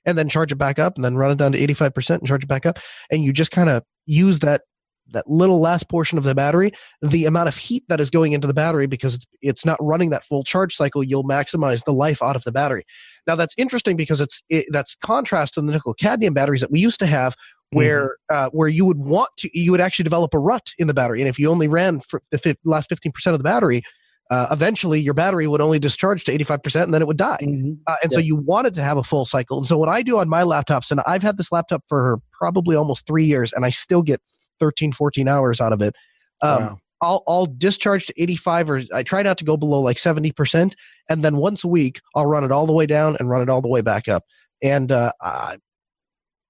and 0.07 0.17
then 0.17 0.29
charge 0.29 0.51
it 0.51 0.55
back 0.55 0.79
up 0.79 0.95
and 0.95 1.05
then 1.05 1.15
run 1.15 1.31
it 1.31 1.37
down 1.37 1.51
to 1.51 1.59
85% 1.59 2.19
and 2.19 2.27
charge 2.27 2.43
it 2.43 2.47
back 2.47 2.65
up 2.65 2.79
and 3.11 3.23
you 3.23 3.31
just 3.31 3.51
kind 3.51 3.69
of 3.69 3.83
use 4.07 4.39
that 4.39 4.61
that 5.09 5.29
little 5.29 5.61
last 5.61 5.87
portion 5.87 6.17
of 6.17 6.25
the 6.25 6.35
battery 6.35 6.71
the 7.01 7.25
amount 7.25 7.47
of 7.47 7.55
heat 7.55 7.83
that 7.87 8.01
is 8.01 8.09
going 8.09 8.33
into 8.33 8.45
the 8.45 8.53
battery 8.53 8.87
because 8.87 9.15
it's 9.15 9.25
it's 9.41 9.65
not 9.65 9.77
running 9.81 10.09
that 10.09 10.25
full 10.25 10.43
charge 10.43 10.75
cycle 10.75 11.01
you'll 11.01 11.23
maximize 11.23 11.83
the 11.85 11.93
life 11.93 12.21
out 12.21 12.35
of 12.35 12.43
the 12.43 12.51
battery 12.51 12.83
now 13.25 13.33
that's 13.33 13.53
interesting 13.57 13.95
because 13.95 14.19
it's 14.19 14.41
it, 14.49 14.65
that's 14.69 14.95
contrast 14.95 15.53
to 15.53 15.61
the 15.61 15.71
nickel 15.71 15.93
cadmium 15.93 16.33
batteries 16.33 16.59
that 16.59 16.71
we 16.71 16.79
used 16.79 16.99
to 16.99 17.05
have 17.05 17.35
where 17.71 18.15
uh, 18.29 18.49
where 18.51 18.67
you 18.69 18.85
would 18.85 18.97
want 18.97 19.29
to 19.37 19.49
you 19.53 19.71
would 19.71 19.81
actually 19.81 20.03
develop 20.03 20.33
a 20.33 20.39
rut 20.39 20.71
in 20.77 20.87
the 20.87 20.93
battery 20.93 21.19
and 21.21 21.27
if 21.27 21.37
you 21.37 21.49
only 21.49 21.67
ran 21.67 21.99
for 21.99 22.21
the 22.31 22.37
fif- 22.37 22.57
last 22.63 22.89
15% 22.89 23.11
of 23.33 23.37
the 23.37 23.43
battery 23.43 23.81
uh, 24.29 24.47
eventually 24.51 24.99
your 24.99 25.13
battery 25.13 25.47
would 25.47 25.61
only 25.61 25.79
discharge 25.79 26.23
to 26.25 26.37
85% 26.37 26.83
and 26.83 26.93
then 26.93 27.01
it 27.01 27.07
would 27.07 27.17
die 27.17 27.37
Mhm. 27.41 27.77
uh, 27.87 27.95
and 28.03 28.11
so 28.11 28.19
you 28.19 28.35
wanted 28.35 28.73
to 28.73 28.81
have 28.81 28.97
a 28.97 29.03
full 29.03 29.23
cycle. 29.25 29.57
And 29.57 29.65
so 29.67 29.77
what 29.77 29.87
I 29.89 30.01
do 30.01 30.17
on 30.17 30.27
my 30.27 30.43
laptops, 30.43 30.91
and 30.91 30.99
I've 31.07 31.23
had 31.23 31.37
this 31.37 31.49
laptop 31.51 31.83
for 31.87 32.19
probably 32.33 32.75
almost 32.75 33.07
three 33.07 33.23
years, 33.23 33.53
and 33.53 33.63
I 33.65 33.69
still 33.69 34.01
get 34.01 34.21
13, 34.59 34.91
14 34.91 35.27
hours 35.29 35.61
out 35.61 35.71
of 35.71 35.81
it. 35.81 35.95
Um, 36.41 36.61
Wow. 36.63 36.77
I'll, 37.01 37.23
I'll 37.27 37.45
discharge 37.45 38.07
to 38.07 38.13
85 38.21 38.69
or 38.71 38.81
I 38.93 39.03
try 39.03 39.21
not 39.21 39.37
to 39.37 39.45
go 39.45 39.55
below 39.55 39.79
like 39.79 39.97
70%. 39.97 40.73
And 41.09 41.23
then 41.23 41.37
once 41.37 41.63
a 41.63 41.67
week, 41.67 42.01
I'll 42.15 42.25
run 42.25 42.43
it 42.43 42.51
all 42.51 42.65
the 42.65 42.73
way 42.73 42.87
down 42.87 43.15
and 43.19 43.29
run 43.29 43.41
it 43.43 43.49
all 43.49 43.61
the 43.61 43.67
way 43.69 43.81
back 43.81 44.07
up. 44.07 44.23
And 44.63 44.91
uh, 44.91 45.11
uh, 45.21 45.57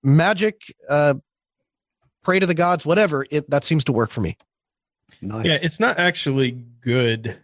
magic, 0.03 0.61
uh, 0.89 1.15
pray 2.23 2.39
to 2.39 2.45
the 2.45 2.53
gods, 2.53 2.85
whatever, 2.85 3.25
it, 3.31 3.49
that 3.49 3.63
seems 3.63 3.83
to 3.85 3.91
work 3.91 4.09
for 4.11 4.21
me. 4.21 4.37
Nice. 5.21 5.45
Yeah, 5.45 5.57
it's 5.61 5.79
not 5.79 5.97
actually 5.99 6.51
good 6.81 7.37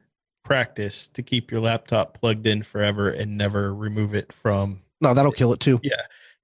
practice 0.44 1.08
to 1.08 1.24
keep 1.24 1.50
your 1.52 1.62
laptop 1.62 2.20
plugged 2.20 2.46
in 2.48 2.62
forever 2.64 3.10
and 3.12 3.38
never 3.38 3.74
remove 3.74 4.14
it 4.14 4.34
from 4.34 4.82
No, 5.00 5.14
that'll 5.14 5.32
kill 5.32 5.54
it 5.54 5.60
too. 5.62 5.80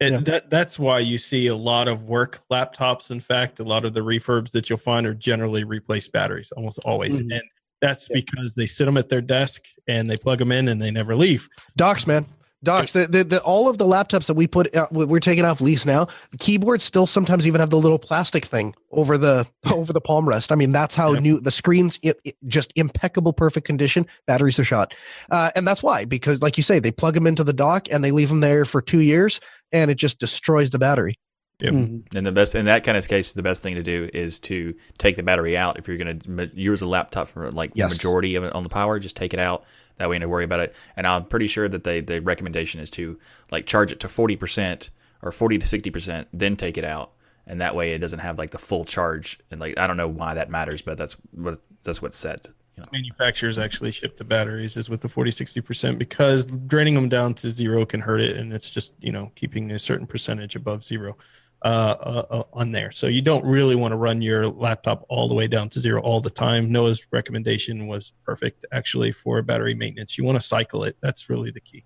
And 0.01 0.13
Yeah. 0.15 0.19
that 0.21 0.49
that's 0.49 0.79
why 0.79 0.99
you 0.99 1.17
see 1.17 1.47
a 1.47 1.55
lot 1.55 1.89
of 1.89 2.03
work 2.03 2.39
laptops. 2.49 3.11
In 3.11 3.19
fact, 3.19 3.59
a 3.59 3.63
lot 3.65 3.83
of 3.83 3.93
the 3.93 3.99
refurbs 3.99 4.51
that 4.51 4.69
you'll 4.69 4.79
find 4.79 5.05
are 5.05 5.13
generally 5.13 5.65
replaced 5.65 6.13
batteries, 6.13 6.53
almost 6.53 6.79
always. 6.85 7.19
Mhm. 7.19 7.33
And 7.35 7.43
that's 7.81 8.07
because 8.07 8.55
they 8.55 8.65
sit 8.65 8.85
them 8.85 8.95
at 8.97 9.09
their 9.09 9.21
desk 9.21 9.63
and 9.87 10.09
they 10.09 10.15
plug 10.15 10.39
them 10.39 10.53
in 10.53 10.69
and 10.69 10.81
they 10.81 10.91
never 10.91 11.15
leave. 11.15 11.49
Docs, 11.75 12.07
man. 12.07 12.25
Docs, 12.61 12.91
the, 12.91 13.07
the, 13.07 13.23
the, 13.23 13.41
all 13.43 13.69
of 13.69 13.77
the 13.77 13.85
laptops 13.85 14.25
that 14.27 14.33
we 14.33 14.45
put, 14.45 14.75
uh, 14.75 14.85
we- 14.91 15.05
we're 15.05 15.21
taking 15.21 15.45
off 15.45 15.61
lease 15.61 15.85
now. 15.85 16.07
The 16.31 16.37
keyboards 16.37 16.83
still 16.83 17.07
sometimes 17.07 17.47
even 17.47 17.61
have 17.61 17.69
the 17.69 17.77
little 17.77 17.97
plastic 17.99 18.45
thing 18.45 18.75
over 18.91 19.17
the 19.17 19.47
over 19.73 19.93
the 19.93 20.01
palm 20.01 20.27
rest. 20.27 20.51
I 20.51 20.55
mean, 20.55 20.71
that's 20.73 20.93
how 20.93 21.13
new 21.13 21.39
the 21.39 21.51
screens 21.51 21.97
i 22.03 22.13
i- 22.27 22.33
just 22.47 22.73
impeccable, 22.75 23.31
perfect 23.31 23.65
condition. 23.65 24.05
Batteries 24.27 24.59
are 24.59 24.65
shot, 24.65 24.93
uh, 25.31 25.51
and 25.55 25.65
that's 25.67 25.81
why 25.81 26.03
because, 26.05 26.41
like 26.41 26.57
you 26.57 26.63
say, 26.63 26.79
they 26.79 26.91
plug 26.91 27.13
them 27.13 27.27
into 27.27 27.43
the 27.45 27.53
dock 27.53 27.87
and 27.91 28.03
they 28.03 28.11
leave 28.11 28.29
them 28.29 28.41
there 28.41 28.65
for 28.65 28.81
two 28.81 28.99
years, 29.01 29.39
and 29.71 29.89
it 29.89 29.95
just 29.95 30.19
destroys 30.19 30.69
the 30.69 30.79
battery. 30.79 31.17
Yep. 31.59 31.73
Mhm. 31.73 32.15
And 32.15 32.25
the 32.25 32.31
best 32.31 32.55
in 32.55 32.65
that 32.65 32.83
kind 32.85 32.97
of 32.97 33.05
case, 33.07 33.33
the 33.33 33.43
best 33.43 33.61
thing 33.61 33.75
to 33.75 33.83
do 33.83 34.09
is 34.13 34.39
to 34.41 34.73
take 34.97 35.17
the 35.17 35.23
battery 35.23 35.57
out. 35.57 35.77
If 35.77 35.87
you're 35.87 35.97
going 35.97 36.19
to 36.21 36.49
use 36.53 36.81
a 36.81 36.85
laptop 36.85 37.27
for 37.27 37.51
like 37.51 37.71
Yes. 37.75 37.89
the 37.89 37.95
majority 37.95 38.35
of 38.35 38.43
it 38.45 38.53
on 38.53 38.63
the 38.63 38.69
power, 38.69 38.97
just 38.97 39.17
take 39.17 39.33
it 39.33 39.39
out. 39.39 39.65
That 39.97 40.09
way, 40.09 40.15
you 40.15 40.19
don't 40.21 40.29
worry 40.29 40.45
about 40.45 40.61
it. 40.61 40.73
And 40.95 41.05
I'm 41.05 41.25
pretty 41.25 41.47
sure 41.47 41.67
that 41.67 41.83
they 41.83 41.99
the 41.99 42.21
recommendation 42.21 42.79
is 42.79 42.89
to 42.91 43.19
like 43.51 43.65
charge 43.65 43.91
it 43.91 43.99
to 44.01 44.07
forty 44.07 44.37
percent 44.37 44.89
or 45.21 45.31
forty 45.33 45.57
to 45.57 45.67
sixty 45.67 45.89
percent, 45.91 46.29
then 46.31 46.55
take 46.55 46.77
it 46.77 46.85
out, 46.85 47.11
and 47.45 47.59
that 47.59 47.75
way 47.75 47.91
it 47.91 47.99
doesn't 47.99 48.19
have 48.19 48.37
like 48.37 48.51
the 48.51 48.57
full 48.57 48.85
charge. 48.85 49.37
And 49.51 49.59
like 49.59 49.77
I 49.77 49.85
don't 49.87 49.97
know 49.97 50.07
why 50.07 50.35
that 50.35 50.49
matters, 50.49 50.81
but 50.81 50.97
that's 50.97 51.17
what 51.31 51.59
that's 51.83 52.01
what's 52.01 52.15
said. 52.17 52.47
You 52.77 52.83
know. 52.83 52.89
Manufacturers 52.93 53.59
actually 53.59 53.91
ship 53.91 54.15
the 54.17 54.23
batteries 54.23 54.77
is 54.77 54.89
with 54.89 55.01
the 55.01 55.09
40 55.09 55.31
60% 55.31 55.97
because 55.97 56.45
draining 56.45 56.93
them 56.95 57.09
down 57.09 57.33
to 57.33 57.51
zero 57.51 57.85
can 57.85 57.99
hurt 57.99 58.21
it. 58.21 58.37
And 58.37 58.53
it's 58.53 58.69
just, 58.69 58.93
you 59.01 59.11
know, 59.11 59.33
keeping 59.35 59.69
a 59.71 59.77
certain 59.79 60.07
percentage 60.07 60.55
above 60.55 60.85
zero 60.85 61.17
uh, 61.61 61.67
uh, 61.99 62.25
uh, 62.29 62.43
on 62.53 62.71
there. 62.71 62.91
So 62.91 63.07
you 63.07 63.21
don't 63.21 63.43
really 63.43 63.75
want 63.75 63.91
to 63.91 63.97
run 63.97 64.21
your 64.21 64.47
laptop 64.47 65.05
all 65.09 65.27
the 65.27 65.33
way 65.33 65.47
down 65.47 65.67
to 65.69 65.79
zero 65.79 66.01
all 66.01 66.21
the 66.21 66.29
time. 66.29 66.71
Noah's 66.71 67.05
recommendation 67.11 67.87
was 67.87 68.13
perfect 68.25 68.65
actually 68.71 69.11
for 69.11 69.41
battery 69.41 69.73
maintenance. 69.73 70.17
You 70.17 70.23
want 70.23 70.39
to 70.39 70.45
cycle 70.45 70.83
it. 70.83 70.95
That's 71.01 71.29
really 71.29 71.51
the 71.51 71.59
key. 71.59 71.83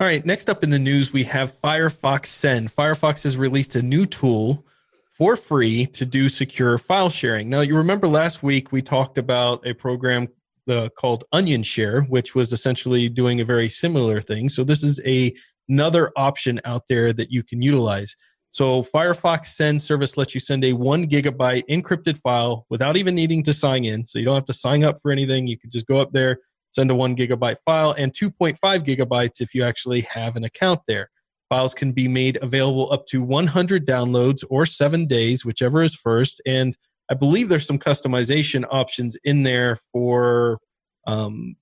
All 0.00 0.08
right, 0.08 0.26
next 0.26 0.50
up 0.50 0.64
in 0.64 0.70
the 0.70 0.78
news, 0.78 1.12
we 1.12 1.22
have 1.22 1.52
Firefox 1.60 2.26
Send. 2.26 2.74
Firefox 2.74 3.22
has 3.22 3.36
released 3.36 3.76
a 3.76 3.82
new 3.82 4.06
tool 4.06 4.66
for 5.04 5.36
free 5.36 5.86
to 5.86 6.04
do 6.04 6.28
secure 6.28 6.76
file 6.76 7.08
sharing. 7.08 7.48
Now, 7.48 7.60
you 7.60 7.76
remember 7.76 8.08
last 8.08 8.42
week 8.42 8.72
we 8.72 8.82
talked 8.82 9.18
about 9.18 9.64
a 9.64 9.72
program 9.72 10.26
uh, 10.68 10.88
called 10.98 11.22
OnionShare, 11.32 12.08
which 12.08 12.34
was 12.34 12.52
essentially 12.52 13.08
doing 13.08 13.40
a 13.40 13.44
very 13.44 13.68
similar 13.68 14.20
thing. 14.20 14.48
So 14.48 14.64
this 14.64 14.82
is 14.82 15.00
a 15.06 15.32
another 15.68 16.10
option 16.16 16.60
out 16.64 16.88
there 16.88 17.12
that 17.12 17.30
you 17.30 17.42
can 17.42 17.62
utilize. 17.62 18.16
So 18.54 18.84
Firefox 18.84 19.46
Send 19.46 19.82
service 19.82 20.16
lets 20.16 20.32
you 20.32 20.38
send 20.38 20.64
a 20.64 20.74
one 20.74 21.08
gigabyte 21.08 21.64
encrypted 21.68 22.18
file 22.18 22.66
without 22.70 22.96
even 22.96 23.12
needing 23.12 23.42
to 23.42 23.52
sign 23.52 23.84
in. 23.84 24.06
So 24.06 24.20
you 24.20 24.26
don't 24.26 24.36
have 24.36 24.44
to 24.44 24.52
sign 24.52 24.84
up 24.84 25.00
for 25.02 25.10
anything. 25.10 25.48
You 25.48 25.58
can 25.58 25.72
just 25.72 25.88
go 25.88 25.96
up 25.96 26.12
there, 26.12 26.38
send 26.70 26.88
a 26.92 26.94
one 26.94 27.16
gigabyte 27.16 27.56
file, 27.64 27.96
and 27.98 28.12
2.5 28.12 28.56
gigabytes 28.60 29.40
if 29.40 29.56
you 29.56 29.64
actually 29.64 30.02
have 30.02 30.36
an 30.36 30.44
account 30.44 30.78
there. 30.86 31.10
Files 31.48 31.74
can 31.74 31.90
be 31.90 32.06
made 32.06 32.38
available 32.42 32.92
up 32.92 33.06
to 33.06 33.24
100 33.24 33.84
downloads 33.84 34.44
or 34.48 34.66
seven 34.66 35.06
days, 35.06 35.44
whichever 35.44 35.82
is 35.82 35.96
first. 35.96 36.40
And 36.46 36.76
I 37.10 37.14
believe 37.14 37.48
there's 37.48 37.66
some 37.66 37.80
customization 37.80 38.64
options 38.70 39.16
in 39.24 39.42
there 39.42 39.78
for 39.90 40.60
um, 41.08 41.56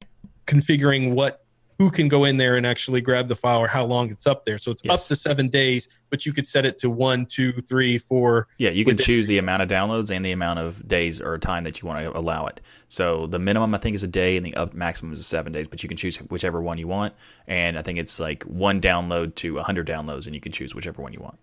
configuring 0.47 1.15
what 1.15 1.42
who 1.83 1.91
can 1.91 2.07
go 2.07 2.25
in 2.25 2.37
there 2.37 2.55
and 2.57 2.65
actually 2.65 3.01
grab 3.01 3.27
the 3.27 3.35
file 3.35 3.59
or 3.59 3.67
how 3.67 3.85
long 3.85 4.09
it's 4.09 4.25
up 4.25 4.45
there. 4.45 4.57
So 4.57 4.71
it's 4.71 4.85
Yes. 4.85 5.03
up 5.03 5.09
to 5.09 5.17
seven 5.17 5.49
days, 5.49 5.89
but 6.11 6.25
you 6.25 6.33
could 6.33 6.47
set 6.47 6.65
it 6.65 6.79
to 6.79 6.91
one, 6.91 7.27
two, 7.27 7.53
three, 7.53 7.99
four. 7.99 8.47
Yeah, 8.59 8.71
you 8.71 8.85
can 8.85 8.97
choose 8.97 9.27
the 9.27 9.39
amount 9.39 9.63
of 9.63 9.69
downloads 9.69 10.11
and 10.11 10.25
the 10.25 10.31
amount 10.31 10.61
of 10.61 10.87
days 10.87 11.21
or 11.21 11.39
time 11.39 11.65
that 11.65 11.83
you 11.83 11.89
want 11.89 12.05
to 12.05 12.17
allow 12.17 12.47
it. 12.47 12.61
So 12.89 13.27
the 13.27 13.41
minimum 13.41 13.75
I 13.75 13.79
think 13.79 13.97
is 13.97 14.05
a 14.05 14.09
day, 14.09 14.37
and 14.37 14.47
the 14.47 14.55
up 14.55 14.75
maximum 14.75 15.13
is 15.13 15.27
seven 15.27 15.53
days. 15.53 15.67
But 15.67 15.83
you 15.83 15.89
can 15.89 15.97
choose 15.97 16.17
whichever 16.19 16.63
one 16.63 16.79
you 16.79 16.87
want. 16.87 17.15
And 17.49 17.77
I 17.77 17.83
think 17.83 17.99
it's 17.99 18.21
like 18.21 18.45
one 18.45 18.81
download 18.81 19.35
to 19.37 19.59
hundred 19.59 19.89
downloads, 19.89 20.27
and 20.27 20.35
you 20.37 20.41
can 20.41 20.53
choose 20.53 20.75
whichever 20.75 21.03
one 21.03 21.13
you 21.13 21.21
want. 21.21 21.39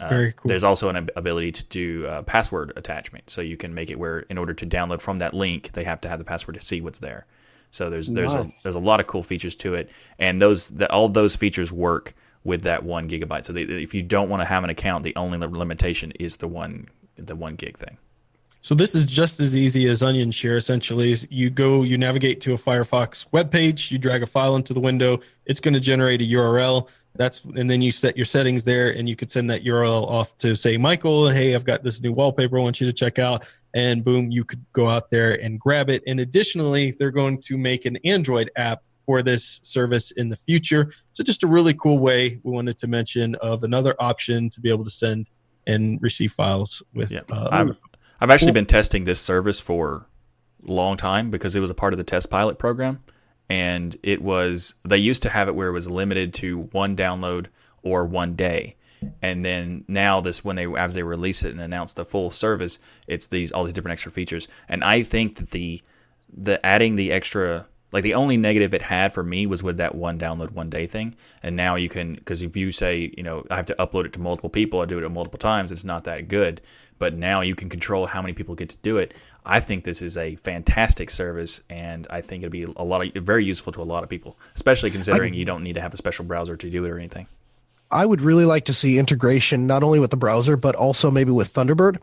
Uh, 0.00 0.08
Very 0.08 0.32
cool. 0.32 0.48
There's 0.48 0.64
also 0.64 0.88
an 0.88 1.08
ability 1.14 1.52
to 1.52 1.64
do 1.66 2.06
uh, 2.06 2.22
password 2.22 2.72
attachment, 2.76 3.30
so 3.30 3.40
you 3.40 3.56
can 3.56 3.72
make 3.72 3.90
it 3.90 3.98
where 3.98 4.20
in 4.30 4.36
order 4.36 4.52
to 4.52 4.66
download 4.66 5.00
from 5.00 5.18
that 5.20 5.32
link, 5.32 5.70
they 5.72 5.84
have 5.84 6.00
to 6.02 6.08
have 6.08 6.18
the 6.18 6.24
password 6.24 6.58
to 6.58 6.60
see 6.60 6.80
what's 6.80 6.98
there. 6.98 7.24
So 7.76 7.90
there's 7.90 8.08
there's 8.08 8.34
a 8.34 8.48
there's 8.62 8.74
a 8.74 8.80
lot 8.80 9.00
of 9.00 9.06
cool 9.06 9.22
features 9.22 9.54
to 9.56 9.74
it, 9.74 9.90
and 10.18 10.40
those 10.40 10.68
the, 10.68 10.90
all 10.90 11.08
those 11.08 11.36
features 11.36 11.70
work 11.70 12.14
with 12.42 12.62
that 12.62 12.82
one 12.84 13.08
gigabyte. 13.08 13.44
So 13.44 13.52
they, 13.52 13.62
if 13.62 13.92
you 13.92 14.02
don't 14.02 14.30
want 14.30 14.40
to 14.40 14.46
have 14.46 14.64
an 14.64 14.70
account, 14.70 15.04
the 15.04 15.14
only 15.16 15.38
limitation 15.38 16.12
is 16.18 16.38
the 16.38 16.48
one 16.48 16.88
the 17.16 17.36
one 17.36 17.54
gig 17.54 17.76
thing. 17.76 17.98
So 18.62 18.74
this 18.74 18.94
is 18.94 19.04
just 19.04 19.38
as 19.38 19.54
easy 19.54 19.86
as 19.86 20.02
OnionShare. 20.02 20.56
Essentially, 20.56 21.14
you 21.30 21.50
go, 21.50 21.82
you 21.82 21.96
navigate 21.96 22.40
to 22.40 22.54
a 22.54 22.58
Firefox 22.58 23.26
web 23.30 23.48
page, 23.52 23.92
you 23.92 23.98
drag 23.98 24.24
a 24.24 24.26
file 24.26 24.56
into 24.56 24.74
the 24.74 24.80
window. 24.80 25.20
It's 25.44 25.60
going 25.60 25.74
to 25.74 25.80
generate 25.80 26.20
a 26.20 26.24
URL. 26.24 26.88
That's 27.14 27.44
and 27.44 27.70
then 27.70 27.80
you 27.80 27.92
set 27.92 28.16
your 28.16 28.26
settings 28.26 28.64
there, 28.64 28.90
and 28.90 29.08
you 29.08 29.16
could 29.16 29.30
send 29.30 29.48
that 29.50 29.64
URL 29.64 30.08
off 30.08 30.36
to 30.38 30.54
say, 30.56 30.76
Michael, 30.78 31.28
hey, 31.28 31.54
I've 31.54 31.64
got 31.64 31.82
this 31.82 32.02
new 32.02 32.12
wallpaper 32.12 32.58
I 32.58 32.62
want 32.62 32.80
you 32.80 32.86
to 32.86 32.92
check 32.92 33.18
out, 33.18 33.46
and 33.76 34.02
boom, 34.02 34.30
you 34.30 34.42
could 34.42 34.64
go 34.72 34.88
out 34.88 35.10
there 35.10 35.32
and 35.42 35.60
grab 35.60 35.90
it. 35.90 36.02
And 36.06 36.18
additionally, 36.20 36.96
they're 36.98 37.10
going 37.10 37.42
to 37.42 37.58
make 37.58 37.84
an 37.84 37.98
Android 38.04 38.50
app 38.56 38.82
for 39.04 39.22
this 39.22 39.60
service 39.62 40.12
in 40.12 40.30
the 40.30 40.36
future. 40.36 40.90
So 41.12 41.22
just 41.22 41.42
a 41.42 41.46
really 41.46 41.74
cool 41.74 41.98
way 41.98 42.40
we 42.42 42.50
wanted 42.52 42.78
to 42.78 42.86
mention 42.86 43.34
of 43.36 43.62
another 43.64 43.94
option 44.00 44.48
to 44.50 44.60
be 44.62 44.70
able 44.70 44.84
to 44.84 44.90
send 44.90 45.30
and 45.66 46.00
receive 46.00 46.32
files 46.32 46.82
with. 46.94 47.12
Yeah. 47.12 47.20
Uh, 47.30 47.48
I've, 47.52 47.80
I've 48.18 48.30
actually 48.30 48.48
Cool. 48.48 48.54
been 48.54 48.66
testing 48.66 49.04
this 49.04 49.20
service 49.20 49.60
for 49.60 50.06
a 50.66 50.72
long 50.72 50.96
time 50.96 51.30
because 51.30 51.54
it 51.54 51.60
was 51.60 51.70
a 51.70 51.74
part 51.74 51.92
of 51.92 51.98
the 51.98 52.04
test 52.04 52.30
pilot 52.30 52.58
program. 52.58 53.02
And 53.50 53.94
it 54.02 54.22
was, 54.22 54.74
they 54.84 54.98
used 54.98 55.22
to 55.24 55.28
have 55.28 55.48
it 55.48 55.54
where 55.54 55.68
it 55.68 55.72
was 55.72 55.88
limited 55.88 56.32
to 56.34 56.62
one 56.72 56.96
download 56.96 57.46
or 57.82 58.06
one 58.06 58.36
day. 58.36 58.76
And 59.22 59.44
then 59.44 59.84
now 59.88 60.20
this, 60.20 60.44
when 60.44 60.56
they, 60.56 60.66
as 60.66 60.94
they 60.94 61.02
release 61.02 61.42
it 61.42 61.52
and 61.52 61.60
announce 61.60 61.92
the 61.92 62.04
full 62.04 62.30
service, 62.30 62.78
it's 63.06 63.26
these, 63.28 63.52
all 63.52 63.64
these 63.64 63.74
different 63.74 63.92
extra 63.92 64.12
features. 64.12 64.48
And 64.68 64.84
I 64.84 65.02
think 65.02 65.36
that 65.36 65.50
the, 65.50 65.82
the 66.36 66.64
adding 66.64 66.96
the 66.96 67.12
extra, 67.12 67.66
like 67.92 68.02
the 68.02 68.14
only 68.14 68.36
negative 68.36 68.74
it 68.74 68.82
had 68.82 69.12
for 69.12 69.22
me 69.22 69.46
was 69.46 69.62
with 69.62 69.76
that 69.78 69.94
one 69.94 70.18
download 70.18 70.50
one 70.52 70.70
day 70.70 70.86
thing. 70.86 71.14
And 71.42 71.56
now 71.56 71.76
you 71.76 71.88
can, 71.88 72.14
because 72.14 72.42
if 72.42 72.56
you 72.56 72.72
say, 72.72 73.12
you 73.16 73.22
know, 73.22 73.44
I 73.50 73.56
have 73.56 73.66
to 73.66 73.74
upload 73.76 74.06
it 74.06 74.12
to 74.14 74.20
multiple 74.20 74.50
people, 74.50 74.80
I 74.80 74.86
do 74.86 74.98
it 74.98 75.08
multiple 75.08 75.38
times, 75.38 75.72
it's 75.72 75.84
not 75.84 76.04
that 76.04 76.28
good. 76.28 76.60
But 76.98 77.14
now 77.14 77.42
you 77.42 77.54
can 77.54 77.68
control 77.68 78.06
how 78.06 78.22
many 78.22 78.32
people 78.32 78.54
get 78.54 78.70
to 78.70 78.76
do 78.78 78.96
it. 78.96 79.12
I 79.44 79.60
think 79.60 79.84
this 79.84 80.00
is 80.00 80.16
a 80.16 80.36
fantastic 80.36 81.10
service, 81.10 81.60
and 81.68 82.06
I 82.08 82.22
think 82.22 82.42
it'll 82.42 82.50
be 82.50 82.62
a 82.62 82.82
lot 82.82 83.14
of 83.14 83.22
very 83.22 83.44
useful 83.44 83.70
to 83.74 83.82
a 83.82 83.84
lot 83.84 84.02
of 84.02 84.08
people, 84.08 84.38
especially 84.54 84.90
considering 84.90 85.34
you 85.34 85.44
don't 85.44 85.62
need 85.62 85.74
to 85.74 85.82
have 85.82 85.92
a 85.92 85.98
special 85.98 86.24
browser 86.24 86.56
to 86.56 86.70
do 86.70 86.84
it 86.86 86.90
or 86.90 86.98
anything. 86.98 87.26
I 87.96 88.04
would 88.04 88.20
really 88.20 88.44
like 88.44 88.66
to 88.66 88.74
see 88.74 88.98
integration 88.98 89.66
not 89.66 89.82
only 89.82 89.98
with 89.98 90.10
the 90.10 90.18
browser 90.18 90.56
but 90.58 90.76
also 90.76 91.10
maybe 91.10 91.30
with 91.30 91.52
Thunderbird. 91.52 91.96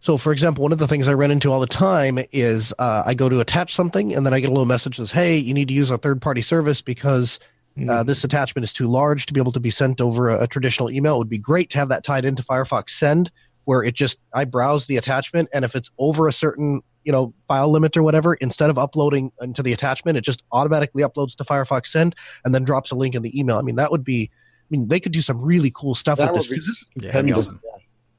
So, 0.00 0.18
for 0.18 0.30
example, 0.30 0.62
one 0.62 0.72
of 0.72 0.78
the 0.78 0.86
things 0.86 1.08
I 1.08 1.14
run 1.14 1.30
into 1.30 1.50
all 1.50 1.58
the 1.58 1.66
time 1.66 2.18
is 2.30 2.74
uh, 2.78 3.02
I 3.04 3.14
go 3.14 3.28
to 3.28 3.40
attach 3.40 3.74
something 3.74 4.14
and 4.14 4.26
then 4.26 4.34
I 4.34 4.40
get 4.40 4.48
a 4.48 4.52
little 4.52 4.66
message 4.66 4.98
that 4.98 5.06
says, 5.06 5.12
"Hey, 5.12 5.38
you 5.38 5.54
need 5.54 5.68
to 5.68 5.74
use 5.74 5.90
a 5.90 5.98
third-party 5.98 6.42
service 6.42 6.82
because 6.82 7.40
uh, 7.88 8.02
this 8.04 8.24
attachment 8.24 8.64
is 8.64 8.72
too 8.72 8.88
large 8.88 9.26
to 9.26 9.32
be 9.32 9.40
able 9.40 9.52
to 9.52 9.60
be 9.60 9.70
sent 9.70 10.00
over 10.00 10.28
a, 10.28 10.44
a 10.44 10.46
traditional 10.46 10.90
email." 10.90 11.14
It 11.16 11.18
would 11.18 11.28
be 11.28 11.38
great 11.38 11.70
to 11.70 11.78
have 11.78 11.88
that 11.88 12.04
tied 12.04 12.26
into 12.26 12.42
Firefox 12.42 12.90
Send, 12.90 13.30
where 13.64 13.82
it 13.82 13.94
just 13.94 14.18
I 14.34 14.44
browse 14.44 14.86
the 14.86 14.98
attachment 14.98 15.48
and 15.52 15.64
if 15.64 15.74
it's 15.74 15.90
over 15.98 16.28
a 16.28 16.32
certain 16.32 16.82
you 17.04 17.10
know 17.10 17.32
file 17.48 17.70
limit 17.70 17.96
or 17.96 18.04
whatever, 18.04 18.34
instead 18.34 18.70
of 18.70 18.78
uploading 18.78 19.32
into 19.40 19.62
the 19.64 19.72
attachment, 19.72 20.18
it 20.18 20.24
just 20.24 20.44
automatically 20.52 21.02
uploads 21.02 21.34
to 21.36 21.44
Firefox 21.44 21.88
Send 21.88 22.14
and 22.44 22.54
then 22.54 22.64
drops 22.64 22.92
a 22.92 22.94
link 22.94 23.16
in 23.16 23.22
the 23.22 23.36
email. 23.38 23.58
I 23.58 23.62
mean, 23.62 23.76
that 23.76 23.90
would 23.90 24.04
be. 24.04 24.30
I 24.70 24.76
mean, 24.76 24.88
they 24.88 25.00
could 25.00 25.12
do 25.12 25.22
some 25.22 25.40
really 25.40 25.70
cool 25.74 25.94
stuff 25.94 26.18
That 26.18 26.32
with 26.32 26.42
this 26.42 26.48
be- 26.50 26.56
this 26.56 26.84
Yeah, 26.96 27.12
that'd 27.12 27.32
awesome. 27.32 27.60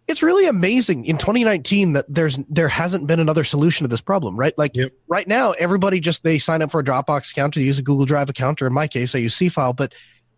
it's 0.07 0.23
really 0.23 0.47
amazing 0.47 1.05
in 1.05 1.17
2019 1.17 1.93
that 1.93 2.05
there's 2.09 2.39
there 2.49 2.67
hasn't 2.67 3.05
been 3.05 3.19
another 3.19 3.43
solution 3.43 3.83
to 3.83 3.87
this 3.87 4.01
problem 4.01 4.35
right 4.35 4.57
like 4.57 4.75
Yep. 4.75 4.91
right 5.07 5.27
now 5.27 5.51
everybody 5.51 5.99
just 5.99 6.23
they 6.23 6.39
sign 6.39 6.63
up 6.63 6.71
for 6.71 6.79
a 6.79 6.83
dropbox 6.83 7.31
account 7.31 7.55
or 7.55 7.59
use 7.61 7.77
a 7.77 7.83
google 7.83 8.05
drive 8.05 8.29
account 8.29 8.61
or 8.63 8.67
in 8.67 8.73
my 8.73 8.87
case 8.87 9.13
i 9.13 9.19
use 9.19 9.35
Seafile. 9.37 9.75
but 9.75 9.93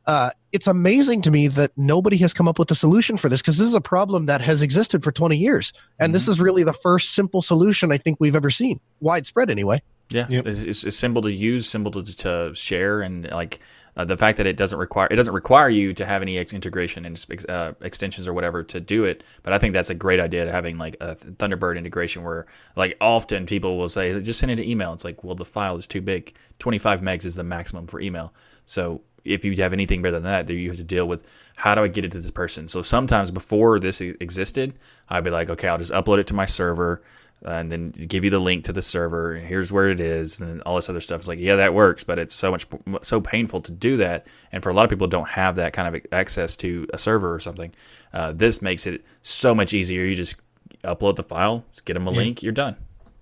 uh, 0.08 0.32
it's 0.52 0.66
amazing 0.66 1.22
to 1.22 1.30
me 1.32 1.48
that 1.48 1.72
nobody 1.78 2.18
has 2.18 2.34
come 2.34 2.48
up 2.48 2.58
with 2.58 2.72
a 2.72 2.76
solution 2.76 3.18
for 3.18 3.30
this 3.30 3.40
because 3.40 3.60
this 3.60 3.68
is 3.68 3.76
a 3.76 3.80
problem 3.80 4.26
that 4.26 4.42
has 4.42 4.62
existed 4.64 5.04
for 5.04 5.12
20 5.12 5.38
years 5.38 5.72
and 6.00 6.14
this 6.14 6.28
is 6.28 6.40
really 6.40 6.64
the 6.64 6.74
first 6.74 7.14
simple 7.14 7.42
solution 7.42 7.92
i 7.94 7.98
think 7.98 8.18
we've 8.20 8.36
ever 8.36 8.50
seen 8.50 8.80
widespread 9.00 9.50
anyway 9.50 9.82
Yeah, 10.10 10.26
Yep. 10.28 10.48
it's, 10.48 10.64
it's, 10.64 10.84
it's 10.84 10.98
simple 10.98 11.22
to 11.22 11.32
use, 11.32 11.70
simple 11.70 11.92
to, 11.94 12.04
to 12.18 12.52
share, 12.56 13.00
and 13.02 13.30
like 13.32 13.60
uh, 13.98 14.06
the 14.06 14.18
fact 14.18 14.38
that 14.38 14.48
it 14.48 14.58
doesn't 14.58 14.80
require 14.80 15.08
it 15.12 15.16
doesn't 15.16 15.34
require 15.34 15.70
you 15.70 15.94
to 15.94 16.06
have 16.06 16.22
any 16.22 16.38
integration 16.38 17.06
and 17.06 17.26
uh, 17.50 17.74
extensions 17.82 18.28
or 18.28 18.34
whatever 18.34 18.64
to 18.64 18.80
do 18.80 19.04
it. 19.04 19.24
But 19.44 19.54
I 19.54 19.60
think 19.60 19.74
that's 19.74 19.90
a 19.90 19.96
great 19.96 20.20
idea 20.20 20.46
to 20.46 20.52
having 20.52 20.78
like 20.78 20.98
a 21.02 21.16
Thunderbird 21.16 21.78
integration 21.78 22.24
where 22.24 22.46
like 22.76 22.98
often 23.02 23.46
people 23.46 23.78
will 23.78 23.90
say 23.90 24.20
just 24.22 24.40
send 24.40 24.52
it 24.52 24.60
an 24.60 24.66
email. 24.66 24.94
It's 24.94 25.04
like 25.04 25.24
well 25.24 25.36
the 25.36 25.46
file 25.46 25.76
is 25.76 25.88
too 25.88 26.02
big. 26.02 26.36
Twenty 26.60 26.78
five 26.78 27.02
megs 27.02 27.26
is 27.26 27.36
the 27.36 27.44
maximum 27.44 27.88
for 27.88 28.00
email. 28.00 28.34
So 28.66 29.02
if 29.24 29.46
you 29.46 29.56
have 29.58 29.74
anything 29.74 30.02
better 30.02 30.14
than 30.14 30.24
that, 30.24 30.48
do 30.48 30.54
you 30.54 30.70
have 30.70 30.78
to 30.78 30.84
deal 30.84 31.08
with 31.08 31.26
how 31.56 31.76
do 31.76 31.84
I 31.84 31.88
get 31.88 32.06
it 32.06 32.12
to 32.14 32.20
this 32.20 32.32
person? 32.32 32.68
So 32.68 32.82
sometimes 32.82 33.30
before 33.30 33.80
this 33.80 34.02
existed, 34.02 34.74
I'd 35.10 35.24
be 35.24 35.30
like, 35.30 35.50
okay, 35.50 35.68
I'll 35.68 35.78
just 35.78 35.92
upload 35.92 36.20
it 36.20 36.28
to 36.28 36.34
my 36.34 36.46
server 36.46 37.04
and 37.44 37.72
then 37.72 37.92
give 37.92 38.24
you 38.24 38.30
the 38.30 38.40
link 38.40 38.66
to 38.66 38.74
the 38.74 38.82
server. 38.82 39.36
Here's 39.36 39.72
where 39.72 39.90
it 39.90 40.00
is, 40.00 40.42
and 40.42 40.62
all 40.62 40.76
this 40.76 40.90
other 40.90 41.02
stuff. 41.02 41.20
It's 41.20 41.28
like, 41.28 41.40
yeah, 41.40 41.56
that 41.56 41.74
works, 41.74 42.04
but 42.04 42.20
it's 42.20 42.36
so 42.36 42.52
much 42.52 42.68
so 43.02 43.20
painful 43.22 43.62
to 43.62 43.72
do 43.72 43.98
that, 43.98 44.28
and 44.52 44.62
for 44.62 44.70
a 44.70 44.74
lot 44.74 44.84
of 44.84 44.90
people, 44.90 45.08
don't 45.08 45.30
have 45.30 45.56
that 45.56 45.74
kind 45.74 45.96
of 45.96 46.06
access 46.12 46.56
to 46.58 46.88
a 46.94 46.98
server 46.98 47.34
or 47.34 47.40
something. 47.40 47.72
Uh, 48.14 48.32
this 48.32 48.62
makes 48.62 48.86
it 48.88 49.04
so 49.24 49.56
much 49.56 49.74
easier. 49.74 50.04
You 50.04 50.16
just 50.16 50.36
upload 50.84 51.16
the 51.16 51.24
file, 51.24 51.64
just 51.72 51.86
get 51.86 51.94
them 51.94 52.08
a 52.08 52.12
link, 52.12 52.42
you're 52.44 52.52
done. 52.52 52.76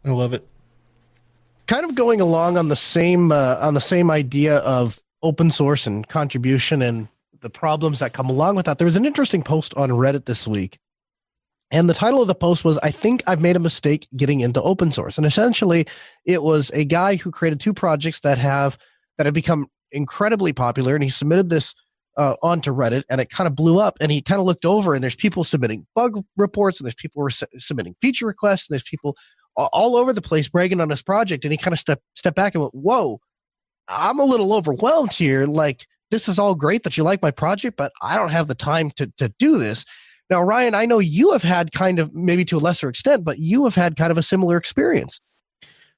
I 0.05 0.09
love 0.11 0.33
it. 0.33 0.47
kind 1.67 1.85
of 1.85 1.93
going 1.95 2.19
along 2.21 2.57
on 2.57 2.67
the 2.69 2.75
same 2.75 3.31
uh, 3.31 3.57
on 3.61 3.73
the 3.73 3.81
same 3.81 4.09
idea 4.09 4.57
of 4.57 5.01
open 5.21 5.51
source 5.51 5.85
and 5.85 6.07
contribution 6.07 6.81
and 6.81 7.07
the 7.41 7.49
problems 7.49 7.99
that 7.99 8.13
come 8.13 8.29
along 8.29 8.55
with 8.55 8.65
that. 8.65 8.77
There 8.77 8.85
was 8.85 8.95
an 8.95 9.05
interesting 9.05 9.43
post 9.43 9.73
on 9.75 9.89
Reddit 9.89 10.25
this 10.25 10.47
week, 10.47 10.79
and 11.71 11.89
the 11.89 11.93
title 11.93 12.21
of 12.21 12.27
the 12.27 12.35
post 12.35 12.63
was 12.63 12.77
"I 12.79 12.91
think 12.91 13.23
I've 13.27 13.41
made 13.41 13.55
a 13.55 13.59
mistake 13.59 14.07
getting 14.15 14.41
into 14.41 14.61
open 14.61 14.91
source." 14.91 15.17
And 15.17 15.25
essentially, 15.25 15.87
it 16.25 16.43
was 16.43 16.71
a 16.73 16.85
guy 16.85 17.15
who 17.15 17.31
created 17.31 17.59
two 17.59 17.73
projects 17.73 18.21
that 18.21 18.37
have 18.37 18.77
that 19.17 19.25
have 19.25 19.33
become 19.33 19.67
incredibly 19.91 20.53
popular, 20.53 20.95
and 20.95 21.03
he 21.03 21.09
submitted 21.09 21.49
this. 21.49 21.73
Uh, 22.17 22.35
onto 22.43 22.73
Reddit, 22.73 23.03
and 23.09 23.21
it 23.21 23.29
kind 23.29 23.47
of 23.47 23.55
blew 23.55 23.79
up. 23.79 23.95
And 24.01 24.11
he 24.11 24.21
kind 24.21 24.41
of 24.41 24.45
looked 24.45 24.65
over, 24.65 24.93
and 24.93 25.01
there's 25.01 25.15
people 25.15 25.45
submitting 25.45 25.87
bug 25.95 26.21
reports, 26.35 26.77
and 26.77 26.85
there's 26.85 26.95
people 26.95 27.25
submitting 27.57 27.95
feature 28.01 28.25
requests, 28.25 28.67
and 28.67 28.73
there's 28.73 28.83
people 28.83 29.15
all 29.67 29.95
over 29.95 30.13
the 30.13 30.21
place 30.21 30.47
bragging 30.47 30.79
on 30.79 30.89
his 30.89 31.01
project 31.01 31.43
and 31.43 31.51
he 31.51 31.57
kind 31.57 31.73
of 31.73 31.79
stepped 31.79 32.03
stepped 32.15 32.35
back 32.35 32.55
and 32.55 32.61
went 32.61 32.73
whoa 32.73 33.19
i'm 33.87 34.19
a 34.19 34.25
little 34.25 34.53
overwhelmed 34.53 35.13
here 35.13 35.45
like 35.45 35.85
this 36.11 36.27
is 36.27 36.39
all 36.39 36.55
great 36.55 36.83
that 36.83 36.97
you 36.97 37.03
like 37.03 37.21
my 37.21 37.31
project 37.31 37.75
but 37.77 37.91
i 38.01 38.15
don't 38.15 38.31
have 38.31 38.47
the 38.47 38.55
time 38.55 38.91
to 38.91 39.11
to 39.17 39.29
do 39.39 39.57
this 39.57 39.85
now 40.29 40.41
ryan 40.41 40.75
i 40.75 40.85
know 40.85 40.99
you 40.99 41.31
have 41.31 41.43
had 41.43 41.71
kind 41.71 41.99
of 41.99 42.13
maybe 42.13 42.45
to 42.45 42.57
a 42.57 42.59
lesser 42.59 42.89
extent 42.89 43.23
but 43.23 43.39
you 43.39 43.63
have 43.63 43.75
had 43.75 43.95
kind 43.95 44.11
of 44.11 44.17
a 44.17 44.23
similar 44.23 44.57
experience 44.57 45.19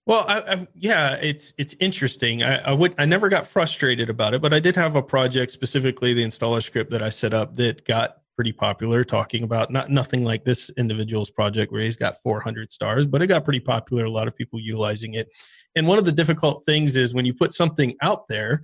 Well, 0.07 0.25
I, 0.27 0.39
I, 0.39 0.67
yeah, 0.75 1.13
it's 1.21 1.53
it's 1.59 1.75
interesting. 1.79 2.41
I, 2.41 2.57
I 2.57 2.71
would 2.71 2.95
I 2.97 3.05
never 3.05 3.29
got 3.29 3.45
frustrated 3.45 4.09
about 4.09 4.33
it, 4.33 4.41
but 4.41 4.51
I 4.51 4.59
did 4.59 4.75
have 4.75 4.95
a 4.95 5.01
project 5.01 5.51
specifically 5.51 6.13
the 6.13 6.23
installer 6.23 6.61
script 6.63 6.89
that 6.91 7.03
I 7.03 7.09
set 7.09 7.33
up 7.33 7.55
that 7.57 7.85
got 7.85 8.17
pretty 8.35 8.51
popular. 8.51 9.03
Talking 9.03 9.43
about 9.43 9.69
not 9.69 9.91
nothing 9.91 10.23
like 10.23 10.43
this 10.43 10.71
individual's 10.75 11.29
project 11.29 11.71
where 11.71 11.83
he's 11.83 11.95
got 11.97 12.17
400 12.23 12.71
stars, 12.71 13.05
but 13.05 13.21
it 13.21 13.27
got 13.27 13.43
pretty 13.43 13.59
popular. 13.59 14.05
A 14.05 14.09
lot 14.09 14.27
of 14.27 14.35
people 14.35 14.59
utilizing 14.59 15.13
it. 15.13 15.27
And 15.75 15.87
one 15.87 15.99
of 15.99 16.05
the 16.05 16.11
difficult 16.11 16.65
things 16.65 16.95
is 16.95 17.13
when 17.13 17.25
you 17.25 17.33
put 17.33 17.53
something 17.53 17.93
out 18.01 18.27
there 18.27 18.61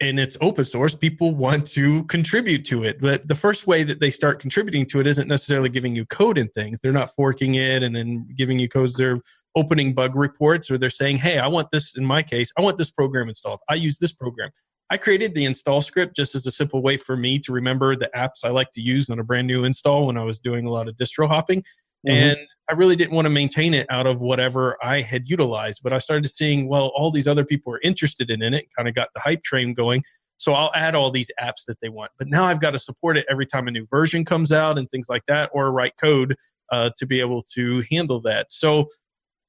and 0.00 0.20
it's 0.20 0.36
open 0.40 0.64
source, 0.64 0.94
people 0.94 1.34
want 1.34 1.66
to 1.66 2.04
contribute 2.04 2.64
to 2.66 2.84
it. 2.84 3.00
But 3.00 3.26
the 3.26 3.34
first 3.34 3.66
way 3.66 3.82
that 3.82 4.00
they 4.00 4.10
start 4.10 4.38
contributing 4.38 4.86
to 4.86 5.00
it 5.00 5.06
isn't 5.06 5.26
necessarily 5.26 5.70
giving 5.70 5.96
you 5.96 6.06
code 6.06 6.38
and 6.38 6.52
things. 6.52 6.78
They're 6.80 6.92
not 6.92 7.14
forking 7.14 7.56
it 7.56 7.82
and 7.82 7.94
then 7.94 8.28
giving 8.36 8.58
you 8.58 8.68
codes. 8.68 8.94
They're 8.94 9.18
opening 9.56 9.94
bug 9.94 10.14
reports 10.14 10.70
or 10.70 10.78
they're 10.78 10.90
saying, 10.90 11.16
hey, 11.16 11.38
I 11.38 11.48
want 11.48 11.68
this, 11.72 11.96
in 11.96 12.04
my 12.04 12.22
case, 12.22 12.52
I 12.56 12.62
want 12.62 12.78
this 12.78 12.90
program 12.90 13.28
installed. 13.28 13.60
I 13.68 13.74
use 13.74 13.98
this 13.98 14.12
program. 14.12 14.50
I 14.90 14.96
created 14.96 15.34
the 15.34 15.44
install 15.44 15.82
script 15.82 16.16
just 16.16 16.34
as 16.34 16.46
a 16.46 16.50
simple 16.50 16.80
way 16.80 16.96
for 16.96 17.16
me 17.16 17.38
to 17.40 17.52
remember 17.52 17.94
the 17.94 18.10
apps 18.14 18.44
I 18.44 18.50
like 18.50 18.72
to 18.72 18.80
use 18.80 19.10
on 19.10 19.18
a 19.18 19.24
brand 19.24 19.46
new 19.46 19.64
install 19.64 20.06
when 20.06 20.16
I 20.16 20.22
was 20.22 20.40
doing 20.40 20.66
a 20.66 20.70
lot 20.70 20.88
of 20.88 20.96
distro 20.96 21.28
hopping. 21.28 21.62
Mhm. 22.06 22.12
And 22.12 22.48
I 22.70 22.74
really 22.74 22.96
didn't 22.96 23.12
want 23.14 23.26
to 23.26 23.30
maintain 23.30 23.74
it 23.74 23.86
out 23.90 24.06
of 24.06 24.20
whatever 24.20 24.76
I 24.82 25.00
had 25.00 25.28
utilized. 25.28 25.80
But 25.82 25.92
I 25.92 25.98
started 25.98 26.28
seeing, 26.28 26.68
well, 26.68 26.92
all 26.94 27.10
these 27.10 27.26
other 27.26 27.44
people 27.44 27.72
are 27.74 27.80
interested 27.82 28.30
in 28.30 28.42
it, 28.42 28.66
kind 28.76 28.88
of 28.88 28.94
got 28.94 29.08
the 29.14 29.20
hype 29.20 29.42
train 29.42 29.74
going. 29.74 30.04
So 30.36 30.52
I'll 30.54 30.70
add 30.74 30.94
all 30.94 31.10
these 31.10 31.30
apps 31.40 31.64
that 31.66 31.78
they 31.82 31.88
want. 31.88 32.12
But 32.16 32.28
now 32.28 32.44
I've 32.44 32.60
got 32.60 32.70
to 32.70 32.78
support 32.78 33.16
it 33.16 33.26
every 33.28 33.46
time 33.46 33.66
a 33.66 33.72
new 33.72 33.86
version 33.90 34.24
comes 34.24 34.52
out 34.52 34.78
and 34.78 34.88
things 34.90 35.08
like 35.08 35.22
that, 35.26 35.50
or 35.52 35.72
write 35.72 35.94
code 36.00 36.36
uh, 36.70 36.90
to 36.98 37.06
be 37.06 37.18
able 37.18 37.42
to 37.54 37.82
handle 37.90 38.20
that. 38.20 38.52
So 38.52 38.86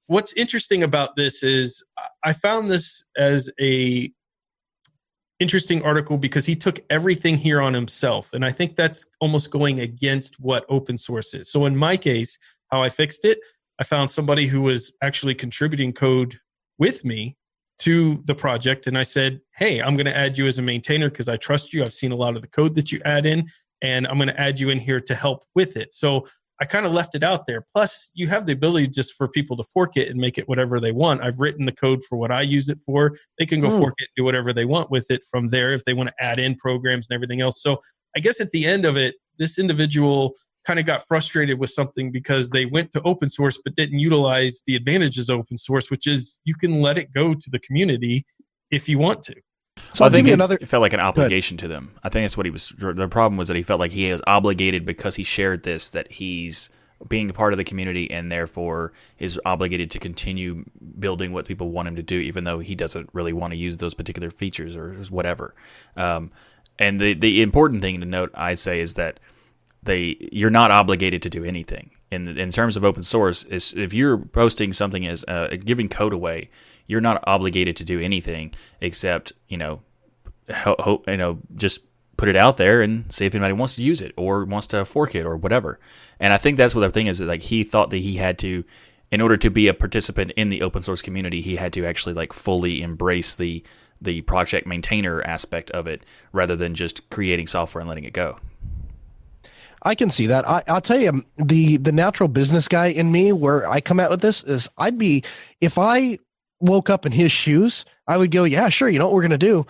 what's 0.07 0.33
interesting 0.33 0.81
about 0.81 1.15
this 1.15 1.43
is 1.43 1.83
I 2.23 2.33
found 2.33 2.71
this 2.71 3.03
as 3.15 3.51
a 3.61 4.11
interesting 5.39 5.81
article 5.83 6.17
because 6.17 6.45
he 6.45 6.55
took 6.55 6.79
everything 6.89 7.37
here 7.37 7.61
on 7.61 7.73
himself. 7.73 8.33
And 8.33 8.43
i 8.45 8.51
think 8.51 8.75
that's 8.75 9.05
almost 9.19 9.51
going 9.51 9.79
against 9.79 10.39
what 10.39 10.65
open 10.69 10.97
source 10.97 11.33
is. 11.33 11.51
So 11.51 11.65
in 11.65 11.75
my 11.75 11.97
case 11.97 12.37
how 12.71 12.83
i 12.83 12.89
fixed 12.89 13.25
it 13.25 13.39
i 13.79 13.83
found 13.83 14.11
somebody 14.11 14.47
who 14.47 14.61
was 14.61 14.93
actually 15.01 15.35
contributing 15.35 15.93
code 15.93 16.37
with 16.77 17.03
me 17.03 17.35
to 17.79 18.21
the 18.25 18.35
project. 18.35 18.87
And 18.87 18.97
i 18.97 19.03
said 19.03 19.39
hey 19.55 19.81
i'm 19.81 19.95
going 19.95 20.05
to 20.05 20.17
add 20.17 20.37
you 20.37 20.45
as 20.47 20.59
a 20.59 20.61
maintainer 20.61 21.09
because 21.09 21.29
i 21.29 21.37
trust 21.37 21.73
you. 21.73 21.83
I've 21.83 21.93
seen 21.93 22.11
a 22.11 22.17
lot 22.17 22.35
of 22.35 22.41
the 22.41 22.49
code 22.49 22.75
that 22.75 22.91
you 22.91 22.99
add 23.05 23.25
in 23.25 23.47
and 23.81 24.07
i'm 24.07 24.17
going 24.17 24.27
to 24.27 24.39
add 24.39 24.59
you 24.59 24.69
in 24.69 24.79
here 24.79 24.99
to 24.99 25.15
help 25.15 25.45
with 25.55 25.77
it. 25.77 25.93
So 25.93 26.25
I 26.61 26.65
kind 26.65 26.85
of 26.85 26.91
left 26.91 27.15
it 27.15 27.23
out 27.23 27.47
there. 27.47 27.65
Plus, 27.73 28.11
you 28.13 28.27
have 28.27 28.45
the 28.45 28.53
ability 28.53 28.87
just 28.87 29.15
for 29.15 29.27
people 29.27 29.55
to 29.57 29.63
fork 29.63 29.95
it 29.95 30.09
and 30.09 30.19
make 30.19 30.37
it 30.37 30.47
whatever 30.49 30.79
they 30.79 30.91
want. 30.91 31.23
I've 31.23 31.39
written 31.39 31.65
the 31.65 31.71
code 31.71 32.03
for 32.03 32.17
what 32.17 32.31
I 32.31 32.41
use 32.41 32.69
it 32.69 32.79
for. 32.85 33.15
They 33.37 33.45
can 33.45 33.61
go 33.61 33.69
Hmm. 33.69 33.79
fork 33.79 33.93
it, 33.97 34.09
do 34.17 34.23
whatever 34.23 34.51
they 34.51 34.65
want 34.65 34.91
with 34.91 35.09
it 35.09 35.21
from 35.31 35.47
there 35.49 35.73
if 35.73 35.85
they 35.85 35.93
want 35.93 36.09
to 36.09 36.23
add 36.23 36.37
in 36.37 36.55
programs 36.55 37.07
and 37.09 37.15
everything 37.15 37.39
else. 37.41 37.61
So, 37.61 37.79
I 38.15 38.19
guess 38.19 38.41
at 38.41 38.51
the 38.51 38.65
end 38.65 38.85
of 38.85 38.97
it, 38.97 39.15
this 39.37 39.57
individual 39.57 40.33
kind 40.65 40.79
of 40.79 40.85
got 40.85 41.07
frustrated 41.07 41.57
with 41.59 41.69
something 41.69 42.11
because 42.11 42.49
they 42.49 42.65
went 42.65 42.91
to 42.91 43.01
open 43.03 43.29
source 43.29 43.59
but 43.63 43.75
didn't 43.75 43.99
utilize 43.99 44.61
the 44.67 44.75
advantages 44.75 45.29
of 45.29 45.39
open 45.39 45.57
source, 45.57 45.89
which 45.89 46.05
is 46.07 46.39
you 46.43 46.55
can 46.55 46.81
let 46.81 46.97
it 46.97 47.13
go 47.13 47.33
to 47.33 47.49
the 47.49 47.59
community 47.59 48.25
if 48.69 48.89
you 48.89 48.99
want 48.99 49.23
to. 49.23 49.35
So 49.93 50.05
I 50.05 50.09
think 50.09 50.27
it, 50.27 50.33
another. 50.33 50.57
it 50.59 50.67
felt 50.67 50.81
like 50.81 50.93
an 50.93 50.99
obligation 50.99 51.57
to 51.57 51.67
them. 51.67 51.91
I 52.03 52.09
think 52.09 52.23
that's 52.23 52.37
what 52.37 52.45
he 52.45 52.51
was. 52.51 52.73
The 52.77 53.07
problem 53.07 53.37
was 53.37 53.47
that 53.47 53.57
he 53.57 53.63
felt 53.63 53.79
like 53.79 53.91
he 53.91 54.11
was 54.11 54.21
obligated 54.27 54.85
because 54.85 55.15
he 55.15 55.23
shared 55.23 55.63
this 55.63 55.89
that 55.89 56.11
he's 56.11 56.69
being 57.07 57.29
a 57.29 57.33
part 57.33 57.53
of 57.53 57.57
the 57.57 57.63
community 57.63 58.11
and 58.11 58.31
therefore 58.31 58.91
is 59.19 59.39
obligated 59.45 59.89
to 59.91 59.99
continue 59.99 60.65
building 60.99 61.31
what 61.31 61.45
people 61.45 61.71
want 61.71 61.87
him 61.87 61.95
to 61.95 62.03
do, 62.03 62.19
even 62.19 62.43
though 62.43 62.59
he 62.59 62.75
doesn't 62.75 63.09
really 63.13 63.33
want 63.33 63.51
to 63.51 63.57
use 63.57 63.77
those 63.77 63.93
particular 63.93 64.29
features 64.29 64.75
or 64.75 64.93
whatever. 65.09 65.55
Um, 65.95 66.31
and 66.77 66.99
the 66.99 67.13
the 67.13 67.41
important 67.41 67.81
thing 67.81 67.99
to 68.01 68.05
note, 68.05 68.31
I'd 68.33 68.59
say, 68.59 68.81
is 68.81 68.95
that 68.95 69.19
they 69.83 70.17
you're 70.31 70.49
not 70.49 70.71
obligated 70.71 71.21
to 71.23 71.29
do 71.29 71.43
anything 71.43 71.91
in 72.11 72.37
in 72.37 72.49
terms 72.51 72.77
of 72.77 72.83
open 72.83 73.03
source. 73.03 73.43
Is 73.45 73.73
if 73.73 73.93
you're 73.93 74.17
posting 74.17 74.73
something 74.73 75.05
as 75.05 75.23
uh, 75.27 75.55
giving 75.63 75.89
code 75.89 76.13
away, 76.13 76.49
you're 76.87 77.01
not 77.01 77.23
obligated 77.27 77.77
to 77.77 77.83
do 77.83 77.99
anything 77.99 78.53
except 78.81 79.33
you 79.47 79.57
know 79.57 79.81
hope 80.51 81.07
you 81.07 81.17
know 81.17 81.39
just 81.55 81.81
put 82.17 82.27
it 82.27 82.35
out 82.35 82.57
there 82.57 82.81
and 82.81 83.09
see 83.11 83.25
if 83.25 83.33
anybody 83.33 83.53
wants 83.53 83.75
to 83.75 83.83
use 83.83 84.01
it 84.01 84.13
or 84.17 84.43
wants 84.43 84.67
to 84.67 84.83
fork 84.83 85.15
it 85.15 85.25
or 85.25 85.37
whatever. 85.37 85.79
And 86.19 86.33
I 86.33 86.37
think 86.37 86.57
that's 86.57 86.75
what 86.75 86.81
the 86.81 86.89
thing 86.89 87.07
is. 87.07 87.19
That 87.19 87.27
like 87.27 87.43
he 87.43 87.63
thought 87.63 87.91
that 87.91 87.97
he 87.97 88.17
had 88.17 88.37
to, 88.39 88.65
in 89.09 89.21
order 89.21 89.37
to 89.37 89.49
be 89.49 89.67
a 89.67 89.73
participant 89.73 90.31
in 90.35 90.49
the 90.49 90.61
open 90.61 90.81
source 90.81 91.01
community, 91.01 91.41
he 91.41 91.55
had 91.55 91.71
to 91.73 91.85
actually 91.85 92.13
like 92.13 92.33
fully 92.33 92.81
embrace 92.81 93.35
the 93.35 93.63
the 94.01 94.21
project 94.21 94.65
maintainer 94.67 95.21
aspect 95.23 95.71
of 95.71 95.87
it 95.87 96.03
rather 96.31 96.55
than 96.55 96.73
just 96.73 97.09
creating 97.09 97.47
software 97.47 97.81
and 97.81 97.89
letting 97.89 98.05
it 98.05 98.13
go. 98.13 98.37
I 99.83 99.95
can 99.95 100.09
see 100.09 100.27
that. 100.27 100.47
I, 100.47 100.63
I'll 100.67 100.81
tell 100.81 100.99
you, 100.99 101.23
the 101.37 101.77
the 101.77 101.91
natural 101.91 102.27
business 102.29 102.67
guy 102.67 102.87
in 102.87 103.11
me, 103.11 103.31
where 103.31 103.69
I 103.69 103.81
come 103.81 103.99
out 103.99 104.09
with 104.09 104.21
this, 104.21 104.43
is 104.43 104.67
I'd 104.77 104.97
be 104.97 105.23
if 105.61 105.77
I 105.77 106.19
woke 106.59 106.89
up 106.89 107.05
in 107.05 107.11
his 107.11 107.31
shoes, 107.31 107.85
I 108.07 108.17
would 108.17 108.31
go, 108.31 108.43
yeah, 108.43 108.69
sure. 108.69 108.89
You 108.89 108.99
know 108.99 109.05
what 109.05 109.15
we're 109.15 109.21
gonna 109.21 109.37
do? 109.37 109.65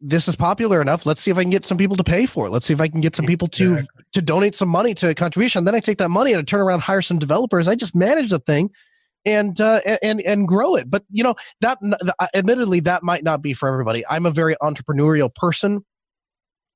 This 0.00 0.26
is 0.26 0.34
popular 0.34 0.80
enough. 0.80 1.06
Let's 1.06 1.22
see 1.22 1.30
if 1.30 1.38
I 1.38 1.42
can 1.42 1.50
get 1.50 1.64
some 1.64 1.78
people 1.78 1.96
to 1.96 2.04
pay 2.04 2.26
for 2.26 2.46
it. 2.46 2.50
Let's 2.50 2.66
see 2.66 2.72
if 2.72 2.80
I 2.80 2.88
can 2.88 3.00
get 3.00 3.14
some 3.14 3.26
people 3.26 3.48
to 3.48 3.86
to 4.12 4.22
donate 4.22 4.56
some 4.56 4.68
money 4.68 4.94
to 4.94 5.10
a 5.10 5.14
contribution. 5.14 5.64
Then 5.64 5.74
I 5.74 5.80
take 5.80 5.98
that 5.98 6.10
money 6.10 6.32
and 6.32 6.40
I 6.40 6.42
turn 6.42 6.60
around, 6.60 6.80
hire 6.80 7.02
some 7.02 7.18
developers. 7.18 7.68
I 7.68 7.74
just 7.76 7.94
manage 7.94 8.30
the 8.30 8.40
thing 8.40 8.70
and 9.24 9.60
uh, 9.60 9.80
and 10.02 10.20
and 10.22 10.48
grow 10.48 10.74
it. 10.74 10.90
But 10.90 11.04
you 11.10 11.22
know 11.22 11.34
that 11.60 11.78
admittedly 12.34 12.80
that 12.80 13.02
might 13.02 13.22
not 13.22 13.42
be 13.42 13.52
for 13.52 13.68
everybody. 13.68 14.04
I'm 14.10 14.26
a 14.26 14.30
very 14.30 14.56
entrepreneurial 14.56 15.32
person. 15.34 15.84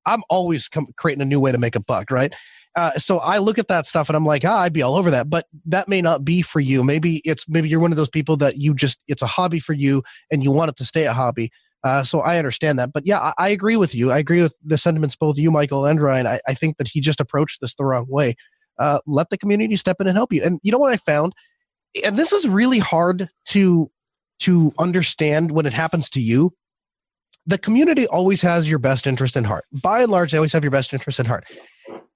I'm 0.05 0.23
always 0.29 0.69
com- 0.69 0.87
creating 0.95 1.21
a 1.21 1.25
new 1.25 1.39
way 1.39 1.51
to 1.51 1.57
make 1.57 1.75
a 1.75 1.81
buck, 1.81 2.11
right? 2.11 2.33
Uh, 2.77 2.91
so 2.99 3.17
I 3.17 3.39
look 3.39 3.57
at 3.57 3.69
that 3.69 3.87
stuff 3.87 4.07
and 4.07 4.15
I'm 4.15 4.23
like, 4.23 4.45
ah, 4.45 4.59
I'd 4.59 4.71
be 4.71 4.83
all 4.83 4.95
over 4.95 5.09
that. 5.09 5.31
But 5.31 5.47
that 5.65 5.87
may 5.89 5.99
not 5.99 6.23
be 6.23 6.43
for 6.43 6.59
you. 6.59 6.83
Maybe 6.83 7.23
it's 7.25 7.49
maybe 7.49 7.67
you're 7.67 7.79
one 7.79 7.91
of 7.91 7.97
those 7.97 8.09
people 8.09 8.37
that 8.37 8.57
you 8.57 8.75
just 8.75 8.99
it's 9.07 9.23
a 9.23 9.27
hobby 9.27 9.59
for 9.59 9.73
you 9.73 10.03
and 10.31 10.43
you 10.43 10.51
want 10.51 10.69
it 10.69 10.75
to 10.77 10.85
stay 10.85 11.05
a 11.05 11.13
hobby. 11.13 11.49
Uh, 11.83 12.03
so 12.03 12.19
I 12.19 12.37
understand 12.37 12.77
that. 12.77 12.93
But 12.93 13.07
yeah, 13.07 13.19
I, 13.19 13.33
I, 13.39 13.49
agree 13.49 13.77
with 13.77 13.95
you. 13.95 14.11
I 14.11 14.19
agree 14.19 14.41
with 14.43 14.53
the 14.63 14.77
sentiments 14.77 15.15
both 15.15 15.37
you, 15.37 15.49
Michael, 15.49 15.85
and 15.85 16.01
Ryan. 16.01 16.27
I, 16.27 16.39
I 16.47 16.53
think 16.53 16.77
that 16.77 16.87
he 16.87 17.01
just 17.01 17.19
approached 17.19 17.61
this 17.61 17.75
the 17.75 17.85
wrong 17.85 18.05
way. 18.09 18.35
Uh, 18.77 18.99
let 19.07 19.29
the 19.31 19.37
community 19.37 19.75
step 19.75 19.97
in 19.99 20.07
and 20.07 20.17
help 20.17 20.31
you. 20.31 20.43
And 20.43 20.59
you 20.63 20.71
know 20.71 20.77
what 20.77 20.93
I 20.93 20.97
found? 20.97 21.33
And 22.03 22.17
this 22.17 22.31
is 22.31 22.47
really 22.47 22.79
hard 22.79 23.29
to 23.49 23.89
to 24.39 24.71
understand 24.77 25.51
when 25.51 25.65
it 25.65 25.73
happens 25.73 26.11
to 26.11 26.21
you 26.21 26.53
the 27.47 27.57
community 27.57 28.05
always 28.07 28.41
has 28.43 28.69
your 28.69 28.79
best 28.79 29.07
interest 29.07 29.35
in 29.35 29.43
heart. 29.43 29.65
By 29.71 30.03
and 30.03 30.11
large, 30.11 30.31
they 30.31 30.37
always 30.37 30.53
have 30.53 30.63
your 30.63 30.71
best 30.71 30.93
interest 30.93 31.19
in 31.19 31.25
heart 31.25 31.45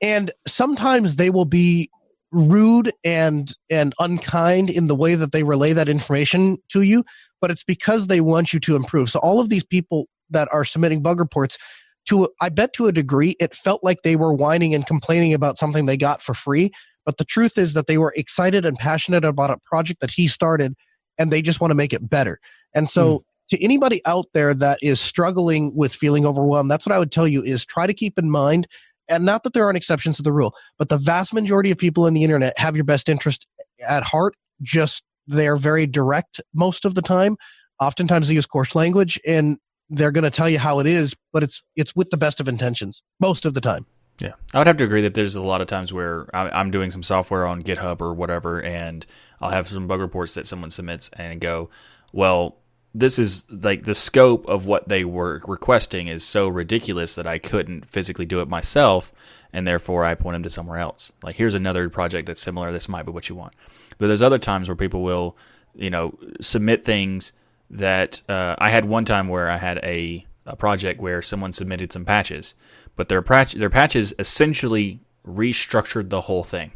and 0.01 0.31
sometimes 0.47 1.15
they 1.15 1.29
will 1.29 1.45
be 1.45 1.89
rude 2.31 2.91
and 3.03 3.55
and 3.69 3.93
unkind 3.99 4.69
in 4.69 4.87
the 4.87 4.95
way 4.95 5.15
that 5.15 5.31
they 5.31 5.43
relay 5.43 5.73
that 5.73 5.89
information 5.89 6.57
to 6.69 6.81
you 6.81 7.03
but 7.41 7.51
it's 7.51 7.63
because 7.63 8.07
they 8.07 8.21
want 8.21 8.53
you 8.53 8.59
to 8.59 8.75
improve 8.75 9.09
so 9.09 9.19
all 9.19 9.39
of 9.39 9.49
these 9.49 9.65
people 9.65 10.07
that 10.29 10.47
are 10.53 10.63
submitting 10.63 11.01
bug 11.01 11.19
reports 11.19 11.57
to 12.05 12.29
i 12.39 12.47
bet 12.47 12.71
to 12.71 12.87
a 12.87 12.91
degree 12.91 13.35
it 13.39 13.53
felt 13.53 13.83
like 13.83 13.97
they 14.03 14.15
were 14.15 14.33
whining 14.33 14.73
and 14.73 14.87
complaining 14.87 15.33
about 15.33 15.57
something 15.57 15.85
they 15.85 15.97
got 15.97 16.21
for 16.21 16.33
free 16.33 16.71
but 17.05 17.17
the 17.17 17.25
truth 17.25 17.57
is 17.57 17.73
that 17.73 17.87
they 17.87 17.97
were 17.97 18.13
excited 18.15 18.65
and 18.65 18.77
passionate 18.77 19.25
about 19.25 19.49
a 19.49 19.57
project 19.65 19.99
that 19.99 20.11
he 20.11 20.27
started 20.27 20.73
and 21.17 21.31
they 21.31 21.41
just 21.41 21.59
want 21.59 21.71
to 21.71 21.75
make 21.75 21.91
it 21.91 22.09
better 22.09 22.39
and 22.73 22.87
so 22.87 23.17
mm. 23.17 23.23
To 23.51 23.63
anybody 23.63 24.01
out 24.05 24.25
there 24.33 24.53
that 24.53 24.79
is 24.81 24.99
struggling 24.99 25.75
with 25.75 25.93
feeling 25.93 26.25
overwhelmed 26.25 26.71
that's 26.71 26.85
what 26.85 26.95
i 26.95 26.99
would 26.99 27.11
tell 27.11 27.27
you 27.27 27.43
is 27.43 27.63
try 27.63 27.85
to 27.85 27.93
keep 27.93 28.17
in 28.17 28.29
mind 28.29 28.67
and 29.11 29.25
not 29.25 29.43
that 29.43 29.53
there 29.53 29.65
aren't 29.65 29.77
exceptions 29.77 30.17
to 30.17 30.23
the 30.23 30.31
rule, 30.31 30.55
but 30.77 30.89
the 30.89 30.97
vast 30.97 31.33
majority 31.33 31.69
of 31.69 31.77
people 31.77 32.07
in 32.07 32.13
the 32.13 32.23
internet 32.23 32.57
have 32.57 32.75
your 32.75 32.85
best 32.85 33.09
interest 33.09 33.45
at 33.87 34.03
heart. 34.03 34.35
Just 34.61 35.03
they're 35.27 35.57
very 35.57 35.85
direct 35.85 36.41
most 36.53 36.85
of 36.85 36.95
the 36.95 37.01
time. 37.01 37.37
Oftentimes 37.79 38.27
they 38.27 38.35
use 38.35 38.45
coarse 38.45 38.73
language 38.73 39.19
and 39.27 39.57
they're 39.89 40.11
going 40.11 40.23
to 40.23 40.29
tell 40.29 40.49
you 40.49 40.59
how 40.59 40.79
it 40.79 40.87
is, 40.87 41.13
but 41.33 41.43
it's 41.43 41.61
it's 41.75 41.95
with 41.95 42.09
the 42.09 42.17
best 42.17 42.39
of 42.39 42.47
intentions 42.47 43.03
most 43.19 43.45
of 43.45 43.53
the 43.53 43.61
time. 43.61 43.85
Yeah, 44.19 44.33
I 44.53 44.59
would 44.59 44.67
have 44.67 44.77
to 44.77 44.83
agree 44.83 45.01
that 45.01 45.15
there's 45.15 45.35
a 45.35 45.41
lot 45.41 45.61
of 45.61 45.67
times 45.67 45.91
where 45.91 46.27
I'm 46.33 46.69
doing 46.69 46.91
some 46.91 47.01
software 47.01 47.45
on 47.45 47.63
GitHub 47.63 48.01
or 48.01 48.13
whatever, 48.13 48.61
and 48.61 49.05
I'll 49.41 49.49
have 49.49 49.67
some 49.67 49.87
bug 49.87 49.99
reports 49.99 50.35
that 50.35 50.45
someone 50.45 50.69
submits 50.69 51.09
and 51.17 51.41
go, 51.41 51.71
well, 52.13 52.60
this 52.93 53.17
is 53.17 53.45
like 53.49 53.83
the 53.83 53.95
scope 53.95 54.47
of 54.47 54.65
what 54.65 54.89
they 54.89 55.05
were 55.05 55.41
requesting 55.47 56.07
is 56.07 56.23
so 56.23 56.47
ridiculous 56.47 57.15
that 57.15 57.27
I 57.27 57.37
couldn't 57.37 57.85
physically 57.85 58.25
do 58.25 58.41
it 58.41 58.49
myself, 58.49 59.13
and 59.53 59.65
therefore 59.65 60.03
I 60.03 60.15
point 60.15 60.35
them 60.35 60.43
to 60.43 60.49
somewhere 60.49 60.79
else. 60.79 61.11
Like 61.23 61.35
here's 61.35 61.55
another 61.55 61.89
project 61.89 62.27
that's 62.27 62.41
similar. 62.41 62.71
This 62.71 62.89
might 62.89 63.05
be 63.05 63.11
what 63.11 63.29
you 63.29 63.35
want. 63.35 63.53
But 63.97 64.07
there's 64.07 64.21
other 64.21 64.39
times 64.39 64.67
where 64.67 64.75
people 64.75 65.03
will, 65.03 65.37
you 65.73 65.89
know, 65.89 66.17
submit 66.41 66.83
things 66.83 67.31
that 67.69 68.21
uh, 68.27 68.55
I 68.57 68.69
had 68.69 68.83
one 68.83 69.05
time 69.05 69.29
where 69.29 69.49
I 69.49 69.57
had 69.57 69.77
a, 69.83 70.25
a 70.45 70.57
project 70.57 70.99
where 70.99 71.21
someone 71.21 71.53
submitted 71.53 71.93
some 71.93 72.03
patches, 72.03 72.55
but 72.97 73.07
their 73.07 73.21
patch 73.21 73.53
their 73.53 73.69
patches 73.69 74.13
essentially 74.19 74.99
restructured 75.25 76.09
the 76.09 76.21
whole 76.21 76.43
thing. 76.43 76.71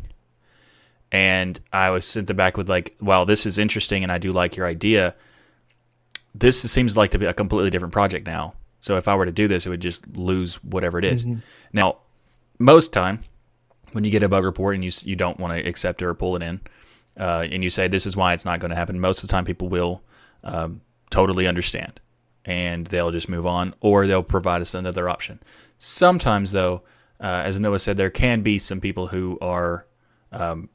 And 1.12 1.60
I 1.74 1.90
was 1.90 2.06
sent 2.06 2.28
them 2.28 2.38
back 2.38 2.56
with 2.56 2.70
like, 2.70 2.96
well, 3.02 3.26
this 3.26 3.46
is 3.46 3.60
interesting, 3.60 4.04
and 4.04 4.12
I 4.12 4.18
do 4.18 4.32
like 4.32 4.56
your 4.56 4.66
idea 4.66 5.14
this 6.38 6.60
seems 6.70 6.98
like 6.98 7.12
to 7.12 7.18
be 7.18 7.26
a 7.26 7.34
completely 7.34 7.70
different 7.70 7.94
project 7.94 8.28
now. 8.28 8.54
So 8.82 8.98
if 8.98 9.08
I 9.08 9.16
were 9.16 9.26
to 9.26 9.32
do 9.32 9.48
this, 9.48 9.66
it 9.66 9.70
would 9.70 9.82
just 9.82 10.06
lose 10.16 10.56
whatever 10.64 11.00
it 11.00 11.06
is. 11.06 11.26
Mm-hmm. 11.26 11.40
Now, 11.74 11.98
most 12.60 12.94
time 12.94 13.24
when 13.94 14.04
you 14.04 14.12
get 14.12 14.22
a 14.22 14.30
bug 14.30 14.44
report 14.44 14.76
and 14.76 14.84
you 14.84 14.92
you 15.04 15.16
don't 15.16 15.40
want 15.40 15.54
to 15.54 15.68
accept 15.68 16.02
it 16.02 16.06
or 16.06 16.14
pull 16.14 16.36
it 16.36 16.44
in, 16.44 16.62
uh, 17.18 17.48
and 17.50 17.64
you 17.64 17.70
say 17.70 17.88
this 17.88 18.06
is 18.06 18.18
why 18.18 18.34
it's 18.34 18.46
not 18.46 18.60
going 18.60 18.70
to 18.70 18.76
happen, 18.76 19.00
most 19.00 19.24
of 19.24 19.30
the 19.30 19.32
time 19.32 19.46
people 19.46 19.70
will 19.70 20.04
um, 20.44 20.82
totally 21.10 21.48
understand 21.48 22.00
and 22.44 22.86
they'll 22.88 23.12
just 23.12 23.28
move 23.28 23.48
on, 23.48 23.74
or 23.82 24.06
they'll 24.06 24.22
provide 24.22 24.62
us 24.62 24.76
another 24.76 25.10
option. 25.10 25.40
Sometimes, 25.80 26.52
though, 26.52 26.84
uh, 27.20 27.42
as 27.44 27.60
Noah 27.60 27.80
said, 27.80 27.98
there 27.98 28.12
can 28.12 28.44
be 28.44 28.60
some 28.60 28.80
people 28.80 29.08
who 29.08 29.40
are 29.42 29.88
um, 30.32 30.70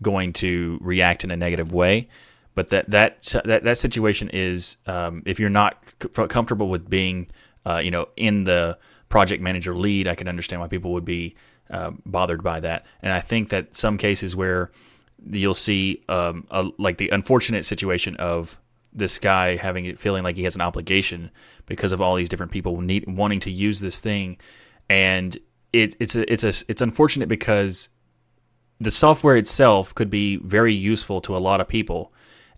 going 0.00 0.32
to 0.34 0.78
react 0.80 1.22
in 1.22 1.30
a 1.30 1.36
negative 1.36 1.74
way 1.74 2.08
but 2.54 2.68
that 2.70 2.90
that 2.90 3.22
that, 3.44 3.62
that 3.64 3.78
situation 3.78 4.30
is 4.32 4.76
um, 4.86 5.22
if 5.26 5.38
you're 5.38 5.50
not 5.50 5.82
c- 6.02 6.26
comfortable 6.26 6.68
with 6.68 6.88
being 6.88 7.28
uh, 7.66 7.80
you 7.82 7.90
know 7.90 8.08
in 8.16 8.44
the 8.44 8.78
project 9.08 9.42
manager 9.42 9.74
lead, 9.74 10.08
I 10.08 10.14
can 10.14 10.28
understand 10.28 10.60
why 10.60 10.68
people 10.68 10.92
would 10.92 11.04
be 11.04 11.34
uh, 11.70 11.92
bothered 12.06 12.42
by 12.42 12.60
that. 12.60 12.86
And 13.02 13.12
I 13.12 13.20
think 13.20 13.50
that 13.50 13.76
some 13.76 13.98
cases 13.98 14.34
where 14.34 14.70
you'll 15.30 15.54
see 15.54 16.02
um, 16.08 16.46
a, 16.50 16.68
like 16.78 16.98
the 16.98 17.10
unfortunate 17.10 17.64
situation 17.64 18.16
of 18.16 18.58
this 18.92 19.18
guy 19.18 19.56
having 19.56 19.94
feeling 19.96 20.24
like 20.24 20.36
he 20.36 20.44
has 20.44 20.54
an 20.54 20.60
obligation 20.60 21.30
because 21.66 21.92
of 21.92 22.00
all 22.00 22.16
these 22.16 22.28
different 22.28 22.52
people 22.52 22.80
need, 22.80 23.04
wanting 23.06 23.40
to 23.40 23.50
use 23.50 23.80
this 23.80 24.00
thing, 24.00 24.36
and 24.88 25.36
it, 25.72 25.94
it's 26.00 26.16
a, 26.16 26.32
it's 26.32 26.42
a, 26.42 26.52
it's 26.68 26.82
unfortunate 26.82 27.28
because 27.28 27.90
the 28.80 28.90
software 28.90 29.36
itself 29.36 29.94
could 29.94 30.10
be 30.10 30.36
very 30.36 30.74
useful 30.74 31.20
to 31.20 31.36
a 31.36 31.38
lot 31.38 31.60
of 31.60 31.68
people 31.68 32.12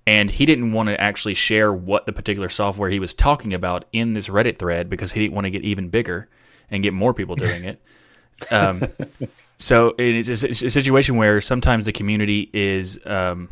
and 0.07 0.31
he 0.31 0.47
didn't 0.47 0.73
want 0.73 0.89
to 0.89 1.01
actually 1.01 1.35
share 1.35 1.73
what 1.73 2.07
the 2.07 2.13
particular 2.13 2.49
software 2.49 2.91
he 2.91 2.99
was 2.99 3.15
talking 3.15 3.55
about 3.55 3.85
in 3.93 4.15
this 4.15 4.29
Reddit 4.29 4.59
thread 4.59 4.91
because 4.91 5.13
he 5.13 5.21
didn't 5.21 5.35
want 5.35 5.45
to 5.45 5.51
get 5.51 5.63
even 5.63 5.89
bigger 5.89 6.29
and 6.71 6.83
get 6.83 6.93
more 6.93 7.15
people 7.15 7.37
doing 7.37 7.65
it. 7.65 7.81
Um, 8.51 8.83
so 9.59 9.95
it's 9.99 10.29
a, 10.43 10.49
a, 10.49 10.71
situation 10.71 11.17
where 11.17 11.41
sometimes 11.41 11.85
the 11.85 11.93
community 11.93 12.51
is 12.53 12.99
um, 13.07 13.49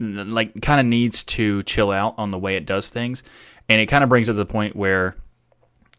like 0.00 0.60
kind 0.62 0.80
of 0.80 0.86
needs 0.86 1.22
to 1.24 1.62
chill 1.62 1.92
out 1.92 2.14
on 2.18 2.32
the 2.32 2.38
way 2.38 2.56
it 2.56 2.66
does 2.66 2.90
things, 2.90 3.22
and 3.68 3.80
it 3.80 3.86
kind 3.86 4.02
of 4.02 4.10
brings 4.10 4.28
it 4.28 4.32
to 4.32 4.36
the 4.36 4.46
point 4.46 4.74
where 4.74 5.14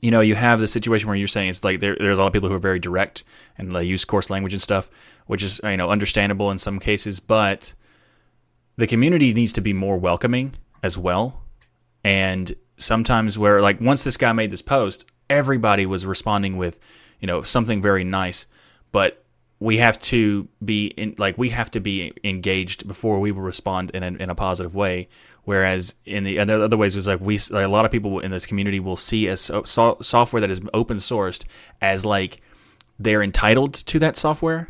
you 0.02 0.12
know 0.12 0.22
you 0.22 0.36
have 0.36 0.60
the 0.60 0.68
situation 0.68 1.08
where 1.08 1.16
you're 1.16 1.28
saying 1.28 1.50
it's 1.50 1.64
like 1.64 1.80
there, 1.80 1.96
there's 1.96 2.18
a 2.18 2.22
lot 2.22 2.28
of 2.28 2.34
people 2.34 2.50
who 2.50 2.56
are 2.56 2.60
very 2.60 2.80
direct 2.80 3.24
and 3.58 3.72
they 3.72 3.84
use 3.84 4.04
coarse 4.04 4.30
language 4.30 4.54
and 4.54 4.62
stuff, 4.62 4.90
which 5.28 5.44
is 5.44 5.62
you 5.64 5.78
know 5.78 5.90
understandable 5.90 6.52
in 6.52 6.58
some 6.58 6.80
cases, 6.80 7.22
but 7.22 7.74
the 8.80 8.88
community 8.88 9.34
needs 9.34 9.54
to 9.54 9.62
be 9.62 9.74
more 9.74 9.98
welcoming 9.98 10.54
as 10.82 10.98
well. 10.98 11.44
And 12.04 12.56
sometimes 12.78 13.38
where 13.38 13.62
like 13.62 13.82
once 13.82 14.04
this 14.04 14.16
guy 14.18 14.32
made 14.32 14.52
this 14.52 14.62
post, 14.62 15.06
everybody 15.30 15.86
was 15.86 16.06
responding 16.06 16.56
with, 16.58 16.80
you 17.20 17.28
know, 17.28 17.42
something 17.42 17.82
very 17.82 18.04
nice, 18.06 18.48
but 18.94 19.24
we 19.60 19.78
have 19.78 20.00
to 20.00 20.48
be 20.64 20.88
in 20.88 21.16
like 21.18 21.38
we 21.38 21.50
have 21.50 21.70
to 21.72 21.82
be 21.82 22.14
engaged 22.24 22.88
before 22.88 23.20
we 23.20 23.34
will 23.34 23.42
respond 23.42 23.92
in 23.92 24.04
a, 24.04 24.08
in 24.08 24.30
a 24.30 24.36
positive 24.36 24.74
way 24.74 25.10
whereas 25.44 25.96
in 26.06 26.24
the 26.24 26.40
other 26.40 26.64
other 26.64 26.78
ways 26.78 26.96
it's 26.96 27.08
like 27.08 27.20
we 27.20 27.38
like 27.50 27.66
a 27.66 27.68
lot 27.68 27.84
of 27.84 27.92
people 27.92 28.20
in 28.20 28.32
this 28.32 28.46
community 28.46 28.80
will 28.80 28.96
see 28.96 29.28
as 29.28 29.42
so, 29.42 29.64
so, 29.64 29.98
software 30.02 30.40
that 30.40 30.50
is 30.50 30.62
open 30.74 30.96
sourced 30.96 31.44
as 31.82 32.06
like 32.06 32.40
they're 33.00 33.22
entitled 33.22 33.74
to 33.74 34.00
that 34.00 34.16
software 34.16 34.70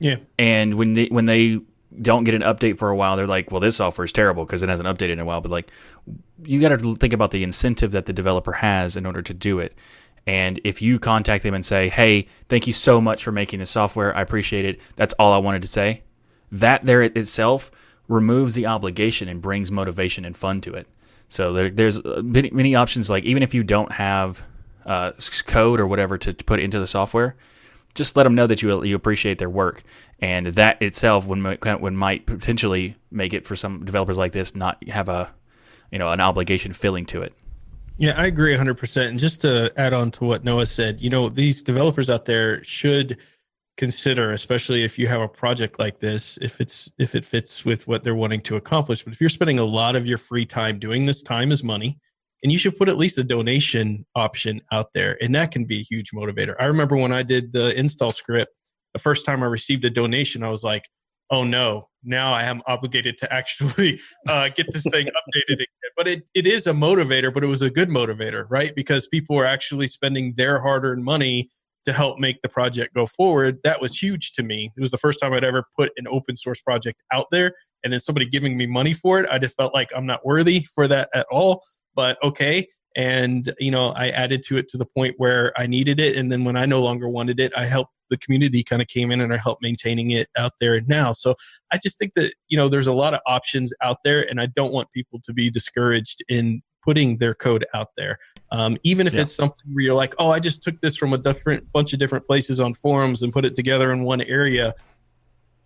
Yeah. 0.00 0.16
and 0.36 0.74
when 0.74 0.94
they 0.94 1.06
when 1.06 1.26
they 1.26 1.60
don't 2.00 2.24
get 2.24 2.34
an 2.34 2.42
update 2.42 2.78
for 2.78 2.90
a 2.90 2.96
while 2.96 3.16
they're 3.16 3.26
like 3.26 3.50
well 3.50 3.60
this 3.60 3.76
software 3.76 4.04
is 4.04 4.12
terrible 4.12 4.44
because 4.44 4.62
it 4.62 4.68
hasn't 4.68 4.88
updated 4.88 5.12
in 5.12 5.20
a 5.20 5.24
while 5.24 5.40
but 5.40 5.50
like 5.50 5.70
you 6.42 6.60
got 6.60 6.68
to 6.68 6.96
think 6.96 7.12
about 7.12 7.30
the 7.30 7.42
incentive 7.42 7.92
that 7.92 8.06
the 8.06 8.12
developer 8.12 8.52
has 8.52 8.96
in 8.96 9.06
order 9.06 9.22
to 9.22 9.34
do 9.34 9.58
it. 9.58 9.74
And 10.26 10.60
if 10.64 10.80
you 10.80 10.98
contact 10.98 11.42
them 11.42 11.54
and 11.54 11.64
say 11.64 11.88
hey 11.88 12.28
thank 12.48 12.66
you 12.66 12.72
so 12.72 13.00
much 13.00 13.22
for 13.22 13.32
making 13.32 13.60
the 13.60 13.66
software 13.66 14.16
i 14.16 14.20
appreciate 14.20 14.64
it 14.64 14.80
that's 14.96 15.14
all 15.14 15.32
i 15.32 15.38
wanted 15.38 15.62
to 15.62 15.68
say. 15.68 16.02
That 16.50 16.84
there 16.86 17.02
itself 17.02 17.70
removes 18.08 18.54
the 18.54 18.66
obligation 18.66 19.28
and 19.28 19.42
brings 19.42 19.72
motivation 19.72 20.24
and 20.24 20.36
fun 20.36 20.60
to 20.62 20.74
it. 20.74 20.86
So 21.28 21.52
there, 21.52 21.70
there's 21.70 21.98
uh, 21.98 22.20
many, 22.22 22.50
many 22.50 22.74
options 22.74 23.10
like 23.10 23.24
even 23.24 23.42
if 23.42 23.54
you 23.54 23.62
don't 23.62 23.92
have 23.92 24.44
uh, 24.86 25.12
code 25.46 25.80
or 25.80 25.86
whatever 25.86 26.18
to, 26.18 26.32
to 26.32 26.44
put 26.44 26.60
into 26.60 26.78
the 26.78 26.86
software 26.86 27.36
just 27.94 28.16
let 28.16 28.24
them 28.24 28.34
know 28.34 28.46
that 28.46 28.60
you 28.60 28.82
you 28.84 28.96
appreciate 28.96 29.38
their 29.38 29.48
work, 29.48 29.82
and 30.20 30.46
that 30.46 30.80
itself 30.80 31.26
would 31.26 31.42
would 31.80 31.92
might 31.92 32.26
potentially 32.26 32.96
make 33.10 33.34
it 33.34 33.46
for 33.46 33.56
some 33.56 33.84
developers 33.84 34.18
like 34.18 34.32
this 34.32 34.54
not 34.54 34.86
have 34.88 35.08
a 35.08 35.30
you 35.90 35.98
know 35.98 36.08
an 36.08 36.20
obligation 36.20 36.72
filling 36.72 37.06
to 37.06 37.22
it. 37.22 37.34
Yeah, 37.96 38.14
I 38.16 38.26
agree 38.26 38.56
100%. 38.56 39.06
And 39.06 39.20
just 39.20 39.40
to 39.42 39.72
add 39.76 39.94
on 39.94 40.10
to 40.12 40.24
what 40.24 40.42
Noah 40.42 40.66
said, 40.66 41.00
you 41.00 41.10
know, 41.10 41.28
these 41.28 41.62
developers 41.62 42.10
out 42.10 42.24
there 42.24 42.62
should 42.64 43.18
consider 43.76 44.30
especially 44.30 44.84
if 44.84 44.98
you 44.98 45.08
have 45.08 45.20
a 45.20 45.28
project 45.28 45.80
like 45.80 45.98
this 45.98 46.38
if 46.40 46.60
it's 46.60 46.90
if 46.98 47.16
it 47.16 47.24
fits 47.24 47.64
with 47.64 47.88
what 47.88 48.04
they're 48.04 48.14
wanting 48.14 48.40
to 48.40 48.54
accomplish 48.54 49.02
but 49.02 49.12
if 49.12 49.20
you're 49.20 49.28
spending 49.28 49.58
a 49.58 49.64
lot 49.64 49.96
of 49.96 50.06
your 50.06 50.18
free 50.18 50.46
time 50.46 50.78
doing 50.78 51.04
this 51.04 51.22
time 51.22 51.50
is 51.50 51.64
money 51.64 51.98
and 52.44 52.52
you 52.52 52.58
should 52.58 52.76
put 52.76 52.88
at 52.88 52.96
least 52.96 53.18
a 53.18 53.24
donation 53.24 54.06
option 54.14 54.60
out 54.70 54.92
there 54.92 55.18
and 55.20 55.34
that 55.34 55.50
can 55.50 55.64
be 55.64 55.80
a 55.80 55.82
huge 55.82 56.12
motivator 56.12 56.54
i 56.60 56.66
remember 56.66 56.96
when 56.96 57.12
i 57.12 57.20
did 57.20 57.52
the 57.52 57.76
install 57.76 58.12
script 58.12 58.54
the 58.94 58.98
first 59.00 59.26
time 59.26 59.42
i 59.42 59.46
received 59.46 59.84
a 59.84 59.90
donation 59.90 60.42
i 60.42 60.48
was 60.48 60.64
like 60.64 60.88
oh 61.30 61.44
no 61.44 61.88
now 62.02 62.32
i 62.32 62.42
am 62.42 62.62
obligated 62.66 63.18
to 63.18 63.32
actually 63.32 64.00
uh, 64.28 64.48
get 64.54 64.66
this 64.72 64.84
thing 64.84 65.06
updated 65.06 65.54
again. 65.54 65.66
But 65.96 66.08
it, 66.08 66.22
it 66.34 66.46
is 66.46 66.66
a 66.66 66.72
motivator 66.72 67.32
but 67.32 67.44
it 67.44 67.48
was 67.48 67.62
a 67.62 67.70
good 67.70 67.88
motivator 67.88 68.46
right? 68.48 68.74
Because 68.74 69.06
people 69.06 69.38
are 69.38 69.44
actually 69.44 69.86
spending 69.86 70.34
their 70.36 70.60
hard-earned 70.60 71.04
money 71.04 71.50
to 71.84 71.92
help 71.92 72.18
make 72.18 72.40
the 72.40 72.48
project 72.48 72.94
go 72.94 73.04
forward. 73.04 73.58
That 73.62 73.80
was 73.80 74.00
huge 74.00 74.32
to 74.32 74.42
me. 74.42 74.72
It 74.74 74.80
was 74.80 74.90
the 74.90 74.98
first 74.98 75.20
time 75.20 75.32
i'd 75.32 75.44
ever 75.44 75.64
put 75.76 75.92
an 75.96 76.06
open 76.08 76.36
source 76.36 76.60
project 76.60 77.02
out 77.12 77.26
there 77.30 77.52
and 77.84 77.92
then 77.92 78.00
somebody 78.00 78.26
giving 78.26 78.56
me 78.56 78.66
money 78.66 78.94
for 78.94 79.20
it 79.20 79.28
i 79.30 79.38
just 79.38 79.56
felt 79.56 79.74
like 79.74 79.90
i'm 79.94 80.06
not 80.06 80.24
worthy 80.24 80.66
for 80.74 80.88
that 80.88 81.08
at 81.14 81.26
all. 81.30 81.62
But 81.94 82.18
okay 82.22 82.66
and 82.96 83.52
you 83.58 83.70
know 83.70 83.88
i 83.96 84.08
added 84.10 84.42
to 84.42 84.56
it 84.56 84.68
to 84.68 84.76
the 84.76 84.86
point 84.86 85.14
where 85.18 85.52
i 85.56 85.66
needed 85.66 85.98
it. 86.00 86.16
And 86.16 86.30
then 86.30 86.44
when 86.44 86.56
i 86.56 86.66
no 86.66 86.80
longer 86.80 87.08
wanted 87.08 87.40
it 87.40 87.52
i 87.56 87.64
helped 87.64 87.92
the 88.10 88.18
community 88.18 88.62
kind 88.62 88.82
of 88.82 88.88
came 88.88 89.10
in 89.10 89.20
and 89.20 89.32
i 89.32 89.36
helped 89.36 89.62
maintaining 89.62 90.10
it 90.10 90.28
out 90.36 90.52
there 90.60 90.80
now. 90.82 91.12
So 91.12 91.34
i 91.72 91.78
just 91.82 91.98
think 91.98 92.12
that 92.14 92.34
you 92.48 92.56
know 92.56 92.68
there's 92.68 92.86
a 92.86 92.92
lot 92.92 93.14
of 93.14 93.20
options 93.26 93.72
out 93.82 93.98
there 94.04 94.28
and 94.28 94.40
i 94.40 94.46
don't 94.46 94.72
want 94.72 94.90
people 94.92 95.20
to 95.24 95.32
be 95.32 95.50
discouraged 95.50 96.22
in 96.28 96.62
putting 96.84 97.16
their 97.16 97.32
code 97.32 97.64
out 97.72 97.88
there. 97.96 98.18
Um, 98.50 98.76
even 98.82 99.06
if 99.06 99.14
Yeah. 99.14 99.22
it's 99.22 99.34
something 99.34 99.64
where 99.72 99.82
you're 99.82 99.94
like 99.94 100.14
oh 100.18 100.30
i 100.30 100.38
just 100.38 100.62
took 100.62 100.80
this 100.80 100.96
from 100.96 101.12
a 101.14 101.18
different 101.18 101.72
bunch 101.72 101.92
of 101.92 101.98
different 101.98 102.26
places 102.26 102.60
on 102.60 102.74
forums 102.74 103.22
and 103.22 103.32
put 103.32 103.44
it 103.44 103.56
together 103.56 103.92
in 103.92 104.04
one 104.04 104.20
area. 104.20 104.74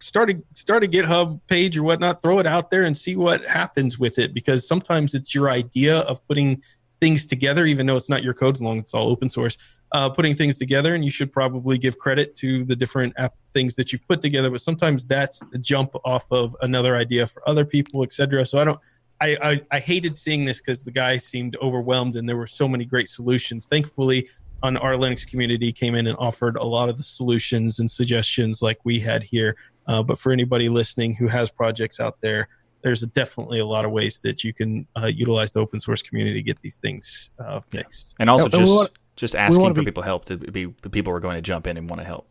Start 0.00 0.30
a 0.30 0.40
start 0.54 0.84
a 0.84 0.86
github 0.86 1.40
page 1.48 1.76
or 1.76 1.82
whatnot 1.82 2.22
throw 2.22 2.38
it 2.38 2.46
out 2.46 2.70
there 2.70 2.84
and 2.84 2.96
see 2.96 3.16
what 3.16 3.44
happens 3.44 3.98
with 3.98 4.16
it 4.20 4.32
because 4.32 4.66
sometimes 4.66 5.12
it's 5.12 5.34
your 5.34 5.50
idea 5.50 5.98
of 6.02 6.24
putting 6.28 6.62
things 7.00 7.26
together 7.26 7.66
even 7.66 7.86
though 7.86 7.96
it's 7.96 8.08
not 8.08 8.22
your 8.22 8.34
code 8.34 8.54
as 8.54 8.62
long 8.62 8.78
as 8.78 8.84
it's 8.84 8.94
all 8.94 9.08
open 9.08 9.28
source 9.28 9.56
uh, 9.92 10.08
putting 10.08 10.34
things 10.34 10.56
together 10.56 10.94
and 10.94 11.04
you 11.04 11.10
should 11.10 11.32
probably 11.32 11.78
give 11.78 11.98
credit 11.98 12.34
to 12.36 12.64
the 12.64 12.76
different 12.76 13.12
app 13.16 13.34
things 13.54 13.74
that 13.74 13.92
you've 13.92 14.06
put 14.08 14.20
together 14.20 14.50
but 14.50 14.60
sometimes 14.60 15.04
that's 15.04 15.40
the 15.52 15.58
jump 15.58 15.94
off 16.04 16.30
of 16.30 16.56
another 16.62 16.96
idea 16.96 17.26
for 17.26 17.46
other 17.48 17.64
people 17.64 18.02
etc 18.02 18.44
so 18.44 18.58
i 18.58 18.64
don't 18.64 18.80
I, 19.20 19.36
I, 19.42 19.60
I 19.72 19.78
hated 19.80 20.16
seeing 20.16 20.44
this 20.44 20.60
because 20.60 20.82
the 20.82 20.90
guy 20.90 21.18
seemed 21.18 21.56
overwhelmed 21.60 22.16
and 22.16 22.28
there 22.28 22.36
were 22.36 22.46
so 22.46 22.68
many 22.68 22.84
great 22.84 23.08
solutions. 23.08 23.66
Thankfully, 23.66 24.28
on 24.62 24.76
our 24.76 24.92
Linux 24.92 25.26
community 25.26 25.72
came 25.72 25.94
in 25.94 26.06
and 26.06 26.16
offered 26.18 26.56
a 26.56 26.64
lot 26.64 26.88
of 26.88 26.96
the 26.96 27.04
solutions 27.04 27.78
and 27.78 27.90
suggestions 27.90 28.62
like 28.62 28.78
we 28.84 28.98
had 28.98 29.22
here. 29.22 29.56
Uh, 29.86 30.02
but 30.02 30.18
for 30.18 30.32
anybody 30.32 30.68
listening 30.68 31.14
who 31.14 31.28
has 31.28 31.50
projects 31.50 32.00
out 32.00 32.20
there, 32.20 32.48
there's 32.82 33.00
definitely 33.00 33.58
a 33.58 33.66
lot 33.66 33.84
of 33.84 33.90
ways 33.90 34.18
that 34.20 34.44
you 34.44 34.52
can 34.52 34.86
uh, 35.00 35.06
utilize 35.06 35.52
the 35.52 35.60
open 35.60 35.80
source 35.80 36.00
community 36.02 36.34
to 36.34 36.42
get 36.42 36.60
these 36.62 36.76
things 36.76 37.30
uh, 37.38 37.60
fixed. 37.60 38.14
And 38.20 38.30
also 38.30 38.44
Yeah, 38.46 38.58
just 38.58 38.72
want- 38.72 38.90
just 39.16 39.34
asking 39.34 39.74
for 39.74 39.80
be- 39.80 39.86
people 39.86 40.04
help 40.04 40.26
to 40.26 40.36
be 40.36 40.68
people 40.68 41.12
are 41.12 41.18
going 41.20 41.34
to 41.34 41.42
jump 41.42 41.66
in 41.66 41.76
and 41.76 41.90
want 41.90 42.00
to 42.00 42.06
help. 42.06 42.28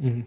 Mhm. 0.00 0.24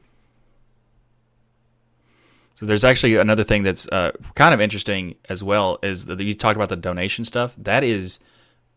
So 2.55 2.65
there's 2.65 2.83
actually 2.83 3.15
another 3.15 3.43
thing 3.43 3.63
that's 3.63 3.87
uh, 3.87 4.11
kind 4.35 4.53
of 4.53 4.61
interesting 4.61 5.15
as 5.29 5.43
well 5.43 5.79
is 5.81 6.05
that 6.05 6.19
you 6.19 6.33
talked 6.35 6.55
about 6.57 6.69
the 6.69 6.75
donation 6.75 7.25
stuff. 7.25 7.55
That 7.57 7.83
is 7.83 8.19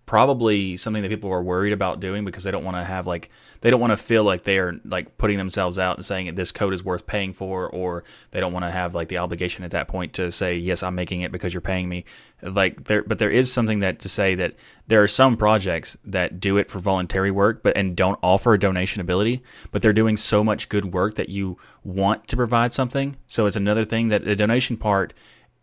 probably 0.06 0.76
something 0.76 1.02
that 1.02 1.08
people 1.08 1.32
are 1.32 1.42
worried 1.42 1.72
about 1.72 1.98
doing 1.98 2.24
because 2.24 2.44
they 2.44 2.50
don't 2.50 2.64
want 2.64 2.76
to 2.76 2.84
have 2.84 3.06
like 3.06 3.30
they 3.62 3.70
don't 3.70 3.80
want 3.80 3.90
to 3.90 3.96
feel 3.96 4.22
like 4.22 4.42
they're 4.42 4.78
like 4.84 5.16
putting 5.16 5.38
themselves 5.38 5.78
out 5.78 5.96
and 5.96 6.04
saying 6.04 6.34
this 6.34 6.52
code 6.52 6.74
is 6.74 6.84
worth 6.84 7.06
paying 7.06 7.32
for 7.32 7.68
or 7.70 8.04
they 8.30 8.38
don't 8.38 8.52
want 8.52 8.66
to 8.66 8.70
have 8.70 8.94
like 8.94 9.08
the 9.08 9.16
obligation 9.16 9.64
at 9.64 9.70
that 9.70 9.88
point 9.88 10.12
to 10.12 10.30
say 10.30 10.56
yes 10.56 10.82
I'm 10.82 10.94
making 10.94 11.22
it 11.22 11.32
because 11.32 11.54
you're 11.54 11.62
paying 11.62 11.88
me. 11.88 12.04
Like 12.42 12.84
there 12.84 13.02
but 13.02 13.18
there 13.18 13.30
is 13.30 13.50
something 13.50 13.78
that 13.78 14.00
to 14.00 14.08
say 14.08 14.34
that 14.34 14.54
there 14.88 15.02
are 15.02 15.08
some 15.08 15.38
projects 15.38 15.96
that 16.04 16.38
do 16.38 16.58
it 16.58 16.70
for 16.70 16.80
voluntary 16.80 17.30
work 17.30 17.62
but 17.62 17.76
and 17.76 17.96
don't 17.96 18.18
offer 18.22 18.52
a 18.52 18.58
donation 18.58 19.00
ability 19.00 19.42
but 19.70 19.80
they're 19.80 19.94
doing 19.94 20.18
so 20.18 20.44
much 20.44 20.68
good 20.68 20.92
work 20.92 21.14
that 21.14 21.30
you 21.30 21.56
want 21.82 22.28
to 22.28 22.36
provide 22.36 22.74
something. 22.74 23.16
So 23.26 23.46
it's 23.46 23.56
another 23.56 23.84
thing 23.84 24.08
that 24.08 24.24
the 24.24 24.36
donation 24.36 24.76
part 24.76 25.14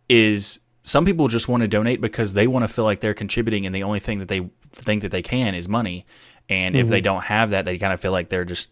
is 0.08 0.58
some 0.82 1.04
people 1.04 1.28
just 1.28 1.48
want 1.48 1.62
to 1.62 1.68
donate 1.68 2.00
because 2.00 2.34
they 2.34 2.46
want 2.46 2.64
to 2.64 2.68
feel 2.68 2.84
like 2.84 3.00
they're 3.00 3.14
contributing 3.14 3.66
and 3.66 3.74
the 3.74 3.82
only 3.82 4.00
thing 4.00 4.18
that 4.18 4.28
they 4.28 4.48
think 4.72 5.02
that 5.02 5.10
they 5.10 5.22
can 5.22 5.54
is 5.54 5.68
money. 5.68 6.04
And 6.48 6.76
if 6.76 6.88
they 6.88 6.98
mm-hmm. 6.98 7.04
don't 7.04 7.22
have 7.22 7.50
that 7.50 7.64
they 7.64 7.78
kind 7.78 7.92
of 7.92 8.00
feel 8.00 8.12
like 8.12 8.28
they're 8.28 8.44
just 8.44 8.68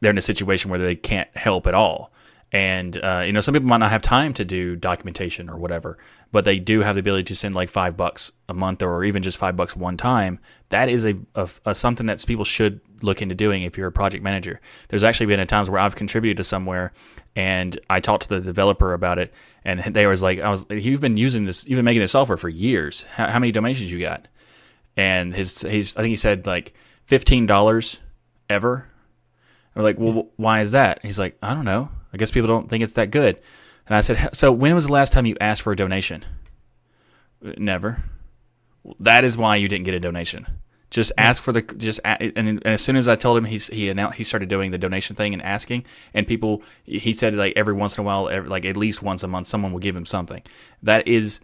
they're 0.00 0.12
in 0.12 0.18
a 0.18 0.22
situation 0.22 0.70
where 0.70 0.78
they 0.78 0.94
can't 0.94 1.28
help 1.36 1.66
at 1.66 1.74
all 1.74 2.12
and 2.52 2.96
uh, 3.02 3.22
you 3.24 3.32
know 3.32 3.40
some 3.40 3.54
people 3.54 3.68
might 3.68 3.78
not 3.78 3.90
have 3.90 4.02
time 4.02 4.32
to 4.34 4.44
do 4.44 4.76
documentation 4.76 5.48
or 5.48 5.56
whatever 5.56 5.98
but 6.32 6.44
they 6.44 6.58
do 6.58 6.80
have 6.80 6.94
the 6.94 7.00
ability 7.00 7.24
to 7.24 7.34
send 7.34 7.54
like 7.54 7.68
five 7.68 7.96
bucks 7.96 8.30
a 8.48 8.54
month 8.54 8.82
or 8.82 9.04
even 9.04 9.22
just 9.22 9.36
five 9.36 9.56
bucks 9.56 9.74
one 9.74 9.96
time. 9.96 10.38
That 10.68 10.88
is 10.88 11.04
a, 11.04 11.16
a, 11.34 11.48
a 11.66 11.74
something 11.74 12.06
that 12.06 12.24
people 12.24 12.44
should 12.44 12.80
look 13.02 13.20
into 13.20 13.34
doing 13.34 13.64
if 13.64 13.76
you're 13.76 13.88
a 13.88 13.92
project 13.92 14.22
manager. 14.22 14.60
There's 14.88 15.02
actually 15.02 15.26
been 15.26 15.40
a 15.40 15.46
times 15.46 15.68
where 15.68 15.80
i've 15.80 15.96
contributed 15.96 16.36
to 16.36 16.44
somewhere 16.44 16.92
and 17.34 17.78
i 17.88 18.00
talked 18.00 18.24
to 18.24 18.28
the 18.28 18.40
developer 18.40 18.92
about 18.92 19.18
it 19.18 19.32
and 19.64 19.80
they 19.94 20.06
was 20.06 20.22
like 20.22 20.40
i 20.40 20.50
was 20.50 20.64
you've 20.70 21.00
been 21.00 21.16
using 21.16 21.44
this 21.44 21.66
you've 21.66 21.78
been 21.78 21.84
making 21.84 22.02
this 22.02 22.12
software 22.12 22.36
for 22.36 22.48
years. 22.48 23.02
How, 23.14 23.28
how 23.28 23.38
many 23.38 23.52
donations 23.52 23.90
you 23.90 24.00
got? 24.00 24.28
And 24.96 25.34
his 25.34 25.62
he's 25.62 25.96
i 25.96 26.00
think 26.00 26.10
he 26.10 26.16
said 26.16 26.46
like 26.46 26.74
$15 27.08 27.98
ever. 28.48 28.86
I'm 29.74 29.82
like, 29.82 29.98
well, 29.98 30.28
why 30.36 30.60
is 30.60 30.72
that? 30.72 31.00
He's 31.02 31.18
like, 31.18 31.36
I 31.42 31.54
don't 31.54 31.64
know. 31.64 31.90
I 32.12 32.16
guess 32.16 32.30
people 32.30 32.48
don't 32.48 32.68
think 32.68 32.82
it's 32.82 32.94
that 32.94 33.10
good. 33.10 33.40
And 33.86 33.96
I 33.96 34.00
said, 34.00 34.30
so 34.34 34.52
when 34.52 34.74
was 34.74 34.86
the 34.86 34.92
last 34.92 35.12
time 35.12 35.26
you 35.26 35.36
asked 35.40 35.62
for 35.62 35.72
a 35.72 35.76
donation? 35.76 36.24
Never. 37.42 38.02
That 38.98 39.24
is 39.24 39.36
why 39.36 39.56
you 39.56 39.68
didn't 39.68 39.84
get 39.84 39.94
a 39.94 40.00
donation. 40.00 40.46
Just 40.90 41.12
ask 41.16 41.42
for 41.42 41.52
the 41.52 41.62
just 41.62 42.00
and, 42.04 42.32
and 42.36 42.66
as 42.66 42.82
soon 42.82 42.96
as 42.96 43.06
I 43.06 43.14
told 43.14 43.38
him 43.38 43.44
he's 43.44 43.68
he 43.68 43.88
announced 43.88 44.18
he 44.18 44.24
started 44.24 44.48
doing 44.48 44.72
the 44.72 44.78
donation 44.78 45.14
thing 45.14 45.32
and 45.32 45.40
asking 45.40 45.84
and 46.14 46.26
people 46.26 46.64
he 46.82 47.12
said 47.12 47.34
like 47.34 47.52
every 47.54 47.74
once 47.74 47.96
in 47.96 48.02
a 48.02 48.04
while 48.04 48.28
every, 48.28 48.48
like 48.48 48.64
at 48.64 48.76
least 48.76 49.00
once 49.00 49.22
a 49.22 49.28
month 49.28 49.46
someone 49.46 49.70
will 49.70 49.78
give 49.78 49.94
him 49.94 50.04
something. 50.04 50.42
That 50.82 51.06
is 51.06 51.40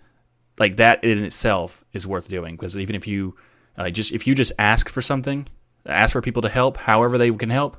like 0.59 0.77
that 0.77 1.05
in 1.05 1.25
itself 1.25 1.85
is 1.93 2.09
worth 2.09 2.29
doing 2.29 2.57
because 2.57 2.77
even 2.77 2.97
if 2.97 3.07
you 3.07 3.37
uh, 3.79 3.91
just 3.91 4.11
if 4.13 4.27
you 4.27 4.35
just 4.35 4.53
ask 4.59 4.89
for 4.89 5.01
something, 5.01 5.47
ask 5.87 6.13
for 6.13 6.23
people 6.23 6.43
to 6.43 6.49
help 6.49 6.77
however 6.77 7.17
they 7.17 7.31
can 7.31 7.51
help, 7.51 7.77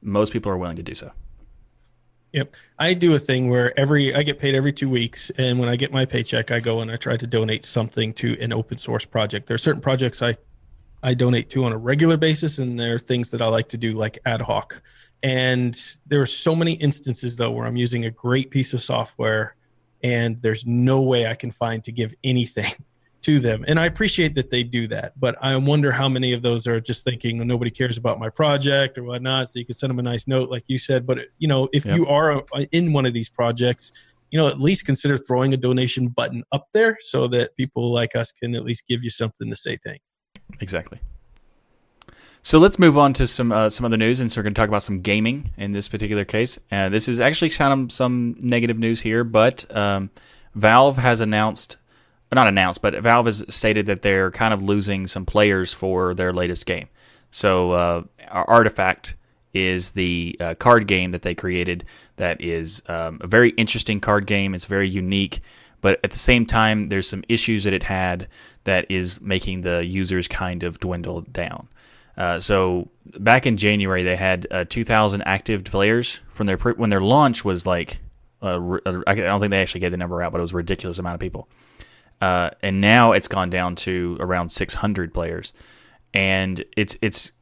most 0.00 0.32
people 0.32 0.52
are 0.52 0.58
willing 0.58 0.76
to 0.76 0.84
do 0.84 0.94
so. 0.94 1.10
Yep. 2.32 2.56
I 2.78 2.92
do 2.94 3.14
a 3.14 3.18
thing 3.18 3.48
where 3.48 3.78
every 3.78 4.14
I 4.14 4.22
get 4.22 4.38
paid 4.38 4.54
every 4.54 4.72
two 4.72 4.90
weeks, 4.90 5.30
and 5.38 5.58
when 5.58 5.68
I 5.68 5.76
get 5.76 5.92
my 5.92 6.04
paycheck, 6.04 6.50
I 6.50 6.60
go 6.60 6.80
and 6.80 6.90
I 6.90 6.96
try 6.96 7.16
to 7.16 7.26
donate 7.26 7.64
something 7.64 8.12
to 8.14 8.38
an 8.40 8.52
open 8.52 8.76
source 8.76 9.04
project. 9.04 9.46
There 9.46 9.54
are 9.54 9.58
certain 9.58 9.80
projects 9.80 10.20
I 10.20 10.36
I 11.02 11.14
donate 11.14 11.48
to 11.50 11.64
on 11.64 11.72
a 11.72 11.78
regular 11.78 12.16
basis, 12.16 12.58
and 12.58 12.78
there 12.78 12.94
are 12.94 12.98
things 12.98 13.30
that 13.30 13.40
I 13.40 13.46
like 13.48 13.68
to 13.70 13.78
do 13.78 13.94
like 13.94 14.18
ad 14.26 14.42
hoc. 14.42 14.82
And 15.22 15.80
there 16.06 16.20
are 16.20 16.26
so 16.26 16.54
many 16.54 16.74
instances 16.74 17.36
though 17.36 17.50
where 17.50 17.66
I'm 17.66 17.76
using 17.76 18.04
a 18.04 18.10
great 18.10 18.50
piece 18.50 18.74
of 18.74 18.82
software, 18.82 19.56
and 20.02 20.40
there's 20.42 20.66
no 20.66 21.00
way 21.00 21.26
I 21.26 21.34
can 21.34 21.50
find 21.50 21.82
to 21.84 21.92
give 21.92 22.14
anything 22.24 22.72
to 23.28 23.38
them. 23.38 23.62
And 23.68 23.78
I 23.78 23.84
appreciate 23.84 24.34
that 24.36 24.48
they 24.48 24.62
do 24.62 24.88
that, 24.88 25.12
but 25.20 25.36
I 25.42 25.54
wonder 25.56 25.92
how 25.92 26.08
many 26.08 26.32
of 26.32 26.40
those 26.40 26.66
are 26.66 26.80
just 26.80 27.04
thinking 27.04 27.36
nobody 27.46 27.70
cares 27.70 27.98
about 27.98 28.18
my 28.18 28.30
project 28.30 28.96
or 28.96 29.04
whatnot. 29.04 29.50
So 29.50 29.58
you 29.58 29.66
can 29.66 29.74
send 29.74 29.90
them 29.90 29.98
a 29.98 30.02
nice 30.02 30.26
note, 30.26 30.48
like 30.48 30.64
you 30.66 30.78
said. 30.78 31.06
But 31.06 31.18
you 31.36 31.46
know, 31.46 31.68
if 31.74 31.84
Yep. 31.84 31.96
you 31.98 32.06
are 32.06 32.42
uh, 32.54 32.64
in 32.72 32.94
one 32.94 33.04
of 33.04 33.12
these 33.12 33.28
projects, 33.28 33.92
you 34.30 34.38
know, 34.38 34.46
at 34.46 34.58
least 34.58 34.86
consider 34.86 35.18
throwing 35.18 35.52
a 35.52 35.58
donation 35.58 36.08
button 36.08 36.42
up 36.52 36.68
there 36.72 36.96
so 37.00 37.28
that 37.28 37.54
people 37.56 37.92
like 37.92 38.16
us 38.16 38.32
can 38.32 38.54
at 38.54 38.64
least 38.64 38.88
give 38.88 39.04
you 39.04 39.10
something 39.10 39.50
to 39.50 39.56
say 39.56 39.76
thanks. 39.84 40.18
Exactly. 40.60 40.98
So 42.40 42.58
let's 42.58 42.78
move 42.78 42.96
on 42.96 43.12
to 43.14 43.26
some 43.26 43.52
uh, 43.52 43.68
some 43.68 43.84
other 43.84 43.98
news, 43.98 44.20
and 44.20 44.32
so 44.32 44.38
we're 44.38 44.44
going 44.44 44.54
to 44.54 44.58
talk 44.58 44.68
about 44.68 44.82
some 44.82 45.02
gaming 45.02 45.50
in 45.58 45.72
this 45.72 45.86
particular 45.86 46.24
case. 46.24 46.58
Uh, 46.72 46.88
this 46.88 47.08
is 47.08 47.20
actually 47.20 47.50
kind 47.50 47.78
of 47.78 47.92
some 47.92 48.36
negative 48.40 48.78
news 48.78 49.02
here, 49.02 49.22
but 49.22 49.66
um, 49.76 50.08
Valve 50.54 50.96
has 50.96 51.20
announced, 51.20 51.76
not 52.36 52.48
announced, 52.48 52.82
but 52.82 52.94
Valve 53.02 53.26
has 53.26 53.44
stated 53.48 53.86
that 53.86 54.02
they're 54.02 54.30
kind 54.30 54.52
of 54.52 54.62
losing 54.62 55.06
some 55.06 55.24
players 55.24 55.72
for 55.72 56.14
their 56.14 56.32
latest 56.32 56.66
game. 56.66 56.88
So 57.30 57.72
uh, 57.72 58.02
Artifact 58.30 59.16
is 59.54 59.92
the 59.92 60.36
uh, 60.40 60.54
card 60.54 60.86
game 60.86 61.12
that 61.12 61.22
they 61.22 61.34
created 61.34 61.84
that 62.16 62.40
is 62.40 62.82
um, 62.86 63.18
a 63.22 63.26
very 63.26 63.50
interesting 63.50 64.00
card 64.00 64.26
game. 64.26 64.54
It's 64.54 64.66
very 64.66 64.88
unique, 64.88 65.40
but 65.80 66.00
at 66.04 66.10
the 66.10 66.18
same 66.18 66.44
time, 66.44 66.88
there's 66.88 67.08
some 67.08 67.24
issues 67.28 67.64
that 67.64 67.72
it 67.72 67.82
had 67.82 68.28
that 68.64 68.86
is 68.90 69.20
making 69.20 69.62
the 69.62 69.84
users 69.84 70.28
kind 70.28 70.62
of 70.62 70.80
dwindle 70.80 71.22
down. 71.22 71.68
Uh, 72.16 72.40
so 72.40 72.88
back 73.20 73.46
in 73.46 73.56
January, 73.56 74.02
they 74.02 74.16
had 74.16 74.46
uh, 74.50 74.64
2,000 74.68 75.22
active 75.22 75.64
players 75.64 76.18
from 76.30 76.46
their 76.46 76.58
pr- 76.58 76.72
when 76.72 76.90
their 76.90 77.00
launch 77.00 77.44
was 77.44 77.64
like 77.64 78.00
uh, 78.42 78.78
uh, 78.86 79.02
I 79.06 79.14
don't 79.14 79.40
think 79.40 79.50
they 79.50 79.60
actually 79.60 79.80
gave 79.80 79.90
the 79.90 79.96
number 79.96 80.22
out, 80.22 80.32
but 80.32 80.38
it 80.38 80.42
was 80.42 80.52
a 80.52 80.56
ridiculous 80.56 80.98
amount 80.98 81.14
of 81.14 81.20
people. 81.20 81.48
Uh, 82.20 82.50
and 82.62 82.80
now 82.80 83.12
it's 83.12 83.28
gone 83.28 83.50
down 83.50 83.76
to 83.76 84.16
around 84.20 84.50
600 84.50 85.14
players, 85.14 85.52
and 86.14 86.64
it's 86.76 86.96
it's 87.00 87.32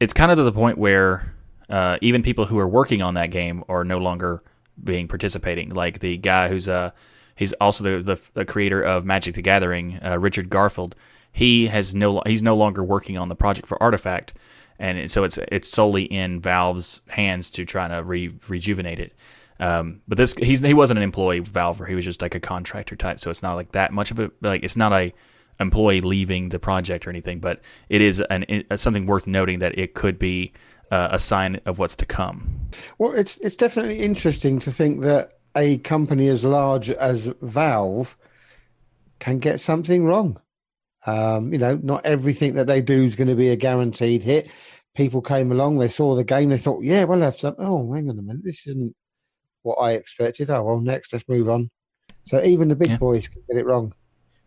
it's 0.00 0.12
kind 0.12 0.30
of 0.30 0.36
to 0.36 0.44
the 0.44 0.52
point 0.52 0.78
where 0.78 1.34
uh, 1.68 1.98
even 2.00 2.22
people 2.22 2.44
who 2.44 2.58
are 2.58 2.68
working 2.68 3.02
on 3.02 3.14
that 3.14 3.30
game 3.30 3.64
are 3.68 3.84
no 3.84 3.98
longer 3.98 4.42
being 4.82 5.08
participating. 5.08 5.70
Like 5.70 6.00
the 6.00 6.16
guy 6.16 6.48
who's 6.48 6.68
uh 6.68 6.90
he's 7.36 7.52
also 7.54 7.84
the 7.84 8.14
the, 8.14 8.20
the 8.34 8.44
creator 8.44 8.82
of 8.82 9.04
Magic 9.04 9.34
the 9.34 9.42
Gathering, 9.42 9.98
uh, 10.04 10.18
Richard 10.18 10.50
Garfield. 10.50 10.94
He 11.32 11.66
has 11.66 11.94
no 11.94 12.22
he's 12.26 12.42
no 12.42 12.56
longer 12.56 12.84
working 12.84 13.18
on 13.18 13.28
the 13.28 13.34
project 13.34 13.66
for 13.66 13.82
Artifact, 13.82 14.34
and 14.78 15.10
so 15.10 15.24
it's 15.24 15.38
it's 15.50 15.68
solely 15.68 16.04
in 16.04 16.40
Valve's 16.40 17.00
hands 17.08 17.50
to 17.50 17.64
try 17.64 17.88
to 17.88 18.02
re, 18.04 18.32
rejuvenate 18.48 19.00
it. 19.00 19.12
Um, 19.60 20.00
but 20.08 20.18
this 20.18 20.34
he's 20.34 20.60
he 20.60 20.74
wasn't 20.74 20.98
an 20.98 21.04
employee 21.04 21.38
of 21.38 21.48
Valve, 21.48 21.80
or 21.80 21.86
he 21.86 21.94
was 21.94 22.04
just 22.04 22.22
like 22.22 22.34
a 22.34 22.40
contractor 22.40 22.96
type. 22.96 23.20
So 23.20 23.30
it's 23.30 23.42
not 23.42 23.54
like 23.54 23.72
that 23.72 23.92
much 23.92 24.10
of 24.10 24.18
a 24.18 24.30
like 24.40 24.62
it's 24.62 24.76
not 24.76 24.92
a 24.92 25.12
employee 25.60 26.00
leaving 26.00 26.48
the 26.48 26.58
project 26.58 27.06
or 27.06 27.10
anything. 27.10 27.40
But 27.40 27.60
it 27.88 28.00
is 28.00 28.20
an 28.30 28.44
it, 28.48 28.78
something 28.80 29.06
worth 29.06 29.26
noting 29.26 29.60
that 29.60 29.78
it 29.78 29.94
could 29.94 30.18
be 30.18 30.52
uh, 30.90 31.08
a 31.12 31.18
sign 31.18 31.60
of 31.66 31.78
what's 31.78 31.96
to 31.96 32.06
come. 32.06 32.68
Well, 32.98 33.12
it's 33.12 33.36
it's 33.38 33.56
definitely 33.56 34.00
interesting 34.00 34.58
to 34.60 34.70
think 34.70 35.00
that 35.02 35.38
a 35.56 35.78
company 35.78 36.28
as 36.28 36.42
large 36.42 36.90
as 36.90 37.26
Valve 37.40 38.16
can 39.20 39.38
get 39.38 39.60
something 39.60 40.04
wrong. 40.04 40.40
Um, 41.06 41.52
you 41.52 41.58
know, 41.58 41.78
not 41.82 42.04
everything 42.04 42.54
that 42.54 42.66
they 42.66 42.80
do 42.80 43.04
is 43.04 43.14
going 43.14 43.28
to 43.28 43.36
be 43.36 43.50
a 43.50 43.56
guaranteed 43.56 44.22
hit. 44.22 44.50
People 44.96 45.20
came 45.20 45.52
along, 45.52 45.78
they 45.78 45.88
saw 45.88 46.14
the 46.14 46.24
game, 46.24 46.48
they 46.48 46.58
thought, 46.58 46.84
"Yeah, 46.84 47.04
we'll 47.04 47.20
have 47.20 47.36
some." 47.36 47.54
Oh, 47.58 47.92
hang 47.92 48.08
on 48.08 48.18
a 48.18 48.22
minute, 48.22 48.44
this 48.44 48.66
isn't 48.66 48.94
what 49.64 49.76
I 49.76 49.92
expected. 49.92 50.50
Oh 50.50 50.62
well, 50.62 50.80
next, 50.80 51.12
let's 51.12 51.28
move 51.28 51.48
on. 51.48 51.70
So 52.24 52.42
even 52.42 52.68
the 52.68 52.76
big 52.76 52.90
Yeah. 52.90 52.98
boys 52.98 53.26
can 53.26 53.42
get 53.48 53.56
it 53.56 53.66
wrong. 53.66 53.92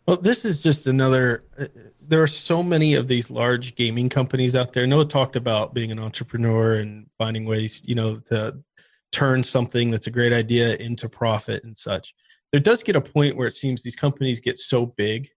Well, 0.07 0.17
this 0.17 0.45
is 0.45 0.61
just 0.61 0.87
another. 0.87 1.43
uh, 1.59 1.65
There 2.07 2.23
are 2.23 2.27
so 2.27 2.63
many 2.63 2.93
of 2.93 3.09
these 3.09 3.29
large 3.29 3.75
gaming 3.75 4.07
companies 4.07 4.55
out 4.55 4.71
there. 4.71 4.87
Noah 4.87 5.05
talked 5.05 5.35
about 5.35 5.73
being 5.73 5.91
an 5.91 5.99
entrepreneur 5.99 6.75
and 6.75 7.07
finding 7.17 7.43
ways, 7.43 7.83
you 7.85 7.95
know, 7.95 8.15
to 8.31 8.57
turn 9.11 9.43
something 9.43 9.91
that's 9.91 10.07
a 10.07 10.11
great 10.11 10.31
idea 10.31 10.75
into 10.77 11.09
profit 11.09 11.65
and 11.65 11.75
such. 11.75 12.15
There 12.53 12.61
does 12.61 12.81
get 12.83 12.95
a 12.95 13.01
point 13.01 13.35
where 13.35 13.47
it 13.47 13.55
seems 13.55 13.83
these 13.83 13.95
companies 13.97 14.39
get 14.39 14.57
so 14.57 14.85
big 14.85 15.29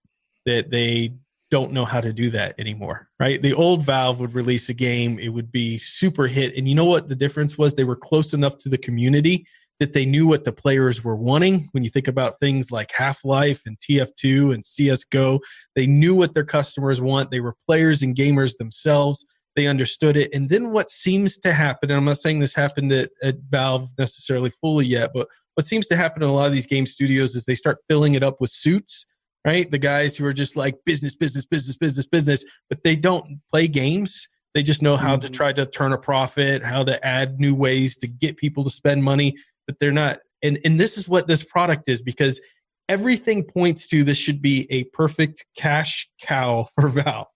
that 0.47 0.70
they 0.70 1.15
don't 1.51 1.73
know 1.73 1.85
how 1.85 2.01
to 2.01 2.12
do 2.12 2.31
that 2.31 2.55
anymore, 2.61 3.09
right? 3.19 3.43
The 3.43 3.52
old 3.52 3.85
Valve 3.85 4.20
would 4.20 4.35
release 4.35 4.69
a 4.69 4.74
game, 4.74 5.19
it 5.19 5.31
would 5.31 5.51
be 5.51 5.77
super 5.77 6.28
hit. 6.28 6.57
And 6.57 6.69
you 6.69 6.77
know 6.77 6.85
what 6.85 7.09
the 7.09 7.16
difference 7.16 7.59
was? 7.59 7.74
They 7.74 7.82
were 7.82 7.97
close 7.97 8.32
enough 8.35 8.59
to 8.59 8.69
the 8.69 8.78
community 8.78 9.44
that 9.81 9.94
they 9.94 10.05
knew 10.05 10.27
what 10.27 10.44
the 10.44 10.52
players 10.52 11.02
were 11.02 11.16
wanting. 11.16 11.69
When 11.73 11.82
you 11.82 11.90
think 11.90 12.07
about 12.07 12.39
things 12.39 12.70
like 12.70 12.93
Half 12.93 13.24
Life 13.24 13.62
and 13.66 13.78
TF2 13.81 14.55
and 14.55 14.62
CSGO, 14.62 15.40
they 15.74 15.86
knew 15.86 16.15
what 16.15 16.35
their 16.35 16.44
customers 16.44 17.01
want. 17.01 17.31
They 17.31 17.40
were 17.40 17.57
players 17.66 18.02
and 18.02 18.15
gamers 18.15 18.57
themselves. 18.59 19.24
They 19.57 19.66
understood 19.66 20.16
it. 20.16 20.31
And 20.32 20.48
then 20.48 20.73
what 20.73 20.90
seems 20.90 21.36
to 21.39 21.52
happen, 21.52 21.90
and 21.90 21.97
I'm 21.98 22.05
not 22.05 22.19
saying 22.19 22.39
this 22.39 22.55
happened 22.55 22.93
at, 22.93 23.11
at 23.23 23.36
Valve 23.48 23.89
necessarily 23.98 24.51
fully 24.51 24.86
yet, 24.86 25.11
but 25.12 25.27
what 25.55 25.66
seems 25.66 25.86
to 25.89 25.97
happen 25.97 26.23
in 26.23 26.28
a 26.28 26.32
lot 26.32 26.47
of 26.47 26.52
these 26.52 26.66
game 26.66 26.86
studios 26.86 27.35
is 27.35 27.47
they 27.47 27.55
start 27.55 27.78
filling 27.89 28.15
it 28.15 28.23
up 28.23 28.40
with 28.40 28.51
suits, 28.51 29.07
right? 29.47 29.70
The 29.70 29.78
guys 29.78 30.15
who 30.15 30.27
are 30.27 30.32
just 30.32 30.57
like 30.57 30.77
business, 30.85 31.16
business, 31.16 31.47
business, 31.47 31.77
business, 31.77 32.07
business, 32.07 32.44
but 32.69 32.85
they 32.85 32.97
don't 32.97 33.40
play 33.51 33.66
games. 33.66 34.28
They 34.55 34.62
just 34.62 34.82
know 34.82 34.97
how 34.97 35.16
to 35.16 35.28
Mhm. 35.28 35.32
try 35.32 35.52
to 35.52 35.65
turn 35.66 35.93
a 35.93 35.98
profit, 35.98 36.62
how 36.62 36.85
to 36.85 37.05
add 37.07 37.39
new 37.39 37.55
ways 37.55 37.97
to 37.98 38.09
get 38.09 38.36
people 38.36 38.65
to 38.65 38.70
spend 38.70 39.02
money, 39.05 39.36
but 39.70 39.78
they're 39.78 39.92
not. 39.92 40.18
And 40.42 40.59
and 40.64 40.80
this 40.80 40.98
is 40.98 41.09
what 41.09 41.28
this 41.28 41.44
product 41.44 41.88
is 41.88 42.02
because 42.02 42.40
everything 42.88 43.44
points 43.44 43.86
to 43.86 44.02
this 44.02 44.18
should 44.18 44.42
be 44.42 44.66
a 44.68 44.82
perfect 44.84 45.47
cash 45.56 46.10
cow 46.20 46.68
for 46.80 46.88
Valve. 46.88 47.28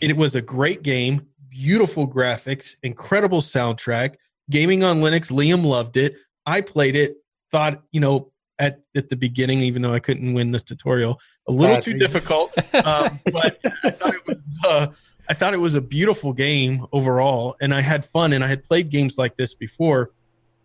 It 0.00 0.16
was 0.16 0.36
a 0.36 0.42
great 0.42 0.84
game, 0.84 1.26
beautiful 1.48 2.06
graphics, 2.06 2.76
incredible 2.84 3.40
soundtrack. 3.40 4.14
Gaming 4.48 4.84
on 4.84 5.00
Linux, 5.00 5.32
Liam 5.32 5.64
loved 5.64 5.96
it. 5.96 6.14
I 6.44 6.60
played 6.60 6.94
it, 6.94 7.16
thought, 7.50 7.82
you 7.90 8.00
know, 8.00 8.30
at, 8.60 8.80
at 8.94 9.08
the 9.08 9.16
beginning, 9.16 9.60
even 9.60 9.82
though 9.82 9.92
I 9.92 9.98
couldn't 9.98 10.34
win 10.34 10.52
the 10.52 10.60
tutorial, 10.60 11.18
a 11.48 11.52
little 11.52 11.78
too 11.78 11.94
difficult. 11.94 12.54
Um, 12.74 13.18
but 13.32 13.58
I 13.82 13.90
thought 13.90 14.14
it 14.14 14.26
was 14.26 14.44
uh, 14.64 14.86
I 15.28 15.34
thought 15.34 15.54
it 15.54 15.60
was 15.60 15.74
a 15.74 15.80
beautiful 15.80 16.32
game 16.32 16.86
overall, 16.92 17.56
and 17.60 17.74
I 17.74 17.80
had 17.80 18.04
fun. 18.04 18.34
And 18.34 18.44
I 18.44 18.46
had 18.46 18.62
played 18.62 18.90
games 18.90 19.18
like 19.18 19.36
this 19.36 19.54
before, 19.54 20.12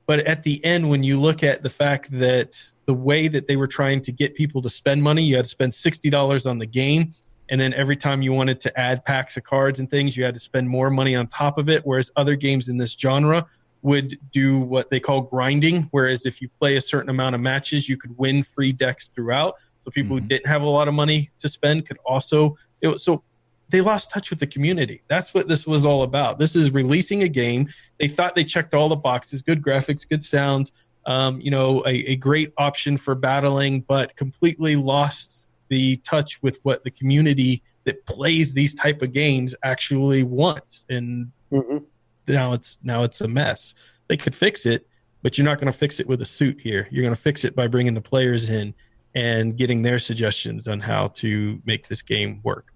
but 0.08 0.20
at 0.22 0.44
the 0.44 0.64
end, 0.66 0.90
when 0.90 1.04
you 1.04 1.20
look 1.20 1.44
at 1.44 1.64
the 1.64 1.70
fact 1.70 2.10
that 2.12 2.62
the 2.86 2.94
way 2.94 3.28
that 3.28 3.48
they 3.48 3.56
were 3.56 3.68
trying 3.68 4.02
to 4.02 4.12
get 4.12 4.36
people 4.36 4.62
to 4.62 4.70
spend 4.70 5.02
money, 5.02 5.24
you 5.24 5.36
had 5.36 5.46
to 5.46 5.50
spend 5.52 5.74
sixty 5.74 6.10
dollars 6.10 6.46
on 6.46 6.58
the 6.58 6.66
game, 6.66 7.12
and 7.50 7.60
then 7.62 7.74
every 7.74 7.96
time 7.96 8.22
you 8.22 8.34
wanted 8.34 8.60
to 8.62 8.80
add 8.80 9.04
packs 9.06 9.38
of 9.38 9.44
cards 9.44 9.80
and 9.80 9.90
things, 9.90 10.18
you 10.18 10.24
had 10.24 10.34
to 10.34 10.40
spend 10.40 10.68
more 10.68 10.90
money 10.90 11.16
on 11.16 11.28
top 11.28 11.58
of 11.58 11.70
it. 11.70 11.82
Whereas 11.86 12.12
other 12.16 12.36
games 12.36 12.70
in 12.70 12.78
this 12.78 12.94
genre 12.94 13.46
would 13.84 14.18
do 14.32 14.60
what 14.60 14.90
they 14.90 15.00
call 15.00 15.22
grinding. 15.22 15.84
Whereas 15.92 16.26
if 16.26 16.42
you 16.42 16.50
play 16.50 16.76
a 16.76 16.82
certain 16.82 17.10
amount 17.10 17.34
of 17.36 17.42
matches, 17.42 17.90
you 17.90 17.98
could 17.98 18.16
win 18.18 18.44
free 18.44 18.72
decks 18.72 19.10
throughout. 19.10 19.56
So 19.80 19.90
people 19.90 20.16
who 20.16 20.22
Mhm. 20.22 20.28
didn't 20.28 20.48
have 20.48 20.62
a 20.62 20.70
lot 20.70 20.88
of 20.88 20.94
money 20.94 21.32
to 21.40 21.50
spend 21.50 21.88
could 21.88 21.98
also. 22.06 22.56
It 22.82 22.90
was, 22.90 23.04
so 23.04 23.24
they 23.72 23.82
lost 23.82 24.12
touch 24.12 24.30
with 24.30 24.40
the 24.40 24.48
community. 24.48 25.02
That's 25.08 25.34
what 25.34 25.48
this 25.48 25.66
was 25.66 25.86
all 25.86 26.04
about. 26.04 26.38
This 26.40 26.56
is 26.56 26.72
releasing 26.72 27.24
a 27.24 27.28
game. 27.28 27.68
They 28.00 28.08
thought 28.08 28.36
they 28.36 28.44
checked 28.44 28.74
all 28.74 28.90
the 28.90 28.96
boxes: 28.96 29.42
good 29.42 29.62
graphics, 29.62 30.08
good 30.08 30.24
sound, 30.24 30.72
um, 31.06 31.40
you 31.42 31.50
know, 31.52 31.82
a, 31.86 32.12
a 32.12 32.16
great 32.18 32.54
option 32.58 32.98
for 32.98 33.16
battling, 33.16 33.82
but 33.82 34.16
completely 34.16 34.76
lost 34.76 35.50
the 35.70 35.96
touch 35.98 36.42
with 36.44 36.60
what 36.64 36.84
the 36.84 36.92
community 36.92 37.64
that 37.86 38.06
plays 38.06 38.54
these 38.54 38.76
type 38.76 39.02
of 39.02 39.12
games 39.14 39.56
actually 39.64 40.24
wants. 40.24 40.86
And 40.90 41.32
Mhm. 41.52 41.86
now 42.28 42.54
it's 42.54 42.78
now 42.84 43.04
it's 43.04 43.22
a 43.22 43.28
mess. 43.28 43.74
They 44.08 44.18
could 44.18 44.36
fix 44.36 44.66
it, 44.66 44.86
but 45.24 45.38
you're 45.38 45.46
not 45.46 45.60
going 45.60 45.72
to 45.72 45.78
fix 45.78 46.00
it 46.00 46.08
with 46.08 46.22
a 46.22 46.26
suit 46.26 46.60
here. 46.60 46.88
You're 46.92 47.04
going 47.04 47.16
to 47.16 47.20
fix 47.22 47.46
it 47.46 47.56
by 47.56 47.68
bringing 47.68 47.94
the 47.94 48.02
players 48.02 48.50
in 48.50 48.74
and 49.16 49.58
getting 49.58 49.82
their 49.82 50.00
suggestions 50.00 50.68
on 50.68 50.80
how 50.80 51.08
to 51.08 51.62
make 51.66 51.88
this 51.88 52.02
game 52.02 52.42
work. 52.44 52.71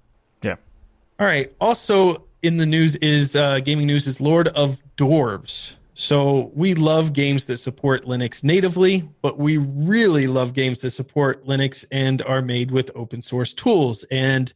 All 1.20 1.26
right. 1.26 1.54
Also 1.62 2.26
in 2.44 2.58
the 2.58 2.66
news 2.66 2.98
is 2.98 3.36
uh, 3.36 3.60
gaming 3.60 3.88
news 3.88 4.06
is 4.06 4.20
Lord 4.20 4.50
of 4.50 4.82
Dwarves. 4.98 5.74
So 5.94 6.52
we 6.54 6.74
love 6.74 7.14
games 7.14 7.46
that 7.46 7.58
support 7.58 8.04
Linux 8.04 8.44
natively, 8.44 9.08
but 9.22 9.38
we 9.38 9.58
really 9.58 10.28
love 10.28 10.54
games 10.54 10.82
that 10.82 10.90
support 10.90 11.46
Linux 11.48 11.86
and 11.90 12.22
are 12.24 12.42
made 12.42 12.70
with 12.70 12.92
open 12.96 13.22
source 13.22 13.54
tools. 13.54 14.04
And 14.12 14.52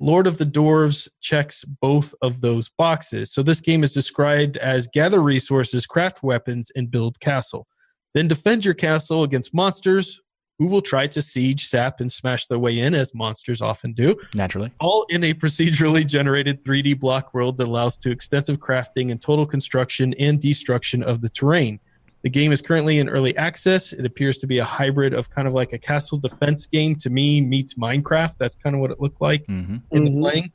Lord 0.00 0.26
of 0.26 0.38
the 0.38 0.46
Dwarves 0.46 1.08
checks 1.20 1.62
both 1.64 2.14
of 2.22 2.40
those 2.40 2.70
boxes. 2.70 3.32
So 3.32 3.42
this 3.42 3.60
game 3.60 3.84
is 3.84 3.92
described 3.92 4.56
as 4.56 4.86
gather 4.86 5.20
resources, 5.20 5.86
craft 5.86 6.22
weapons, 6.22 6.72
and 6.74 6.90
build 6.90 7.20
castle. 7.20 7.66
Then 8.14 8.28
defend 8.28 8.64
your 8.64 8.74
castle 8.74 9.24
against 9.24 9.52
monsters 9.52 10.18
who 10.58 10.66
will 10.66 10.82
try 10.82 11.06
to 11.06 11.22
siege, 11.22 11.66
sap, 11.66 12.00
and 12.00 12.10
smash 12.10 12.46
their 12.46 12.58
way 12.58 12.80
in, 12.80 12.94
as 12.94 13.14
monsters 13.14 13.62
often 13.62 13.92
do 13.92 14.16
Naturally. 14.34 14.72
all 14.80 15.06
in 15.08 15.22
a 15.24 15.32
procedurally 15.32 16.04
generated 16.06 16.62
3D 16.64 16.98
block 16.98 17.32
world 17.32 17.56
that 17.58 17.68
allows 17.68 17.96
to 17.98 18.10
extensive 18.10 18.58
crafting 18.58 19.12
and 19.12 19.22
total 19.22 19.46
construction 19.46 20.14
and 20.18 20.40
destruction 20.40 21.02
of 21.04 21.20
the 21.20 21.28
terrain. 21.28 21.78
The 22.22 22.30
game 22.30 22.50
is 22.50 22.60
currently 22.60 22.98
in 22.98 23.08
early 23.08 23.36
access. 23.36 23.92
It 23.92 24.04
appears 24.04 24.38
to 24.38 24.48
be 24.48 24.58
a 24.58 24.64
hybrid 24.64 25.14
of 25.14 25.30
kind 25.30 25.46
of 25.46 25.54
like 25.54 25.72
a 25.72 25.78
castle 25.78 26.18
defense 26.18 26.66
game 26.66 26.96
to 26.96 27.10
me 27.10 27.40
meets 27.40 27.74
Minecraft. 27.74 28.34
That's 28.38 28.56
kind 28.56 28.74
of 28.74 28.80
what 28.80 28.90
it 28.90 29.00
looked 29.00 29.20
like 29.20 29.46
hmm 29.46 29.76
in 29.92 30.04
the 30.04 30.10
Mhm. 30.10 30.20
playing. 30.22 30.52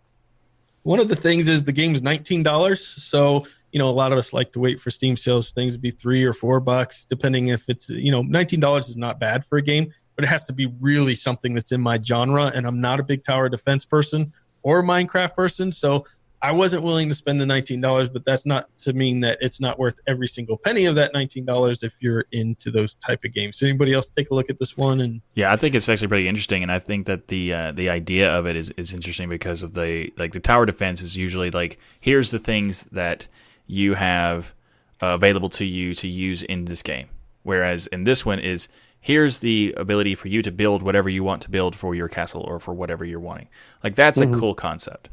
One 0.83 0.99
of 0.99 1.07
the 1.07 1.15
things 1.15 1.47
is 1.47 1.63
the 1.63 1.71
game's 1.71 2.01
nineteen 2.01 2.43
dollars, 2.43 2.85
so 2.85 3.45
you 3.73 3.79
know 3.79 3.89
a 3.89 3.91
lot 3.91 4.13
of 4.13 4.19
us 4.19 4.31
like 4.31 4.51
to 4.53 4.59
wait 4.59 4.79
for 4.79 4.91
Steam 4.91 5.17
sales 5.17 5.49
for 5.49 5.53
things 5.55 5.73
to 5.73 5.79
be 5.79 5.91
three 5.91 6.23
or 6.23 6.31
four 6.31 6.59
bucks, 6.59 7.05
depending 7.05 7.47
if 7.47 7.67
it's 7.67 7.89
you 7.89 8.11
know 8.11 8.21
nineteen 8.21 8.59
dollars 8.59 8.87
is 8.87 8.95
not 8.95 9.19
bad 9.19 9.43
for 9.43 9.57
a 9.57 9.61
game, 9.61 9.91
but 10.15 10.23
it 10.23 10.27
has 10.27 10.45
to 10.45 10.53
be 10.53 10.67
really 10.79 11.15
something 11.15 11.53
that's 11.55 11.71
in 11.71 11.81
my 11.81 11.99
genre, 12.01 12.51
and 12.53 12.67
I'm 12.67 12.79
not 12.79 12.99
a 12.99 13.03
big 13.03 13.23
tower 13.23 13.49
defense 13.49 13.83
person 13.83 14.31
or 14.61 14.81
Minecraft 14.83 15.33
person, 15.33 15.71
so 15.71 16.05
I 16.43 16.51
wasn't 16.51 16.83
willing 16.83 17.09
to 17.09 17.15
spend 17.15 17.41
the 17.41 17.47
nineteen 17.47 17.81
dollars. 17.81 18.09
But 18.09 18.25
that's 18.25 18.45
not 18.45 18.69
to 18.79 18.93
mean 18.93 19.21
that 19.21 19.39
it's 19.41 19.59
not 19.59 19.79
worth 19.79 19.99
every 20.05 20.27
single 20.27 20.55
penny 20.55 20.85
of 20.85 20.93
that 20.93 21.11
nineteen 21.11 21.43
dollars 21.43 21.81
if 21.81 21.95
you're 21.99 22.25
into 22.31 22.69
those 22.69 22.93
type 22.95 23.25
of 23.25 23.33
games. 23.33 23.57
So 23.57 23.65
anybody 23.65 23.93
else 23.93 24.11
take 24.11 24.29
a 24.29 24.35
look 24.35 24.51
at 24.51 24.59
this 24.59 24.77
one 24.77 25.01
and 25.01 25.19
Yeah, 25.33 25.51
I 25.51 25.55
think 25.55 25.73
it's 25.73 25.89
actually 25.89 26.09
pretty 26.09 26.27
interesting, 26.27 26.61
and 26.61 26.71
I 26.71 26.77
think 26.77 27.07
that 27.07 27.27
the 27.27 27.53
uh, 27.53 27.71
the 27.71 27.89
idea 27.89 28.31
of 28.31 28.45
it 28.45 28.55
is, 28.55 28.69
is 28.77 28.93
interesting 28.93 29.29
because 29.29 29.63
of 29.63 29.73
the 29.73 30.13
like 30.19 30.33
the 30.33 30.39
tower 30.39 30.67
defense 30.67 31.01
is 31.01 31.17
usually 31.17 31.49
like 31.49 31.79
here's 31.99 32.29
the 32.29 32.39
things 32.39 32.83
that 32.91 33.25
you 33.67 33.93
have 33.93 34.53
uh, 35.01 35.07
available 35.07 35.49
to 35.49 35.65
you 35.65 35.95
to 35.95 36.07
use 36.07 36.43
in 36.43 36.65
this 36.65 36.81
game, 36.81 37.07
whereas 37.43 37.87
in 37.87 38.03
this 38.03 38.25
one 38.25 38.39
is 38.39 38.69
here's 38.99 39.39
the 39.39 39.73
ability 39.75 40.15
for 40.15 40.29
you 40.29 40.41
to 40.41 40.51
build 40.51 40.81
whatever 40.81 41.09
you 41.09 41.23
want 41.23 41.41
to 41.41 41.51
build 41.51 41.75
for 41.75 41.93
your 41.93 42.07
castle 42.07 42.41
or 42.41 42.59
for 42.59 42.73
whatever 42.73 43.03
you're 43.03 43.19
wanting. 43.19 43.49
Like 43.83 43.95
that's 43.95 44.19
a 44.19 44.27
cool 44.27 44.55
concept. 44.55 45.09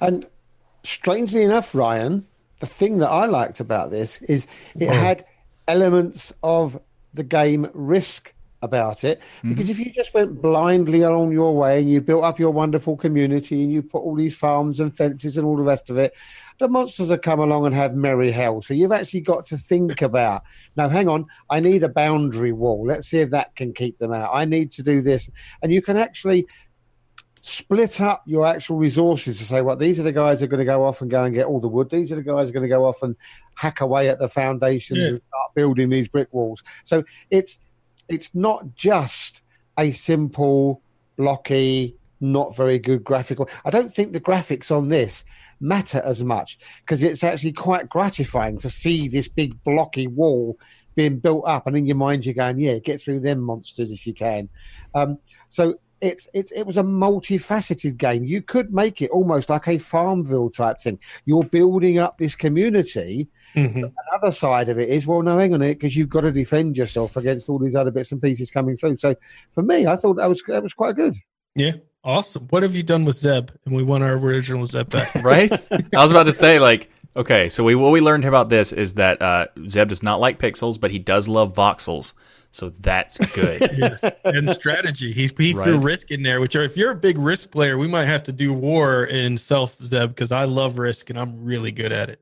And 0.00 0.26
strangely 0.84 1.42
enough, 1.42 1.74
Ryan, 1.74 2.26
the 2.60 2.66
thing 2.66 2.98
that 2.98 3.08
I 3.08 3.24
liked 3.26 3.60
about 3.60 3.90
this 3.90 4.20
is 4.22 4.46
it 4.78 4.90
had 4.90 5.24
elements 5.66 6.32
of 6.42 6.78
the 7.14 7.22
game 7.22 7.70
risk 7.72 8.34
about 8.62 9.04
it. 9.04 9.20
Mm-hmm. 9.20 9.50
Because 9.50 9.70
if 9.70 9.78
you 9.78 9.92
just 9.92 10.14
went 10.14 10.40
blindly 10.40 11.02
along 11.02 11.32
your 11.32 11.56
way 11.56 11.80
and 11.80 11.90
you 11.90 12.00
built 12.00 12.24
up 12.24 12.38
your 12.38 12.50
wonderful 12.50 12.96
community 12.96 13.62
and 13.62 13.72
you 13.72 13.82
put 13.82 14.00
all 14.00 14.14
these 14.14 14.36
farms 14.36 14.80
and 14.80 14.96
fences 14.96 15.36
and 15.38 15.46
all 15.46 15.56
the 15.56 15.62
rest 15.62 15.90
of 15.90 15.98
it, 15.98 16.14
the 16.58 16.68
monsters 16.68 17.08
will 17.08 17.18
come 17.18 17.38
along 17.38 17.66
and 17.66 17.74
have 17.74 17.94
merry 17.94 18.32
hell. 18.32 18.62
So 18.62 18.74
you've 18.74 18.92
actually 18.92 19.20
got 19.20 19.46
to 19.46 19.56
think 19.56 20.02
about 20.02 20.42
now, 20.76 20.88
hang 20.88 21.08
on, 21.08 21.26
I 21.50 21.60
need 21.60 21.84
a 21.84 21.88
boundary 21.88 22.52
wall. 22.52 22.84
Let's 22.86 23.08
see 23.08 23.20
if 23.20 23.30
that 23.30 23.54
can 23.54 23.72
keep 23.72 23.98
them 23.98 24.12
out. 24.12 24.30
I 24.34 24.44
need 24.44 24.72
to 24.72 24.82
do 24.82 25.00
this. 25.00 25.30
And 25.62 25.72
you 25.72 25.80
can 25.80 25.96
actually 25.96 26.46
split 27.40 28.00
up 28.00 28.22
your 28.26 28.44
actual 28.44 28.76
resources 28.76 29.38
to 29.38 29.44
say, 29.44 29.62
well, 29.62 29.76
these 29.76 29.98
are 30.00 30.02
the 30.02 30.12
guys 30.12 30.40
who 30.40 30.44
are 30.44 30.48
going 30.48 30.58
to 30.58 30.64
go 30.64 30.84
off 30.84 31.00
and 31.00 31.10
go 31.10 31.24
and 31.24 31.34
get 31.34 31.46
all 31.46 31.60
the 31.60 31.68
wood. 31.68 31.88
These 31.88 32.12
are 32.12 32.16
the 32.16 32.22
guys 32.22 32.44
who 32.44 32.50
are 32.50 32.52
going 32.52 32.62
to 32.64 32.68
go 32.68 32.84
off 32.84 33.02
and 33.02 33.16
hack 33.54 33.80
away 33.80 34.08
at 34.08 34.18
the 34.18 34.28
foundations 34.28 34.98
Yeah. 34.98 35.08
and 35.08 35.18
start 35.18 35.54
building 35.54 35.88
these 35.88 36.08
brick 36.08 36.28
walls. 36.32 36.62
So 36.82 37.04
it's 37.30 37.58
it's 38.08 38.34
not 38.34 38.74
just 38.74 39.42
a 39.78 39.90
simple, 39.92 40.82
blocky, 41.16 41.96
not 42.20 42.56
very 42.56 42.78
good 42.78 43.04
graphical. 43.04 43.48
I 43.64 43.70
don't 43.70 43.92
think 43.92 44.12
the 44.12 44.20
graphics 44.20 44.74
on 44.76 44.88
this 44.88 45.24
matter 45.60 46.00
as 46.04 46.24
much 46.24 46.58
because 46.80 47.02
it's 47.02 47.22
actually 47.22 47.52
quite 47.52 47.88
gratifying 47.88 48.58
to 48.58 48.70
see 48.70 49.08
this 49.08 49.28
big 49.28 49.62
blocky 49.64 50.06
wall 50.06 50.58
being 50.94 51.18
built 51.18 51.46
up, 51.46 51.66
and 51.66 51.76
in 51.76 51.86
your 51.86 51.96
mind 51.96 52.24
you're 52.24 52.34
going, 52.34 52.58
"Yeah, 52.58 52.78
get 52.78 53.00
through 53.00 53.20
them 53.20 53.40
monsters 53.40 53.92
if 53.92 54.06
you 54.06 54.14
can." 54.14 54.48
Um, 54.94 55.18
so 55.48 55.78
it's 56.00 56.28
it's 56.34 56.52
it 56.52 56.64
was 56.64 56.76
a 56.76 56.82
multifaceted 56.82 57.96
game. 57.96 58.24
You 58.24 58.42
could 58.42 58.72
make 58.72 59.02
it 59.02 59.10
almost 59.10 59.50
like 59.50 59.66
a 59.68 59.78
Farmville 59.78 60.50
type 60.50 60.80
thing. 60.80 60.98
You're 61.24 61.44
building 61.44 61.98
up 61.98 62.18
this 62.18 62.34
community. 62.34 63.28
Another 63.54 64.30
side 64.30 64.68
of 64.68 64.78
it 64.78 64.88
is, 64.88 65.06
well, 65.06 65.22
no, 65.22 65.38
hang 65.38 65.54
on 65.54 65.62
it, 65.62 65.74
because 65.74 65.96
you've 65.96 66.08
got 66.08 66.20
to 66.20 66.32
defend 66.32 66.76
yourself 66.76 67.16
against 67.16 67.48
all 67.48 67.58
these 67.58 67.76
other 67.76 67.90
bits 67.90 68.12
and 68.12 68.22
pieces 68.22 68.50
coming 68.50 68.76
through. 68.76 68.96
So 68.98 69.14
for 69.50 69.62
me, 69.62 69.86
I 69.86 69.96
thought 69.96 70.14
that 70.14 70.28
was 70.28 70.42
that 70.48 70.62
was 70.62 70.74
quite 70.74 70.96
good. 70.96 71.16
Yeah, 71.54 71.72
awesome. 72.04 72.46
What 72.50 72.62
have 72.62 72.76
you 72.76 72.82
done 72.82 73.04
with 73.04 73.16
Zeb? 73.16 73.50
And 73.64 73.74
we 73.74 73.82
want 73.82 74.04
our 74.04 74.12
original 74.14 74.66
Zeb 74.66 74.90
back. 74.90 75.14
right? 75.24 75.52
I 75.70 76.02
was 76.02 76.10
about 76.10 76.24
to 76.24 76.32
say, 76.32 76.58
like, 76.58 76.90
okay, 77.16 77.48
so 77.48 77.64
we 77.64 77.74
what 77.74 77.90
we 77.90 78.00
learned 78.00 78.24
about 78.24 78.48
this 78.48 78.72
is 78.72 78.94
that 78.94 79.20
uh, 79.20 79.46
Zeb 79.68 79.88
does 79.88 80.02
not 80.02 80.20
like 80.20 80.38
pixels, 80.38 80.78
but 80.78 80.90
he 80.90 80.98
does 80.98 81.28
love 81.28 81.54
voxels, 81.54 82.14
so 82.52 82.72
that's 82.80 83.18
good. 83.34 83.70
Yeah. 83.78 84.10
And 84.24 84.48
strategy. 84.50 85.12
He, 85.12 85.30
he 85.38 85.52
threw 85.52 85.78
risk 85.78 86.10
in 86.10 86.22
there, 86.22 86.40
which 86.40 86.56
are, 86.56 86.62
if 86.64 86.76
you're 86.76 86.90
a 86.92 86.96
big 86.96 87.18
risk 87.18 87.50
player, 87.50 87.78
we 87.78 87.86
might 87.88 88.06
have 88.06 88.24
to 88.24 88.32
do 88.32 88.52
war 88.52 89.04
in 89.04 89.36
self 89.36 89.76
Zeb 89.84 90.10
because 90.10 90.32
I 90.32 90.44
love 90.44 90.78
risk 90.78 91.10
and 91.10 91.18
I'm 91.18 91.44
really 91.44 91.70
good 91.72 91.92
at 91.92 92.08
it. 92.10 92.20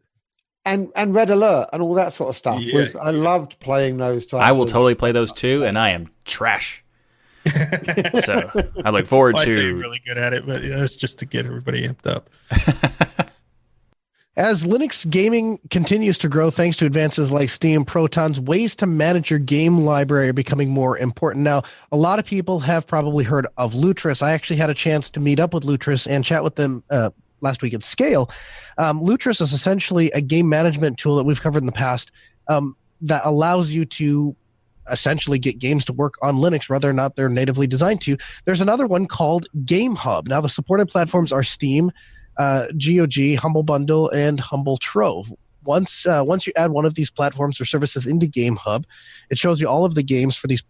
And 0.64 0.88
and 0.96 1.14
red 1.14 1.30
alert 1.30 1.68
and 1.72 1.80
all 1.80 1.94
that 1.94 2.12
sort 2.12 2.28
of 2.30 2.36
stuff 2.36 2.60
Yeah, 2.60 2.74
was 2.76 2.96
I 2.96 3.10
loved 3.10 3.60
playing 3.60 3.98
those 3.98 4.26
types. 4.26 4.44
I 4.46 4.50
will 4.52 4.64
of- 4.64 4.70
totally 4.70 4.96
play 4.96 5.12
those 5.12 5.32
too, 5.32 5.64
and 5.64 5.78
I 5.78 5.90
am 5.90 6.10
trash. 6.24 6.82
so 8.20 8.50
I 8.84 8.90
look 8.90 9.06
forward 9.06 9.36
Well, 9.36 9.42
I 9.44 9.46
say 9.46 9.54
to. 9.54 9.74
really 9.76 10.00
good 10.04 10.18
at 10.18 10.32
it, 10.32 10.44
but 10.44 10.64
yeah, 10.64 10.82
it's 10.82 10.96
just 10.96 11.20
to 11.20 11.26
get 11.26 11.46
everybody 11.46 11.86
amped 11.86 12.06
up. 12.08 12.28
As 14.36 14.66
Linux 14.66 15.08
gaming 15.08 15.58
continues 15.70 16.18
to 16.18 16.28
grow 16.28 16.50
thanks 16.50 16.76
to 16.76 16.84
advances 16.84 17.32
like 17.32 17.48
Steam, 17.48 17.86
Protons, 17.86 18.38
ways 18.38 18.76
to 18.76 18.86
manage 18.86 19.30
your 19.30 19.38
game 19.38 19.86
library 19.86 20.28
are 20.28 20.34
becoming 20.34 20.68
more 20.68 20.98
important. 20.98 21.42
Now, 21.42 21.62
a 21.90 21.96
lot 21.96 22.18
of 22.18 22.26
people 22.26 22.60
have 22.60 22.86
probably 22.86 23.24
heard 23.24 23.46
of 23.56 23.72
Lutris. 23.72 24.20
I 24.20 24.32
actually 24.32 24.56
had 24.56 24.68
a 24.68 24.74
chance 24.74 25.08
to 25.10 25.20
meet 25.20 25.40
up 25.40 25.54
with 25.54 25.64
Lutris 25.64 26.06
and 26.06 26.22
chat 26.22 26.44
with 26.44 26.56
them 26.56 26.84
uh, 26.90 27.08
last 27.40 27.62
week 27.62 27.72
at 27.72 27.82
SCALE. 27.82 28.30
Um, 28.76 29.00
Lutris 29.00 29.40
is 29.40 29.54
essentially 29.54 30.10
a 30.10 30.20
game 30.20 30.50
management 30.50 30.98
tool 30.98 31.16
that 31.16 31.24
we've 31.24 31.40
covered 31.40 31.60
in 31.60 31.66
the 31.66 31.72
past 31.72 32.10
um, 32.48 32.76
that 33.00 33.22
allows 33.24 33.70
you 33.70 33.86
to 33.86 34.36
essentially 34.90 35.38
get 35.38 35.58
games 35.58 35.86
to 35.86 35.94
work 35.94 36.14
on 36.20 36.36
Linux, 36.36 36.68
whether 36.68 36.90
or 36.90 36.92
not 36.92 37.16
they're 37.16 37.30
natively 37.30 37.66
designed 37.66 38.02
to. 38.02 38.18
There's 38.44 38.60
another 38.60 38.86
one 38.86 39.06
called 39.06 39.46
Game 39.64 39.94
Hub. 39.94 40.28
Now, 40.28 40.42
the 40.42 40.50
supported 40.50 40.88
platforms 40.88 41.32
are 41.32 41.42
Steam, 41.42 41.90
uh, 42.38 42.66
GOG, 42.78 43.36
Humble 43.36 43.62
Bundle, 43.62 44.08
and 44.10 44.40
Humble 44.40 44.76
Trove. 44.76 45.32
Once 45.64 46.06
uh, 46.06 46.22
once 46.24 46.46
you 46.46 46.52
add 46.56 46.70
one 46.70 46.84
of 46.84 46.94
these 46.94 47.10
platforms 47.10 47.60
or 47.60 47.64
services 47.64 48.06
into 48.06 48.26
Game 48.26 48.56
Hub, 48.56 48.86
it 49.30 49.38
shows 49.38 49.60
you 49.60 49.68
all 49.68 49.84
of 49.84 49.94
the 49.94 50.02
games 50.02 50.36
for 50.36 50.46
these 50.46 50.62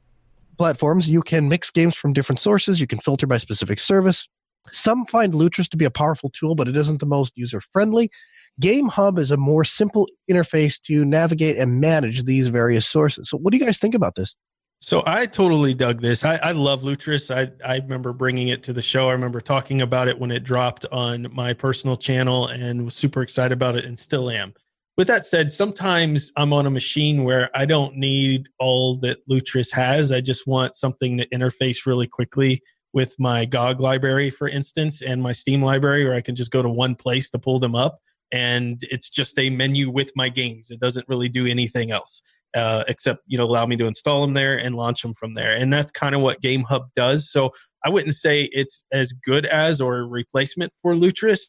platforms. 0.59 1.09
You 1.09 1.23
can 1.23 1.49
mix 1.49 1.71
games 1.71 1.95
from 1.95 2.13
different 2.13 2.41
sources. 2.41 2.81
You 2.81 2.87
can 2.87 3.01
filter 3.01 3.27
by 3.27 3.39
specific 3.39 3.79
service. 3.79 4.27
Some 4.73 5.05
find 5.07 5.33
Lutris 5.33 5.69
to 5.71 5.77
be 5.77 5.85
a 5.85 5.91
powerful 5.91 6.31
tool, 6.31 6.55
but 6.55 6.67
it 6.67 6.77
isn't 6.77 7.01
the 7.01 7.07
most 7.07 7.33
user 7.37 7.61
friendly. 7.61 8.11
Game 8.59 8.89
Hub 8.89 9.19
is 9.19 9.31
a 9.31 9.37
more 9.37 9.65
simple 9.65 10.09
interface 10.31 10.81
to 10.83 11.05
navigate 11.05 11.59
and 11.59 11.81
manage 11.81 12.25
these 12.25 12.49
various 12.49 12.87
sources. 12.87 13.29
So, 13.29 13.37
what 13.37 13.53
do 13.53 13.59
you 13.59 13.65
guys 13.65 13.79
think 13.79 13.95
about 13.95 14.15
this? 14.15 14.35
So 14.79 15.03
I 15.07 15.27
totally 15.27 15.75
dug 15.75 16.03
this. 16.03 16.25
I, 16.25 16.37
I 16.37 16.53
love 16.53 16.83
Lutris. 16.83 17.35
I, 17.35 17.51
I 17.67 17.77
remember 17.77 18.13
bringing 18.13 18.49
it 18.49 18.63
to 18.65 18.73
the 18.73 18.83
show. 18.83 19.09
I 19.09 19.13
remember 19.13 19.41
talking 19.41 19.81
about 19.81 20.07
it 20.07 20.19
when 20.19 20.31
it 20.31 20.45
dropped 20.45 20.85
on 20.93 21.29
my 21.33 21.55
personal 21.55 21.97
channel 21.97 22.49
and 22.49 22.85
was 22.85 22.95
super 22.95 23.23
excited 23.23 23.53
about 23.53 23.77
it 23.77 23.87
and 23.87 23.99
still 23.99 24.31
am. 24.31 24.53
With 24.99 25.09
that 25.09 25.25
said, 25.25 25.51
sometimes 25.51 26.31
I'm 26.37 26.53
on 26.53 26.67
a 26.67 26.71
machine 26.71 27.25
where 27.25 27.51
I 27.55 27.65
don't 27.65 27.97
need 27.97 28.49
all 28.59 28.97
that 28.99 29.19
Lutris 29.29 29.73
has. 29.73 30.13
I 30.13 30.21
just 30.21 30.47
want 30.47 30.75
something 30.75 31.19
to 31.19 31.29
interface 31.29 31.87
really 31.87 32.07
quickly 32.07 32.63
with 32.93 33.15
my 33.19 33.45
GOG 33.45 33.81
library, 33.81 34.31
for 34.31 34.49
instance, 34.49 35.03
and 35.03 35.23
my 35.23 35.33
Steam 35.33 35.61
library, 35.61 36.05
where 36.05 36.15
I 36.15 36.23
can 36.23 36.35
just 36.35 36.51
go 36.51 36.63
to 36.63 36.69
one 36.69 36.95
place 36.95 37.29
to 37.31 37.39
pull 37.39 37.59
them 37.59 37.75
up. 37.75 37.99
And 38.33 38.81
it's 38.91 39.11
just 39.11 39.39
a 39.39 39.51
menu 39.51 39.91
with 39.91 40.13
my 40.17 40.29
games. 40.29 40.71
It 40.71 40.81
doesn't 40.81 41.09
really 41.09 41.29
do 41.29 41.47
anything 41.47 41.91
else 41.91 42.23
uh, 42.55 42.85
except 42.89 43.21
you 43.27 43.37
know 43.37 43.45
allow 43.45 43.67
me 43.67 43.77
to 43.77 43.87
install 43.87 44.21
them 44.21 44.35
there 44.35 44.57
and 44.59 44.75
launch 44.75 45.03
them 45.03 45.15
from 45.15 45.35
there. 45.35 45.53
And 45.53 45.73
that's 45.73 45.93
kind 45.93 46.15
of 46.15 46.21
what 46.21 46.41
game 46.41 46.63
hub 46.63 46.89
does. 46.95 47.31
So 47.31 47.53
i 47.85 47.89
wouldn't 47.89 48.15
say 48.15 48.49
it's 48.53 48.85
as 48.93 49.13
good 49.13 49.47
as 49.47 49.81
or 49.81 49.99
a 49.99 50.05
replacement 50.05 50.73
for 50.83 50.95
lutris. 50.95 51.41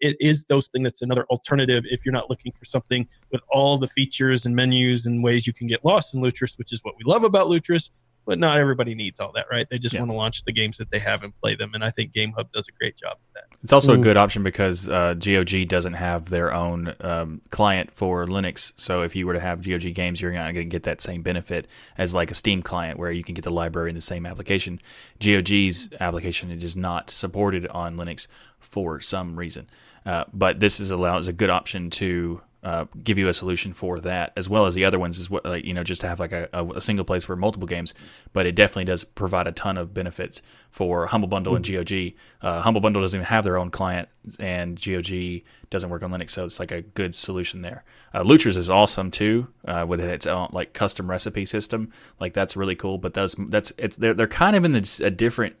It 0.00 0.16
is 0.20 0.44
those 0.48 0.68
things 0.68 0.84
that's 0.84 1.02
another 1.02 1.24
alternative 1.30 1.84
if 1.86 2.04
you're 2.04 2.12
not 2.12 2.28
looking 2.28 2.52
for 2.52 2.64
something 2.64 3.06
with 3.30 3.42
all 3.50 3.78
the 3.78 3.86
features 3.86 4.44
and 4.44 4.56
menus 4.56 5.06
and 5.06 5.22
ways 5.22 5.46
you 5.46 5.52
can 5.52 5.68
get 5.68 5.84
lost 5.84 6.14
in 6.14 6.20
lutris 6.20 6.58
which 6.58 6.72
is 6.72 6.80
what 6.82 6.94
we 6.98 7.04
love 7.04 7.22
about 7.22 7.46
lutris 7.46 7.90
but 8.26 8.38
not 8.38 8.56
everybody 8.56 8.94
needs 8.94 9.20
all 9.20 9.32
that 9.32 9.46
right 9.50 9.66
they 9.70 9.78
just 9.78 9.94
Yeah. 9.94 10.00
want 10.00 10.10
to 10.12 10.16
launch 10.16 10.44
the 10.44 10.52
games 10.52 10.78
that 10.78 10.90
they 10.90 10.98
have 10.98 11.22
and 11.22 11.32
play 11.40 11.54
them 11.54 11.72
and 11.74 11.84
i 11.84 11.90
think 11.90 12.12
game 12.12 12.32
hub 12.36 12.50
does 12.52 12.66
a 12.68 12.72
great 12.72 12.96
job 12.96 13.12
of 13.12 13.18
that 13.34 13.44
It's 13.62 13.72
also 13.72 13.94
a 13.94 13.96
Mm. 13.96 14.02
good 14.02 14.16
option 14.18 14.42
because 14.42 14.88
uh, 14.88 15.14
GOG 15.14 15.68
doesn't 15.68 15.94
have 15.94 16.28
their 16.28 16.52
own 16.52 16.94
um, 17.00 17.40
client 17.50 17.90
for 17.94 18.26
Linux. 18.26 18.72
So 18.76 19.00
if 19.02 19.16
you 19.16 19.26
were 19.26 19.32
to 19.32 19.40
have 19.40 19.62
GOG 19.62 19.94
games, 19.94 20.20
you're 20.20 20.32
not 20.32 20.52
going 20.52 20.68
to 20.68 20.74
get 20.76 20.82
that 20.82 21.00
same 21.00 21.22
benefit 21.22 21.66
as 21.96 22.12
like 22.12 22.30
a 22.30 22.34
Steam 22.34 22.62
client 22.62 22.98
where 22.98 23.10
you 23.10 23.24
can 23.24 23.34
get 23.34 23.42
the 23.44 23.50
library 23.50 23.88
in 23.88 23.94
the 23.96 24.02
same 24.02 24.26
application. 24.26 24.80
GOG's 25.18 25.88
application 25.98 26.50
is 26.50 26.60
just 26.60 26.76
not 26.76 27.10
supported 27.10 27.66
on 27.68 27.96
Linux 27.96 28.26
for 28.60 29.00
some 29.00 29.36
reason. 29.36 29.66
Uh, 30.04 30.24
but 30.34 30.60
this 30.60 30.78
is 30.80 30.90
allows 30.90 31.28
a 31.28 31.32
good 31.32 31.48
option 31.50 31.88
to 31.88 32.40
uh, 32.64 32.86
give 33.02 33.18
you 33.18 33.28
a 33.28 33.34
solution 33.34 33.74
for 33.74 34.00
that, 34.00 34.32
as 34.38 34.48
well 34.48 34.64
as 34.64 34.74
the 34.74 34.86
other 34.86 34.98
ones, 34.98 35.18
is 35.18 35.28
what 35.28 35.44
like 35.44 35.66
you 35.66 35.74
know 35.74 35.84
just 35.84 36.00
to 36.00 36.08
have 36.08 36.18
like 36.18 36.32
a, 36.32 36.48
a, 36.54 36.80
single 36.80 37.04
place 37.04 37.22
for 37.22 37.36
multiple 37.36 37.68
games. 37.68 37.92
But 38.32 38.46
it 38.46 38.54
definitely 38.54 38.86
does 38.86 39.04
provide 39.04 39.46
a 39.46 39.52
ton 39.52 39.76
of 39.76 39.92
benefits 39.92 40.40
for 40.70 41.06
Humble 41.06 41.28
Bundle 41.28 41.56
and 41.56 41.64
GOG. 41.64 42.14
Uh, 42.40 42.62
Humble 42.62 42.80
Bundle 42.80 43.02
doesn't 43.02 43.18
even 43.18 43.26
have 43.26 43.44
their 43.44 43.58
own 43.58 43.70
client, 43.70 44.08
and 44.38 44.82
GOG 44.82 45.42
doesn't 45.68 45.90
work 45.90 46.02
on 46.02 46.10
Linux, 46.10 46.30
so 46.30 46.46
it's 46.46 46.58
like 46.58 46.72
a 46.72 46.80
good 46.80 47.14
solution 47.14 47.60
there. 47.60 47.84
Uh, 48.14 48.22
Lutris 48.22 48.56
is 48.56 48.70
awesome 48.70 49.10
too, 49.10 49.48
uh, 49.66 49.84
with 49.86 50.00
its 50.00 50.26
own 50.26 50.48
like 50.50 50.72
custom 50.72 51.10
recipe 51.10 51.44
system. 51.44 51.92
Like 52.18 52.32
that's 52.32 52.56
really 52.56 52.76
cool. 52.76 52.96
But 52.96 53.12
that's 53.12 53.36
that's 53.38 53.74
it's 53.76 53.96
they're 53.96 54.14
they're 54.14 54.26
kind 54.26 54.56
of 54.56 54.64
in 54.64 54.74
a 54.74 55.10
different 55.10 55.56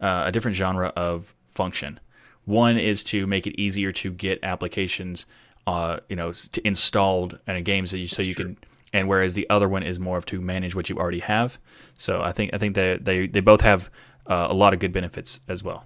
uh, 0.00 0.24
a 0.24 0.32
different 0.32 0.56
genre 0.56 0.88
of 0.96 1.34
function. 1.44 2.00
One 2.46 2.78
is 2.78 3.04
to 3.04 3.26
make 3.26 3.46
it 3.46 3.60
easier 3.60 3.92
to 3.92 4.10
get 4.10 4.38
applications 4.42 5.26
uh, 5.66 5.98
you 6.08 6.16
know, 6.16 6.32
installed 6.64 7.38
in 7.46 7.56
a 7.56 7.62
game 7.62 7.86
so 7.86 7.96
you 7.96 8.06
so 8.06 8.22
you 8.22 8.34
true. 8.34 8.44
can. 8.44 8.58
And 8.92 9.08
whereas 9.08 9.34
the 9.34 9.48
other 9.50 9.68
one 9.68 9.82
is 9.82 9.98
more 9.98 10.16
of 10.16 10.24
to 10.26 10.40
manage 10.40 10.74
what 10.74 10.88
you 10.88 10.96
already 10.96 11.20
have. 11.20 11.58
So 11.98 12.22
I 12.22 12.32
think 12.32 12.54
I 12.54 12.58
think 12.58 12.74
they 12.74 12.98
they 13.00 13.26
they 13.26 13.40
both 13.40 13.60
have 13.60 13.90
uh, 14.26 14.46
a 14.48 14.54
lot 14.54 14.72
of 14.72 14.78
good 14.78 14.92
benefits 14.92 15.40
as 15.48 15.62
well. 15.62 15.84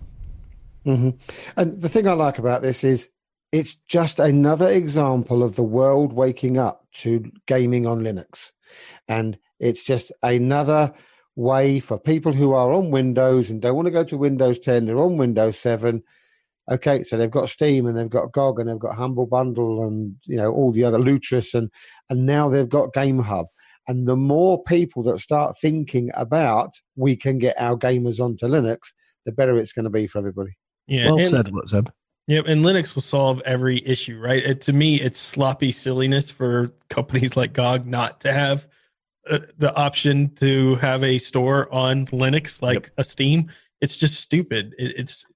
Mm-hmm. 0.86 1.11
And 1.57 1.81
the 1.81 1.89
thing 1.89 2.07
I 2.07 2.12
like 2.12 2.39
about 2.39 2.62
this 2.62 2.85
is 2.85 3.09
it's 3.52 3.74
just 3.86 4.20
another 4.20 4.69
example 4.69 5.43
of 5.43 5.57
the 5.57 5.62
world 5.62 6.12
waking 6.12 6.57
up 6.57 6.86
to 6.93 7.31
gaming 7.47 7.86
on 7.86 8.01
Linux, 8.01 8.52
and 9.09 9.39
it's 9.59 9.82
just 9.82 10.12
another 10.23 10.93
way 11.36 11.81
for 11.81 11.98
people 11.98 12.32
who 12.32 12.52
are 12.52 12.73
on 12.73 12.90
Windows 12.90 13.51
and 13.51 13.61
don't 13.61 13.74
want 13.74 13.86
to 13.86 13.93
go 13.93 14.05
to 14.05 14.16
Windows 14.16 14.59
10, 14.59 14.86
they're 14.86 14.98
on 14.98 15.16
Windows 15.16 15.59
7 15.59 16.02
okay, 16.71 17.03
so 17.03 17.17
they've 17.17 17.31
got 17.31 17.49
Steam 17.49 17.87
and 17.87 17.97
they've 17.97 18.09
got 18.09 18.33
GOG 18.33 18.61
and 18.61 18.69
they've 18.69 18.79
got 18.79 18.95
Humble 18.95 19.27
Bundle 19.27 19.87
and 19.87 20.15
you 20.25 20.37
know 20.37 20.53
all 20.53 20.71
the 20.71 20.85
other 20.85 20.99
Lutris 20.99 21.55
and 21.55 21.71
and 22.09 22.27
now 22.27 22.49
they've 22.49 22.69
got 22.69 22.93
Game 22.93 23.19
Hub. 23.19 23.47
And 23.89 24.07
the 24.07 24.17
more 24.17 24.63
people 24.65 25.03
that 25.05 25.19
start 25.19 25.57
thinking 25.61 26.11
about 26.15 26.71
we 26.97 27.17
can 27.17 27.39
get 27.39 27.61
our 27.61 27.77
gamers 27.77 28.21
onto 28.21 28.47
Linux, 28.47 28.79
the 29.27 29.33
better 29.33 29.59
it's 29.59 29.73
going 29.73 29.85
to 29.85 29.91
be 29.91 30.07
for 30.07 30.19
everybody. 30.19 30.57
Yeah, 30.87 31.07
well 31.07 31.19
and, 31.19 31.29
said, 31.29 31.51
Zeb. 31.69 31.89
Yep, 32.29 32.47
and 32.47 32.65
Linux 32.65 32.95
will 32.95 33.03
solve 33.03 33.43
every 33.45 33.85
issue, 33.85 34.19
right? 34.19 34.45
It, 34.45 34.61
to 34.63 34.73
me, 34.73 35.01
it's 35.01 35.19
sloppy 35.19 35.73
silliness 35.73 36.31
for 36.31 36.73
companies 36.89 37.37
like 37.37 37.53
GOG 37.53 37.87
not 37.87 38.21
to 38.21 38.33
have 38.33 38.69
uh, 39.29 39.41
the 39.59 39.75
option 39.75 40.35
to 40.37 40.77
have 40.77 41.03
a 41.03 41.19
store 41.19 41.73
on 41.73 42.07
Linux 42.07 42.63
like 42.63 42.75
yep. 42.75 42.87
a 42.99 43.05
Steam. 43.05 43.51
It's 43.81 43.97
just 43.97 44.21
stupid. 44.21 44.75
It, 44.79 44.95
it's 44.97 45.27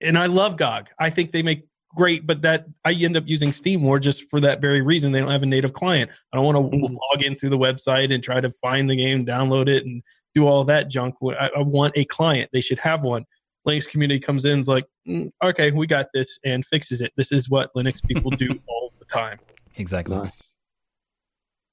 and 0.00 0.18
I 0.18 0.26
love 0.26 0.56
GOG. 0.56 0.90
I 0.98 1.10
think 1.10 1.32
they 1.32 1.42
make 1.42 1.64
great, 1.94 2.26
but 2.26 2.42
that 2.42 2.66
I 2.84 2.92
end 2.92 3.16
up 3.16 3.24
using 3.26 3.52
Steam 3.52 3.80
more 3.82 3.98
just 3.98 4.28
for 4.30 4.40
that 4.40 4.60
very 4.60 4.82
reason. 4.82 5.12
They 5.12 5.20
don't 5.20 5.30
have 5.30 5.42
a 5.42 5.46
native 5.46 5.72
client. 5.72 6.10
I 6.32 6.36
don't 6.36 6.46
want 6.46 6.56
to 6.56 6.76
mm-hmm. 6.76 6.94
log 6.94 7.22
in 7.22 7.34
through 7.34 7.50
the 7.50 7.58
website 7.58 8.12
and 8.12 8.22
try 8.22 8.40
to 8.40 8.50
find 8.62 8.88
the 8.88 8.96
game, 8.96 9.24
download 9.24 9.68
it, 9.68 9.84
and 9.84 10.02
do 10.34 10.46
all 10.46 10.64
that 10.64 10.88
junk. 10.88 11.16
I, 11.22 11.50
I 11.56 11.62
want 11.62 11.94
a 11.96 12.04
client. 12.04 12.50
They 12.52 12.60
should 12.60 12.78
have 12.78 13.02
one. 13.02 13.24
Linux 13.66 13.88
community 13.88 14.20
comes 14.20 14.44
in, 14.44 14.60
is 14.60 14.68
like, 14.68 14.86
mm, 15.06 15.30
okay, 15.42 15.70
we 15.70 15.86
got 15.86 16.06
this, 16.14 16.38
and 16.44 16.64
fixes 16.64 17.02
it. 17.02 17.12
This 17.16 17.32
is 17.32 17.50
what 17.50 17.70
Linux 17.76 18.02
people 18.02 18.30
do 18.30 18.58
all 18.66 18.92
the 18.98 19.04
time. 19.04 19.38
Exactly. 19.76 20.16
Nice. 20.16 20.52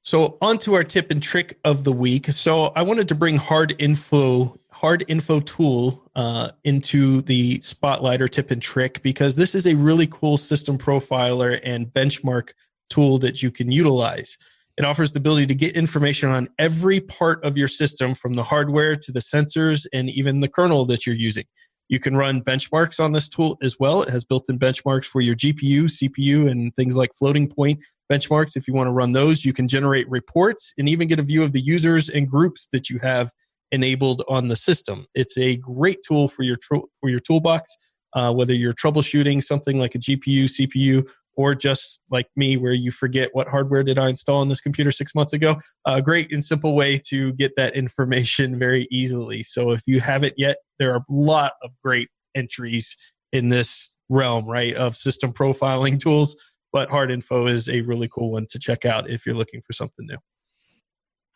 So 0.04 0.38
on 0.42 0.60
to 0.60 0.76
our 0.76 0.84
tip 0.84 1.10
and 1.10 1.22
trick 1.22 1.58
of 1.64 1.84
the 1.84 1.92
week. 1.92 2.28
So 2.28 2.68
I 2.76 2.84
wanted 2.84 3.08
to 3.08 3.16
bring 3.16 3.38
hard 3.38 3.76
info 3.80 4.60
hard 4.76 5.06
info 5.08 5.40
tool 5.40 6.04
uh, 6.16 6.52
into 6.66 7.22
the 7.22 7.62
spotlight 7.62 8.22
or 8.22 8.28
tip 8.28 8.52
and 8.52 8.62
trick 8.62 9.02
because 9.02 9.38
this 9.38 9.56
is 9.56 9.66
a 9.66 9.74
really 9.76 10.06
cool 10.08 10.36
system 10.36 10.78
profiler 10.78 11.62
and 11.64 11.88
benchmark 11.88 12.50
tool 12.90 13.18
that 13.18 13.42
you 13.42 13.50
can 13.50 13.72
utilize. 13.72 14.38
It 14.78 14.84
offers 14.84 15.14
the 15.14 15.20
ability 15.20 15.46
to 15.48 15.56
get 15.56 15.78
information 15.78 16.30
on 16.30 16.50
every 16.60 17.00
part 17.00 17.42
of 17.46 17.58
your 17.58 17.70
system 17.70 18.14
from 18.14 18.34
the 18.34 18.44
hardware 18.44 18.98
to 18.98 19.12
the 19.14 19.22
sensors 19.22 19.88
and 19.94 20.10
even 20.10 20.42
the 20.42 20.50
kernel 20.50 20.84
that 20.88 21.06
you're 21.06 21.16
using. 21.16 21.46
You 21.88 22.02
can 22.02 22.18
run 22.18 22.42
benchmarks 22.42 23.00
on 23.00 23.14
this 23.14 23.30
tool 23.30 23.58
as 23.62 23.78
well. 23.80 24.02
It 24.02 24.10
has 24.10 24.26
built 24.26 24.50
in 24.50 24.60
benchmarks 24.60 25.06
for 25.06 25.22
your 25.22 25.36
GPU, 25.36 25.84
CPU, 25.84 26.52
and 26.52 26.76
things 26.76 26.98
like 26.98 27.12
floating 27.14 27.48
point 27.48 27.80
benchmarks. 28.12 28.58
If 28.58 28.68
you 28.68 28.74
want 28.74 28.88
to 28.88 28.92
run 28.92 29.14
those, 29.14 29.46
you 29.46 29.54
can 29.54 29.70
generate 29.70 30.10
reports 30.10 30.74
and 30.78 30.90
even 30.90 31.08
get 31.08 31.20
a 31.20 31.24
view 31.24 31.44
of 31.44 31.54
the 31.54 31.62
users 31.62 32.10
and 32.10 32.30
groups 32.30 32.68
that 32.74 32.90
you 32.90 33.00
have 33.00 33.32
enabled 33.72 34.24
on 34.28 34.48
the 34.48 34.56
system. 34.56 35.06
It's 35.16 35.38
a 35.38 35.58
great 35.58 36.00
tool 36.08 36.28
for 36.28 36.44
your 36.44 36.58
for 36.68 37.10
your 37.10 37.20
toolbox, 37.20 37.70
uh, 38.14 38.34
whether 38.34 38.54
you're 38.54 38.74
troubleshooting 38.74 39.44
something 39.44 39.78
like 39.78 39.96
a 39.96 40.00
GPU, 40.00 40.46
CPU, 40.46 41.08
or 41.36 41.54
just 41.54 42.02
like 42.10 42.28
me, 42.36 42.58
where 42.58 42.74
you 42.74 42.92
forget 42.92 43.30
what 43.34 43.48
hardware 43.48 43.84
did 43.84 44.00
I 44.00 44.10
install 44.10 44.42
on 44.42 44.50
this 44.50 44.62
computer 44.62 44.92
six 44.92 45.14
months 45.14 45.34
ago. 45.34 45.58
A 45.86 46.02
great 46.02 46.32
and 46.32 46.44
simple 46.44 46.76
way 46.76 47.00
to 47.10 47.34
get 47.34 47.52
that 47.58 47.76
information 47.76 48.58
very 48.60 48.88
easily. 48.92 49.44
So 49.44 49.72
if 49.72 49.82
you 49.86 50.00
haven't 50.00 50.36
yet, 50.38 50.58
there 50.80 50.94
are 50.94 50.98
a 50.98 51.06
lot 51.10 51.54
of 51.62 51.72
great 51.84 52.10
entries 52.36 52.96
in 53.32 53.50
this 53.50 53.96
realm, 54.10 54.46
right, 54.46 54.76
of 54.76 54.96
system 54.96 55.34
profiling 55.34 56.00
tools. 56.04 56.36
But 56.72 56.90
Hard 56.90 57.12
Info 57.12 57.48
is 57.48 57.70
a 57.70 57.82
really 57.82 58.10
cool 58.14 58.32
one 58.32 58.48
to 58.50 58.60
check 58.60 58.86
out 58.86 59.10
if 59.10 59.26
you're 59.26 59.36
looking 59.36 59.62
for 59.66 59.74
something 59.74 60.06
new. 60.06 60.18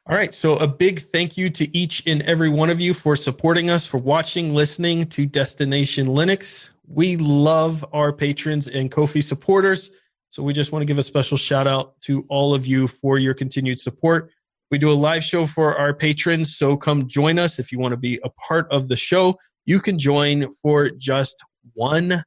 All 0.09 0.15
right. 0.15 0.33
So, 0.33 0.55
a 0.55 0.65
big 0.65 1.01
thank 1.01 1.37
you 1.37 1.51
to 1.51 1.77
each 1.77 2.01
and 2.07 2.23
every 2.23 2.49
one 2.49 2.71
of 2.71 2.79
you 2.79 2.95
for 2.95 3.15
supporting 3.15 3.69
us, 3.69 3.85
for 3.85 3.99
watching, 3.99 4.55
listening 4.55 5.05
to 5.09 5.27
Destination 5.27 6.07
Linux. 6.07 6.71
We 6.87 7.15
love 7.17 7.85
our 7.93 8.11
patrons 8.11 8.67
and 8.67 8.89
Ko-fi 8.89 9.19
supporters. 9.19 9.91
So, 10.29 10.41
we 10.41 10.51
just 10.51 10.71
want 10.71 10.81
to 10.81 10.87
give 10.87 10.97
a 10.97 11.03
special 11.03 11.37
shout 11.37 11.67
out 11.67 12.01
to 12.01 12.25
all 12.27 12.55
of 12.55 12.65
you 12.65 12.87
for 12.87 13.19
your 13.19 13.35
continued 13.35 13.79
support. 13.79 14.31
We 14.71 14.79
do 14.79 14.91
a 14.91 14.93
live 14.93 15.23
show 15.23 15.45
for 15.45 15.77
our 15.77 15.93
patrons. 15.93 16.57
So, 16.57 16.75
come 16.75 17.07
join 17.07 17.37
us 17.37 17.59
if 17.59 17.71
you 17.71 17.77
want 17.77 17.91
to 17.91 17.97
be 17.97 18.19
a 18.23 18.29
part 18.31 18.67
of 18.71 18.87
the 18.87 18.95
show. 18.95 19.37
You 19.65 19.79
can 19.79 19.99
join 19.99 20.51
for 20.53 20.89
just 20.89 21.39
$1. 21.79 22.23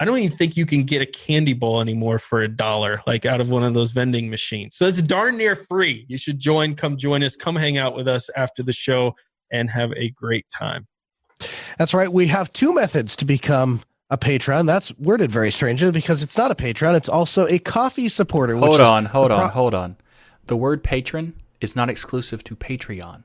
I 0.00 0.04
don't 0.04 0.18
even 0.18 0.36
think 0.36 0.56
you 0.56 0.66
can 0.66 0.82
get 0.82 1.02
a 1.02 1.06
candy 1.06 1.52
bowl 1.52 1.80
anymore 1.80 2.18
for 2.18 2.42
a 2.42 2.48
dollar, 2.48 3.00
like 3.06 3.24
out 3.24 3.40
of 3.40 3.50
one 3.50 3.62
of 3.62 3.74
those 3.74 3.92
vending 3.92 4.28
machines. 4.28 4.74
So 4.74 4.86
it's 4.86 5.00
darn 5.00 5.36
near 5.36 5.54
free. 5.54 6.04
You 6.08 6.18
should 6.18 6.38
join, 6.38 6.74
come 6.74 6.96
join 6.96 7.22
us, 7.22 7.36
come 7.36 7.54
hang 7.54 7.78
out 7.78 7.94
with 7.96 8.08
us 8.08 8.28
after 8.36 8.62
the 8.62 8.72
show, 8.72 9.14
and 9.52 9.70
have 9.70 9.92
a 9.92 10.10
great 10.10 10.46
time. 10.50 10.86
That's 11.78 11.94
right. 11.94 12.12
We 12.12 12.26
have 12.26 12.52
two 12.52 12.74
methods 12.74 13.14
to 13.16 13.24
become 13.24 13.82
a 14.10 14.18
patron. 14.18 14.66
That's 14.66 14.96
worded 14.98 15.30
very 15.30 15.50
strangely 15.50 15.90
because 15.90 16.22
it's 16.22 16.36
not 16.36 16.50
a 16.50 16.54
patron, 16.54 16.94
it's 16.94 17.08
also 17.08 17.46
a 17.46 17.58
Ko-fi 17.58 18.08
supporter. 18.08 18.56
Hold 18.56 18.80
on, 18.80 19.04
hold 19.04 19.30
on, 19.30 19.40
pro- 19.40 19.48
hold 19.48 19.74
on. 19.74 19.96
The 20.46 20.56
word 20.56 20.82
patron 20.82 21.34
is 21.60 21.74
not 21.74 21.88
exclusive 21.88 22.44
to 22.44 22.56
Patreon. 22.56 23.24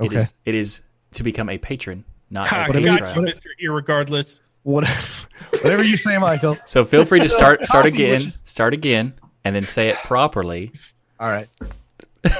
Okay. 0.00 0.06
It 0.06 0.12
is 0.12 0.34
it 0.44 0.54
is 0.54 0.80
to 1.14 1.22
become 1.22 1.48
a 1.48 1.58
patron, 1.58 2.04
not 2.30 2.46
ha, 2.46 2.66
a 2.68 2.72
patron. 2.72 2.98
Got 2.98 3.16
you, 3.16 3.22
Mr. 3.22 3.46
Irregardless. 3.62 4.40
Whatever 4.68 5.82
you 5.82 5.96
say, 5.96 6.18
Michael. 6.18 6.56
So 6.66 6.84
feel 6.84 7.04
free 7.04 7.20
to 7.20 7.28
start 7.28 7.66
start 7.72 7.86
again, 7.86 8.32
start 8.44 8.74
again, 8.74 9.14
and 9.44 9.56
then 9.56 9.64
say 9.64 9.88
it 9.88 9.96
properly. 9.96 10.72
All 11.18 11.28
right. 11.28 11.48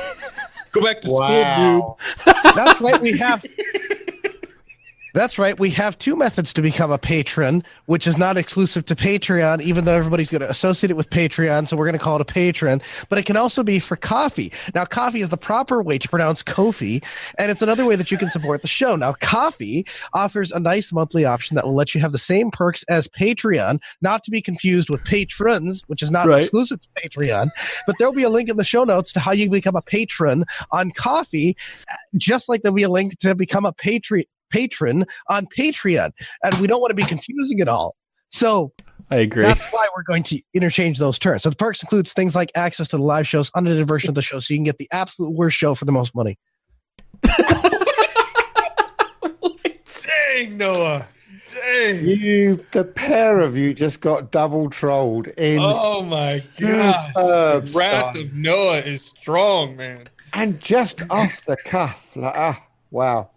Go 0.73 0.83
back 0.83 1.01
to 1.01 1.11
wow. 1.11 1.97
school, 2.17 2.35
dude. 2.35 2.55
That's 2.55 2.81
right. 2.81 3.01
We 3.01 3.17
have 3.19 3.45
that's 5.15 5.39
right. 5.39 5.59
We 5.59 5.71
have 5.71 5.97
two 5.99 6.17
methods 6.17 6.53
to 6.55 6.63
become 6.63 6.91
a 6.91 6.99
patron, 6.99 7.63
which 7.87 8.07
is 8.07 8.17
not 8.17 8.37
exclusive 8.37 8.85
to 8.87 8.97
Patreon, 8.97 9.61
even 9.63 9.85
though 9.85 9.95
everybody's 9.95 10.31
going 10.31 10.43
to 10.43 10.51
associate 10.51 10.91
it 10.91 10.97
with 10.97 11.11
Patreon. 11.11 11.69
So 11.69 11.77
we're 11.77 11.87
going 11.87 11.99
to 11.99 12.05
call 12.05 12.17
it 12.17 12.21
a 12.21 12.25
patron, 12.25 12.81
but 13.09 13.19
it 13.19 13.25
can 13.25 13.37
also 13.37 13.63
be 13.63 13.79
for 13.79 13.97
Ko-fi. 13.97 14.51
Now, 14.75 14.85
Ko-fi 14.85 15.21
is 15.21 15.29
the 15.29 15.37
proper 15.37 15.83
way 15.83 15.99
to 15.99 16.09
pronounce 16.09 16.43
Kofi, 16.43 17.03
and 17.39 17.51
it's 17.51 17.63
another 17.63 17.85
way 17.87 17.97
that 17.97 18.11
you 18.11 18.19
can 18.19 18.31
support 18.31 18.63
the 18.63 18.69
show. 18.69 18.97
Now, 18.97 19.15
Ko-fi 19.15 19.85
offers 20.15 20.53
a 20.53 20.61
nice 20.61 20.93
monthly 20.93 21.25
option 21.25 21.55
that 21.55 21.65
will 21.65 21.75
let 21.75 21.95
you 21.95 22.01
have 22.01 22.13
the 22.13 22.19
same 22.19 22.51
perks 22.51 22.85
as 22.85 23.09
Patreon, 23.09 23.81
not 24.01 24.23
to 24.25 24.31
be 24.31 24.41
confused 24.41 24.91
with 24.91 25.05
patrons, 25.05 25.83
which 25.87 26.03
is 26.03 26.11
not 26.11 26.27
right. 26.27 26.41
exclusive 26.41 26.81
to 26.83 26.89
Patreon. 27.03 27.49
But 27.87 27.97
there'll 27.99 28.15
be 28.15 28.25
a 28.25 28.31
link 28.31 28.49
in 28.49 28.57
the 28.57 28.65
show 28.65 28.85
notes 28.85 29.13
to 29.13 29.21
how 29.21 29.33
you 29.33 29.49
become 29.51 29.77
a 29.77 29.83
patron 29.83 30.45
on 30.73 30.91
Ko-fi, 30.93 31.55
just 32.17 32.49
like 32.49 32.63
there'll 32.63 32.77
be 32.77 32.83
a 32.83 32.89
link 32.89 33.19
to 33.21 33.35
become 33.35 33.65
a 33.65 33.73
patron 33.73 34.25
patron 34.51 35.05
on 35.29 35.47
Patreon. 35.47 36.11
And 36.43 36.55
we 36.57 36.67
don't 36.67 36.81
want 36.81 36.91
to 36.91 36.97
be 36.97 37.05
confusing 37.05 37.59
it 37.59 37.69
all. 37.69 37.97
So 38.31 38.73
I 39.11 39.17
agree. 39.17 39.45
That's 39.45 39.73
why 39.73 39.89
we're 39.97 40.03
going 40.03 40.23
to 40.25 40.41
interchange 40.55 40.99
those 40.99 41.19
terms. 41.19 41.43
So 41.43 41.51
the 41.51 41.57
perks 41.57 41.83
includes 41.83 42.13
things 42.13 42.35
like 42.35 42.51
access 42.55 42.89
to 42.89 42.99
the 42.99 43.03
live 43.03 43.27
shows, 43.27 43.51
unedited 43.55 43.89
version 43.89 44.11
of 44.11 44.15
the 44.15 44.23
show, 44.23 44.39
so 44.39 44.53
you 44.53 44.59
can 44.59 44.65
get 44.65 44.79
the 44.79 44.89
absolute 44.93 45.31
worst 45.35 45.57
show 45.57 45.75
for 45.75 45.85
the 45.87 45.93
most 45.93 46.15
money. 46.15 46.39
Dang, 50.39 50.57
Noah. 50.57 51.09
Dang. 51.53 52.07
You, 52.07 52.65
the 52.73 52.85
pair 52.85 53.41
of 53.41 53.57
you, 53.57 53.73
just 53.73 54.01
got 54.01 54.31
double 54.31 54.69
trolled 54.69 55.29
in. 55.29 55.59
Oh 55.61 56.03
my 56.03 56.43
god! 56.61 57.13
The 57.15 57.73
wrath 57.75 58.17
of 58.17 58.35
Noah 58.35 58.81
is 58.81 59.03
strong, 59.03 59.77
man. 59.77 60.07
And 60.35 60.61
just 60.61 61.03
off 61.11 61.45
the 61.47 61.57
cuff, 61.65 62.15
like 62.15 62.35
ah, 62.37 62.63
wow. 62.91 63.31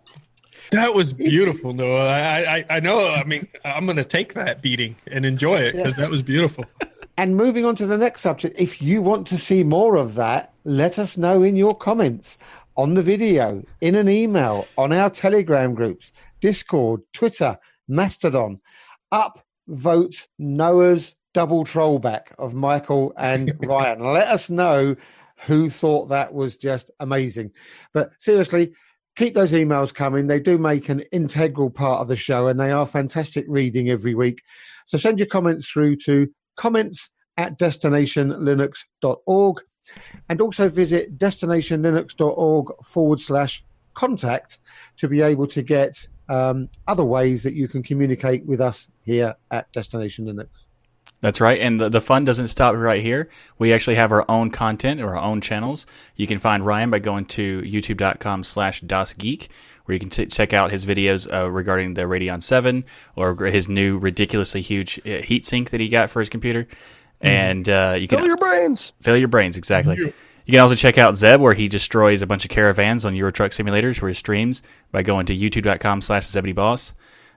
That 0.71 0.93
was 0.93 1.13
beautiful, 1.13 1.73
Noah. 1.73 2.07
I, 2.07 2.57
I, 2.57 2.65
I 2.69 2.79
know. 2.79 3.09
I 3.09 3.23
mean, 3.23 3.47
I'm 3.63 3.85
going 3.85 3.97
to 3.97 4.03
take 4.03 4.33
that 4.33 4.61
beating 4.61 4.95
and 5.07 5.25
enjoy 5.25 5.57
it 5.57 5.75
because 5.75 5.97
yeah. 5.97 6.05
that 6.05 6.11
was 6.11 6.23
beautiful. 6.23 6.65
And 7.17 7.35
moving 7.35 7.65
on 7.65 7.75
to 7.75 7.85
the 7.85 7.97
next 7.97 8.21
subject, 8.21 8.59
if 8.59 8.81
you 8.81 9.01
want 9.01 9.27
to 9.27 9.37
see 9.37 9.63
more 9.63 9.97
of 9.97 10.15
that, 10.15 10.53
let 10.63 10.97
us 10.97 11.17
know 11.17 11.43
in 11.43 11.55
your 11.55 11.75
comments 11.75 12.39
on 12.77 12.93
the 12.93 13.03
video, 13.03 13.63
in 13.81 13.95
an 13.95 14.09
email, 14.09 14.65
on 14.77 14.91
our 14.91 15.09
Telegram 15.09 15.75
groups, 15.75 16.13
Discord, 16.39 17.01
Twitter, 17.13 17.59
Mastodon. 17.87 18.59
Up 19.11 19.45
vote 19.67 20.27
Noah's 20.39 21.15
double 21.33 21.63
trollback 21.63 22.33
of 22.39 22.53
Michael 22.53 23.13
and 23.17 23.53
Ryan. 23.61 24.03
Let 24.03 24.27
us 24.27 24.49
know 24.49 24.95
who 25.45 25.69
thought 25.69 26.07
that 26.09 26.33
was 26.33 26.55
just 26.55 26.91
amazing. 26.99 27.51
But 27.93 28.11
seriously, 28.19 28.73
keep 29.15 29.33
those 29.33 29.53
emails 29.53 29.93
coming. 29.93 30.27
They 30.27 30.39
do 30.39 30.57
make 30.57 30.89
an 30.89 31.01
integral 31.11 31.69
part 31.69 32.01
of 32.01 32.07
the 32.07 32.15
show 32.15 32.47
and 32.47 32.59
they 32.59 32.71
are 32.71 32.85
fantastic 32.85 33.45
reading 33.47 33.89
every 33.89 34.15
week. 34.15 34.41
So 34.85 34.97
send 34.97 35.19
your 35.19 35.27
comments 35.27 35.69
through 35.69 35.97
to 35.97 36.29
comments 36.55 37.11
at 37.37 37.59
destinationlinux.org 37.59 39.61
and 40.29 40.41
also 40.41 40.69
visit 40.69 41.17
destinationlinux.org 41.17 42.83
forward 42.83 43.19
slash 43.19 43.63
contact 43.93 44.59
to 44.97 45.07
be 45.07 45.21
able 45.21 45.47
to 45.47 45.61
get 45.61 46.07
um, 46.29 46.69
other 46.87 47.03
ways 47.03 47.43
that 47.43 47.53
you 47.53 47.67
can 47.67 47.83
communicate 47.83 48.45
with 48.45 48.61
us 48.61 48.87
here 49.03 49.35
at 49.49 49.71
Destination 49.73 50.25
Linux. 50.25 50.67
That's 51.21 51.39
right. 51.39 51.59
And 51.59 51.79
the, 51.79 51.87
the 51.87 52.01
fun 52.01 52.25
doesn't 52.25 52.47
stop 52.47 52.75
right 52.75 52.99
here. 52.99 53.29
We 53.59 53.73
actually 53.73 53.95
have 53.95 54.11
our 54.11 54.25
own 54.29 54.49
content 54.49 54.99
or 54.99 55.15
our 55.15 55.23
own 55.23 55.39
channels. 55.39 55.85
You 56.15 56.25
can 56.25 56.39
find 56.39 56.65
Ryan 56.65 56.89
by 56.89 56.99
going 56.99 57.25
to 57.25 57.61
youtube.com 57.61 58.43
slash 58.43 58.81
DasGeek, 58.81 59.47
where 59.85 59.93
you 59.93 59.99
can 59.99 60.09
t- 60.09 60.25
check 60.25 60.53
out 60.53 60.71
his 60.71 60.83
videos 60.83 61.31
uh, 61.31 61.49
regarding 61.49 61.93
the 61.93 62.01
Radeon 62.03 62.41
7 62.41 62.83
or 63.15 63.35
his 63.45 63.69
new 63.69 63.99
ridiculously 63.99 64.61
huge 64.61 64.99
uh, 64.99 65.21
heatsink 65.21 65.69
that 65.69 65.79
he 65.79 65.89
got 65.89 66.09
for 66.09 66.19
his 66.19 66.29
computer. 66.29 66.63
Mm-hmm. 66.63 67.27
And 67.27 67.69
uh, 67.69 67.95
you 67.99 68.07
can 68.07 68.17
fill 68.17 68.27
your 68.27 68.37
brains. 68.37 68.93
Fill 69.01 69.17
your 69.17 69.27
brains, 69.27 69.57
exactly. 69.57 69.97
You 69.97 70.51
can 70.51 70.59
also 70.59 70.73
check 70.73 70.97
out 70.97 71.15
Zeb, 71.15 71.39
where 71.39 71.53
he 71.53 71.67
destroys 71.67 72.23
a 72.23 72.27
bunch 72.27 72.45
of 72.45 72.49
caravans 72.49 73.05
on 73.05 73.15
Euro 73.15 73.31
Truck 73.31 73.51
Simulators, 73.51 74.01
where 74.01 74.09
he 74.09 74.15
streams 74.15 74.63
by 74.91 75.03
going 75.03 75.27
to 75.27 75.37
youtube.com 75.37 76.01
slash 76.01 76.25
ZebedeeBoss. 76.25 76.93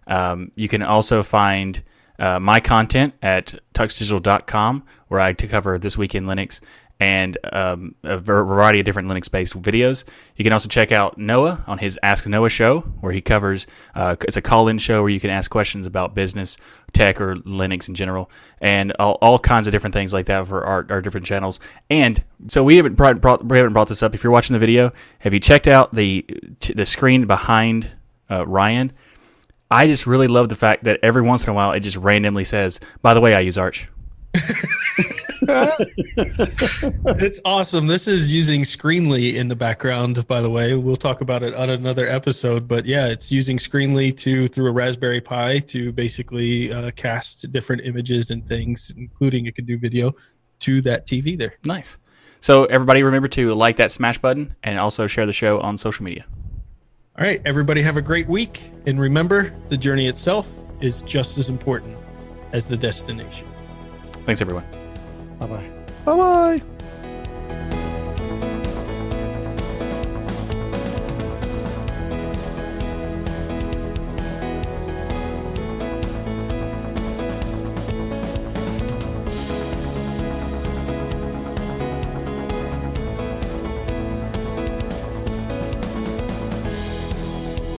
Um, 0.06 0.52
you 0.55 0.69
can 0.69 0.82
also 0.82 1.23
find 1.23 1.82
uh, 2.19 2.39
my 2.41 2.61
content 2.61 3.15
at 3.23 3.55
tuxdigital.com, 3.74 4.85
where 5.09 5.20
I 5.20 5.32
cover 5.32 5.78
This 5.78 5.99
Week 5.99 6.15
in 6.15 6.24
Linux 6.24 6.61
and 7.01 7.36
um, 7.53 7.95
a 8.05 8.19
variety 8.19 8.78
of 8.78 8.86
different 8.86 9.09
Linux 9.09 9.31
based 9.31 9.61
videos. 9.61 10.05
You 10.36 10.45
can 10.45 10.53
also 10.53 10.69
check 10.69 10.93
out 10.93 11.19
Noah 11.19 11.65
on 11.66 11.78
his 11.78 11.99
Ask 12.03 12.27
Noah 12.27 12.49
show, 12.49 12.81
where 13.01 13.12
he 13.12 13.20
covers 13.20 13.66
uh, 13.95 14.16
it's 14.23 14.36
a 14.36 14.43
call 14.43 14.69
in 14.69 14.78
show 14.78 15.03
where 15.03 15.11
you 15.11 15.20
can 15.20 15.31
ask 15.31 15.51
questions 15.51 15.86
about 15.86 16.15
business, 16.15 16.57
tech, 16.93 17.20
or 17.20 17.36
Linux 17.36 17.89
in 17.89 17.95
general, 17.95 18.31
and 18.61 18.93
all, 18.99 19.19
all 19.20 19.39
kinds 19.39 19.66
of 19.66 19.73
different 19.73 19.93
things 19.93 20.12
like 20.12 20.27
that 20.27 20.47
for 20.47 20.65
our, 20.65 20.86
our 20.89 21.01
different 21.01 21.27
channels. 21.27 21.59
And 21.91 22.23
so 22.47 22.62
we 22.62 22.77
haven't 22.77 22.95
brought, 22.95 23.20
brought, 23.20 23.45
we 23.45 23.57
haven't 23.57 23.73
brought 23.73 23.89
this 23.89 24.03
up. 24.03 24.15
If 24.15 24.23
you're 24.23 24.32
watching 24.32 24.55
the 24.55 24.61
video, 24.61 24.93
have 25.19 25.35
you 25.35 25.41
checked 25.41 25.69
out 25.69 25.93
the 25.95 26.24
the 26.74 26.86
screen 26.86 27.27
behind 27.27 27.91
uh, 28.31 28.47
Ryan? 28.47 28.93
I 29.75 29.89
just 29.89 30.07
really 30.07 30.29
love 30.29 30.49
the 30.49 30.55
fact 30.55 30.85
that 30.85 31.01
every 31.03 31.23
once 31.23 31.45
in 31.45 31.51
a 31.51 31.53
while 31.53 31.73
it 31.73 31.81
just 31.81 31.97
randomly 31.97 32.45
says, 32.45 32.79
"By 33.03 33.13
the 33.13 33.21
way, 33.21 33.35
I 33.35 33.41
use 33.41 33.59
Arch." 33.59 33.89
it's 37.17 37.41
awesome. 37.45 37.89
This 37.89 38.07
is 38.07 38.33
using 38.33 38.63
Screenly 38.63 39.35
in 39.35 39.49
the 39.49 39.57
background, 39.57 40.25
by 40.29 40.41
the 40.41 40.49
way. 40.49 40.75
We'll 40.75 40.95
talk 40.95 41.23
about 41.23 41.43
it 41.43 41.55
on 41.55 41.71
another 41.71 42.07
episode, 42.07 42.69
but 42.69 42.87
yeah, 42.87 43.09
it's 43.09 43.33
using 43.33 43.59
Screenly 43.59 44.17
to 44.19 44.47
through 44.47 44.69
a 44.69 44.73
Raspberry 44.73 45.21
Pi 45.21 45.59
to 45.59 45.91
basically 45.91 46.73
uh, 46.73 46.93
cast 46.93 47.51
different 47.51 47.83
images 47.85 48.31
and 48.31 48.47
things, 48.47 48.95
including 48.97 49.47
it 49.47 49.57
can 49.57 49.65
do 49.65 49.77
video 49.77 50.15
to 50.61 50.83
that 50.83 51.09
TV 51.09 51.37
there. 51.37 51.55
Nice. 51.65 51.99
So 52.41 52.67
everybody, 52.67 53.03
remember 53.03 53.27
to 53.29 53.53
like 53.55 53.75
that 53.79 53.91
smash 53.91 54.19
button 54.19 54.55
and 54.63 54.79
also 54.79 55.09
share 55.09 55.27
the 55.27 55.33
show 55.33 55.59
on 55.59 55.77
social 55.77 56.05
media. 56.05 56.25
All 57.16 57.24
right, 57.24 57.41
everybody, 57.45 57.81
have 57.81 57.97
a 57.97 58.03
great 58.03 58.27
week. 58.27 58.61
And 58.86 58.99
remember, 58.99 59.55
the 59.69 59.77
journey 59.77 60.09
itself 60.09 60.51
is 60.81 61.01
just 61.03 61.39
as 61.39 61.49
important 61.49 61.97
as 62.53 62.66
the 62.66 62.77
destination. 62.77 63.47
Thanks, 64.27 64.41
everyone. 64.41 64.65
Bye 65.39 65.47
bye. 65.47 65.70
Bye 66.05 66.61
bye. 66.61 67.81